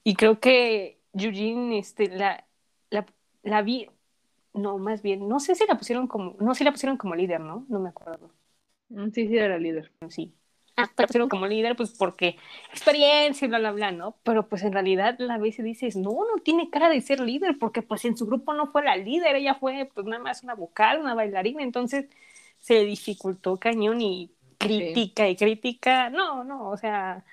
Y 0.04 0.14
creo 0.14 0.40
que 0.40 1.02
Eugene, 1.12 1.78
este, 1.78 2.08
la, 2.08 2.46
la, 2.88 3.04
la 3.42 3.60
vi, 3.60 3.90
no, 4.58 4.78
más 4.78 5.02
bien, 5.02 5.28
no 5.28 5.40
sé 5.40 5.54
si 5.54 5.66
la 5.66 5.76
pusieron 5.78 6.06
como, 6.06 6.36
no, 6.40 6.54
sí 6.54 6.64
la 6.64 6.72
pusieron 6.72 6.96
como 6.96 7.14
líder, 7.14 7.40
¿no? 7.40 7.66
No 7.68 7.80
me 7.80 7.88
acuerdo. 7.90 8.30
Mm, 8.88 9.10
Sí, 9.10 9.28
sí, 9.28 9.36
era 9.36 9.58
líder. 9.58 9.92
sí. 10.08 10.34
Ah, 10.76 10.88
la 10.96 11.06
pusieron 11.06 11.28
como 11.28 11.46
líder, 11.48 11.74
pues 11.74 11.90
porque 11.90 12.36
experiencia 12.70 13.44
y 13.46 13.48
bla, 13.48 13.58
bla, 13.58 13.72
bla, 13.72 13.90
¿no? 13.90 14.16
Pero 14.22 14.48
pues 14.48 14.62
en 14.62 14.72
realidad 14.72 15.16
la 15.18 15.36
vez 15.36 15.56
dices, 15.56 15.96
no, 15.96 16.10
no 16.12 16.40
tiene 16.44 16.70
cara 16.70 16.88
de 16.88 17.00
ser 17.00 17.18
líder, 17.18 17.58
porque 17.58 17.82
pues 17.82 18.04
en 18.04 18.16
su 18.16 18.26
grupo 18.26 18.54
no 18.54 18.68
fue 18.70 18.84
la 18.84 18.96
líder, 18.96 19.34
ella 19.34 19.54
fue 19.56 19.90
pues 19.92 20.06
nada 20.06 20.22
más 20.22 20.44
una 20.44 20.54
vocal, 20.54 21.00
una 21.00 21.14
bailarina, 21.14 21.64
entonces 21.64 22.06
se 22.60 22.74
le 22.74 22.84
dificultó 22.84 23.56
cañón 23.58 24.00
y 24.00 24.30
crítica 24.56 25.28
y 25.28 25.34
crítica, 25.36 26.10
no, 26.10 26.44
no, 26.44 26.70
o 26.70 26.76
sea, 26.76 27.24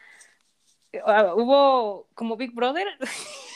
ah, 1.06 1.34
hubo 1.36 2.08
como 2.16 2.38
Big 2.38 2.54
Brother. 2.54 2.88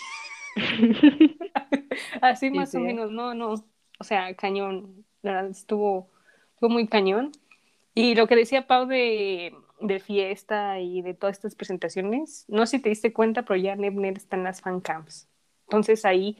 Así 2.21 2.51
Sí, 2.51 2.51
más 2.51 2.75
o 2.75 2.79
sí. 2.79 2.81
menos, 2.81 3.11
no, 3.11 3.33
no. 3.33 3.53
O 3.99 4.03
sea, 4.03 4.35
cañón. 4.35 5.05
La 5.21 5.33
verdad, 5.33 5.51
estuvo, 5.51 6.09
estuvo 6.53 6.69
muy 6.69 6.87
cañón. 6.87 7.31
Y 7.95 8.15
lo 8.15 8.27
que 8.27 8.35
decía 8.35 8.67
Pau 8.67 8.87
de, 8.87 9.55
de 9.81 9.99
fiesta 9.99 10.79
y 10.79 11.01
de 11.01 11.13
todas 11.13 11.37
estas 11.37 11.55
presentaciones, 11.55 12.45
no 12.49 12.65
sé 12.65 12.77
si 12.77 12.83
te 12.83 12.89
diste 12.89 13.13
cuenta, 13.13 13.43
pero 13.43 13.57
ya 13.59 13.75
NetNet 13.75 14.17
está 14.17 14.37
en 14.37 14.43
las 14.45 14.61
fan 14.61 14.81
camps. 14.81 15.29
Entonces 15.67 16.05
ahí, 16.05 16.37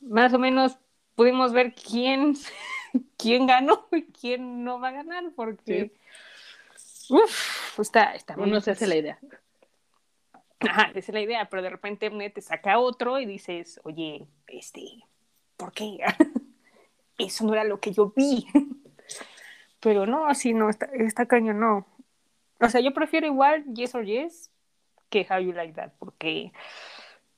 más 0.00 0.34
o 0.34 0.38
menos, 0.40 0.78
pudimos 1.16 1.52
ver 1.52 1.74
quién, 1.74 2.34
quién 3.18 3.46
ganó 3.46 3.88
y 3.92 4.04
quién 4.06 4.64
no 4.64 4.80
va 4.80 4.88
a 4.90 4.92
ganar, 4.92 5.24
porque. 5.36 5.92
Uf, 7.08 7.78
está, 7.80 8.14
está 8.14 8.36
Uno 8.36 8.60
se 8.60 8.70
hace 8.72 8.86
la 8.86 8.96
idea. 8.96 9.20
Ajá, 10.60 10.90
esa 10.94 10.98
es 10.98 11.14
la 11.14 11.20
idea, 11.20 11.48
pero 11.48 11.62
de 11.62 11.70
repente 11.70 12.10
Mnet 12.10 12.34
te 12.34 12.40
saca 12.40 12.78
otro 12.78 13.18
y 13.18 13.26
dices, 13.26 13.80
oye, 13.84 14.26
este, 14.46 14.82
¿por 15.56 15.72
qué? 15.72 15.98
Eso 17.18 17.44
no 17.44 17.52
era 17.52 17.64
lo 17.64 17.80
que 17.80 17.92
yo 17.92 18.12
vi. 18.14 18.46
Pero 19.80 20.06
no, 20.06 20.26
así 20.26 20.52
no, 20.52 20.68
está, 20.68 21.26
cañón, 21.26 21.60
no. 21.60 21.86
O 22.60 22.68
sea, 22.68 22.80
yo 22.80 22.92
prefiero 22.92 23.26
igual 23.26 23.64
Yes 23.74 23.94
or 23.94 24.04
Yes 24.04 24.50
que 25.10 25.26
How 25.30 25.38
You 25.38 25.52
Like 25.52 25.74
That, 25.74 25.92
porque 25.98 26.52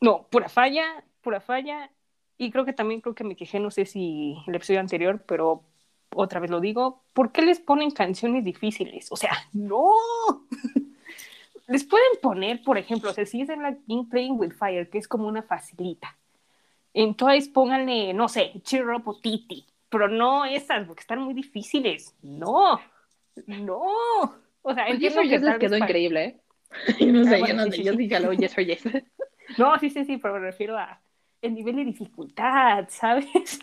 no, 0.01 0.27
pura 0.29 0.49
falla, 0.49 1.05
pura 1.21 1.41
falla. 1.41 1.91
Y 2.39 2.51
creo 2.51 2.65
que 2.65 2.73
también 2.73 3.01
creo 3.01 3.15
que 3.15 3.25
me 3.25 3.37
quejé, 3.37 3.59
no 3.61 3.71
sé 3.71 3.85
si 3.85 4.37
el 4.47 4.55
episodio 4.55 4.81
anterior, 4.81 5.23
pero 5.27 5.65
otra 6.15 6.41
vez 6.41 6.51
lo 6.51 6.61
digo, 6.61 7.03
¿por 7.13 7.33
qué 7.33 7.43
les 7.43 7.61
ponen 7.61 7.91
canciones 7.91 8.45
difíciles? 8.45 9.11
O 9.11 9.17
sea, 9.17 9.33
no. 9.53 9.91
Les 11.69 11.85
pueden 11.85 12.09
poner, 12.23 12.63
por 12.65 12.79
ejemplo, 12.79 13.11
o 13.11 13.13
sea, 13.15 13.27
si 13.27 13.43
es 13.43 13.49
en 13.51 13.63
la 13.63 13.77
King 13.87 14.07
Playing 14.09 14.39
with 14.39 14.53
Fire, 14.53 14.89
que 14.91 14.99
es 14.99 15.09
como 15.09 15.29
una 15.29 15.43
facilita. 15.43 16.19
Entonces 16.95 17.49
pónganle, 17.49 18.15
no 18.15 18.29
sé, 18.29 18.53
Cheer 18.63 18.89
Up 18.91 19.09
o 19.09 19.21
Titi, 19.21 19.67
pero 19.91 20.09
no 20.09 20.45
esas, 20.47 20.87
porque 20.87 21.01
están 21.03 21.21
muy 21.23 21.35
difíciles. 21.35 22.17
No, 22.23 22.81
no. 23.47 23.83
O 24.63 24.75
sea, 24.75 24.87
Pues 24.87 24.99
que 24.99 25.11
Yes 25.11 25.17
les 25.43 25.59
quedó 25.59 25.77
increíble, 25.77 26.25
¿eh? 26.25 26.41
Yo 27.01 27.13
no 27.13 27.25
sé, 27.25 27.37
Ah, 27.37 27.39
bueno, 27.39 27.55
yo 27.55 27.55
no 27.55 27.65
sí, 27.65 27.71
sé, 27.71 27.77
sí, 27.77 27.85
yo 27.85 27.93
sí. 27.93 27.99
sí 27.99 28.09
jalo 28.11 28.33
Yes 28.33 28.59
or 28.59 28.65
Yes. 28.65 28.83
No, 29.57 29.79
sí, 29.79 29.91
sí, 29.91 30.05
sí, 30.05 30.19
pero 30.19 30.35
me 30.35 30.41
refiero 30.41 30.77
a 30.79 31.01
el 31.41 31.55
nivel 31.55 31.77
de 31.77 31.85
dificultad, 31.85 32.87
¿sabes? 32.91 33.27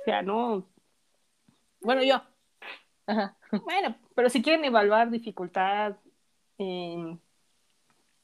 o 0.00 0.04
sea, 0.04 0.22
no. 0.22 0.66
Bueno, 1.80 2.02
yo, 2.02 2.22
Ajá. 3.06 3.36
Bueno, 3.64 3.96
pero 4.14 4.28
si 4.30 4.42
quieren 4.42 4.64
evaluar 4.64 5.10
dificultad, 5.10 5.96
eh, 6.60 7.16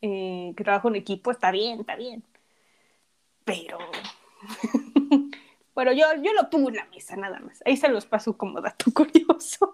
eh, 0.02 0.52
que 0.54 0.62
trabajo 0.62 0.88
en 0.88 0.96
equipo, 0.96 1.30
está 1.30 1.50
bien, 1.50 1.80
está 1.80 1.96
bien. 1.96 2.22
Pero, 3.44 3.78
bueno, 5.74 5.92
yo, 5.92 6.04
yo 6.22 6.34
lo 6.34 6.50
pongo 6.50 6.68
en 6.68 6.76
la 6.76 6.84
mesa, 6.86 7.16
nada 7.16 7.40
más. 7.40 7.62
Ahí 7.64 7.76
se 7.78 7.88
los 7.88 8.04
paso 8.04 8.36
como 8.36 8.60
dato 8.60 8.90
curioso. 8.94 9.72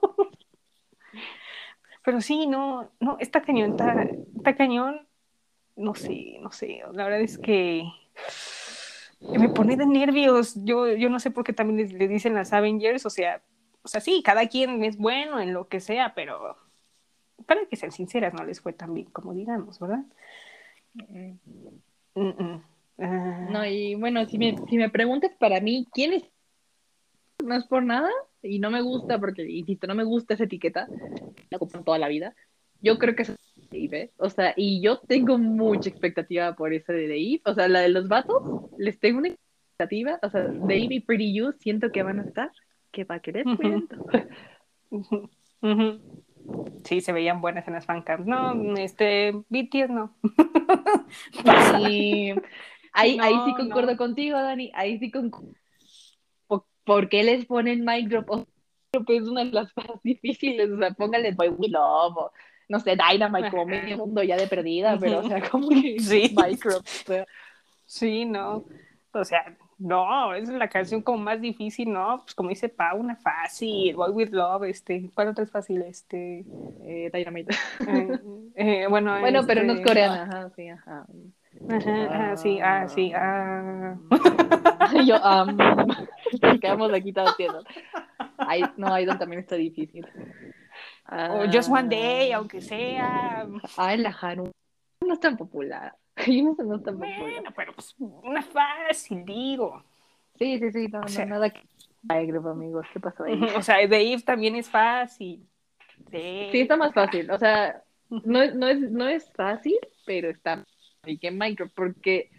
Pero 2.04 2.20
sí, 2.20 2.46
no, 2.46 2.92
no, 3.00 3.16
está 3.18 3.42
cañón, 3.42 3.72
está, 3.72 4.04
está 4.36 4.56
cañón. 4.56 5.08
No 5.74 5.94
sé, 5.94 6.38
no 6.40 6.52
sé. 6.52 6.82
La 6.92 7.04
verdad 7.04 7.20
es 7.20 7.38
que 7.38 7.84
me 9.20 9.48
pone 9.48 9.76
de 9.76 9.86
nervios. 9.86 10.54
Yo, 10.64 10.86
yo 10.88 11.08
no 11.10 11.18
sé 11.18 11.32
por 11.32 11.42
qué 11.44 11.52
también 11.52 11.98
le, 11.98 12.08
dicen 12.08 12.34
las 12.34 12.52
Avengers, 12.52 13.06
o 13.06 13.10
sea, 13.10 13.42
o 13.82 13.88
sea, 13.88 14.00
sí, 14.00 14.22
cada 14.24 14.48
quien 14.48 14.84
es 14.84 14.98
bueno 14.98 15.40
en 15.40 15.52
lo 15.52 15.68
que 15.68 15.80
sea, 15.80 16.14
pero 16.14 16.56
para 17.42 17.66
que 17.66 17.76
sean 17.76 17.92
sinceras, 17.92 18.34
no 18.34 18.44
les 18.44 18.60
fue 18.60 18.72
tan 18.72 18.94
bien 18.94 19.06
como 19.10 19.34
digamos, 19.34 19.78
¿verdad? 19.78 20.04
Mm, 22.14 22.20
mm. 22.20 22.62
Ah, 22.98 23.48
No, 23.50 23.66
y 23.66 23.94
bueno, 23.94 24.26
si 24.26 24.38
me, 24.38 24.56
si 24.68 24.76
me 24.76 24.90
preguntas 24.90 25.32
para 25.38 25.60
mí, 25.60 25.86
¿quién 25.92 26.12
es? 26.14 26.24
No 27.44 27.56
es 27.56 27.64
por 27.64 27.82
nada, 27.82 28.10
y 28.42 28.58
no 28.58 28.70
me 28.70 28.82
gusta, 28.82 29.18
porque, 29.18 29.48
insisto, 29.48 29.86
no 29.86 29.94
me 29.94 30.04
gusta 30.04 30.34
esa 30.34 30.44
etiqueta, 30.44 30.88
la 31.50 31.58
compro 31.58 31.82
toda 31.82 31.98
la 31.98 32.08
vida. 32.08 32.34
Yo 32.80 32.98
creo 32.98 33.14
que 33.14 33.22
es 33.22 33.36
Dave, 33.70 34.02
¿eh? 34.02 34.10
O 34.18 34.28
sea, 34.28 34.54
y 34.56 34.80
yo 34.80 34.98
tengo 34.98 35.38
mucha 35.38 35.88
expectativa 35.88 36.54
por 36.54 36.72
esa 36.72 36.92
de 36.92 37.08
Dave. 37.08 37.40
O 37.44 37.54
sea, 37.54 37.68
la 37.68 37.80
de 37.80 37.88
los 37.88 38.08
vatos, 38.08 38.42
les 38.76 38.98
tengo 38.98 39.18
una 39.18 39.28
expectativa. 39.28 40.18
O 40.22 40.30
sea, 40.30 40.42
Dave 40.42 40.88
y 40.90 41.00
Pretty 41.00 41.32
You 41.34 41.52
siento 41.58 41.90
que 41.90 42.02
van 42.02 42.20
a 42.20 42.24
estar, 42.24 42.50
que 42.90 43.04
va 43.04 43.16
a 43.16 43.20
querer 43.20 43.46
ujú. 45.62 46.00
Sí, 46.84 47.00
se 47.00 47.12
veían 47.12 47.40
buenas 47.40 47.66
en 47.68 47.74
las 47.74 47.86
fancams. 47.86 48.26
No, 48.26 48.76
este, 48.76 49.32
BTS 49.48 49.90
no. 49.90 50.14
Y 51.88 52.30
ahí, 52.92 53.18
ahí 53.20 53.34
sí 53.44 53.50
No, 53.52 53.56
concuerdo 53.56 53.92
no. 53.92 53.96
contigo, 53.96 54.40
Dani. 54.40 54.72
Ahí 54.74 54.98
sí 54.98 55.10
concuerdo. 55.10 55.52
¿Por, 56.84 57.08
qué 57.08 57.22
les 57.22 57.46
ponen 57.46 57.84
mic 57.84 58.08
drop? 58.08 58.30
O 58.30 58.46
drop 58.92 59.10
es 59.10 59.28
una 59.28 59.44
de 59.44 59.52
las 59.52 59.72
más 59.76 60.02
difíciles. 60.02 60.70
O 60.70 60.78
sea, 60.78 60.90
pónganle 60.92 61.32
Boy 61.32 61.48
We 61.48 61.68
Love 61.68 62.16
o 62.16 62.32
no 62.68 62.80
sé, 62.80 62.96
Dynamite 62.96 63.50
como 63.50 63.66
medio 63.66 63.98
mundo 63.98 64.22
ya 64.22 64.36
de 64.36 64.46
perdida, 64.46 64.96
pero 64.98 65.18
o 65.18 65.28
sea, 65.28 65.48
como 65.50 65.68
que 65.68 65.96
Sí. 66.00 66.34
mic 66.36 66.62
drop. 66.64 66.82
o 66.82 67.06
sea, 67.06 67.26
Sí, 67.84 68.24
no. 68.24 68.64
O 69.12 69.24
sea, 69.24 69.56
no, 69.82 70.32
es 70.34 70.48
la 70.48 70.68
canción 70.68 71.02
como 71.02 71.18
más 71.18 71.40
difícil, 71.40 71.92
¿no? 71.92 72.22
Pues 72.22 72.34
como 72.34 72.50
dice 72.50 72.68
Pau, 72.68 72.98
una 72.98 73.16
fácil, 73.16 73.96
Boy 73.96 74.10
with 74.10 74.30
Love, 74.30 74.64
este, 74.64 75.10
¿cuál 75.12 75.28
otra 75.28 75.42
es 75.42 75.50
fácil? 75.50 75.82
Este, 75.82 76.44
eh, 76.82 77.10
Dynamite. 77.12 77.54
eh, 77.88 78.18
eh, 78.54 78.86
bueno, 78.88 79.18
Bueno, 79.18 79.42
pero 79.46 79.64
no 79.64 79.72
es 79.72 79.80
este, 79.80 79.88
coreana. 79.90 80.22
Ajá, 80.22 80.50
sí, 80.50 80.68
ajá. 80.68 81.06
Ajá, 81.68 82.04
ajá, 82.04 82.36
sí, 82.36 82.60
ah, 82.62 82.88
sí, 82.88 83.12
ah. 83.14 83.96
Yo, 85.06 85.16
um, 85.16 86.60
quedamos 86.60 86.92
aquí 86.92 87.12
traduciendo. 87.12 87.64
Ay, 88.38 88.62
no, 88.76 88.98
Idol 88.98 89.18
también 89.18 89.40
está 89.40 89.56
difícil. 89.56 90.06
O 91.10 91.44
Just 91.52 91.70
One 91.70 91.88
Day, 91.88 92.32
Ah, 92.32 92.36
aunque 92.38 92.60
sea. 92.60 93.46
Ay, 93.76 93.98
la 93.98 94.10
Haru. 94.10 94.50
No 95.04 95.14
es 95.14 95.20
tan 95.20 95.36
popular. 95.36 95.94
Ay, 96.26 96.42
no, 96.42 96.54
popular. 96.54 96.98
Bueno, 97.20 97.50
pero 97.56 97.72
pues 97.72 97.94
una 97.98 98.42
fácil, 98.42 99.24
digo. 99.24 99.82
Sí, 100.38 100.58
sí, 100.58 100.70
sí, 100.72 100.88
no, 100.88 101.00
no, 101.00 101.08
sea- 101.08 101.26
nada 101.26 101.50
que... 101.50 101.60
Ay, 102.08 102.26
grupo 102.26 102.48
amigos, 102.48 102.86
¿qué 102.92 103.00
pasó 103.00 103.24
ahí? 103.24 103.40
O 103.56 103.62
sea, 103.62 103.76
Dave 103.86 104.20
también 104.24 104.56
es 104.56 104.68
fácil. 104.68 105.46
Sí, 106.10 106.48
Sí, 106.50 106.60
está 106.62 106.76
más 106.76 106.92
fácil, 106.92 107.30
o 107.30 107.38
sea, 107.38 107.82
no, 108.10 108.42
es- 108.42 108.54
no, 108.54 108.66
es, 108.68 108.78
no 108.90 109.08
es 109.08 109.30
fácil, 109.32 109.78
pero 110.04 110.28
está 110.30 110.64
y 111.04 111.18
que 111.18 111.32
micro, 111.32 111.68
porque 111.74 112.30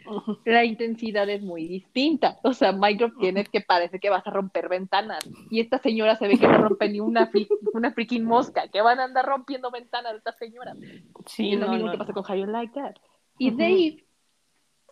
la 0.45 0.63
intensidad 0.63 1.27
es 1.29 1.41
muy 1.41 1.67
distinta. 1.67 2.39
O 2.43 2.53
sea, 2.53 2.71
micro 2.71 3.11
tienes 3.19 3.49
que 3.49 3.59
parece 3.59 3.99
que 3.99 4.09
vas 4.09 4.25
a 4.25 4.31
romper 4.31 4.69
ventanas. 4.69 5.19
Y 5.49 5.59
esta 5.59 5.79
señora 5.79 6.15
se 6.15 6.29
ve 6.29 6.37
que 6.37 6.47
no 6.47 6.59
rompe 6.59 6.87
ni 6.87 7.01
una, 7.01 7.29
fri- 7.29 7.47
una 7.73 7.91
freaking 7.91 8.23
mosca, 8.23 8.69
que 8.69 8.81
van 8.81 9.01
a 9.01 9.03
andar 9.03 9.25
rompiendo 9.25 9.69
ventanas 9.69 10.15
estas 10.15 10.37
señoras. 10.37 10.77
Sí, 11.25 11.49
y 11.49 11.53
es 11.55 11.59
lo 11.59 11.65
no, 11.65 11.73
mismo 11.73 11.87
no. 11.87 11.91
que 11.91 11.97
pasa 11.97 12.13
con 12.13 12.23
How 12.25 12.35
You 12.37 12.45
Like 12.45 12.73
That. 12.73 12.95
Y. 13.37 13.51
Dave, 13.51 14.05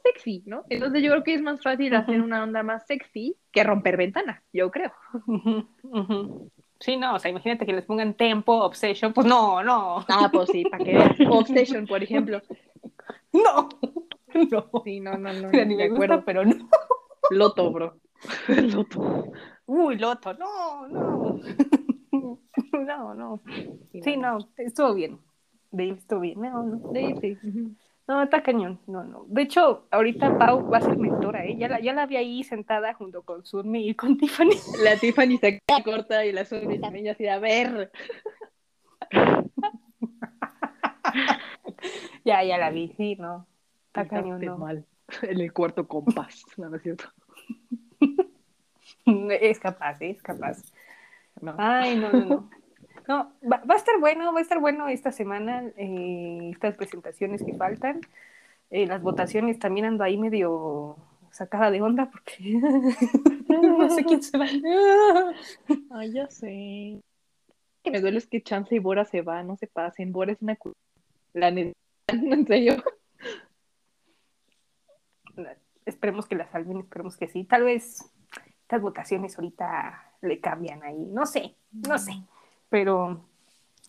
sexy, 0.04 0.44
¿no? 0.48 0.64
Entonces 0.70 1.04
yo 1.04 1.12
creo 1.12 1.24
que 1.24 1.34
es 1.36 1.42
más 1.42 1.62
fácil 1.62 1.94
hacer 1.96 2.22
una 2.22 2.44
onda 2.44 2.64
más 2.64 2.86
sexy 2.88 3.36
que 3.52 3.64
romper 3.64 3.98
ventanas, 3.98 4.42
yo 4.52 4.72
creo. 4.72 4.92
Sí, 6.80 6.98
no, 6.98 7.14
o 7.16 7.20
sea, 7.20 7.30
imagínate 7.30 7.66
que 7.68 7.74
les 7.74 7.86
pongan 7.86 8.16
tempo, 8.16 8.54
obsession, 8.64 9.14
pues 9.14 9.28
no, 9.28 9.64
no, 9.64 10.04
Ah, 10.10 10.30
pues 10.34 10.50
sí, 10.52 10.64
para 10.64 10.84
que. 10.84 10.98
Obsession, 11.30 11.86
por 11.86 12.02
ejemplo. 12.02 12.42
no, 13.34 13.70
no. 14.50 14.72
Sí, 14.84 15.00
no, 15.00 15.18
no, 15.18 15.32
no, 15.34 15.52
ni 15.52 15.76
me 15.76 15.90
gusta, 15.90 16.16
acuerdo. 16.16 16.24
pero 16.26 16.46
no. 16.46 16.68
Loto, 17.30 17.72
bro. 17.72 17.98
Loto. 18.48 19.32
Uy, 19.68 19.98
Loto, 19.98 20.34
no, 20.34 20.88
no. 20.88 21.40
No, 22.74 23.14
no. 23.14 23.42
Sí, 24.04 24.18
no, 24.18 24.40
estuvo 24.58 24.94
bien. 24.94 25.20
Dave 25.72 25.92
estuvo 25.92 26.22
bien. 26.22 26.42
No, 26.42 26.64
no. 26.64 26.78
Dave, 26.94 27.16
sí. 27.22 27.38
No, 28.12 28.22
está 28.22 28.44
cañón. 28.44 28.78
No, 28.88 29.06
no. 29.06 29.24
De 29.30 29.44
hecho, 29.44 29.88
ahorita 29.90 30.38
Pau 30.38 30.70
va 30.70 30.80
a 30.80 30.82
ser 30.82 30.98
mentora, 30.98 31.46
¿eh? 31.46 31.56
Ya 31.58 31.70
la, 31.70 31.80
ya 31.80 31.94
la 31.94 32.06
vi 32.08 32.18
ahí 32.18 32.44
sentada 32.44 32.94
junto 32.94 33.22
con 33.22 33.46
Surmi 33.46 33.88
y 33.88 33.96
con 33.96 34.18
Tiffany. 34.20 34.52
La 34.84 34.98
Tiffany 34.98 35.38
se 35.38 35.62
queda 35.62 35.82
corta 35.82 36.26
y 36.26 36.34
la 36.34 36.44
Sony 36.44 36.78
también 36.82 37.08
así, 37.08 37.26
a 37.28 37.40
ver. 37.40 37.90
Ya, 42.26 42.44
ya 42.44 42.58
la 42.58 42.70
vi, 42.70 42.90
sí, 42.98 43.16
no. 43.16 43.48
Está 43.88 44.08
cañón, 44.08 44.42
no. 44.42 44.58
mal. 44.58 44.86
En 45.24 45.40
el 45.40 45.52
cuarto 45.54 45.88
compás. 45.88 46.44
No, 46.58 46.70
no 46.70 46.76
es 46.76 46.84
cierto. 46.84 47.06
Es 49.06 49.60
capaz, 49.60 50.02
¿eh? 50.02 50.12
es 50.12 50.22
capaz. 50.22 50.62
No. 51.42 51.56
Ay, 51.58 51.98
no, 51.98 52.12
no, 52.12 52.26
no. 52.26 52.50
No, 53.08 53.34
va, 53.44 53.64
va 53.70 53.76
a 53.76 53.78
estar 53.78 54.00
bueno, 54.00 54.32
va 54.34 54.40
a 54.40 54.42
estar 54.42 54.60
bueno 54.60 54.88
esta 54.88 55.12
semana, 55.12 55.64
eh, 55.78 56.52
estas 56.52 56.76
presentaciones 56.76 57.44
que 57.44 57.54
faltan. 57.54 58.02
Eh, 58.70 58.88
las 58.88 59.02
votaciones 59.02 59.60
también 59.60 59.86
ando 59.86 60.04
ahí 60.04 60.18
medio 60.18 60.96
sacada 61.32 61.72
de 61.72 61.82
onda 61.82 62.10
porque 62.10 62.38
no 63.50 63.90
sé 63.90 64.06
quién 64.06 64.22
se 64.22 64.38
va. 64.38 64.46
Ay, 65.92 66.14
ya 66.14 66.28
sé. 66.30 67.02
Que 67.84 67.92
me 67.92 68.00
duele 68.00 68.20
es 68.20 68.28
que 68.28 68.42
Chance 68.44 68.76
y 68.76 68.80
Bora 68.80 69.06
se 69.06 69.22
va, 69.22 69.44
no 69.44 69.58
se 69.58 69.68
pasen. 69.68 70.12
Bora 70.12 70.32
es 70.32 70.42
una 70.42 70.58
La 71.34 71.48
¿En 72.08 72.48
serio? 72.48 72.84
Esperemos 75.86 76.28
que 76.28 76.36
la 76.36 76.48
salven, 76.48 76.80
esperemos 76.80 77.18
que 77.18 77.28
sí. 77.28 77.44
Tal 77.44 77.64
vez 77.64 78.06
estas 78.62 78.82
votaciones 78.82 79.38
ahorita 79.38 80.14
le 80.22 80.40
cambian 80.40 80.84
ahí. 80.84 81.08
No 81.10 81.26
sé, 81.26 81.56
no 81.72 81.98
sé. 81.98 82.14
Pero 82.72 83.22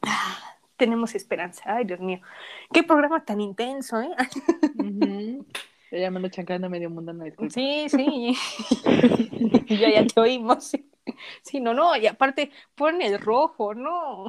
ah, 0.03 0.57
tenemos 0.77 1.15
esperanza. 1.15 1.63
Ay, 1.65 1.85
Dios 1.85 2.01
mío. 2.01 2.21
Qué 2.73 2.83
programa 2.83 3.25
tan 3.25 3.41
intenso, 3.41 4.03
¿eh? 4.03 4.11
Ujú. 4.77 5.47
Estoy 5.85 6.01
llamando 6.01 6.29
chancando 6.29 6.67
a 6.67 6.71
medio 6.71 6.91
mundo, 6.91 7.13
no 7.13 7.25
disculpa. 7.25 7.55
Sí, 7.55 7.87
sí. 7.89 8.37
ya, 9.69 9.89
ya 9.89 10.07
te 10.07 10.21
oímos. 10.21 10.65
Sí. 10.65 10.91
Sí, 11.43 11.61
no, 11.61 11.75
no. 11.75 11.97
Y 11.97 12.09
aparte, 12.09 12.51
pon 12.75 13.01
el 13.03 13.21
rojo, 13.21 13.73
no. 13.73 14.27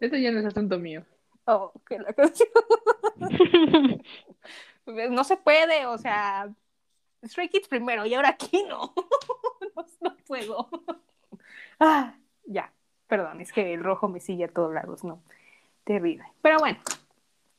Eso 0.00 0.16
ya 0.16 0.32
no 0.32 0.40
es 0.40 0.46
asunto 0.46 0.78
mío. 0.78 1.04
Oh, 1.46 1.72
que 1.86 1.98
la 1.98 2.12
canción. 2.14 2.48
No 4.86 5.24
se 5.24 5.36
puede, 5.36 5.86
o 5.86 5.98
sea, 5.98 6.50
Stray 7.24 7.48
Kids 7.48 7.68
primero 7.68 8.04
y 8.06 8.14
ahora 8.14 8.30
aquí 8.30 8.64
no. 8.64 8.94
No, 9.76 9.86
no 10.02 10.16
puedo. 10.26 10.68
Ah, 11.80 12.16
ya, 12.44 12.72
perdón, 13.16 13.40
es 13.40 13.52
que 13.52 13.74
el 13.74 13.84
rojo 13.84 14.08
me 14.08 14.18
sigue 14.18 14.44
a 14.44 14.48
todos 14.48 14.74
lados, 14.74 15.04
no. 15.04 15.20
Terrible. 15.84 16.24
Pero 16.42 16.58
bueno, 16.58 16.78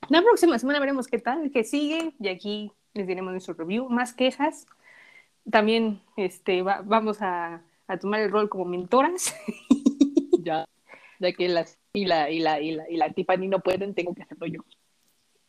la 0.10 0.22
próxima 0.22 0.60
semana 0.60 0.80
veremos 0.80 1.07
qué 1.07 1.18
tal, 1.19 1.49
qué 1.52 1.64
sigue 1.64 2.14
y 2.19 2.27
aquí 2.27 2.72
les 2.94 3.07
diremos 3.07 3.32
nuestro 3.32 3.53
review. 3.53 3.88
Más 3.90 4.14
quejas. 4.14 4.65
También 5.49 6.02
este, 6.18 6.61
va- 6.61 6.82
vamos 6.84 7.22
a, 7.22 7.61
a 7.88 7.98
tomar 7.98 8.19
el 8.19 8.32
rol 8.32 8.49
como 8.49 8.65
mentoras. 8.65 9.34
Ya. 10.44 10.65
Ya 11.19 11.32
que 11.32 11.48
las 11.49 11.80
y 11.94 12.06
la 12.06 12.30
y 12.30 12.40
la 12.40 12.60
y 12.60 12.72
la 12.72 12.88
y 12.88 12.98
la 12.98 13.10
Tiffany 13.11 13.48
no 13.48 13.61
pueden, 13.61 13.95
tengo 13.95 14.14
que 14.14 14.22
hacerlo 14.23 14.45
yo. 14.45 14.61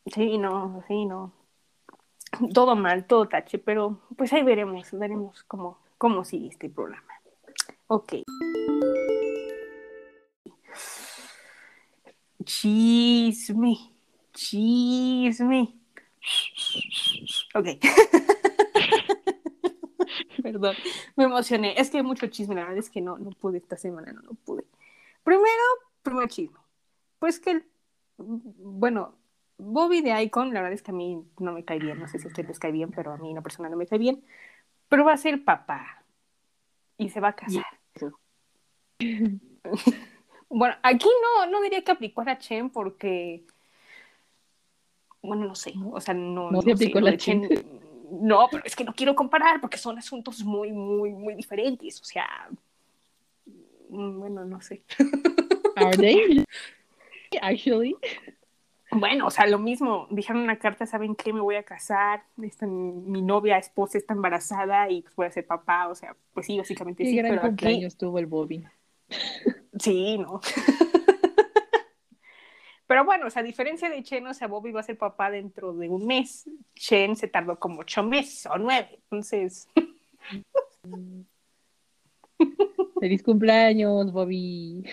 Sí, 0.07 0.39
no, 0.39 0.83
sí, 0.89 1.05
no. 1.05 1.33
Todo 2.55 2.77
mal, 2.77 3.05
todo 3.07 3.29
tache, 3.29 3.59
pero 3.59 4.01
pues 4.17 4.33
ahí 4.33 4.43
veremos, 4.43 4.91
veremos 4.93 5.43
cómo, 5.45 5.79
cómo 5.99 6.25
sigue 6.25 6.49
este 6.49 6.71
programa. 6.71 7.13
Ok. 7.89 8.15
Chisme, 12.47 13.75
chisme. 14.33 15.75
Ok. 17.55 17.67
Perdón, 20.43 20.77
me 21.17 21.25
emocioné. 21.25 21.75
Es 21.81 21.91
que 21.91 21.99
hay 21.99 22.03
mucho 22.03 22.27
chisme, 22.29 22.55
la 22.55 22.63
verdad 22.63 22.79
es 22.79 22.91
que 22.91 23.01
no, 23.01 23.19
no 23.19 23.31
pude 23.31 23.59
esta 23.59 23.77
semana, 23.77 24.13
no, 24.13 24.23
no 24.23 24.35
pude. 24.35 24.65
Primero, 25.25 25.63
primer 26.03 26.29
chisme. 26.29 26.59
Pues 27.19 27.41
que, 27.41 27.51
el- 27.53 27.67
bueno, 28.19 29.17
Bobby 29.59 30.01
de 30.03 30.23
Icon, 30.23 30.53
la 30.55 30.61
verdad 30.63 30.75
es 30.75 30.83
que 30.83 30.91
a 30.93 30.95
mí 30.95 31.23
no 31.39 31.53
me 31.53 31.65
cae 31.65 31.79
bien, 31.79 31.99
no 32.01 32.09
sé 32.09 32.19
si 32.19 32.27
a 32.27 32.29
ustedes 32.29 32.49
les 32.49 32.59
cae 32.59 32.73
bien, 32.73 32.91
pero 32.93 33.13
a 33.13 33.17
mí 33.19 33.31
una 33.33 33.43
persona 33.43 33.69
no 33.69 33.77
me 33.77 33.87
cae 33.87 33.99
bien, 33.99 34.25
pero 34.89 35.05
va 35.05 35.13
a 35.15 35.19
ser 35.19 35.45
papá 35.45 36.05
y 36.99 37.11
se 37.11 37.21
va 37.21 37.29
a 37.29 37.37
casar. 37.37 37.65
bueno, 40.49 40.75
aquí 40.83 41.09
no, 41.23 41.47
no 41.47 41.61
diría 41.63 41.83
que 41.83 41.93
aplicó 41.93 42.21
a 42.23 42.25
la 42.25 42.39
Chen 42.39 42.71
porque, 42.71 43.45
bueno, 45.23 45.47
no 45.47 45.55
sé, 45.55 45.73
o 45.93 46.01
sea, 46.01 46.15
no, 46.15 46.53
No 46.53 46.63
se 46.63 46.69
sé, 46.69 46.73
aplicó 46.75 47.01
lo 47.01 47.07
la 47.11 47.17
Chen- 47.17 47.49
No, 48.21 48.49
pero 48.51 48.63
es 48.65 48.77
que 48.77 48.85
no 48.85 48.95
quiero 48.95 49.15
comparar 49.15 49.61
porque 49.61 49.79
son 49.79 49.99
asuntos 49.99 50.45
muy, 50.45 50.71
muy, 50.73 51.11
muy 51.13 51.35
diferentes, 51.35 52.01
o 52.01 52.05
sea, 52.05 52.27
mm, 53.91 54.19
bueno, 54.19 54.45
no 54.45 54.61
sé. 54.61 54.83
Are 55.77 55.97
they? 55.97 56.45
Actually. 57.43 57.95
Bueno, 58.93 59.27
o 59.27 59.31
sea, 59.31 59.47
lo 59.47 59.59
mismo, 59.59 60.07
dijeron 60.11 60.43
una 60.43 60.59
carta, 60.59 60.87
¿saben 60.87 61.17
qué? 61.17 61.33
Me 61.33 61.41
voy 61.41 61.57
a 61.57 61.65
casar, 61.65 62.23
esta, 62.43 62.67
mi 62.67 63.21
novia, 63.21 63.59
esposa 63.59 63.99
está 63.99 64.15
embarazada 64.15 64.89
y 64.91 65.03
pues 65.03 65.15
voy 65.17 65.27
a 65.27 65.31
ser 65.33 65.45
papá, 65.47 65.89
o 65.89 65.95
sea, 65.95 66.17
pues 66.33 66.47
sí, 66.47 66.57
básicamente 66.57 67.03
Qué 67.03 67.11
sí, 67.11 67.17
gran 67.17 67.33
pero 67.33 67.43
aquí, 67.43 67.49
cumpleaños 67.49 67.97
tuvo 67.97 68.19
el 68.21 68.27
Bobby. 68.27 68.65
Sí, 69.79 70.19
¿no? 70.19 70.41
pero 72.87 73.05
bueno, 73.05 73.27
o 73.27 73.31
sea, 73.31 73.43
a 73.43 73.45
diferencia 73.45 73.91
de 73.91 74.03
Chen, 74.03 74.27
o 74.27 74.35
sea, 74.35 74.49
Bobby 74.49 74.73
va 74.73 74.81
a 74.81 74.85
ser 74.85 74.99
papá 74.99 75.31
dentro 75.31 75.73
de 75.75 75.89
un 75.89 76.07
mes, 76.07 76.49
Chen 76.75 77.17
se 77.17 77.29
tardó 77.29 77.59
como 77.59 77.81
ocho 77.81 78.03
meses 78.03 78.47
o 78.47 78.59
nueve, 78.59 79.01
entonces, 79.03 79.69
Feliz 83.01 83.23
cumpleaños, 83.23 84.13
Bobby. 84.13 84.85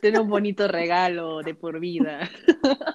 Tiene 0.00 0.20
un 0.20 0.28
bonito 0.28 0.68
regalo 0.68 1.42
de 1.42 1.54
por 1.54 1.80
vida. 1.80 2.28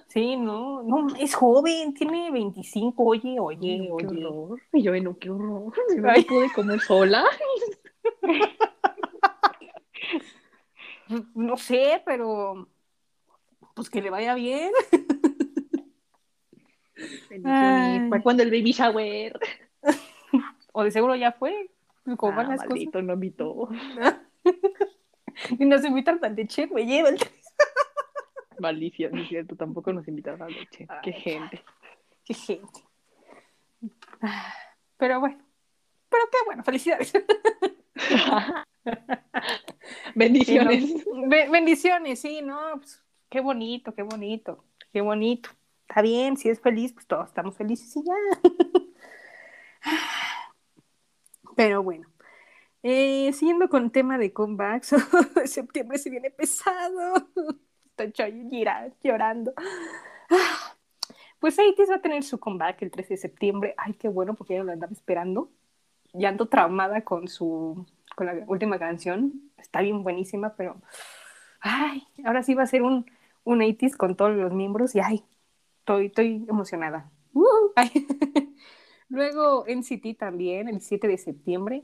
Sí, 0.09 0.35
no, 0.35 0.83
no, 0.83 1.15
es 1.15 1.35
joven, 1.35 1.93
tiene 1.93 2.31
25, 2.31 3.03
oye, 3.03 3.39
oye, 3.39 3.81
qué 3.81 3.89
oye. 3.91 4.25
horror. 4.25 4.61
Y 4.73 4.81
yo, 4.81 4.99
no, 4.99 5.17
qué 5.17 5.29
horror. 5.29 5.73
Me 5.95 6.23
pude 6.23 6.51
comer 6.53 6.79
sola. 6.79 7.25
No 11.35 11.55
sé, 11.57 12.01
pero 12.05 12.67
pues 13.73 13.89
que 13.89 14.01
le 14.01 14.09
vaya 14.09 14.35
bien. 14.35 14.71
Ay. 17.45 18.09
¿Para 18.09 18.21
cuándo 18.23 18.43
el 18.43 18.51
baby 18.51 18.71
shower? 18.73 19.39
O 20.73 20.83
de 20.83 20.91
seguro 20.91 21.15
ya 21.15 21.31
fue. 21.31 21.69
Como 22.17 22.35
van 22.35 22.47
Ah, 22.47 22.49
las 22.49 22.57
cosas. 22.59 22.69
maldito, 22.69 23.01
no 23.01 23.13
invitó. 23.13 23.69
Y 25.59 25.65
nos 25.65 25.85
invitan 25.85 26.19
tan 26.19 26.35
de 26.35 26.47
che, 26.47 26.65
me 26.65 26.83
lleva 26.83 27.09
el 27.09 27.19
Maldición, 28.59 29.11
no 29.13 29.21
es 29.21 29.29
cierto. 29.29 29.55
Tampoco 29.55 29.93
nos 29.93 30.07
invitaron 30.07 30.41
a 30.41 30.47
leche. 30.47 30.87
Qué 31.03 31.13
Ay. 31.13 31.21
gente. 31.21 31.63
Qué 32.25 32.33
gente. 32.33 32.81
Ah, 34.19 34.51
Pero 34.97 35.19
bueno. 35.19 35.37
Pero 36.09 36.23
qué 36.31 36.37
bueno, 36.45 36.63
felicidades. 36.63 37.13
Bendiciones. 40.15 40.93
Be- 41.27 41.49
bendiciones, 41.49 42.19
sí, 42.19 42.41
no, 42.41 42.57
pues, 42.77 43.03
qué 43.29 43.39
bonito, 43.41 43.93
qué 43.93 44.03
bonito, 44.03 44.63
qué 44.93 45.01
bonito. 45.01 45.49
Está 45.87 46.01
bien, 46.01 46.37
si 46.37 46.49
es 46.49 46.59
feliz, 46.59 46.93
pues 46.93 47.07
todos 47.07 47.27
estamos 47.29 47.55
felices 47.55 47.95
y 47.95 48.03
ya. 48.03 48.13
Pero 51.55 51.83
bueno, 51.83 52.07
eh, 52.83 53.31
siguiendo 53.33 53.69
con 53.69 53.85
el 53.85 53.91
tema 53.91 54.17
de 54.17 54.33
comebacks, 54.33 54.95
septiembre 55.45 55.97
se 55.97 56.09
viene 56.09 56.31
pesado. 56.31 57.15
Está 57.89 58.11
Chayo 58.11 58.43
llora- 58.49 58.91
llorando. 59.03 59.53
Ah, 60.29 60.75
Pues 61.39 61.57
ATEEZ 61.59 61.89
va 61.91 61.95
a 61.95 62.01
tener 62.01 62.23
su 62.23 62.39
comeback 62.39 62.81
el 62.83 62.91
13 62.91 63.15
de 63.15 63.17
septiembre. 63.17 63.73
Ay, 63.77 63.93
qué 63.93 64.07
bueno, 64.09 64.35
porque 64.35 64.55
ya 64.55 64.63
lo 64.63 64.71
andaba 64.71 64.91
esperando. 64.93 65.51
Ya 66.13 66.29
ando 66.29 66.47
traumada 66.47 67.01
con 67.01 67.27
su 67.27 67.85
con 68.15 68.25
la 68.25 68.43
última 68.47 68.79
canción. 68.79 69.41
Está 69.57 69.81
bien 69.81 70.03
buenísima, 70.03 70.55
pero 70.55 70.81
ay, 71.59 72.03
ahora 72.25 72.43
sí 72.43 72.55
va 72.55 72.63
a 72.63 72.67
ser 72.67 72.81
un, 72.81 73.05
un 73.43 73.59
80s 73.59 73.95
con 73.95 74.15
todos 74.15 74.35
los 74.35 74.53
miembros 74.53 74.95
y 74.95 74.99
ay, 74.99 75.23
estoy, 75.79 76.07
estoy 76.07 76.45
emocionada. 76.49 77.11
Uh, 77.33 77.45
ay. 77.75 78.07
Luego 79.09 79.65
NCT 79.67 80.17
también, 80.17 80.67
el 80.67 80.81
7 80.81 81.07
de 81.07 81.17
septiembre. 81.17 81.83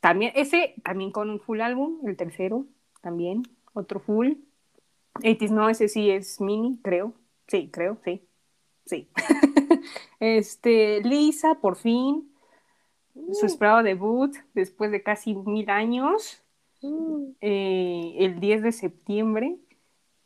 También, 0.00 0.32
ese 0.34 0.74
también 0.82 1.10
con 1.10 1.28
un 1.30 1.40
full 1.40 1.60
álbum, 1.60 1.98
el 2.06 2.16
tercero 2.16 2.66
también, 3.00 3.42
otro 3.72 4.00
full. 4.00 4.34
80s 5.14 5.50
no, 5.50 5.68
ese 5.68 5.88
sí 5.88 6.10
es 6.10 6.40
mini, 6.40 6.78
creo. 6.82 7.14
Sí, 7.48 7.68
creo, 7.72 7.98
sí. 8.04 8.26
Sí. 8.86 9.08
este, 10.20 11.02
Lisa, 11.02 11.56
por 11.56 11.76
fin, 11.76 12.33
su 13.32 13.46
esperado 13.46 13.82
debut 13.82 14.34
después 14.54 14.90
de 14.90 15.02
casi 15.02 15.34
mil 15.34 15.70
años, 15.70 16.42
eh, 17.40 18.14
el 18.18 18.40
10 18.40 18.62
de 18.62 18.72
septiembre, 18.72 19.56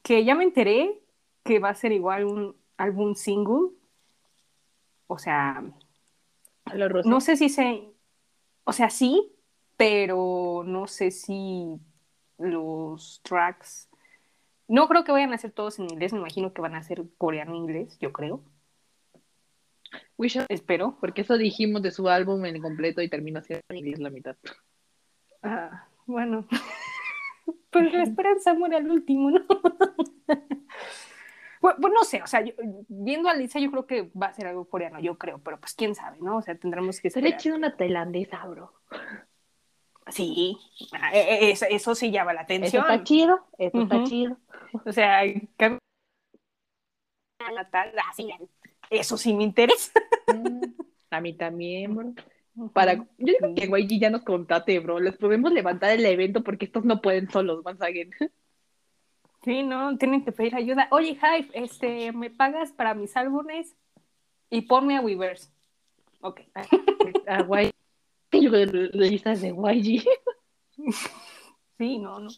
que 0.02 0.24
ya 0.24 0.35
me 0.35 0.44
enteré 0.44 1.01
que 1.44 1.59
va 1.59 1.70
a 1.70 1.74
ser 1.74 1.93
igual 1.93 2.24
un 2.24 2.56
álbum 2.77 3.15
single. 3.15 3.70
O 5.06 5.19
sea, 5.19 5.65
no 7.05 7.20
sé 7.20 7.36
si 7.36 7.48
se, 7.48 7.89
o 8.65 8.73
sea, 8.73 8.90
sí, 8.90 9.32
pero 9.77 10.62
no 10.66 10.86
sé 10.86 11.10
si 11.10 11.81
los 12.36 13.20
tracks, 13.23 13.89
no 14.69 14.89
creo 14.89 15.05
que 15.05 15.12
vayan 15.12 15.32
a 15.32 15.39
ser 15.39 15.52
todos 15.52 15.78
en 15.78 15.90
inglés, 15.90 16.12
me 16.12 16.19
imagino 16.19 16.52
que 16.52 16.60
van 16.60 16.74
a 16.74 16.82
ser 16.82 17.05
coreano-inglés, 17.16 17.98
yo 18.01 18.12
creo, 18.12 18.43
We 20.16 20.28
shall- 20.28 20.47
espero. 20.48 20.97
Porque 21.01 21.23
eso 21.23 21.36
dijimos 21.39 21.82
de 21.82 21.90
su 21.90 22.09
álbum 22.09 22.44
en 22.44 22.60
completo 22.62 23.01
y 23.02 23.09
terminó 23.09 23.40
siendo 23.43 23.62
la 23.98 24.10
mitad. 24.10 24.36
Ah, 25.43 25.86
bueno, 26.06 26.47
pues 27.70 27.93
la 27.93 28.02
esperanza 28.02 28.55
muere 28.55 28.77
al 28.77 28.90
último, 28.90 29.31
¿no? 29.31 29.40
Pues, 31.60 31.74
pues 31.81 31.93
no 31.93 32.05
sé, 32.05 32.23
o 32.23 32.27
sea, 32.28 32.40
yo- 32.43 32.55
viendo 32.89 33.28
a 33.28 33.35
Lisa 33.35 33.59
yo 33.59 33.69
creo 33.73 33.85
que 33.85 34.02
va 34.16 34.27
a 34.28 34.32
ser 34.32 34.47
algo 34.47 34.69
coreano, 34.69 35.01
yo 35.01 35.19
creo, 35.19 35.39
pero 35.43 35.59
pues 35.59 35.74
quién 35.74 35.97
sabe, 35.97 36.19
¿no? 36.20 36.36
O 36.36 36.43
sea, 36.43 36.55
tendremos 36.56 37.01
que 37.01 37.10
Sería 37.10 37.31
esperar. 37.31 37.40
chido 37.43 37.56
una 37.56 37.77
tailandesa, 37.77 38.47
bro. 38.47 38.73
Sí, 40.06 40.56
ah, 40.93 41.10
eh, 41.12 41.27
eh, 41.47 41.51
eso, 41.51 41.66
eso 41.69 41.97
sí 41.97 42.12
llama 42.12 42.32
la 42.32 42.43
Eso 42.43 42.44
atención. 42.44 42.85
está 42.89 43.02
chido, 43.02 43.44
eso 43.59 43.82
está 43.82 44.05
chido. 44.05 44.36
O 44.86 44.93
sea, 44.93 45.24
cam- 45.59 45.78
Natal, 47.55 47.93
ah, 47.98 48.12
sí, 48.15 48.31
eso 48.90 49.16
sí 49.16 49.35
me 49.35 49.44
interesa. 49.44 49.93
Mm, 50.27 50.62
A 51.10 51.20
mí 51.20 51.32
también, 51.35 51.94
bro. 51.94 52.15
Para, 52.73 52.94
yo 52.94 53.06
digo 53.19 53.55
que 53.55 53.66
YG 53.66 54.01
ya 54.01 54.10
nos 54.10 54.23
contate, 54.23 54.78
bro. 54.81 54.98
Les 54.98 55.16
podemos 55.16 55.52
levantar 55.52 55.90
el 55.90 56.05
evento 56.05 56.43
porque 56.43 56.65
estos 56.65 56.85
no 56.85 57.01
pueden 57.01 57.31
solos, 57.31 57.62
Sagen. 57.78 58.10
Sí, 59.44 59.62
no, 59.62 59.97
tienen 59.97 60.24
que 60.24 60.32
pedir 60.32 60.56
ayuda. 60.56 60.89
Oye, 60.90 61.15
Hype, 61.16 61.51
este, 61.55 62.12
¿me 62.12 62.31
pagas 62.31 62.73
para 62.73 62.94
mis 62.94 63.16
álbumes? 63.16 63.77
Y 64.51 64.62
ponme 64.62 64.97
a 64.97 65.01
Weavers. 65.01 65.52
Ok. 66.20 66.40
A 67.27 67.43
YG. 67.62 67.73
Yo 68.32 68.51
de 68.51 68.66
listas 68.93 69.40
de 69.40 69.48
YG. 69.48 70.05
Sí, 71.78 71.98
no, 71.98 72.19
no. 72.19 72.28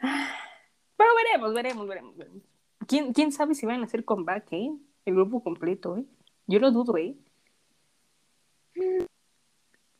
Pero 0.00 1.10
veremos, 1.16 1.54
veremos, 1.54 1.86
veremos. 1.86 2.16
veremos. 2.16 2.42
¿Quién, 2.86 3.12
quién 3.12 3.32
sabe 3.32 3.54
si 3.54 3.64
van 3.64 3.82
a 3.82 3.84
hacer 3.84 4.04
comeback, 4.04 4.52
eh? 4.52 4.72
El 5.06 5.14
grupo 5.14 5.42
completo, 5.42 5.96
¿eh? 5.96 6.04
Yo 6.46 6.58
lo 6.58 6.70
dudo, 6.72 6.96
¿eh? 6.98 7.14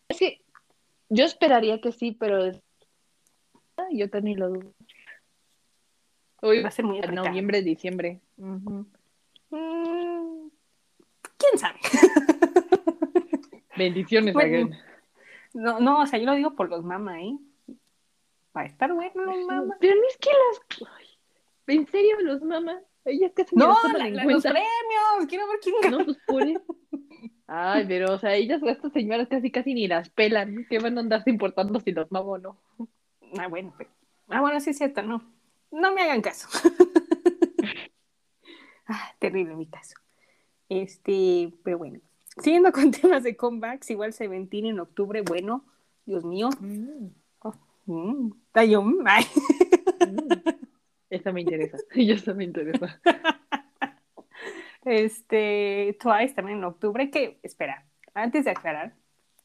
Es 0.09 0.19
que 0.19 0.43
yo 1.09 1.25
esperaría 1.25 1.81
que 1.81 1.93
sí, 1.93 2.13
pero 2.13 2.53
yo 3.93 4.11
también 4.11 4.39
lo 4.39 4.49
dudo. 4.51 4.73
Hoy 6.43 6.63
Va 6.63 6.69
a 6.69 6.73
ser 6.73 6.85
muy 6.85 6.99
apretado. 6.99 7.27
noviembre, 7.27 7.63
diciembre. 7.63 8.21
Mm, 8.37 8.83
¿Quién 11.39 11.59
sabe? 11.59 11.79
Bendiciones, 13.77 14.35
Bueno. 14.35 14.71
No, 15.55 15.81
no, 15.81 16.03
o 16.03 16.07
sea, 16.07 16.19
yo 16.19 16.27
lo 16.27 16.35
digo 16.35 16.55
por 16.55 16.69
los 16.69 16.85
mama, 16.85 17.23
¿eh? 17.23 17.39
Va 18.55 18.63
a 18.63 18.67
estar 18.67 18.93
bueno 18.93 19.25
los 19.25 19.47
mama. 19.47 19.77
Pero 19.81 19.95
no 19.95 20.03
es 20.09 20.17
que 20.19 20.31
las. 20.31 20.91
Ay, 20.99 21.07
¿En 21.77 21.87
serio 21.87 22.21
los 22.21 22.43
mamás? 22.43 22.83
Ellas 23.07 23.33
casi 23.35 23.55
ni 23.57 23.61
No, 23.61 23.69
las 23.69 23.83
toman 23.83 23.99
la- 23.99 24.09
en 24.09 24.17
la- 24.17 24.25
los 24.25 24.43
premios. 24.43 25.27
Quiero 25.29 25.47
ver 25.49 25.59
quién 25.63 25.75
ganó. 25.83 25.99
No, 26.05 26.15
pues. 26.27 26.59
Ay, 27.49 27.85
pero, 27.87 28.13
o 28.15 28.19
sea, 28.19 28.35
ellas, 28.35 28.61
estas 28.67 28.93
señoras 28.93 29.29
casi 29.29 29.51
casi 29.53 29.73
ni 29.73 29.87
las 29.87 30.11
pelan. 30.11 30.67
¿Qué 30.69 30.81
van 30.81 30.99
a 30.99 31.01
andarse 31.01 31.31
importando 31.31 31.79
si 31.81 31.93
los 31.93 32.11
mamo 32.11 32.33
o 32.33 32.39
no? 32.39 32.59
Ah, 33.39 33.47
bueno, 33.49 33.73
pero- 33.79 33.91
ah, 34.29 34.41
bueno, 34.41 34.59
sí 34.61 34.71
es 34.71 34.79
cierto, 34.79 35.03
no. 35.03 35.23
No 35.71 35.93
me 35.95 36.03
hagan 36.03 36.23
caso. 36.23 36.49
ah, 38.87 39.15
terrible 39.19 39.55
mi 39.55 39.67
caso. 39.67 39.95
Este, 40.69 41.53
pero 41.63 41.79
bueno. 41.79 42.01
Siguiendo 42.39 42.73
con 42.73 42.91
temas 42.91 43.23
de 43.23 43.37
comebacks, 43.37 43.91
igual 43.91 44.13
Seventeen 44.13 44.67
en 44.67 44.81
octubre, 44.81 45.23
bueno, 45.23 45.65
Dios 46.05 46.25
mío. 46.25 46.51
Mm, 46.61 47.09
yo, 48.69 48.83
mm, 48.83 49.05
ay. 49.07 49.25
Esa 51.11 51.33
me 51.33 51.43
interesa. 51.43 51.79
Y 51.95 52.13
esa 52.13 52.35
me 52.35 52.45
interesa. 52.45 53.01
Este, 54.85 55.99
Twice 56.01 56.35
también 56.35 56.59
en 56.59 56.65
octubre, 56.65 57.11
que, 57.11 57.41
espera, 57.43 57.85
antes 58.15 58.45
de 58.45 58.53
aclarar, 58.53 58.95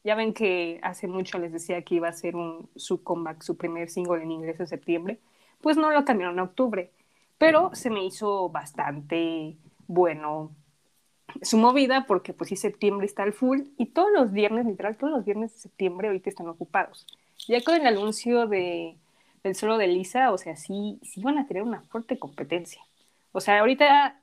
ya 0.04 0.14
ven 0.14 0.34
que 0.34 0.78
hace 0.84 1.08
mucho 1.08 1.36
les 1.40 1.52
decía 1.52 1.82
que 1.82 1.96
iba 1.96 2.06
a 2.06 2.12
ser 2.12 2.36
un, 2.36 2.70
su 2.76 3.02
comeback, 3.02 3.42
su 3.42 3.56
primer 3.56 3.90
single 3.90 4.22
en 4.22 4.30
inglés 4.30 4.60
en 4.60 4.68
septiembre, 4.68 5.18
pues 5.60 5.76
no 5.76 5.90
lo 5.90 6.04
cambiaron 6.04 6.38
a 6.38 6.44
octubre, 6.44 6.92
pero 7.38 7.74
se 7.74 7.90
me 7.90 8.04
hizo 8.04 8.50
bastante 8.50 9.56
bueno 9.88 10.54
su 11.40 11.56
movida 11.56 12.04
porque 12.06 12.34
pues 12.34 12.48
sí 12.50 12.56
septiembre 12.56 13.06
está 13.06 13.22
al 13.22 13.32
full 13.32 13.62
y 13.78 13.86
todos 13.86 14.10
los 14.12 14.32
viernes, 14.32 14.66
literal, 14.66 14.96
todos 14.96 15.12
los 15.12 15.24
viernes 15.24 15.52
de 15.52 15.58
septiembre 15.58 16.08
ahorita 16.08 16.30
están 16.30 16.48
ocupados. 16.48 17.06
Ya 17.48 17.62
con 17.62 17.74
el 17.74 17.86
anuncio 17.86 18.46
de, 18.46 18.96
del 19.42 19.54
solo 19.54 19.78
de 19.78 19.88
Lisa, 19.88 20.32
o 20.32 20.38
sea, 20.38 20.56
sí, 20.56 20.98
sí 21.02 21.22
van 21.22 21.38
a 21.38 21.46
tener 21.46 21.62
una 21.62 21.82
fuerte 21.82 22.18
competencia. 22.18 22.82
O 23.32 23.40
sea, 23.40 23.60
ahorita 23.60 24.20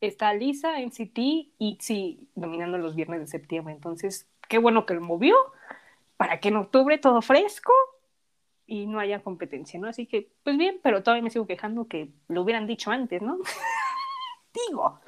está 0.00 0.32
Lisa, 0.34 0.80
NCT 0.80 1.18
y 1.18 1.50
ITZY 1.58 2.28
dominando 2.34 2.78
los 2.78 2.94
viernes 2.94 3.20
de 3.20 3.26
septiembre. 3.26 3.74
Entonces, 3.74 4.28
qué 4.48 4.58
bueno 4.58 4.86
que 4.86 4.94
lo 4.94 5.00
movió 5.00 5.36
para 6.16 6.40
que 6.40 6.48
en 6.48 6.56
octubre 6.56 6.98
todo 6.98 7.22
fresco 7.22 7.72
y 8.66 8.86
no 8.86 9.00
haya 9.00 9.22
competencia, 9.22 9.78
¿no? 9.78 9.88
Así 9.88 10.06
que, 10.06 10.30
pues 10.44 10.56
bien, 10.56 10.80
pero 10.82 11.02
todavía 11.02 11.22
me 11.22 11.30
sigo 11.30 11.46
quejando 11.46 11.88
que 11.88 12.08
lo 12.28 12.42
hubieran 12.42 12.66
dicho 12.66 12.90
antes, 12.90 13.20
¿no? 13.22 13.38
digo, 14.68 15.00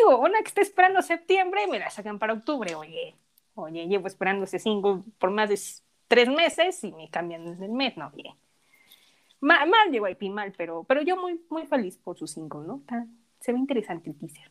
digo, 0.00 0.18
una 0.18 0.40
que 0.40 0.48
está 0.48 0.60
esperando 0.60 1.02
septiembre 1.02 1.66
me 1.68 1.78
la 1.78 1.90
sacan 1.90 2.18
para 2.18 2.34
octubre, 2.34 2.74
oye, 2.74 3.14
oye, 3.54 3.86
llevo 3.86 4.06
esperando 4.06 4.44
ese 4.44 4.58
single 4.58 5.02
por 5.18 5.30
más 5.30 5.48
de 5.48 5.58
tres 6.08 6.28
meses 6.28 6.82
y 6.84 6.92
me 6.92 7.08
cambian 7.10 7.62
el 7.62 7.70
mes, 7.70 7.96
no, 7.96 8.10
oye. 8.14 8.34
Mal, 9.44 9.68
mal 9.68 9.90
llegó 9.90 10.08
IP, 10.08 10.30
mal, 10.30 10.52
pero, 10.56 10.84
pero 10.84 11.02
yo 11.02 11.16
muy, 11.16 11.38
muy 11.50 11.66
feliz 11.66 11.98
por 11.98 12.16
su 12.16 12.26
single, 12.26 12.62
¿no? 12.66 12.78
Está- 12.80 13.06
se 13.40 13.52
ve 13.52 13.58
interesante 13.58 14.08
el 14.10 14.16
teaser. 14.18 14.50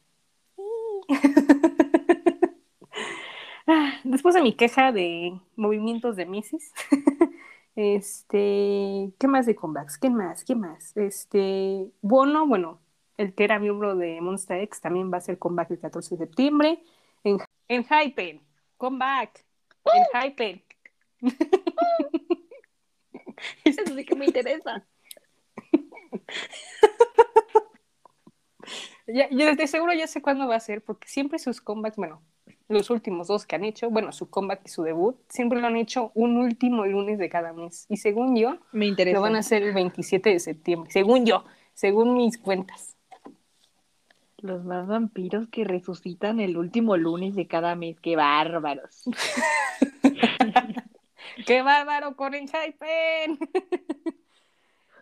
Ah, 3.65 3.93
Después 4.03 4.35
de 4.35 4.41
mi 4.41 4.53
queja 4.55 4.91
de 4.91 5.39
movimientos 5.55 6.15
de 6.17 6.25
Mrs. 6.25 6.73
este, 7.75 9.13
¿qué 9.17 9.27
más 9.27 9.45
de 9.45 9.55
comebacks? 9.55 9.97
¿Qué 9.97 10.09
más? 10.09 10.43
¿Qué 10.43 10.55
más? 10.55 10.95
Este, 10.97 11.89
Bono, 12.01 12.45
bueno, 12.45 12.79
el 13.17 13.33
que 13.33 13.45
era 13.45 13.59
miembro 13.59 13.95
de 13.95 14.19
Monster 14.21 14.59
X 14.63 14.81
también 14.81 15.11
va 15.11 15.15
a 15.15 15.19
hacer 15.19 15.39
comeback 15.39 15.71
el 15.71 15.79
14 15.79 16.15
de 16.17 16.25
septiembre. 16.25 16.83
En, 17.23 17.37
en 17.69 17.85
Hypen, 17.85 18.41
comeback. 18.77 19.45
En 19.85 20.03
Hypen. 20.21 20.63
Eso 23.65 23.81
sí 23.85 24.05
que 24.05 24.15
me 24.15 24.25
interesa. 24.25 24.85
Ya, 29.05 29.29
yo 29.29 29.53
de 29.53 29.67
seguro 29.67 29.91
ya 29.93 30.07
sé 30.07 30.21
cuándo 30.21 30.47
va 30.47 30.55
a 30.55 30.59
ser, 30.61 30.81
porque 30.81 31.09
siempre 31.09 31.37
sus 31.37 31.59
comebacks, 31.59 31.97
bueno, 31.97 32.21
los 32.69 32.89
últimos 32.89 33.27
dos 33.27 33.45
que 33.45 33.55
han 33.55 33.65
hecho, 33.65 33.89
bueno, 33.89 34.13
su 34.13 34.29
comeback 34.29 34.61
y 34.65 34.69
su 34.69 34.83
debut, 34.83 35.17
siempre 35.27 35.59
lo 35.59 35.67
han 35.67 35.75
hecho 35.75 36.11
un 36.13 36.37
último 36.37 36.85
lunes 36.85 37.17
de 37.19 37.29
cada 37.29 37.51
mes. 37.53 37.85
Y 37.89 37.97
según 37.97 38.35
yo, 38.35 38.59
Me 38.71 38.85
interesa. 38.85 39.15
lo 39.15 39.21
van 39.21 39.35
a 39.35 39.39
hacer 39.39 39.63
el 39.63 39.73
27 39.73 40.29
de 40.29 40.39
septiembre. 40.39 40.89
Según 40.91 41.25
yo, 41.25 41.43
según 41.73 42.15
mis 42.15 42.37
cuentas. 42.37 42.95
Los 44.37 44.63
más 44.63 44.87
vampiros 44.87 45.47
que 45.47 45.63
resucitan 45.63 46.39
el 46.39 46.57
último 46.57 46.97
lunes 46.97 47.35
de 47.35 47.47
cada 47.47 47.75
mes. 47.75 47.99
¡Qué 47.99 48.15
bárbaros! 48.15 49.03
¡Qué 51.45 51.61
bárbaro 51.61 52.15
con 52.15 52.33
el 52.33 52.49
Hypen! 52.49 53.37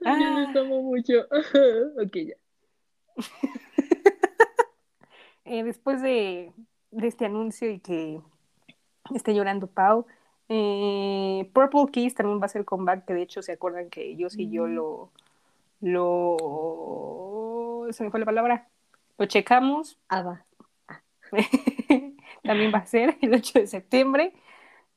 Yo 0.04 0.16
los 0.16 0.56
amo 0.56 0.82
mucho. 0.82 1.14
ok, 2.04 2.16
ya. 2.16 2.36
Eh, 5.44 5.64
después 5.64 6.02
de, 6.02 6.54
de 6.92 7.08
este 7.08 7.26
anuncio 7.26 7.70
y 7.70 7.80
que 7.80 8.22
esté 9.14 9.34
llorando 9.34 9.68
Pau, 9.68 10.06
eh, 10.48 11.50
Purple 11.52 11.92
Kiss 11.92 12.14
también 12.14 12.40
va 12.40 12.46
a 12.46 12.50
ser 12.50 12.64
comeback, 12.64 13.06
que 13.06 13.16
de 13.16 13.24
hecho 13.24 13.42
se 13.42 13.54
acuerdan 13.54 13.90
que 13.90 14.16
yo 14.16 14.30
sí 14.30 14.50
yo 14.50 14.68
lo, 14.68 15.12
lo, 15.82 16.38
se 17.92 18.04
me 18.04 18.12
fue 18.12 18.20
la 18.22 18.26
palabra, 18.26 18.70
lo 19.18 19.26
checamos, 19.26 19.98
Ava. 20.08 20.46
también 22.44 22.72
va 22.74 22.78
a 22.78 22.86
ser 22.86 23.18
el 23.20 23.34
8 23.34 23.60
de 23.60 23.68
septiembre, 23.68 24.34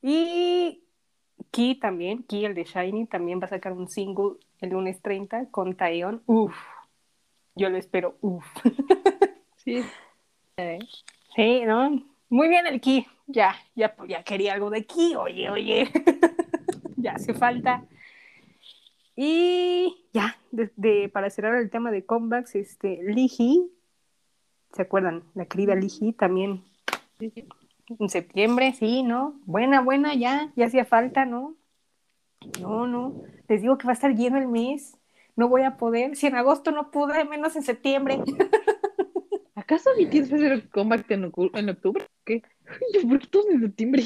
y 0.01 0.84
Key 1.55 1.75
también, 1.79 2.23
Key 2.23 2.43
el 2.43 2.53
de 2.53 2.65
Shiny, 2.65 3.05
también 3.07 3.39
va 3.39 3.45
a 3.45 3.49
sacar 3.49 3.71
un 3.71 3.87
single 3.87 4.33
el 4.59 4.71
lunes 4.71 5.01
30 5.01 5.45
con 5.51 5.73
Taeyeon, 5.75 6.21
uff, 6.25 6.53
yo 7.55 7.69
lo 7.69 7.77
espero, 7.77 8.17
uff. 8.21 8.45
Sí. 9.63 9.81
Eh, 10.57 10.79
Sí, 11.35 11.63
¿no? 11.65 12.01
Muy 12.29 12.49
bien 12.49 12.67
el 12.67 12.79
Ki. 12.81 13.07
Ya, 13.27 13.55
ya, 13.75 13.95
ya 14.07 14.23
quería 14.23 14.53
algo 14.53 14.69
de 14.69 14.85
Ki. 14.85 15.15
Oye, 15.15 15.49
oye. 15.49 15.89
ya 16.97 17.13
hace 17.13 17.33
falta. 17.33 17.83
Y 19.15 19.95
ya, 20.13 20.37
de, 20.51 20.69
de- 20.75 21.09
para 21.09 21.29
cerrar 21.29 21.55
el 21.55 21.69
tema 21.69 21.89
de 21.91 22.05
comebacks, 22.05 22.55
este, 22.55 22.99
Hee, 23.15 23.69
¿se 24.73 24.81
acuerdan? 24.81 25.23
La 25.33 25.45
querida 25.45 25.73
Hee 25.75 26.13
también 26.13 26.63
en 27.87 28.09
septiembre, 28.09 28.73
sí, 28.73 29.03
¿no? 29.03 29.39
Buena, 29.45 29.81
buena, 29.81 30.13
ya, 30.15 30.51
ya 30.55 30.65
hacía 30.65 30.85
falta, 30.85 31.25
¿no? 31.25 31.55
No, 32.61 32.87
no, 32.87 33.23
les 33.47 33.61
digo 33.61 33.77
que 33.77 33.85
va 33.85 33.91
a 33.91 33.95
estar 33.95 34.15
lleno 34.15 34.37
el 34.37 34.47
mes, 34.47 34.97
no 35.35 35.49
voy 35.49 35.63
a 35.63 35.77
poder, 35.77 36.15
si 36.15 36.27
en 36.27 36.35
agosto 36.35 36.71
no 36.71 36.91
pude, 36.91 37.25
menos 37.25 37.55
en 37.55 37.63
septiembre. 37.63 38.19
¿Acaso 39.55 39.89
BTS 39.97 40.31
va 40.31 40.35
a 40.35 40.39
hacer 40.39 40.69
comeback 40.69 41.11
en, 41.11 41.31
en 41.53 41.69
octubre? 41.69 42.05
¿Qué? 42.23 42.43
Yo, 42.93 43.07
¿por 43.07 43.19
qué 43.19 43.27
todos 43.27 43.47
en 43.49 43.61
septiembre? 43.61 44.03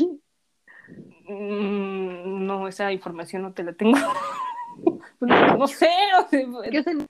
Mm, 1.28 2.46
no, 2.46 2.68
esa 2.68 2.92
información 2.92 3.42
no 3.42 3.54
te 3.54 3.64
la 3.64 3.74
tengo. 3.74 3.98
no, 5.20 5.58
no 5.58 5.68
sé, 5.68 5.90
o 6.18 6.30
sea, 6.30 6.72
¿Qué 6.72 6.78
hacen? 6.78 7.08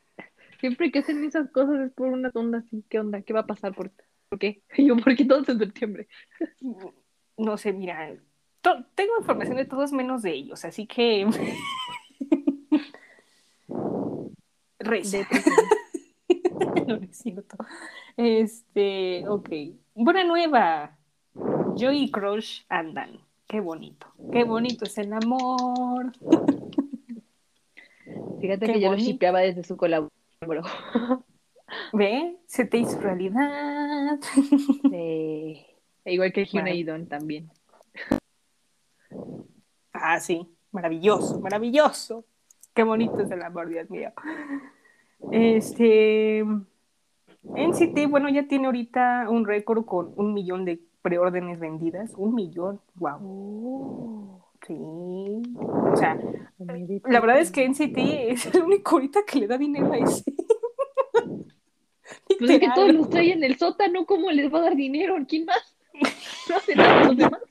Siempre 0.59 0.91
que 0.91 0.99
hacen 0.99 1.23
esas 1.23 1.49
cosas 1.51 1.79
es 1.79 1.91
por 1.93 2.07
una 2.09 2.31
onda 2.33 2.59
así. 2.59 2.83
¿Qué 2.89 2.99
onda? 2.99 3.21
¿Qué 3.21 3.31
va 3.33 3.41
a 3.41 3.47
pasar? 3.47 3.73
¿Por, 3.73 3.91
¿Por 4.29 4.39
qué? 4.39 4.61
Yo, 4.77 4.95
¿por 4.97 5.15
qué 5.15 5.25
todos 5.25 5.49
en 5.49 5.59
septiembre? 5.59 6.07
no 7.37 7.57
sé, 7.57 7.73
mira, 7.73 8.15
tengo 8.61 9.17
información 9.19 9.57
de 9.57 9.65
todos 9.65 9.91
menos 9.91 10.21
de 10.21 10.31
ellos, 10.33 10.63
así 10.65 10.85
que. 10.85 11.27
Reza. 14.79 15.17
no, 16.87 16.97
no 16.97 17.03
es 17.03 17.17
cierto. 17.17 17.57
Este, 18.15 19.27
ok. 19.27 19.49
Buena 19.93 20.23
nueva. 20.23 20.97
Joy 21.75 22.03
y 22.03 22.11
Crush 22.11 22.61
andan. 22.69 23.19
Qué 23.47 23.59
bonito. 23.59 24.07
Qué 24.31 24.43
bonito 24.43 24.85
es 24.85 24.97
el 24.97 25.11
amor. 25.13 26.11
Fíjate 28.39 28.67
Qué 28.67 28.73
que 28.73 28.79
yo 28.79 28.91
lo 28.91 28.97
shipeaba 28.97 29.39
desde 29.39 29.63
su 29.63 29.75
colaboración. 29.75 31.23
¿Ve? 31.93 32.37
Se 32.45 32.65
te 32.65 32.77
hizo 32.77 32.99
realidad. 32.99 34.19
Igual 36.05 36.33
que 36.33 36.45
Hyuna 36.45 36.63
Vale. 36.65 36.75
y 36.75 36.83
Don 36.83 37.07
también. 37.07 37.49
Ah, 39.93 40.19
sí. 40.19 40.47
Maravilloso, 40.71 41.39
maravilloso. 41.39 42.25
Qué 42.73 42.83
bonito 42.83 43.19
es 43.21 43.31
el 43.31 43.41
amor, 43.41 43.69
Dios 43.69 43.89
mío. 43.89 44.11
Este. 45.31 46.43
NCT, 47.43 48.07
bueno, 48.09 48.29
ya 48.29 48.47
tiene 48.47 48.67
ahorita 48.67 49.27
un 49.29 49.45
récord 49.45 49.85
con 49.85 50.13
un 50.15 50.33
millón 50.33 50.65
de 50.65 50.79
preórdenes 51.01 51.59
vendidas. 51.59 52.13
Un 52.15 52.35
millón. 52.35 52.79
Wow. 52.95 53.17
Oh, 53.21 54.45
Sí. 54.67 54.75
O 54.77 55.95
sea, 55.95 56.19
la 56.57 57.19
verdad 57.21 57.39
es 57.39 57.49
que 57.49 57.67
NCT 57.67 57.97
es 57.97 58.53
el 58.53 58.61
único 58.63 58.95
ahorita 58.97 59.21
que 59.25 59.39
le 59.39 59.47
da 59.47 59.57
dinero 59.57 59.91
a 59.93 59.97
ese. 59.97 60.23
Pues 62.39 62.51
es 62.51 62.59
que 62.59 62.69
todos 62.73 62.93
los 62.93 63.09
traen 63.09 63.31
en 63.31 63.43
el 63.43 63.57
sótano, 63.57 64.05
¿cómo 64.05 64.31
les 64.31 64.53
va 64.53 64.59
a 64.59 64.63
dar 64.63 64.75
dinero? 64.75 65.15
¿Quién 65.27 65.45
más? 65.45 65.75
No 66.49 66.55
hace 66.55 66.75
nada 66.75 67.03
los 67.05 67.17
demás. 67.17 67.41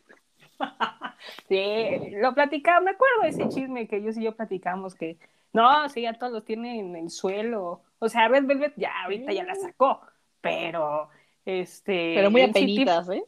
Sí, 1.48 2.10
lo 2.20 2.34
platicamos, 2.34 2.82
me 2.84 2.90
acuerdo 2.90 3.22
de 3.22 3.28
ese 3.28 3.48
chisme 3.48 3.86
que 3.86 3.96
ellos 3.96 4.16
y 4.16 4.24
yo 4.24 4.34
platicamos 4.34 4.94
que 4.94 5.18
no, 5.52 5.88
sí, 5.88 6.02
ya 6.02 6.14
todos 6.14 6.32
los 6.32 6.44
tienen 6.44 6.94
en 6.94 6.96
el 6.96 7.10
suelo. 7.10 7.82
O 7.98 8.08
sea, 8.08 8.28
Red 8.28 8.44
Velvet 8.44 8.74
ya 8.76 9.04
ahorita 9.04 9.32
ya 9.32 9.44
la 9.44 9.54
sacó, 9.54 10.00
pero 10.40 11.08
este. 11.44 12.14
Pero 12.14 12.30
muy 12.30 12.42
apenitas, 12.42 13.08
¿eh? 13.10 13.24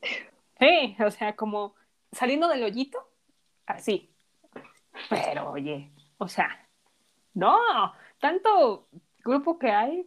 Sí, 0.59 0.97
o 1.05 1.11
sea, 1.11 1.35
como 1.35 1.75
saliendo 2.13 2.49
del 2.49 2.63
hoyito, 2.63 2.99
así. 3.67 4.11
Pero 5.09 5.53
oye, 5.53 5.91
o 6.19 6.29
sea, 6.29 6.69
no, 7.35 7.59
tanto 8.19 8.89
grupo 9.25 9.59
que 9.59 9.71
hay, 9.71 10.07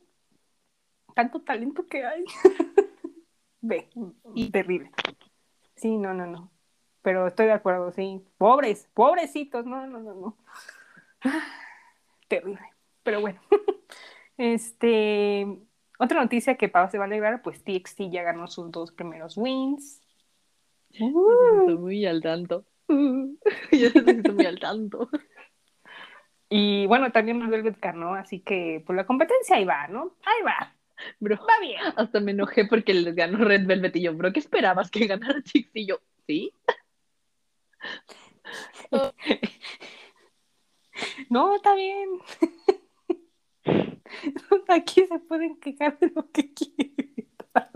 tanto 1.13 1.41
talento 1.41 1.87
que 1.87 2.05
hay. 2.05 2.23
Ve, 3.61 3.89
y 4.35 4.49
terrible. 4.51 4.91
Sí, 5.75 5.97
no, 5.97 6.13
no, 6.13 6.27
no. 6.27 6.51
Pero 7.01 7.27
estoy 7.27 7.47
de 7.47 7.53
acuerdo, 7.53 7.91
sí. 7.91 8.25
Pobres, 8.37 8.89
pobrecitos, 8.93 9.65
no, 9.65 9.87
no, 9.87 9.99
no, 9.99 10.13
no. 10.13 10.37
Terrible. 12.27 12.61
Pero 13.03 13.21
bueno. 13.21 13.39
Este, 14.35 15.45
otra 15.99 16.19
noticia 16.19 16.57
que 16.57 16.67
Pau 16.67 16.89
se 16.89 16.97
va 16.97 17.03
a 17.03 17.07
alegrar, 17.07 17.43
pues 17.43 17.63
TXT 17.63 18.09
ya 18.09 18.23
ganó 18.23 18.47
sus 18.47 18.71
dos 18.71 18.91
primeros 18.91 19.37
wins. 19.37 20.01
Estoy 20.89 21.77
muy 21.77 22.03
al 22.07 22.21
tanto. 22.23 22.65
Yo 22.87 23.87
estoy 23.93 24.33
muy 24.33 24.45
al 24.45 24.59
tanto. 24.59 25.07
Y 26.55 26.85
bueno, 26.85 27.11
también 27.11 27.49
Velvet 27.49 27.79
ganó, 27.81 28.13
así 28.13 28.39
que 28.39 28.83
pues 28.85 28.95
la 28.95 29.07
competencia 29.07 29.55
ahí 29.55 29.65
va, 29.65 29.87
¿no? 29.87 30.15
Ahí 30.23 30.43
va, 30.45 30.75
Bro, 31.19 31.37
va 31.37 31.59
bien. 31.59 31.79
hasta 31.95 32.19
me 32.19 32.31
enojé 32.31 32.65
porque 32.65 32.93
les 32.93 33.15
ganó 33.15 33.37
Red 33.39 33.65
Velvet 33.65 33.95
y 33.95 34.01
yo, 34.03 34.13
bro, 34.13 34.31
¿qué 34.31 34.39
esperabas 34.39 34.91
que 34.91 35.07
ganara 35.07 35.41
Chix? 35.41 35.69
Y 35.73 35.87
yo, 35.87 35.99
¿sí? 36.27 36.53
No, 41.29 41.55
está 41.55 41.73
bien. 41.75 42.07
Aquí 44.67 45.05
se 45.05 45.19
pueden 45.19 45.59
quejar 45.59 45.97
de 45.99 46.11
lo 46.15 46.29
que 46.31 46.53
quieran. 46.53 47.71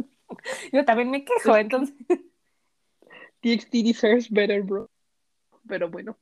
Yo 0.72 0.86
también 0.86 1.10
me 1.10 1.26
quejo, 1.26 1.58
entonces. 1.58 1.96
TXT 3.42 3.72
deserves 3.84 4.30
better, 4.30 4.62
bro. 4.62 4.90
Pero 5.68 5.90
bueno. 5.90 6.18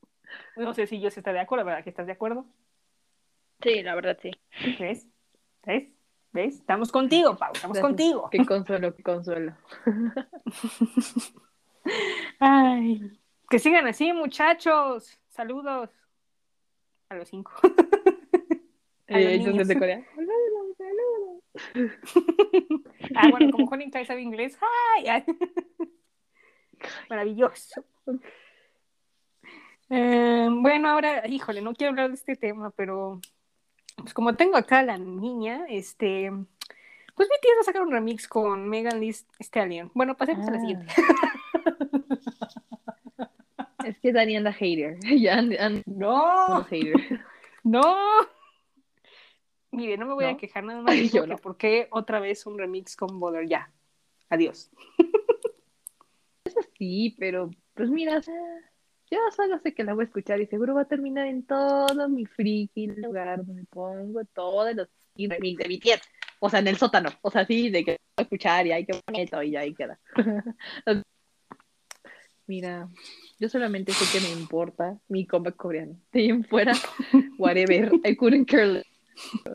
No 0.56 0.74
sé 0.74 0.88
si 0.88 1.00
yo 1.00 1.12
se 1.12 1.20
está 1.20 1.34
de 1.34 1.40
acuerdo, 1.40 1.66
¿verdad? 1.66 1.84
¿Que 1.84 1.90
estás 1.90 2.08
de 2.08 2.14
acuerdo? 2.14 2.46
Sí, 3.62 3.84
la 3.84 3.96
verdad 3.96 4.18
sí. 4.22 4.32
¿Ves? 4.80 5.08
¿Ves? 5.66 5.95
¿Ves? 6.36 6.56
Estamos 6.56 6.92
contigo, 6.92 7.38
Pau, 7.38 7.54
estamos 7.54 7.78
Gracias. 7.78 7.82
contigo. 7.96 8.30
Qué 8.30 8.46
consuelo, 8.46 8.94
qué 8.94 9.04
consuelo. 9.04 9.56
Ay, 12.42 13.10
que 13.50 13.58
sigan 13.58 13.88
así, 13.88 14.12
muchachos. 14.12 15.18
Saludos 15.30 15.90
a 17.08 17.16
los 17.16 17.30
cinco. 17.30 17.54
A 19.08 19.18
los 19.20 19.22
Eh, 19.28 19.34
ellos 19.36 19.48
niños. 19.54 19.68
desde 19.68 19.80
Corea. 19.80 20.06
Ah, 23.16 23.30
bueno, 23.30 23.52
como 23.52 23.68
Juan 23.68 23.90
sabe 24.06 24.22
inglés. 24.22 24.58
¡Ay! 24.98 25.08
ay. 25.08 25.24
Maravilloso. 27.10 27.86
Eh, 29.90 30.50
bueno, 30.52 30.90
ahora, 30.90 31.26
híjole, 31.28 31.62
no 31.62 31.74
quiero 31.74 31.92
hablar 31.92 32.10
de 32.10 32.16
este 32.16 32.36
tema, 32.36 32.72
pero 32.72 33.22
pues 33.96 34.14
como 34.14 34.36
tengo 34.36 34.58
acá 34.58 34.80
a 34.80 34.84
la 34.84 34.98
niña, 34.98 35.66
este, 35.70 36.32
pues 37.16 37.28
BTS 37.30 37.56
va 37.58 37.62
a 37.62 37.64
sacar 37.64 37.82
un 37.82 37.92
remix 37.92 38.28
con 38.28 38.68
Megan 38.70 39.00
Thee 39.00 39.16
Stallion. 39.40 39.92
Bueno, 39.94 40.16
pasemos 40.18 40.48
a 40.48 40.52
la 40.52 40.58
Ah. 40.58 40.62
siguiente. 40.62 40.94
Es 43.86 44.00
que 44.00 44.12
Dani 44.12 44.36
anda 44.38 44.52
hater. 44.52 44.98
Ya 45.22 45.38
anda 45.38 45.64
anda 45.66 45.82
No, 45.86 46.64
hater. 46.66 46.96
no. 47.64 47.96
Mire, 49.72 49.98
no 49.98 50.06
me 50.06 50.14
voy 50.14 50.26
a 50.26 50.38
quejar, 50.38 50.64
nada 50.64 50.82
más 50.84 50.94
Ay, 50.94 51.10
yo 51.10 51.28
no. 51.28 51.38
por 51.38 51.58
qué 51.58 51.88
otra 51.92 52.20
vez 52.20 52.46
un 52.46 52.58
remix 52.58 52.96
con 52.96 53.20
Bother. 53.20 53.48
Ya, 53.48 53.72
adiós. 54.30 54.72
Sí, 56.78 57.16
pero 57.20 57.50
pues 57.74 57.90
mira, 57.90 58.18
o 58.18 58.22
sea, 58.22 58.34
yo 59.12 59.20
solo 59.36 59.60
sé 59.60 59.74
que 59.74 59.84
la 59.84 59.94
voy 59.94 60.04
a 60.04 60.08
escuchar 60.08 60.42
y 60.42 60.48
seguro 60.48 60.74
va 60.76 60.82
a 60.82 60.88
terminar 60.88 61.28
en 61.28 61.46
todo 61.46 62.10
mi 62.10 62.26
friki 62.26 62.88
lugar 62.88 63.46
donde 63.46 63.64
pongo 63.66 64.24
todos 64.26 64.76
los 64.76 64.88
remix 65.16 65.58
de 65.58 65.68
BTS. 65.68 66.02
O 66.40 66.50
sea, 66.50 66.60
en 66.60 66.68
el 66.68 66.78
sótano. 66.78 67.10
O 67.22 67.32
sea, 67.32 67.46
sí, 67.46 67.70
de 67.70 67.84
que 67.86 67.92
voy 67.92 68.00
a 68.18 68.22
escuchar 68.24 68.68
y 68.68 68.72
hay 68.72 68.86
que 68.86 69.00
bonito 69.08 69.42
y 69.42 69.56
ahí 69.56 69.74
queda. 69.74 70.00
Mira, 72.48 72.90
yo 73.40 73.50
solamente 73.50 73.92
sé 73.92 74.06
que 74.12 74.24
me 74.24 74.32
importa 74.40 75.00
mi 75.08 75.26
comeback 75.26 75.56
coreano. 75.56 76.00
De 76.12 76.20
ahí 76.22 76.30
en 76.30 76.44
fuera, 76.44 76.74
whatever. 77.40 77.92
I 78.04 78.16
couldn't 78.16 78.48
care 78.48 78.68
less. 78.68 78.86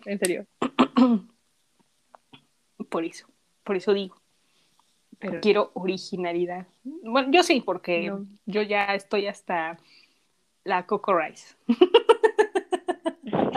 En 0.07 0.19
serio. 0.19 0.47
Por 2.89 3.05
eso, 3.05 3.29
por 3.63 3.77
eso 3.77 3.95
digo. 3.95 4.20
Pero 5.21 5.41
quiero 5.41 5.71
originalidad. 5.75 6.67
Bueno, 6.83 7.29
yo 7.31 7.43
sí, 7.43 7.61
porque 7.61 8.09
No. 8.09 8.27
yo 8.47 8.63
ya 8.63 8.87
estoy 8.95 9.27
hasta 9.27 9.79
la 10.65 10.87
Coco 10.87 11.17
Rice. 11.17 11.55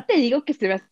te 0.07 0.18
digo 0.18 0.44
que 0.44 0.53
se 0.53 0.68
me 0.68 0.73
hace 0.76 0.85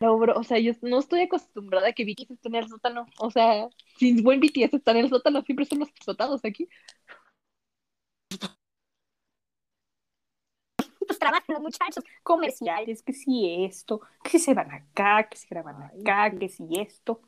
No, 0.00 0.18
bro, 0.18 0.38
o 0.38 0.44
sea, 0.44 0.58
yo 0.58 0.72
no 0.82 0.98
estoy 0.98 1.22
acostumbrada 1.22 1.88
a 1.88 1.92
que 1.92 2.04
BTS 2.04 2.34
esté 2.34 2.48
en 2.48 2.56
el 2.56 2.68
sótano. 2.68 3.06
O 3.18 3.30
sea, 3.30 3.68
si 3.96 4.20
buen 4.20 4.40
BTS 4.40 4.76
está 4.76 4.90
en 4.90 4.98
el 4.98 5.08
sótano, 5.08 5.42
siempre 5.42 5.64
son 5.64 5.78
los 5.78 5.88
explotados 5.88 6.44
aquí. 6.44 6.68
Pues 11.06 11.18
trabajan 11.18 11.44
los 11.48 11.60
muchachos 11.62 12.04
comerciales, 12.22 13.02
que 13.02 13.12
si 13.12 13.64
esto, 13.64 14.00
que 14.22 14.38
se 14.38 14.54
van 14.54 14.70
acá, 14.72 15.28
que 15.28 15.36
se 15.36 15.46
graban 15.48 15.82
acá, 15.82 16.30
que 16.36 16.48
si 16.48 16.64
esto, 16.80 17.20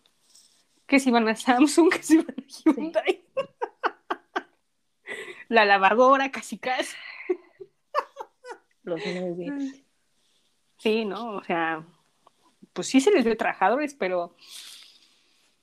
que 0.95 1.01
si 1.01 1.11
van 1.11 1.29
a 1.29 1.35
Samsung, 1.35 1.91
que 1.93 2.03
si 2.05 2.19
van 2.19 2.37
a 2.39 2.47
Hyundai. 2.47 3.25
La 5.49 5.65
lavadora, 5.65 6.31
casi 6.31 6.59
casi. 6.59 6.97
Los 8.85 9.05
nuggets. 9.05 9.83
Sí, 10.79 11.05
¿no? 11.05 11.37
O 11.37 11.43
sea, 11.43 11.85
pues 12.73 12.87
sí 12.87 13.01
se 13.01 13.11
les 13.11 13.25
ve 13.25 13.35
trabajadores, 13.35 13.95
pero 13.95 14.37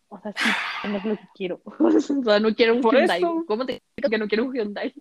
O 0.10 0.20
sea, 0.20 0.34
sí, 0.36 0.50
no 0.90 0.98
es 0.98 1.06
lo 1.06 1.16
que 1.16 1.30
quiero. 1.34 1.62
O 1.64 1.92
sea, 1.92 2.40
no 2.40 2.54
quiero 2.54 2.76
un 2.76 2.82
Por 2.82 2.96
Hyundai. 2.96 3.20
eso. 3.20 3.46
¿Cómo 3.48 3.66
te 3.66 3.82
digo 3.96 4.10
que 4.10 4.18
no 4.18 4.28
quiero 4.28 4.46
un 4.46 4.54
Hyundai? 4.54 4.94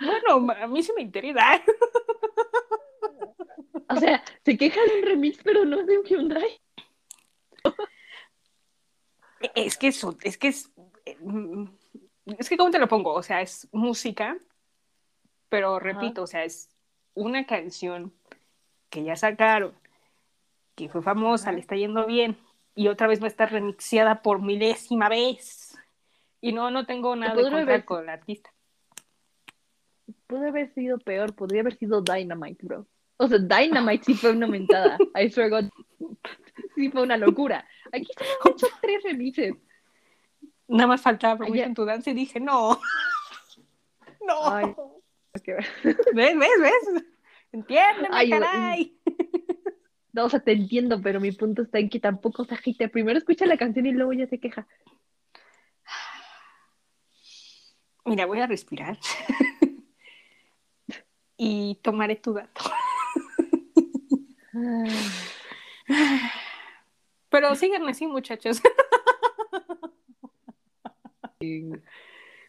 bueno, 0.00 0.52
a 0.52 0.66
mí 0.66 0.82
sí 0.82 0.92
me 0.94 1.02
interesa. 1.02 1.62
O 3.88 3.96
sea, 3.96 4.22
se 4.44 4.58
queja 4.58 4.80
de 4.82 4.98
un 4.98 5.06
remix, 5.06 5.38
pero 5.42 5.64
no 5.64 5.80
es 5.80 5.86
de 5.86 5.98
un 5.98 6.04
Hyundai. 6.04 6.60
Es 9.54 9.76
que 9.76 9.88
eso, 9.88 10.16
es 10.22 10.38
que 10.38 10.48
es, 10.48 10.70
eh, 11.04 11.16
mm, 11.20 11.64
es 12.38 12.48
que 12.48 12.56
cómo 12.56 12.70
te 12.70 12.78
lo 12.78 12.88
pongo, 12.88 13.12
o 13.12 13.22
sea, 13.22 13.40
es 13.42 13.68
música, 13.72 14.36
pero 15.48 15.78
repito, 15.78 16.22
o 16.22 16.26
sea, 16.26 16.44
es 16.44 16.68
una 17.14 17.46
canción 17.46 18.12
que 18.90 19.04
ya 19.04 19.16
sacaron, 19.16 19.72
que 20.74 20.88
fue 20.88 21.02
famosa, 21.02 21.52
le 21.52 21.60
está 21.60 21.76
yendo 21.76 22.06
bien, 22.06 22.36
y 22.74 22.88
otra 22.88 23.06
vez 23.06 23.20
va 23.20 23.26
a 23.26 23.28
estar 23.28 23.52
remixeada 23.52 24.22
por 24.22 24.40
milésima 24.42 25.08
vez. 25.08 25.76
Y 26.40 26.52
no, 26.52 26.70
no 26.70 26.84
tengo 26.86 27.14
nada 27.16 27.34
de 27.34 27.64
ver- 27.64 27.84
con 27.84 28.02
el 28.02 28.08
artista. 28.08 28.50
pudo 30.26 30.48
haber 30.48 30.72
sido 30.74 30.98
peor, 30.98 31.34
podría 31.34 31.60
haber 31.60 31.76
sido 31.76 32.02
Dynamite, 32.02 32.66
bro. 32.66 32.86
O 33.16 33.28
sea, 33.28 33.38
Dynamite 33.38 34.04
sí 34.04 34.14
fue 34.14 34.32
una 34.32 34.46
mentada. 34.46 34.98
I 35.14 35.30
swear 35.30 35.48
God. 35.50 35.70
Sí 36.76 36.90
fue 36.90 37.02
una 37.02 37.16
locura. 37.16 37.66
Aquí 37.92 38.08
se 38.16 38.24
han 38.24 38.52
hecho 38.52 38.66
tres 38.82 39.02
remixes. 39.04 39.54
Nada 40.66 40.88
más 40.88 41.00
faltaba 41.00 41.36
Promotion 41.36 41.74
to 41.74 41.84
Dance 41.84 42.10
y 42.10 42.14
dije, 42.14 42.40
no. 42.40 42.80
No. 44.26 44.50
Ay. 44.50 44.74
¿Ves, 46.14 46.38
ves, 46.38 46.60
ves? 46.60 47.04
Entiéndeme, 47.52 48.08
Ay, 48.10 48.30
caray. 48.30 48.98
No, 50.14 50.24
o 50.24 50.30
sea, 50.30 50.40
te 50.40 50.52
entiendo, 50.52 51.02
pero 51.02 51.20
mi 51.20 51.32
punto 51.32 51.62
está 51.62 51.78
en 51.78 51.90
que 51.90 52.00
tampoco 52.00 52.44
se 52.44 52.54
agite. 52.54 52.88
Primero 52.88 53.18
escucha 53.18 53.44
la 53.46 53.58
canción 53.58 53.84
y 53.84 53.92
luego 53.92 54.12
ya 54.12 54.26
se 54.26 54.38
queja. 54.38 54.66
Mira, 58.04 58.24
voy 58.24 58.40
a 58.40 58.46
respirar. 58.46 58.96
y 61.36 61.74
tomaré 61.82 62.16
tu 62.16 62.32
dato. 62.32 62.62
Pero 67.34 67.52
síganme 67.56 67.90
así, 67.90 68.06
muchachos. 68.06 68.62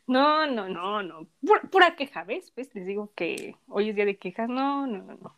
No, 0.05 0.45
no, 0.45 0.69
no, 0.69 1.01
no. 1.01 1.27
Pura, 1.43 1.61
pura 1.61 1.95
queja, 1.95 2.23
¿ves? 2.23 2.53
¿ves? 2.55 2.69
Les 2.75 2.85
digo 2.85 3.11
que 3.15 3.55
hoy 3.67 3.89
es 3.89 3.95
día 3.95 4.05
de 4.05 4.19
quejas. 4.19 4.47
No, 4.47 4.85
no, 4.85 5.01
no, 5.01 5.15
no. 5.15 5.35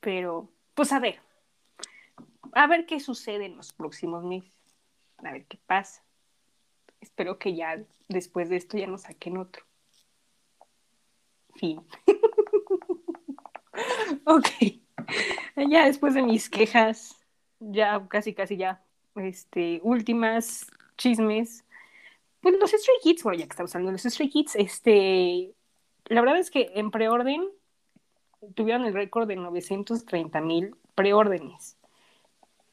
Pero, 0.00 0.50
pues 0.74 0.92
a 0.92 1.00
ver. 1.00 1.20
A 2.52 2.66
ver 2.66 2.84
qué 2.84 3.00
sucede 3.00 3.46
en 3.46 3.56
los 3.56 3.72
próximos 3.72 4.24
meses. 4.24 4.52
A 5.16 5.32
ver 5.32 5.46
qué 5.46 5.58
pasa. 5.64 6.04
Espero 7.00 7.38
que 7.38 7.56
ya 7.56 7.82
después 8.10 8.50
de 8.50 8.56
esto 8.56 8.76
ya 8.76 8.88
nos 8.88 9.02
saquen 9.02 9.38
otro. 9.38 9.64
Fin. 11.54 11.80
ok. 14.26 14.48
Ya 15.56 15.86
después 15.86 16.12
de 16.12 16.20
mis 16.20 16.50
quejas, 16.50 17.21
ya 17.70 18.06
casi, 18.08 18.34
casi 18.34 18.56
ya, 18.56 18.82
este, 19.16 19.80
últimas 19.82 20.66
chismes. 20.96 21.64
Pues 22.40 22.56
los 22.58 22.70
Stray 22.70 22.96
Kids, 23.02 23.22
bueno, 23.22 23.38
ya 23.38 23.46
que 23.46 23.50
estamos 23.50 23.74
hablando 23.74 23.90
de 23.90 24.02
los 24.02 24.12
Stray 24.12 24.28
Kids, 24.28 24.56
este, 24.56 25.54
la 26.06 26.20
verdad 26.20 26.38
es 26.38 26.50
que 26.50 26.72
en 26.74 26.90
preorden 26.90 27.48
tuvieron 28.54 28.84
el 28.84 28.94
récord 28.94 29.28
de 29.28 29.36
930 29.36 30.40
mil 30.40 30.76
preórdenes. 30.94 31.76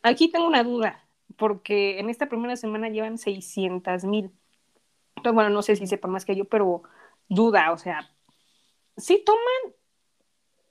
Aquí 0.01 0.29
tengo 0.31 0.47
una 0.47 0.63
duda, 0.63 1.05
porque 1.37 1.99
en 1.99 2.09
esta 2.09 2.29
primera 2.29 2.55
semana 2.55 2.89
llevan 2.89 3.17
600 3.17 4.05
mil. 4.05 4.31
Entonces, 5.15 5.33
bueno, 5.33 5.49
no 5.49 5.61
sé 5.61 5.75
si 5.75 5.85
sepa 5.87 6.07
más 6.07 6.25
que 6.25 6.35
yo, 6.35 6.45
pero 6.45 6.83
duda, 7.27 7.71
o 7.71 7.77
sea, 7.77 8.09
¿sí 8.97 9.21
toman 9.25 9.75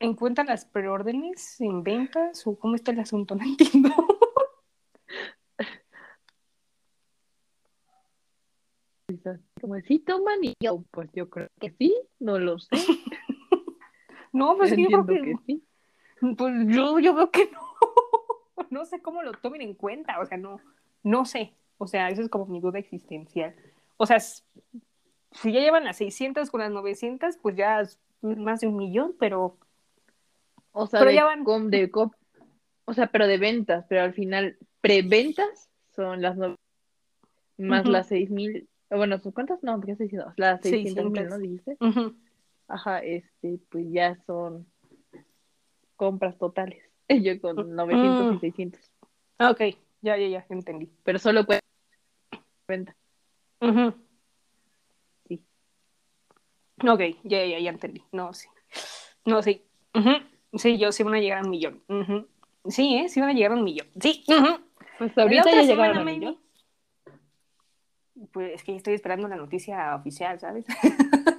en 0.00 0.14
cuenta 0.14 0.44
las 0.44 0.64
preórdenes 0.64 1.60
en 1.60 1.82
ventas 1.82 2.46
o 2.46 2.58
cómo 2.58 2.74
está 2.74 2.92
el 2.92 3.00
asunto? 3.00 3.34
No 3.38 3.44
entiendo. 3.44 3.90
Como 9.60 9.80
si 9.80 9.98
toman 9.98 10.38
y 10.42 10.54
yo, 10.60 10.84
pues 10.90 11.10
yo 11.12 11.30
creo 11.30 11.48
que 11.60 11.70
sí, 11.70 11.94
no 12.18 12.38
lo 12.38 12.58
sé. 12.58 12.76
No, 14.30 14.56
pues 14.58 14.76
yo 14.76 14.86
creo 14.86 15.06
que, 15.06 15.22
que 15.22 15.34
sí. 15.46 15.64
pues 16.36 16.54
yo, 16.66 16.98
yo 16.98 17.14
veo 17.14 17.30
que 17.30 17.50
no. 17.50 17.60
No 18.70 18.84
sé 18.84 19.00
cómo 19.00 19.22
lo 19.22 19.32
tomen 19.32 19.62
en 19.62 19.72
cuenta, 19.74 20.20
o 20.20 20.26
sea, 20.26 20.36
no, 20.36 20.60
no 21.02 21.24
sé. 21.24 21.54
O 21.78 21.86
sea, 21.86 22.10
esa 22.10 22.20
es 22.20 22.28
como 22.28 22.44
mi 22.44 22.60
duda 22.60 22.78
existencial. 22.78 23.56
O 23.96 24.04
sea, 24.04 24.20
si 24.20 25.52
ya 25.52 25.60
llevan 25.60 25.84
las 25.84 25.96
600 25.96 26.50
con 26.50 26.60
las 26.60 26.70
900, 26.70 27.38
pues 27.38 27.56
ya 27.56 27.80
es 27.80 27.98
más 28.20 28.60
de 28.60 28.66
un 28.66 28.76
millón, 28.76 29.16
pero 29.18 29.56
O 30.80 30.86
sea, 30.86 31.00
Pero 31.00 31.10
de, 31.10 31.16
ya 31.16 31.24
van- 31.24 31.42
com- 31.44 31.70
de 31.70 31.90
cop- 31.90 32.14
o 32.84 32.94
sea, 32.94 33.08
pero 33.08 33.26
de 33.26 33.36
ventas, 33.38 33.84
pero 33.88 34.02
al 34.02 34.14
final, 34.14 34.56
preventas 34.80 35.68
son 35.94 36.22
las 36.22 36.36
nueve, 36.36 36.54
más 37.56 37.84
las 37.86 38.06
seis 38.06 38.30
mil, 38.30 38.68
bueno, 38.88 39.18
¿son 39.18 39.32
¿cuántas? 39.32 39.60
No, 39.64 39.80
¿qué 39.80 39.90
estoy 39.92 40.06
diciendo? 40.06 40.32
Las 40.36 40.60
seiscientas 40.62 41.04
mil, 41.04 41.14
600. 41.14 41.30
¿no? 41.30 41.38
Dijiste. 41.38 41.76
ujú. 41.80 42.16
Ajá, 42.68 43.00
este, 43.00 43.58
pues 43.70 43.86
ya 43.90 44.16
son 44.26 44.66
compras 45.96 46.38
totales. 46.38 46.82
Yo 47.08 47.40
con 47.40 47.74
900 47.74 48.26
y 48.32 48.36
Mm. 48.36 48.40
600, 48.40 48.90
Ah, 49.38 49.50
ok, 49.50 49.60
ya, 50.02 50.16
ya, 50.16 50.28
ya, 50.28 50.46
entendí. 50.48 50.88
pero 51.02 51.18
solo 51.18 51.44
cuesta 51.44 51.64
venta. 52.68 52.94
Sí. 55.28 55.42
Ok, 56.88 57.00
ya, 57.24 57.44
ya, 57.46 57.58
ya 57.58 57.70
entendí. 57.70 58.02
No, 58.12 58.32
sí. 58.32 58.46
No, 59.24 59.42
sí. 59.42 59.64
Sí, 60.54 60.78
yo 60.78 60.92
sí 60.92 61.02
van 61.02 61.14
a 61.14 61.20
llegar 61.20 61.38
a 61.38 61.42
un 61.42 61.50
millón. 61.50 61.82
Sí, 62.66 62.96
¿eh? 62.96 63.08
Sí 63.08 63.20
van 63.20 63.30
a 63.30 63.32
llegar 63.32 63.52
a 63.52 63.54
un 63.54 63.64
millón. 63.64 63.86
Sí. 64.00 64.24
Pues 64.98 65.16
ahorita 65.16 65.50
ya 65.50 65.62
llegaron 65.62 65.98
a 65.98 66.04
millón. 66.04 66.38
Pues 68.32 68.54
es 68.54 68.64
que 68.64 68.74
estoy 68.74 68.94
esperando 68.94 69.28
la 69.28 69.36
noticia 69.36 69.94
oficial, 69.94 70.40
¿sabes? 70.40 70.66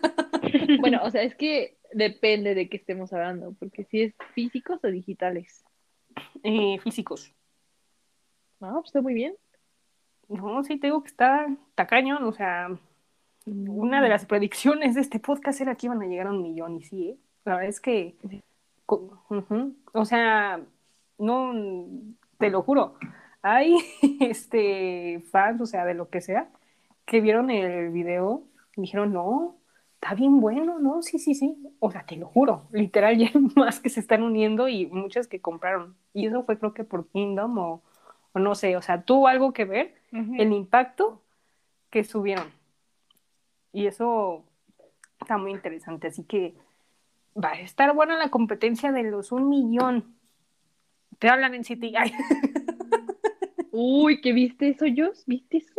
Bueno, 0.80 1.02
o 1.04 1.12
sea, 1.12 1.24
es 1.24 1.36
que 1.36 1.78
depende 1.94 2.56
de 2.56 2.70
qué 2.70 2.78
estemos 2.78 3.12
hablando, 3.14 3.54
porque 3.60 3.84
si 3.86 4.02
es 4.02 4.14
físicos 4.34 4.80
o 4.84 4.88
digitales. 4.88 5.64
Eh, 6.44 6.80
físicos. 6.80 7.34
No, 8.60 8.74
pues 8.74 8.88
está 8.88 9.02
muy 9.02 9.14
bien. 9.14 9.36
No, 10.28 10.64
sí, 10.64 10.78
te 10.78 10.88
digo 10.88 11.02
que 11.02 11.10
está, 11.10 11.48
cañón. 11.88 12.24
O 12.24 12.34
sea, 12.34 12.70
una 13.46 14.02
de 14.02 14.10
las 14.10 14.26
predicciones 14.26 14.96
de 14.96 15.02
este 15.02 15.20
podcast 15.20 15.60
era 15.62 15.76
que 15.76 15.88
iban 15.88 16.02
a 16.02 16.08
llegar 16.08 16.28
a 16.28 16.32
un 16.32 16.44
millón, 16.44 16.78
y 16.78 16.84
sí, 16.84 17.10
¿eh? 17.10 17.18
La 17.46 17.56
verdad 17.56 17.70
es 17.70 17.80
que. 17.80 18.16
O 19.94 20.06
sea, 20.06 20.62
no, 21.18 21.54
te 22.38 22.50
lo 22.50 22.64
juro. 22.64 22.96
Hay 23.42 23.78
este 24.20 25.24
fans, 25.32 25.62
o 25.62 25.66
sea, 25.66 25.86
de 25.86 25.94
lo 25.94 26.10
que 26.10 26.22
sea, 26.22 26.50
que 27.06 27.22
vieron 27.22 27.50
el 27.52 27.90
video 27.90 28.44
y 28.76 28.82
dijeron, 28.82 29.14
no, 29.14 29.58
está 29.96 30.16
bien 30.16 30.40
bueno, 30.40 30.80
¿no? 30.80 31.02
Sí, 31.02 31.20
sí, 31.20 31.36
sí. 31.36 31.58
O 31.80 31.92
sea, 31.92 32.06
te 32.06 32.16
lo 32.16 32.28
juro, 32.28 32.68
literal, 32.72 33.18
ya 33.20 33.28
hay 33.28 33.42
más 33.56 33.80
que 33.80 33.90
se 33.90 34.00
están 34.00 34.24
uniendo 34.24 34.68
y 34.68 34.88
muchas 34.88 35.28
que 35.28 35.42
compraron. 35.42 35.96
Y 36.14 36.28
eso 36.28 36.44
fue 36.44 36.58
creo 36.58 36.74
que 36.74 36.84
por 36.84 37.08
Kingdom 37.10 37.58
o, 37.58 37.82
o 38.34 38.40
no 38.40 38.56
sé, 38.56 38.78
o 38.78 38.82
sea, 38.82 39.04
tuvo 39.04 39.28
algo 39.28 39.54
que 39.54 39.66
ver 39.66 39.96
el 40.12 40.54
impacto 40.54 41.22
que 41.92 42.04
subieron. 42.04 42.48
Y 43.72 43.86
eso 43.88 44.44
está 45.22 45.38
muy 45.38 45.52
interesante. 45.52 46.08
Así 46.08 46.24
que 46.24 46.56
va 47.44 47.52
a 47.52 47.60
estar 47.62 47.94
buena 47.94 48.18
la 48.18 48.30
competencia 48.30 48.92
de 48.92 49.04
los 49.04 49.32
un 49.32 49.50
millón. 49.50 50.16
Te 51.20 51.30
hablan 51.30 51.54
en 51.54 51.64
City. 51.64 51.94
Ay, 51.98 52.12
Uy, 53.72 54.20
¿qué 54.22 54.34
viste 54.34 54.70
eso, 54.70 54.86
Jos? 54.96 55.24
¿Viste 55.26 55.58
eso? 55.58 55.74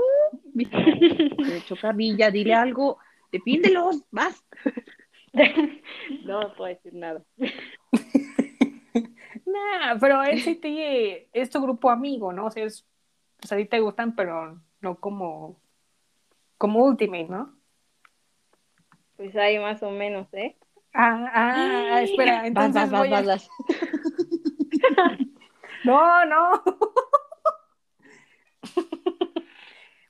¿Viste? 0.55 0.77
De 0.77 1.63
Chocavilla, 1.67 2.31
dile 2.31 2.55
algo. 2.55 2.99
Defiéndelos, 3.33 4.05
vas. 4.11 4.45
No 6.25 6.53
puedo 6.57 6.69
decir 6.69 6.95
nada. 6.95 7.23
nah, 9.47 9.99
pero 10.01 10.23
NCT 10.25 11.29
es 11.33 11.51
tu 11.51 11.63
grupo 11.63 11.91
amigo, 11.91 12.33
¿no? 12.33 12.47
O 12.47 12.51
sea, 12.51 12.65
es, 12.65 12.87
pues 13.39 13.53
a 13.53 13.57
ti 13.57 13.67
te 13.67 13.81
gustan, 13.81 14.17
pero 14.17 14.61
no 14.81 14.97
como, 14.99 15.61
como 16.59 16.85
Ultimate, 16.85 17.29
¿no? 17.29 17.55
Pues 19.17 19.37
hay 19.37 19.59
más 19.59 19.83
o 19.83 19.91
menos, 19.91 20.27
¿eh? 20.33 20.57
Ah, 20.93 21.31
ah, 21.35 22.03
espera, 22.03 22.37
Vas, 22.39 22.47
entonces 22.47 22.91
vas, 22.91 22.91
vas, 22.91 23.09
voy 23.09 23.13
a... 23.13 23.23
vas. 23.23 23.49
No, 25.85 26.25
no. 26.27 26.63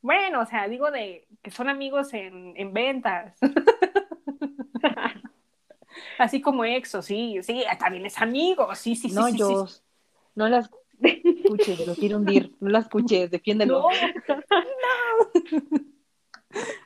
bueno, 0.03 0.41
o 0.41 0.47
sea, 0.47 0.69
digo 0.69 0.91
de 0.91 1.27
que 1.43 1.51
son 1.51 1.69
amigos 1.69 2.13
en, 2.13 2.55
en 2.57 2.73
ventas. 2.73 3.39
Así 6.19 6.41
como 6.41 6.65
Exo, 6.65 7.03
sí, 7.03 7.39
sí, 7.43 7.65
también 7.79 8.07
es 8.07 8.21
amigo, 8.21 8.75
sí, 8.75 8.97
sí, 8.97 9.09
sí. 9.09 9.15
No, 9.15 9.27
sí, 9.27 9.33
sí. 9.33 9.43
Jos. 9.43 9.85
No 10.35 10.49
las 10.49 10.71
escuches, 11.01 11.87
lo 11.87 11.95
quiero 11.95 12.17
hundir. 12.19 12.57
No 12.61 12.71
las 12.71 12.85
escuches, 12.85 13.31
defiéndelo. 13.31 13.81
No. 13.81 13.89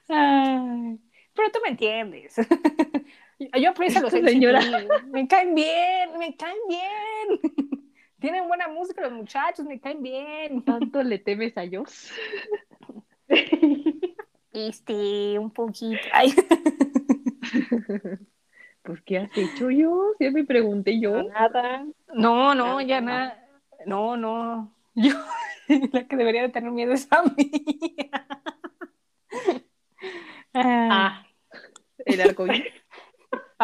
Ay, 0.08 1.00
pero 1.34 1.50
tú 1.52 1.58
me 1.62 1.70
entiendes. 1.70 2.36
Yo 3.38 3.70
aprecio 3.70 4.00
a 4.00 4.02
los. 4.02 4.12
Señora. 4.12 4.60
Me 5.06 5.26
caen 5.26 5.54
bien, 5.54 6.18
me 6.18 6.36
caen 6.36 6.56
bien. 6.68 7.40
Tienen 8.20 8.48
buena 8.48 8.68
música 8.68 9.02
los 9.02 9.12
muchachos, 9.12 9.66
me 9.66 9.80
caen 9.80 10.02
bien. 10.02 10.64
¿Tanto 10.64 11.02
le 11.02 11.18
temes 11.18 11.56
a 11.58 11.64
Jos? 11.70 12.10
Este, 14.52 15.36
un 15.38 15.50
poquito. 15.50 16.00
Ay. 16.12 16.32
Pues, 18.82 19.00
¿qué 19.00 19.16
has 19.16 19.30
hecho 19.34 19.70
yo? 19.70 20.12
Ya 20.20 20.30
me 20.30 20.44
pregunté 20.44 21.00
yo. 21.00 21.22
Nada. 21.22 21.86
No, 22.12 22.54
no, 22.54 22.82
ya 22.82 23.00
nada. 23.00 23.42
No, 23.86 24.14
no. 24.14 24.76
Yo, 24.94 25.14
la 25.90 26.06
que 26.06 26.16
debería 26.16 26.42
de 26.42 26.50
tener 26.50 26.70
miedo 26.70 26.92
es 26.92 27.10
a 27.10 27.22
mí. 27.22 27.50
Ah, 30.52 30.88
Ah, 30.90 31.26
el 32.04 32.20
arcoíris. 32.20 32.83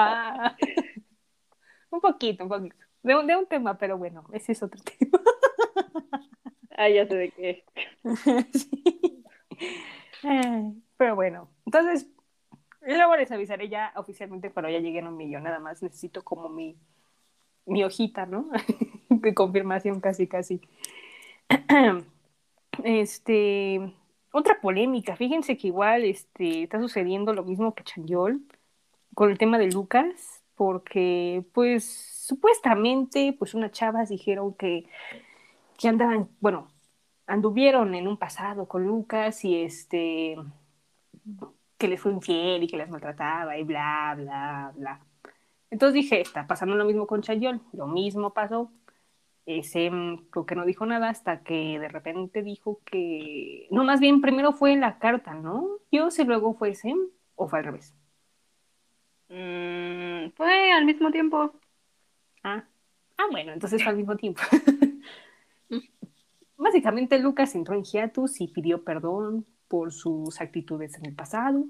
Ah, 0.01 0.57
un 1.91 2.01
poquito, 2.01 2.45
un 2.45 2.51
poquito. 2.51 2.77
De 3.03 3.15
un, 3.17 3.27
de 3.27 3.37
un 3.37 3.47
tema, 3.47 3.79
pero 3.79 3.97
bueno, 3.99 4.25
ese 4.33 4.53
es 4.53 4.63
otro 4.63 4.81
tema. 4.99 5.21
Ah, 6.71 6.89
ya 6.89 7.07
sé 7.07 7.17
de 7.17 7.31
qué. 7.31 7.65
Sí. 10.23 10.31
Pero 10.97 11.15
bueno, 11.15 11.51
entonces, 11.67 12.07
luego 12.83 13.17
les 13.17 13.31
avisaré 13.33 13.69
ya 13.69 13.93
oficialmente 13.97 14.51
cuando 14.51 14.71
ya 14.71 14.79
lleguen 14.79 15.07
a 15.07 15.09
un 15.11 15.17
millón. 15.17 15.43
Nada 15.43 15.59
más 15.59 15.83
necesito 15.83 16.23
como 16.23 16.49
mi, 16.49 16.79
mi 17.67 17.85
hojita, 17.85 18.27
¿no? 18.27 18.51
De 19.09 19.35
confirmación 19.35 20.01
casi, 20.01 20.27
casi. 20.27 20.61
Este, 22.85 23.93
otra 24.33 24.61
polémica. 24.61 25.17
Fíjense 25.17 25.57
que 25.59 25.67
igual 25.67 26.05
este, 26.05 26.63
está 26.63 26.81
sucediendo 26.81 27.35
lo 27.35 27.45
mismo 27.45 27.75
que 27.75 27.85
Chanyol 27.85 28.41
con 29.15 29.31
el 29.31 29.39
tema 29.39 29.59
de 29.59 29.71
Lucas, 29.71 30.43
porque 30.55 31.45
pues 31.53 31.85
supuestamente 32.27 33.35
pues 33.39 33.55
unas 33.55 33.73
chavas 33.73 34.09
dijeron 34.09 34.55
que, 34.55 34.87
que 35.79 35.89
andaban, 35.89 36.29
bueno, 36.41 36.69
anduvieron 37.27 37.95
en 37.95 38.09
un 38.09 38.19
pasado 38.19 38.67
con 38.67 38.87
Lucas 38.87 39.45
y 39.45 39.57
este 39.57 40.37
que 41.79 41.89
les 41.89 42.01
fue 42.01 42.13
infiel 42.13 42.63
y 42.63 42.69
que 42.69 42.77
las 42.77 42.91
maltrataba 42.91 43.57
y 43.57 43.65
bla, 43.65 44.15
bla, 44.17 44.73
bla. 44.77 45.01
Entonces 45.71 45.95
dije, 45.95 46.21
está 46.21 46.47
pasando 46.47 46.77
lo 46.77 46.85
mismo 46.85 47.07
con 47.07 47.23
Chayol, 47.23 47.61
lo 47.73 47.87
mismo 47.87 48.35
pasó. 48.35 48.71
Ese 49.47 49.91
creo 50.31 50.47
que 50.47 50.55
no 50.55 50.67
dijo 50.67 50.85
nada 50.87 51.09
hasta 51.09 51.43
que 51.43 51.79
de 51.79 51.89
repente 51.89 52.43
dijo 52.43 52.81
que, 52.85 53.67
no, 53.71 53.85
más 53.85 54.01
bien 54.01 54.21
primero 54.21 54.53
fue 54.53 54.77
la 54.77 54.99
carta, 54.99 55.35
¿no? 55.35 55.69
Yo 55.91 56.11
si 56.11 56.25
luego 56.25 56.55
fue 56.55 56.75
Sem 56.75 56.99
o 57.37 57.49
fue 57.49 57.61
al 57.61 57.65
revés. 57.65 57.95
Mm, 59.31 60.33
fue 60.35 60.73
al 60.73 60.85
mismo 60.85 61.11
tiempo. 61.11 61.53
Ah, 62.43 62.65
ah 63.17 63.27
bueno, 63.31 63.53
entonces 63.53 63.83
fue 63.83 63.91
al 63.91 63.97
mismo 63.97 64.17
tiempo. 64.17 64.43
Básicamente 66.57 67.19
Lucas 67.19 67.55
entró 67.55 67.75
en 67.75 67.85
hiatus 67.85 68.41
y 68.41 68.49
pidió 68.49 68.85
perdón 68.85 69.47
por 69.69 69.93
sus 69.93 70.41
actitudes 70.41 70.99
en 70.99 71.07
el 71.07 71.15
pasado. 71.15 71.65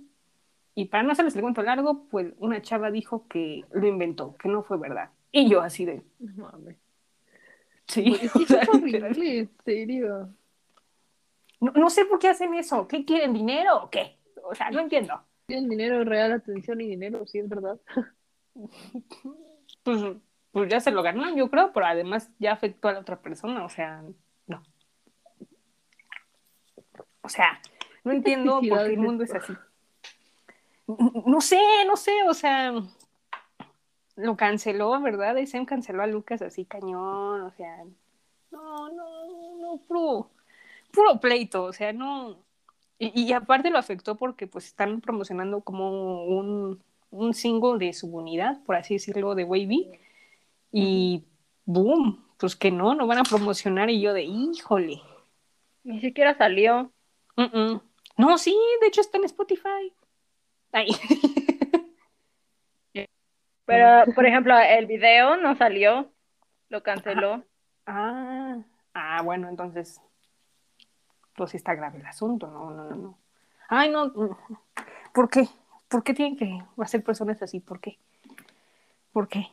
Y 0.74 0.86
para 0.86 1.02
no 1.02 1.12
hacerles 1.12 1.36
el 1.36 1.42
cuento 1.42 1.62
largo, 1.62 2.06
pues 2.08 2.32
una 2.38 2.62
chava 2.62 2.90
dijo 2.90 3.28
que 3.28 3.64
lo 3.72 3.86
inventó, 3.86 4.36
que 4.36 4.48
no 4.48 4.62
fue 4.62 4.78
verdad. 4.78 5.10
Y 5.30 5.48
yo 5.48 5.60
así 5.60 5.84
de, 5.84 6.02
sí, 7.86 8.18
Es 8.22 8.34
o 8.34 8.38
que 8.38 8.46
sea, 8.46 8.62
es 8.62 8.68
horrible, 8.68 9.38
en 9.38 9.50
serio. 9.64 10.34
no, 11.60 11.72
no 11.72 11.90
sé 11.90 12.06
por 12.06 12.18
qué 12.18 12.28
hacen 12.28 12.54
eso. 12.54 12.88
¿Qué 12.88 13.04
quieren, 13.04 13.34
dinero 13.34 13.84
o 13.84 13.90
qué? 13.90 14.16
O 14.44 14.54
sea, 14.54 14.70
no 14.70 14.80
entiendo. 14.80 15.22
Tienen 15.50 15.68
dinero 15.68 16.04
real, 16.04 16.32
atención 16.32 16.80
y 16.80 16.86
dinero, 16.86 17.26
sí 17.26 17.38
es 17.38 17.48
verdad. 17.48 17.78
Pues, 19.82 20.02
pues 20.52 20.68
ya 20.68 20.78
se 20.80 20.90
lo 20.90 21.02
ganaron, 21.02 21.34
yo 21.34 21.48
creo, 21.48 21.72
pero 21.72 21.86
además 21.86 22.30
ya 22.38 22.52
afectó 22.52 22.88
a 22.88 22.92
la 22.92 22.98
otra 22.98 23.22
persona, 23.22 23.64
o 23.64 23.68
sea, 23.70 24.04
no. 24.46 24.62
O 27.22 27.28
sea, 27.30 27.58
no 28.04 28.12
entiendo 28.12 28.60
por 28.68 28.84
qué 28.84 28.92
el 28.92 28.98
mundo 28.98 29.24
es 29.24 29.34
así. 29.34 29.54
No 31.24 31.40
sé, 31.40 31.60
no 31.86 31.96
sé, 31.96 32.12
o 32.28 32.34
sea, 32.34 32.74
lo 34.16 34.36
canceló, 34.36 35.00
¿verdad? 35.00 35.36
Sem 35.46 35.64
canceló 35.64 36.02
a 36.02 36.06
Lucas 36.06 36.42
así 36.42 36.66
cañón, 36.66 37.40
o 37.40 37.52
sea, 37.52 37.84
no, 38.50 38.90
no, 38.90 39.56
no, 39.56 39.76
puro, 39.88 40.30
puro 40.92 41.20
pleito, 41.20 41.64
o 41.64 41.72
sea, 41.72 41.92
no. 41.94 42.49
Y, 43.00 43.22
y 43.22 43.32
aparte 43.32 43.70
lo 43.70 43.78
afectó 43.78 44.16
porque 44.16 44.46
pues 44.46 44.66
están 44.66 45.00
promocionando 45.00 45.62
como 45.62 46.24
un, 46.26 46.82
un 47.10 47.34
single 47.34 47.84
de 47.84 47.94
su 47.94 48.06
unidad, 48.14 48.62
por 48.64 48.76
así 48.76 48.94
decirlo, 48.94 49.34
de 49.34 49.44
Wavy, 49.44 49.90
y 50.70 51.24
boom, 51.64 52.24
pues 52.36 52.54
que 52.54 52.70
no, 52.70 52.94
no 52.94 53.06
van 53.06 53.18
a 53.18 53.24
promocionar 53.24 53.88
y 53.90 54.00
yo 54.00 54.12
de, 54.12 54.22
híjole. 54.22 55.00
Ni 55.82 56.00
siquiera 56.00 56.36
salió. 56.36 56.92
No, 58.16 58.38
sí, 58.38 58.54
de 58.82 58.86
hecho 58.86 59.00
está 59.00 59.16
en 59.16 59.24
Spotify. 59.24 59.94
Ay. 60.72 60.88
Pero, 63.64 64.12
por 64.14 64.26
ejemplo, 64.26 64.58
el 64.58 64.86
video 64.86 65.36
no 65.36 65.56
salió. 65.56 66.12
Lo 66.68 66.82
canceló. 66.82 67.44
Ah, 67.86 68.58
ah, 68.94 69.22
bueno, 69.22 69.48
entonces, 69.48 70.00
pues 71.40 71.52
sí 71.52 71.56
está 71.56 71.74
grave 71.74 71.98
el 71.98 72.04
asunto, 72.04 72.48
no, 72.48 72.70
no, 72.70 72.84
no, 72.84 72.96
no. 72.96 73.18
Ay, 73.66 73.88
no, 73.88 74.12
¿por 75.14 75.30
qué? 75.30 75.48
¿Por 75.88 76.04
qué 76.04 76.12
tienen 76.12 76.36
que 76.36 76.62
hacer 76.76 77.02
personas 77.02 77.40
así? 77.40 77.60
¿Por 77.60 77.80
qué? 77.80 77.98
¿Por 79.10 79.26
qué? 79.26 79.46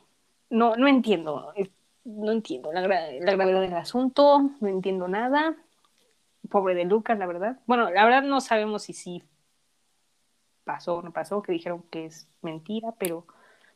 No, 0.50 0.76
no 0.76 0.86
entiendo, 0.86 1.50
eh, 1.56 1.70
no 2.04 2.30
entiendo 2.30 2.74
la, 2.74 2.82
la 2.82 3.32
gravedad 3.32 3.62
del 3.62 3.72
asunto, 3.72 4.50
no 4.60 4.68
entiendo 4.68 5.08
nada. 5.08 5.56
Pobre 6.50 6.74
de 6.74 6.84
Lucas, 6.84 7.18
la 7.18 7.24
verdad. 7.24 7.58
Bueno, 7.64 7.88
la 7.90 8.04
verdad 8.04 8.22
no 8.22 8.42
sabemos 8.42 8.82
si 8.82 8.92
sí 8.92 9.22
pasó 10.64 10.96
o 10.96 11.02
no 11.02 11.10
pasó, 11.14 11.40
que 11.40 11.52
dijeron 11.52 11.84
que 11.90 12.04
es 12.04 12.28
mentira, 12.42 12.92
pero 12.98 13.26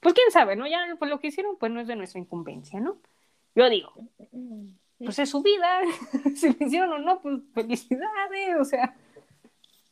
pues 0.00 0.12
quién 0.12 0.30
sabe, 0.30 0.54
¿no? 0.54 0.66
Ya 0.66 0.84
pues 0.98 1.10
lo 1.10 1.18
que 1.18 1.28
hicieron 1.28 1.56
pues 1.56 1.72
no 1.72 1.80
es 1.80 1.86
de 1.86 1.96
nuestra 1.96 2.20
incumbencia, 2.20 2.78
¿no? 2.78 2.98
Yo 3.54 3.70
digo, 3.70 3.94
pues 5.04 5.18
es 5.18 5.30
su 5.30 5.42
vida, 5.42 5.80
si 6.36 6.52
lo 6.52 6.66
hicieron 6.66 6.92
o 6.92 6.98
no, 6.98 7.20
pues 7.20 7.40
felicidades, 7.54 8.56
o 8.60 8.64
sea, 8.64 8.94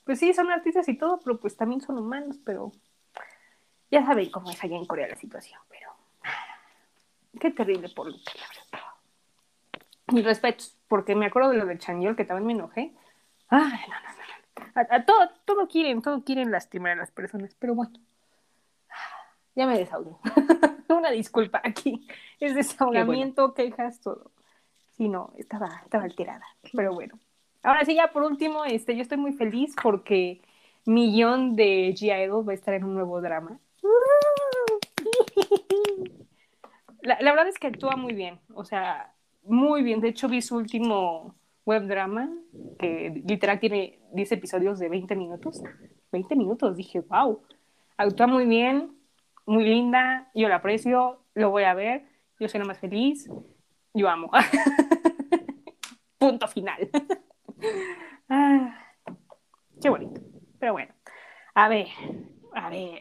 pues 0.05 0.19
sí, 0.19 0.33
son 0.33 0.51
artistas 0.51 0.89
y 0.89 0.97
todo, 0.97 1.21
pero 1.23 1.39
pues 1.39 1.57
también 1.57 1.81
son 1.81 1.99
humanos, 1.99 2.39
pero 2.45 2.73
ya 3.91 4.05
saben 4.05 4.31
cómo 4.31 4.51
es 4.51 4.63
allá 4.63 4.77
en 4.77 4.87
Corea 4.87 5.09
la 5.09 5.17
situación, 5.17 5.61
pero 5.69 5.91
qué 7.41 7.51
terrible 7.51 7.89
por 7.89 8.07
Lucas, 8.07 8.35
la 8.37 8.47
verdad. 8.49 8.89
Mis 10.13 10.25
respetos, 10.25 10.77
porque 10.89 11.15
me 11.15 11.27
acuerdo 11.27 11.51
de 11.51 11.59
lo 11.59 11.67
del 11.67 11.79
Chanyol, 11.79 12.17
que 12.17 12.25
también 12.25 12.47
me 12.47 12.53
enojé. 12.55 12.93
Ay, 13.49 13.81
no, 13.89 14.01
no, 14.01 14.09
no, 14.09 14.67
no. 14.67 14.73
A, 14.75 14.97
a 14.97 15.05
todo, 15.05 15.31
todo 15.45 15.69
quieren, 15.69 16.03
todo 16.03 16.25
quieren 16.25 16.51
lastimar 16.51 16.93
a 16.93 16.97
las 16.97 17.11
personas, 17.11 17.55
pero 17.59 17.75
bueno. 17.75 17.93
Ya 19.57 19.67
me 19.67 19.77
desahogué. 19.77 20.17
Una 20.89 21.11
disculpa 21.11 21.61
aquí. 21.65 22.07
Es 22.39 22.55
desahogamiento, 22.55 23.53
quejas, 23.53 24.01
todo. 24.01 24.31
Sí, 25.01 25.09
no, 25.09 25.33
estaba, 25.39 25.81
estaba 25.83 26.05
alterada. 26.05 26.45
Pero 26.75 26.93
bueno. 26.93 27.19
Ahora 27.63 27.87
sí, 27.87 27.95
ya 27.95 28.13
por 28.13 28.23
último, 28.23 28.67
este, 28.67 28.95
yo 28.95 29.01
estoy 29.01 29.17
muy 29.17 29.33
feliz 29.33 29.75
porque 29.83 30.43
Millón 30.85 31.57
de 31.57 31.95
G 31.95 32.23
Idol 32.23 32.47
va 32.47 32.53
a 32.53 32.55
estar 32.55 32.75
en 32.75 32.85
un 32.85 32.93
nuevo 32.93 33.19
drama. 33.23 33.59
La, 37.01 37.17
la 37.19 37.31
verdad 37.31 37.49
es 37.49 37.59
que 37.59 37.69
actúa 37.69 37.97
muy 37.97 38.13
bien, 38.13 38.41
o 38.53 38.63
sea, 38.63 39.15
muy 39.43 39.83
bien. 39.83 40.03
De 40.03 40.09
hecho, 40.09 40.29
vi 40.29 40.43
su 40.43 40.57
último 40.57 41.35
web 41.65 41.87
drama, 41.87 42.29
que 42.79 43.23
literal 43.27 43.59
tiene 43.59 44.01
10 44.13 44.33
episodios 44.33 44.79
de 44.79 44.91
20 44.91 45.17
minutos. 45.17 45.63
20 46.13 46.37
minutos, 46.37 46.77
dije, 46.77 47.01
wow. 47.01 47.41
Actúa 47.97 48.27
muy 48.27 48.45
bien, 48.45 48.99
muy 49.47 49.65
linda, 49.65 50.31
yo 50.35 50.51
la 50.51 50.57
aprecio, 50.57 51.23
lo 51.33 51.49
voy 51.49 51.63
a 51.63 51.73
ver, 51.73 52.05
yo 52.39 52.51
soy 52.51 52.61
la 52.61 52.67
más 52.67 52.79
feliz, 52.79 53.31
yo 53.95 54.09
amo. 54.09 54.31
Punto 56.21 56.47
final. 56.47 56.89
Ah, 58.33 58.79
qué 59.83 59.91
bonito. 59.91 60.21
Pero 60.61 60.73
bueno, 60.73 60.95
a 61.53 61.69
ver, 61.69 61.89
a 62.55 62.71
ver. 62.71 63.01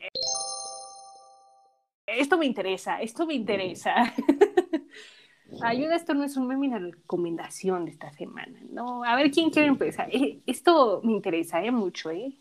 Esto 2.08 2.36
me 2.40 2.48
interesa, 2.48 3.00
esto 3.00 3.28
me 3.28 3.36
interesa. 3.36 3.94
Ayuda, 5.62 5.96
esto 5.96 6.16
no 6.16 6.24
es 6.24 6.36
un 6.36 6.48
meme, 6.48 6.68
una 6.68 6.80
recomendación 6.80 7.86
de 7.86 7.92
esta 7.92 8.12
semana. 8.12 8.60
No, 8.72 9.04
a 9.04 9.16
ver 9.16 9.30
quién 9.30 9.52
quiere 9.52 9.68
empezar. 9.68 10.10
Eh, 10.12 10.42
esto 10.48 11.02
me 11.04 11.12
interesa, 11.12 11.64
eh, 11.64 11.72
mucho, 11.72 12.10
¿eh? 12.10 12.36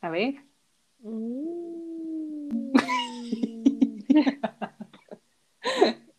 A 0.00 0.08
ver. 0.08 0.36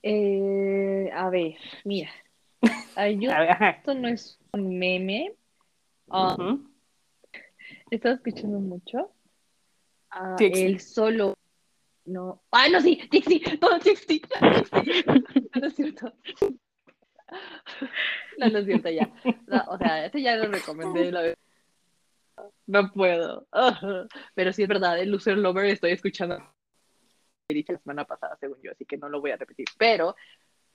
Eh, 0.08 1.10
a 1.16 1.30
ver, 1.32 1.56
mira. 1.84 2.12
Ayuda, 2.96 3.44
esto 3.70 3.94
no 3.94 4.08
es 4.08 4.40
un 4.54 4.78
meme. 4.78 5.34
Ah, 6.10 6.36
Ujú. 6.38 6.70
he 7.92 7.96
estado 7.96 8.16
escuchando 8.16 8.60
mucho. 8.60 9.12
a 10.12 10.36
Tixi. 10.36 10.64
el 10.66 10.80
solo. 10.80 11.34
No. 12.06 12.42
¡Ay, 12.52 12.72
no, 12.72 12.80
sí! 12.82 12.98
¡Tixi! 13.10 13.40
¡Todo 13.60 13.80
Tixi! 13.80 14.22
No, 15.56 15.62
no 15.62 15.68
es 15.68 15.76
cierto. 15.76 16.14
No, 18.38 18.50
no 18.50 18.60
es 18.60 18.66
cierto 18.66 18.90
ya. 18.90 19.10
No, 19.48 19.64
o 19.70 19.78
sea, 19.78 20.06
este 20.06 20.22
ya 20.22 20.36
lo 20.36 20.52
recomendé 20.52 21.12
la 21.12 21.22
vez. 21.22 21.38
No 22.68 22.92
puedo. 22.92 23.48
Pero 24.36 24.54
sí 24.54 24.64
es 24.64 24.68
verdad, 24.68 25.00
el 25.00 25.10
Loser 25.12 25.38
Lover 25.38 25.66
estoy 25.66 25.92
escuchando. 25.92 26.38
Lo 26.38 27.54
dije 27.54 27.74
la 27.74 27.80
semana 27.80 28.06
pasada, 28.06 28.38
según 28.40 28.62
yo, 28.62 28.72
así 28.72 28.86
que 28.86 28.98
no 28.98 29.10
lo 29.10 29.22
voy 29.22 29.32
a 29.32 29.38
repetir. 29.38 29.66
Pero, 29.78 30.16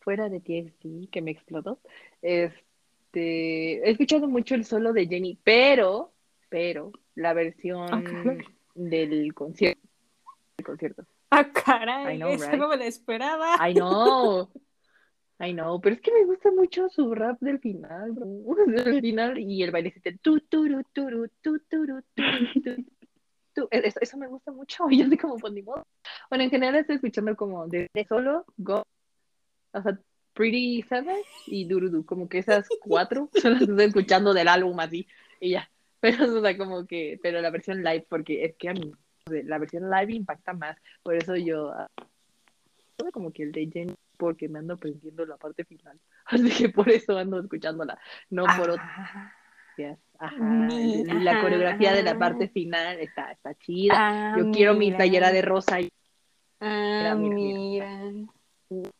fuera 0.00 0.28
de 0.28 0.40
TXT, 0.40 1.10
que 1.10 1.22
me 1.22 1.30
explotó, 1.30 1.78
este, 2.22 3.86
he 3.86 3.90
escuchado 3.90 4.28
mucho 4.28 4.54
el 4.54 4.64
solo 4.64 4.92
de 4.92 5.06
Jenny, 5.06 5.38
pero, 5.42 6.12
pero, 6.48 6.92
la 7.14 7.32
versión 7.34 7.92
Ok. 7.92 8.44
del 8.74 9.34
concierto 9.34 9.80
concierto. 10.62 11.04
Ah, 11.30 11.50
caray, 11.52 12.16
I 12.16 12.18
know, 12.18 12.30
esa 12.32 12.50
right? 12.50 12.60
no 12.60 12.68
me 12.68 12.76
la 12.76 12.86
esperaba. 12.86 13.56
I 13.68 13.74
know. 13.74 14.50
I 15.38 15.52
know, 15.52 15.80
pero 15.80 15.94
es 15.94 16.02
que 16.02 16.12
me 16.12 16.24
gusta 16.24 16.50
mucho 16.50 16.88
su 16.90 17.14
rap 17.14 17.40
del 17.40 17.60
final, 17.60 18.12
bro. 18.12 18.26
Del 18.66 19.00
final 19.00 19.38
y 19.38 19.62
el 19.62 19.70
bailecito. 19.70 20.10
Tu, 20.20 20.40
tu, 20.40 20.82
tu, 20.92 21.08
tu. 23.52 23.68
E- 23.70 23.82
Eso, 23.84 24.00
eso 24.02 24.18
me 24.18 24.26
gusta 24.26 24.52
mucho. 24.52 24.84
Y 24.90 24.98
yo 25.00 25.06
así 25.06 25.16
como, 25.16 25.36
pues 25.36 25.52
ni 25.54 25.62
modo. 25.62 25.86
Bueno, 26.28 26.44
en 26.44 26.50
general 26.50 26.76
estoy 26.76 26.96
escuchando 26.96 27.34
como 27.36 27.66
de 27.68 27.88
solo, 28.06 28.44
Go, 28.58 28.84
o 29.72 29.82
sea, 29.82 29.98
Pretty 30.32 30.82
Savage 30.82 31.24
y 31.46 31.66
Durudu. 31.66 32.04
Como 32.04 32.28
que 32.28 32.38
esas 32.38 32.66
cuatro 32.80 33.28
son 33.40 33.52
las 33.52 33.60
que 33.64 33.70
estoy 33.70 33.86
escuchando 33.86 34.32
del 34.34 34.48
álbum 34.48 34.78
así. 34.80 35.06
Y 35.40 35.50
ya. 35.50 35.70
Pero, 36.00 36.38
o 36.38 36.40
sea, 36.40 36.56
como 36.56 36.86
que, 36.86 37.18
pero 37.22 37.40
la 37.42 37.50
versión 37.50 37.82
live, 37.82 38.06
porque 38.08 38.44
es 38.44 38.56
que 38.56 38.70
a 38.70 38.72
mí 38.72 38.92
la 39.26 39.58
versión 39.58 39.90
live 39.90 40.14
impacta 40.14 40.52
más. 40.54 40.76
Por 41.02 41.14
eso 41.14 41.36
yo 41.36 41.72
todo 42.96 43.10
como 43.12 43.32
que 43.32 43.44
el 43.44 43.52
de 43.52 43.68
Jenny 43.72 43.94
porque 44.16 44.48
me 44.48 44.58
ando 44.58 44.74
aprendiendo 44.74 45.24
la 45.24 45.36
parte 45.36 45.64
final. 45.64 45.98
Así 46.26 46.50
que 46.50 46.68
por 46.68 46.88
eso 46.90 47.16
ando 47.16 47.40
escuchándola, 47.40 47.98
no 48.30 48.44
por 48.56 48.70
otras. 48.70 48.88
Ah, 48.88 49.32
Ajá, 50.18 50.36
la 50.38 51.30
ajá, 51.30 51.40
coreografía 51.40 51.94
de 51.94 52.02
la 52.02 52.18
parte 52.18 52.48
final 52.48 52.98
está, 53.00 53.32
está 53.32 53.54
chida. 53.54 53.94
ah, 53.96 54.34
Yo 54.36 54.50
quiero 54.50 54.74
mi 54.74 54.92
playera 54.92 55.32
de 55.32 55.40
rosa 55.40 55.80
y 55.80 55.90
Ah, 56.60 57.14
Mira, 57.18 57.34
mira, 57.34 57.88
mira. 58.68 58.90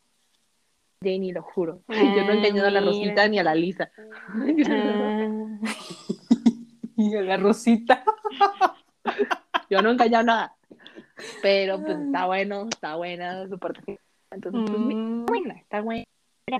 Jenny, 1.01 1.31
lo 1.31 1.41
juro. 1.41 1.81
Yo 1.89 2.23
no 2.25 2.31
he 2.31 2.37
engañado 2.37 2.67
a 2.67 2.71
la. 2.71 2.81
Rosita 2.81 3.27
ni 3.27 3.39
a 3.39 3.43
la 3.43 3.55
Lisa. 3.55 3.91
Ah. 4.33 5.47
y 6.97 7.15
a 7.15 7.21
la 7.21 7.37
Rosita. 7.37 8.03
Yo 9.69 9.81
no 9.81 9.89
he 9.89 9.93
engañado 9.93 10.23
nada. 10.23 10.55
Pero 11.41 11.79
pues 11.81 11.97
está 11.97 12.25
bueno, 12.25 12.67
está 12.69 12.95
buena 12.95 13.47
su 13.47 13.57
parte. 13.57 13.99
Entonces, 14.29 14.61
pues, 14.67 14.79
Mm, 14.79 15.21
está 15.21 15.31
buena, 15.31 15.53
está 15.59 15.81
buena. 15.81 16.05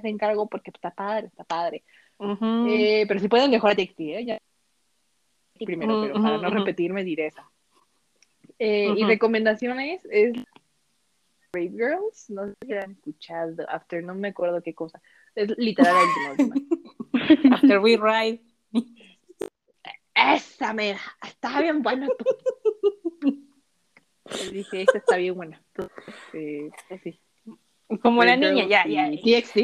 Se 0.01 0.09
encargo 0.09 0.47
porque 0.47 0.72
está 0.73 0.91
padre, 0.91 1.27
está 1.27 1.43
padre. 1.43 1.84
Eh, 2.19 3.05
pero 3.07 3.19
si 3.19 3.27
pueden 3.27 3.51
mejor 3.51 3.72
a 3.72 3.73
¿eh? 3.73 4.26
Ya. 4.26 4.38
Primero, 5.65 6.01
pero 6.01 6.13
para 6.22 6.38
no 6.38 6.47
ujú. 6.47 6.57
repetirme, 6.57 7.03
diré 7.03 7.27
esa. 7.27 7.49
Eh, 8.57 8.93
Y 8.95 9.03
recomendaciones 9.03 10.05
es 10.09 10.34
Brave 11.53 11.72
Girls, 11.72 12.30
no 12.30 12.48
sé 12.48 12.53
si 12.61 12.68
la 12.73 12.82
han 12.84 12.91
escuchado, 12.91 13.69
After, 13.69 14.02
no 14.03 14.15
me 14.15 14.30
acuerdo 14.30 14.61
qué 14.64 14.73
cosa. 14.73 15.02
Es 15.36 15.49
literal 15.57 15.94
la 16.23 16.32
última. 16.32 16.56
After 17.56 17.80
we 17.80 17.98
ride. 17.98 18.41
Esa 20.15 20.73
mera, 20.73 20.99
está 21.26 21.61
bien 21.61 21.82
buena. 21.82 22.07
tú. 22.18 22.26
Dije, 24.52 24.84
esta 24.84 24.98
está 24.99 25.18
bien 25.18 25.36
buena. 25.36 25.61
Eh, 26.34 26.69
pues 26.88 27.02
sí. 27.03 27.19
Como 28.02 28.23
la 28.23 28.38
niña, 28.38 28.65
ya, 28.68 28.86
Girls 28.86 28.94
ya. 28.94 29.10
y 29.11 29.41
TXT, 29.41 29.57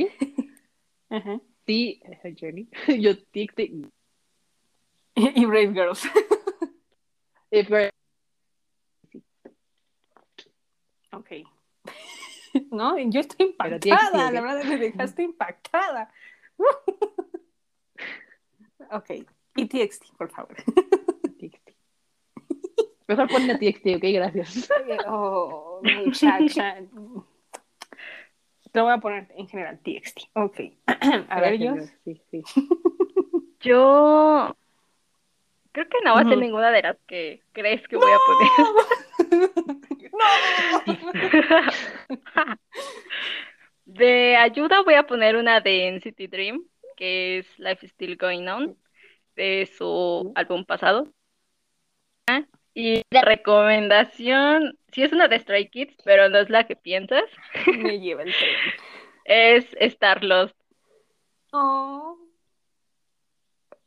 Ajá. 1.09 1.39
sí, 1.65 2.01
Journey. 2.37 2.67
Yo 2.99 3.17
TXT 3.17 3.59
y 3.59 3.87
Y 5.15 5.45
Brave 5.45 5.71
Girls. 5.73 6.03
y 7.51 7.61
Brave- 7.63 7.91
Ok. 11.13 11.31
No, 12.71 12.97
yo 12.97 13.19
estoy 13.19 13.47
impactada, 13.47 14.31
la 14.31 14.41
verdad 14.41 14.63
me 14.63 14.77
dejaste 14.77 15.23
impactada. 15.23 16.09
ok, 18.91 19.09
y 19.55 19.65
TXT, 19.65 20.15
por 20.17 20.31
favor. 20.31 20.55
TXT. 21.39 21.69
Mejor 23.07 23.29
ponle 23.29 23.53
a 23.53 23.57
TXT, 23.57 23.87
ok, 23.97 24.03
gracias. 24.13 24.69
Oh, 25.07 25.81
muchacha. 25.83 26.77
Te 28.71 28.81
voy 28.81 28.91
a 28.91 28.97
poner 28.97 29.27
en 29.35 29.47
general 29.47 29.79
TXT. 29.79 30.19
Ok. 30.33 30.59
A 31.29 31.39
ver, 31.39 31.57
yo. 31.57 31.75
Gracias, 31.75 31.97
Sí, 32.03 32.21
sí. 32.31 32.43
Yo 33.61 34.55
creo 35.71 35.87
que 35.89 35.97
no 36.03 36.15
va 36.15 36.21
a 36.21 36.27
ser 36.27 36.37
ninguna 36.37 36.69
de 36.71 36.81
las 36.81 36.97
que 37.07 37.41
crees 37.53 37.87
que 37.87 37.95
voy 37.97 38.11
a 38.11 38.17
poner. 38.25 38.49
De 43.85 44.35
ayuda 44.35 44.81
voy 44.81 44.95
a 44.95 45.07
poner 45.07 45.37
una 45.37 45.61
de 45.61 45.87
NCT 45.87 46.29
Dream, 46.29 46.65
que 46.97 47.39
es 47.39 47.57
Life 47.57 47.85
is 47.85 47.91
Still 47.93 48.17
Going 48.17 48.47
On, 48.47 48.77
de 49.35 49.69
su 49.77 50.31
álbum 50.35 50.65
pasado. 50.65 51.07
Y 52.73 53.01
de 53.09 53.21
recomendación, 53.21 54.77
sí 54.91 55.03
es 55.03 55.11
una 55.11 55.27
de 55.27 55.39
Stray 55.39 55.69
Kids, 55.69 55.95
pero 56.03 56.29
no 56.29 56.37
es 56.37 56.49
la 56.49 56.67
que 56.67 56.75
piensas, 56.75 57.23
Me 57.65 57.99
lleva 57.99 58.23
el 58.23 58.33
tren. 58.33 58.55
es 59.25 59.65
Star 59.79 60.23
Lost. 60.23 60.55
Oh. 61.51 62.26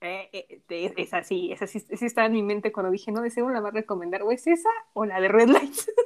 Eh, 0.03 0.31
eh, 0.33 0.95
es 0.97 1.13
así, 1.13 1.53
esa 1.53 1.67
sí, 1.67 1.81
sí 1.81 2.07
estaba 2.07 2.27
en 2.27 2.33
mi 2.33 2.43
mente 2.43 2.73
cuando 2.73 2.91
dije, 2.91 3.13
no, 3.13 3.21
de 3.21 3.29
seguro 3.29 3.53
la 3.53 3.61
va 3.61 3.69
a 3.69 3.73
recomendar, 3.73 4.23
o 4.23 4.33
es 4.33 4.47
esa 4.47 4.71
o 4.95 5.05
la 5.05 5.21
de 5.21 5.29
Red 5.29 5.49
Lights. 5.49 5.91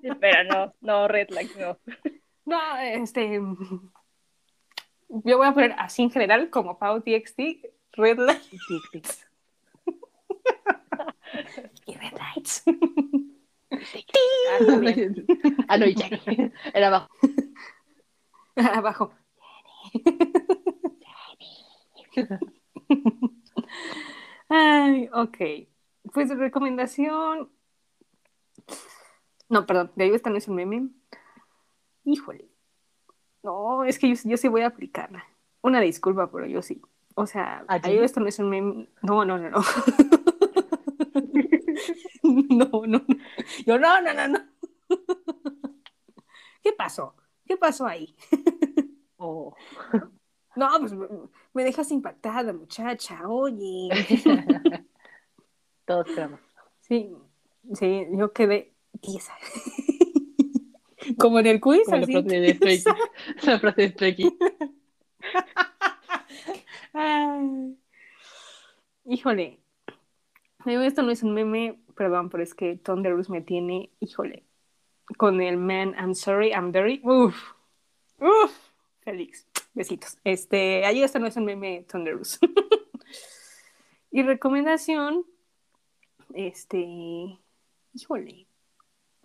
Sí, 0.00 0.08
Pero 0.18 0.44
no, 0.44 0.74
no, 0.80 1.08
Red 1.08 1.28
Light, 1.30 1.50
no. 1.56 1.78
No, 2.46 2.76
este. 2.78 3.40
Yo 5.08 5.38
voy 5.38 5.46
a 5.46 5.54
poner 5.54 5.74
así 5.78 6.02
en 6.02 6.10
general, 6.10 6.50
como 6.50 6.78
Pau 6.78 7.00
TXT, 7.00 7.40
Red 7.92 8.18
Lights 8.18 8.52
y 11.86 11.94
Red 11.94 12.12
Lights. 12.12 12.64
Ah, 12.66 14.58
no, 14.60 14.80
ah, 15.68 15.76
no, 15.78 15.86
y 15.86 15.94
Jenny. 15.94 16.52
Era 16.72 16.88
abajo. 16.88 17.08
Abajo. 18.56 19.12
Ay, 24.48 25.08
ok. 25.12 25.36
Pues 26.12 26.28
recomendación. 26.36 27.50
No, 29.48 29.66
perdón, 29.66 29.92
de 29.96 30.04
ahí 30.04 30.10
esta 30.10 30.30
no 30.30 30.36
es 30.36 30.48
un 30.48 30.56
meme. 30.56 30.88
Híjole. 32.04 32.48
No, 33.42 33.84
es 33.84 33.98
que 33.98 34.08
yo, 34.08 34.14
yo 34.24 34.36
sí 34.36 34.48
voy 34.48 34.62
a 34.62 34.68
aplicarla. 34.68 35.24
Una 35.62 35.80
disculpa, 35.80 36.30
pero 36.30 36.46
yo 36.46 36.62
sí. 36.62 36.82
O 37.14 37.26
sea, 37.26 37.64
¿A 37.68 37.74
ahí 37.82 37.98
esto 37.98 38.20
no 38.20 38.26
es 38.26 38.38
un 38.38 38.50
meme. 38.50 38.88
No, 39.02 39.24
no, 39.24 39.38
no, 39.38 39.50
no. 39.50 39.62
No, 42.24 42.70
no, 42.86 42.86
no. 42.86 43.04
Yo, 43.66 43.78
no, 43.78 44.00
no, 44.00 44.14
no, 44.14 44.28
no. 44.28 44.38
¿Qué 46.62 46.72
pasó? 46.72 47.14
¿Qué 47.46 47.56
pasó 47.56 47.86
ahí? 47.86 48.16
Oh. 49.16 49.54
No, 50.56 50.68
pues 50.80 50.92
me- 51.54 51.64
dejas 51.64 51.90
impactada, 51.90 52.52
muchacha. 52.52 53.26
Oye. 53.28 53.88
Todos 55.86 56.08
esperamos. 56.08 56.40
Sí, 56.80 57.10
sí, 57.74 58.06
yo 58.12 58.32
quedé 58.32 58.72
tiesa. 59.00 59.32
Como 61.18 61.38
en 61.38 61.46
el 61.46 61.60
quiz, 61.60 61.84
Como 61.84 61.96
la 61.98 62.02
así. 62.04 62.12
frase 62.12 62.40
de 62.40 62.58
Kids. 62.58 62.84
La 63.46 63.58
frase 63.58 63.88
de. 63.90 64.32
Ay. 66.92 67.76
Híjole. 69.06 69.60
Esto 70.66 71.02
no 71.02 71.10
es 71.10 71.22
un 71.22 71.34
meme, 71.34 71.78
perdón, 71.94 72.30
pero 72.30 72.42
es 72.42 72.54
que 72.54 72.76
Thunderous 72.76 73.28
me 73.28 73.42
tiene, 73.42 73.90
híjole, 74.00 74.44
con 75.18 75.42
el 75.42 75.58
man, 75.58 75.94
I'm 75.98 76.14
sorry, 76.14 76.52
I'm 76.52 76.72
very, 76.72 77.02
uff, 77.04 77.36
uff, 78.18 78.56
Félix, 79.02 79.46
besitos. 79.74 80.18
Este, 80.24 80.86
ahí 80.86 81.02
esto 81.02 81.18
no 81.18 81.26
es 81.26 81.36
un 81.36 81.44
meme, 81.44 81.84
Thunderous. 81.88 82.38
y 84.10 84.22
recomendación, 84.22 85.26
este, 86.32 87.38
híjole, 87.92 88.46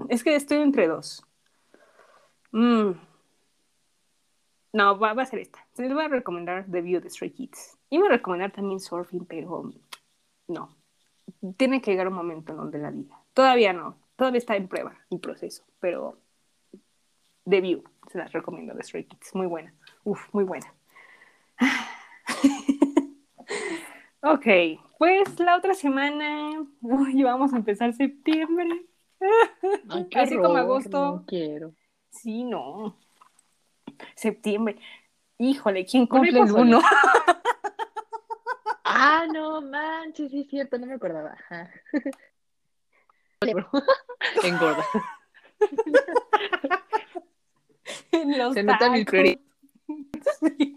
es 0.10 0.24
que 0.24 0.36
estoy 0.36 0.58
entre 0.58 0.88
dos. 0.88 1.24
Mm. 2.52 2.92
No, 4.72 5.00
va, 5.00 5.12
a 5.12 5.26
ser 5.26 5.40
esta. 5.40 5.66
Les 5.78 5.94
voy 5.94 6.04
a 6.04 6.08
recomendar 6.08 6.66
The 6.70 6.82
View 6.82 7.02
de 7.02 7.10
Stray 7.10 7.32
Kids. 7.32 7.78
Iba 7.90 8.06
a 8.06 8.10
recomendar 8.10 8.52
también 8.52 8.80
Surfing, 8.80 9.26
pero 9.26 9.72
no. 10.48 10.76
Tiene 11.58 11.82
que 11.82 11.92
llegar 11.92 12.08
un 12.08 12.14
momento 12.14 12.52
en 12.52 12.58
donde 12.58 12.78
la 12.78 12.92
diga. 12.92 13.20
Todavía 13.34 13.74
no. 13.74 13.98
Todavía 14.16 14.38
está 14.38 14.56
en 14.56 14.68
prueba, 14.68 14.96
en 15.10 15.20
proceso. 15.20 15.64
Pero 15.80 16.20
The 17.50 17.62
View, 17.62 17.84
se 18.12 18.18
las 18.18 18.32
recomiendo 18.32 18.74
de 18.74 18.84
Stray 18.84 19.06
Kids. 19.06 19.34
Muy 19.34 19.48
buena. 19.48 19.74
Uf, 20.04 20.22
muy 20.34 20.44
buena. 20.44 20.74
ok, 24.22 24.46
pues 24.98 25.40
la 25.40 25.58
otra 25.58 25.74
semana 25.74 26.66
uy, 26.82 27.24
vamos 27.24 27.54
a 27.54 27.58
empezar 27.58 27.94
septiembre. 27.94 28.86
Ay, 29.90 30.08
qué 30.10 30.20
Así 30.20 30.38
como 30.38 30.58
agosto. 30.58 31.00
No 31.00 31.26
quiero. 31.26 31.74
Sí, 32.12 32.44
no. 32.44 32.98
Septiembre. 34.16 34.78
Híjole, 35.38 35.86
¿quién 35.86 36.06
cumple 36.06 36.40
el 36.40 36.52
uno? 36.52 36.82
Ah, 38.92 39.28
no 39.32 39.62
manches, 39.62 40.32
sí 40.32 40.42
es 40.42 40.48
cierto, 40.48 40.80
no 40.80 40.88
me 40.88 40.96
acordaba. 40.96 41.38
Engorda. 44.44 44.84
En 48.23 48.38
los 48.38 48.53
Se 48.53 48.64
nota 48.64 48.90
mi 48.90 49.03
prioridad. 49.06 49.40
Sí. 50.40 50.76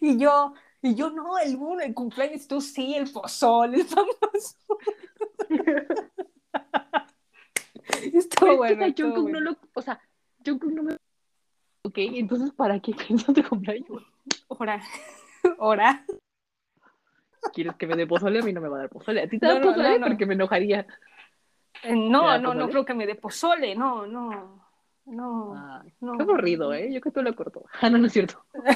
Y 0.00 0.18
yo, 0.18 0.54
y 0.80 0.94
yo 0.94 1.10
no, 1.10 1.38
el 1.38 1.56
uno, 1.56 1.80
el 1.80 1.92
cumpleaños, 1.92 2.48
tú 2.48 2.60
sí, 2.62 2.94
el 2.94 3.10
pozole, 3.12 3.78
el 3.80 3.84
famoso. 3.86 4.56
Estuvo 8.12 8.56
Pues, 8.56 8.56
bueno. 8.56 8.84
o 8.84 8.86
sea, 8.86 8.94
Jungkook 8.96 9.16
no 9.16 9.22
bueno. 9.32 9.40
lo, 9.40 9.56
o 9.74 9.82
sea, 9.82 10.00
Jungkook 10.44 10.72
no 10.72 10.82
me 10.84 10.96
Ok, 11.82 11.94
entonces 11.98 12.52
¿para 12.52 12.80
qué 12.80 12.92
piensas 12.94 13.34
de 13.34 13.42
cumpleaños? 13.44 14.02
Ora, 14.48 14.82
ora. 15.58 16.04
¿Quieres 17.52 17.76
que 17.76 17.86
me 17.86 17.96
dé 17.96 18.06
pozole? 18.06 18.40
A 18.40 18.42
mí 18.42 18.52
no 18.52 18.60
me 18.60 18.68
va 18.68 18.76
a 18.76 18.80
dar 18.80 18.88
pozole. 18.90 19.22
A 19.22 19.28
ti 19.28 19.38
te 19.38 19.46
No, 19.46 19.54
da 19.54 19.60
no, 19.60 19.66
pozole 19.68 19.90
no, 19.90 19.98
no. 20.00 20.06
porque 20.08 20.26
me 20.26 20.34
enojaría. 20.34 20.86
Eh, 21.82 21.94
No, 21.94 22.20
¿Te 22.22 22.26
da 22.26 22.38
no, 22.38 22.48
no 22.48 22.52
pozole? 22.54 22.70
creo 22.72 22.84
que 22.84 22.94
me 22.94 23.06
dé 23.06 23.14
pozole, 23.14 23.74
no, 23.74 24.06
no, 24.06 24.67
no. 25.08 25.54
Ay, 25.56 25.92
no. 26.00 26.16
qué 26.16 26.22
aburrido, 26.22 26.72
¿eh? 26.72 26.92
Yo 26.92 27.00
que 27.00 27.10
tú 27.10 27.22
lo 27.22 27.34
corto. 27.34 27.64
Ah, 27.80 27.90
no, 27.90 27.98
no 27.98 28.06
es 28.06 28.12
cierto. 28.12 28.44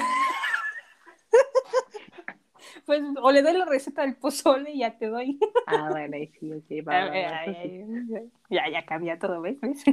Pues, 2.85 3.01
o 3.21 3.31
le 3.31 3.41
doy 3.41 3.53
la 3.53 3.65
receta 3.65 4.01
del 4.01 4.15
pozole 4.17 4.71
y 4.71 4.79
ya 4.79 4.97
te 4.97 5.07
doy. 5.07 5.39
Ah, 5.67 5.87
bueno, 5.89 6.17
ahí 6.17 6.27
sí, 6.39 6.51
ok, 6.51 6.85
va, 6.87 7.05
va, 7.05 7.11
sí. 7.45 7.51
ay, 7.53 8.31
Ya, 8.49 8.69
ya 8.69 8.85
cambia 8.85 9.17
todo, 9.17 9.41
¿ves? 9.41 9.59
¿Ves? 9.61 9.83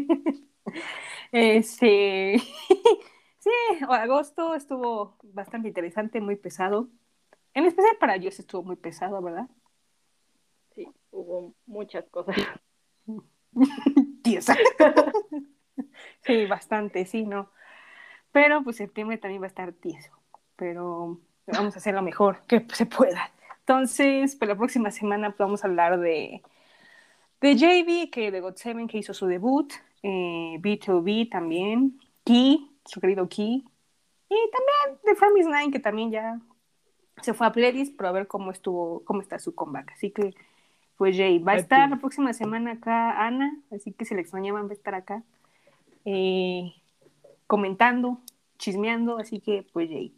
Este, 1.32 2.38
sí, 3.38 3.50
agosto 3.88 4.54
estuvo 4.54 5.16
bastante 5.22 5.68
interesante, 5.68 6.20
muy 6.20 6.36
pesado. 6.36 6.88
En 7.54 7.64
especial 7.66 7.96
para 7.98 8.16
ellos 8.16 8.38
estuvo 8.38 8.62
muy 8.62 8.76
pesado, 8.76 9.22
¿verdad? 9.22 9.48
Sí, 10.74 10.88
hubo 11.10 11.54
muchas 11.66 12.08
cosas. 12.10 12.36
Tiesa. 14.22 14.56
Sí, 16.24 16.46
bastante, 16.46 17.04
sí, 17.06 17.24
¿no? 17.24 17.50
Pero 18.32 18.62
pues 18.62 18.76
septiembre 18.76 19.18
también 19.18 19.42
va 19.42 19.46
a 19.46 19.48
estar 19.48 19.72
tieso. 19.72 20.10
Pero 20.56 21.18
vamos 21.46 21.74
a 21.74 21.78
hacer 21.78 21.94
lo 21.94 22.02
mejor 22.02 22.42
que 22.46 22.64
se 22.72 22.86
pueda. 22.86 23.30
Entonces, 23.60 24.36
pues 24.36 24.48
la 24.48 24.56
próxima 24.56 24.90
semana 24.90 25.30
pues, 25.30 25.38
vamos 25.38 25.64
a 25.64 25.68
hablar 25.68 26.00
de, 26.00 26.42
de 27.40 27.54
JB, 27.56 28.10
que 28.10 28.30
de 28.30 28.42
God7 28.42 28.88
que 28.88 28.98
hizo 28.98 29.14
su 29.14 29.26
debut, 29.26 29.72
eh, 30.02 30.58
B2B 30.60 31.30
también, 31.30 32.00
Key, 32.24 32.70
su 32.84 33.00
querido 33.00 33.28
Key, 33.28 33.64
y 34.28 34.50
también 34.52 35.00
de 35.04 35.14
Framis 35.16 35.46
9 35.46 35.70
que 35.72 35.80
también 35.80 36.10
ya 36.10 36.40
se 37.22 37.34
fue 37.34 37.46
a 37.46 37.52
playlist, 37.52 37.96
pero 37.96 38.08
a 38.08 38.12
ver 38.12 38.26
cómo 38.26 38.50
estuvo, 38.50 39.04
cómo 39.04 39.20
está 39.20 39.38
su 39.38 39.54
comeback. 39.54 39.92
Así 39.92 40.10
que, 40.10 40.34
pues 40.96 41.16
Jay, 41.16 41.38
va 41.38 41.52
a 41.52 41.56
estar 41.56 41.84
sí. 41.84 41.90
la 41.90 42.00
próxima 42.00 42.32
semana 42.32 42.72
acá 42.72 43.26
Ana, 43.26 43.56
así 43.70 43.92
que 43.92 44.04
si 44.04 44.14
le 44.14 44.20
extrañaban 44.20 44.66
va 44.66 44.70
a 44.70 44.74
estar 44.74 44.94
acá 44.94 45.22
eh, 46.04 46.74
comentando, 47.46 48.20
chismeando, 48.58 49.18
así 49.18 49.40
que 49.40 49.66
pues 49.72 49.88
Jay. 49.88 50.14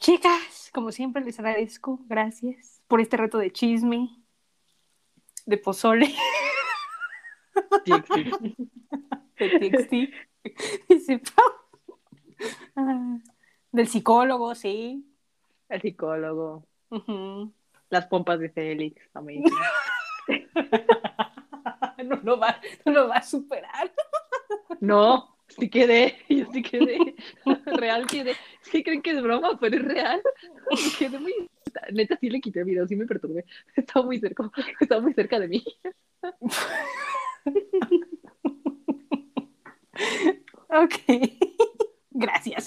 Chicas, 0.00 0.70
como 0.72 0.90
siempre 0.90 1.24
les 1.24 1.38
agradezco, 1.38 2.00
gracias 2.06 2.82
por 2.88 3.00
este 3.00 3.16
reto 3.16 3.38
de 3.38 3.52
chisme, 3.52 4.10
de 5.46 5.58
pozole, 5.58 6.06
sí. 7.84 7.92
de 9.38 9.70
TXT. 9.70 9.92
Ah, 12.74 13.18
del 13.70 13.88
psicólogo, 13.88 14.54
sí. 14.54 15.06
El 15.68 15.80
psicólogo. 15.80 16.66
Las 17.88 18.06
pompas 18.06 18.38
de 18.40 18.50
Félix. 18.50 19.00
amazing. 19.14 19.44
no, 22.04 22.16
lo 22.22 22.38
va, 22.38 22.60
no 22.84 22.92
lo 22.92 23.08
va 23.08 23.16
a 23.16 23.22
superar. 23.22 23.92
No, 24.80 25.36
sí 25.48 25.68
quedé. 25.68 26.16
Yo 26.28 26.46
sí 26.52 26.62
quedé. 26.62 26.98
Real 27.66 28.06
quedé. 28.06 28.34
Sí 28.62 28.82
creen 28.82 29.02
que 29.02 29.10
es 29.10 29.22
broma, 29.22 29.58
pero 29.60 29.76
es 29.76 29.84
real. 29.84 30.22
Quedé 30.98 31.18
muy. 31.18 31.34
Neta, 31.92 32.16
sí 32.18 32.30
le 32.30 32.40
quité 32.40 32.60
el 32.60 32.66
video, 32.66 32.86
sí 32.86 32.96
me 32.96 33.06
perturbé. 33.06 33.44
Estaba 33.74 34.04
muy 34.04 34.18
cerca, 34.18 34.50
estaba 34.80 35.00
muy 35.00 35.14
cerca 35.14 35.38
de 35.40 35.48
mí. 35.48 35.64
Ok, 40.68 40.94
gracias. 42.10 42.66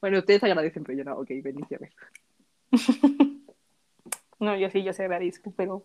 Bueno, 0.00 0.18
ustedes 0.18 0.42
agradecen, 0.44 0.84
pero 0.84 0.98
yo 0.98 1.04
no. 1.04 1.16
Ok, 1.18 1.28
bendiciones. 1.42 1.92
No, 4.38 4.56
yo 4.56 4.68
sí, 4.70 4.82
yo 4.82 4.92
se 4.92 5.02
agradezco, 5.02 5.52
pero, 5.56 5.84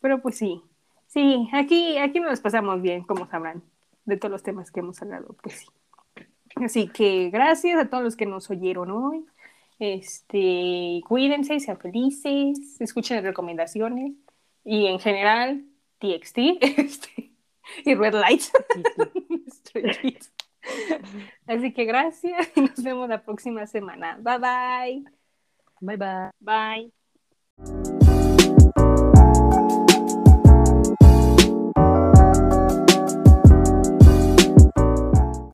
pero 0.00 0.20
pues 0.20 0.36
sí, 0.36 0.62
sí, 1.08 1.48
aquí, 1.52 1.98
aquí 1.98 2.20
nos 2.20 2.40
pasamos 2.40 2.80
bien, 2.80 3.02
como 3.02 3.26
sabrán, 3.26 3.62
de 4.04 4.16
todos 4.16 4.32
los 4.32 4.42
temas 4.42 4.70
que 4.70 4.80
hemos 4.80 5.00
hablado, 5.02 5.36
pues 5.42 5.58
sí. 5.58 5.66
Así 6.56 6.88
que 6.88 7.30
gracias 7.30 7.78
a 7.78 7.88
todos 7.88 8.02
los 8.02 8.16
que 8.16 8.26
nos 8.26 8.50
oyeron 8.50 8.90
hoy. 8.90 9.24
Este, 9.78 11.00
cuídense, 11.06 11.60
sean 11.60 11.78
felices, 11.78 12.80
escuchen 12.80 13.16
las 13.16 13.24
recomendaciones 13.24 14.14
y 14.64 14.86
en 14.86 14.98
general 14.98 15.64
TXT 15.98 16.38
este, 16.60 17.32
y 17.84 17.94
Red 17.94 18.14
Kids. 18.28 18.52
Así 21.46 21.72
que 21.72 21.84
gracias 21.84 22.50
y 22.56 22.60
nos 22.60 22.82
vemos 22.82 23.08
la 23.08 23.22
próxima 23.22 23.66
semana. 23.66 24.18
Bye 24.20 24.38
bye. 24.38 25.04
Bye 25.80 25.96
bye. 25.96 26.30
Bye. 26.40 26.92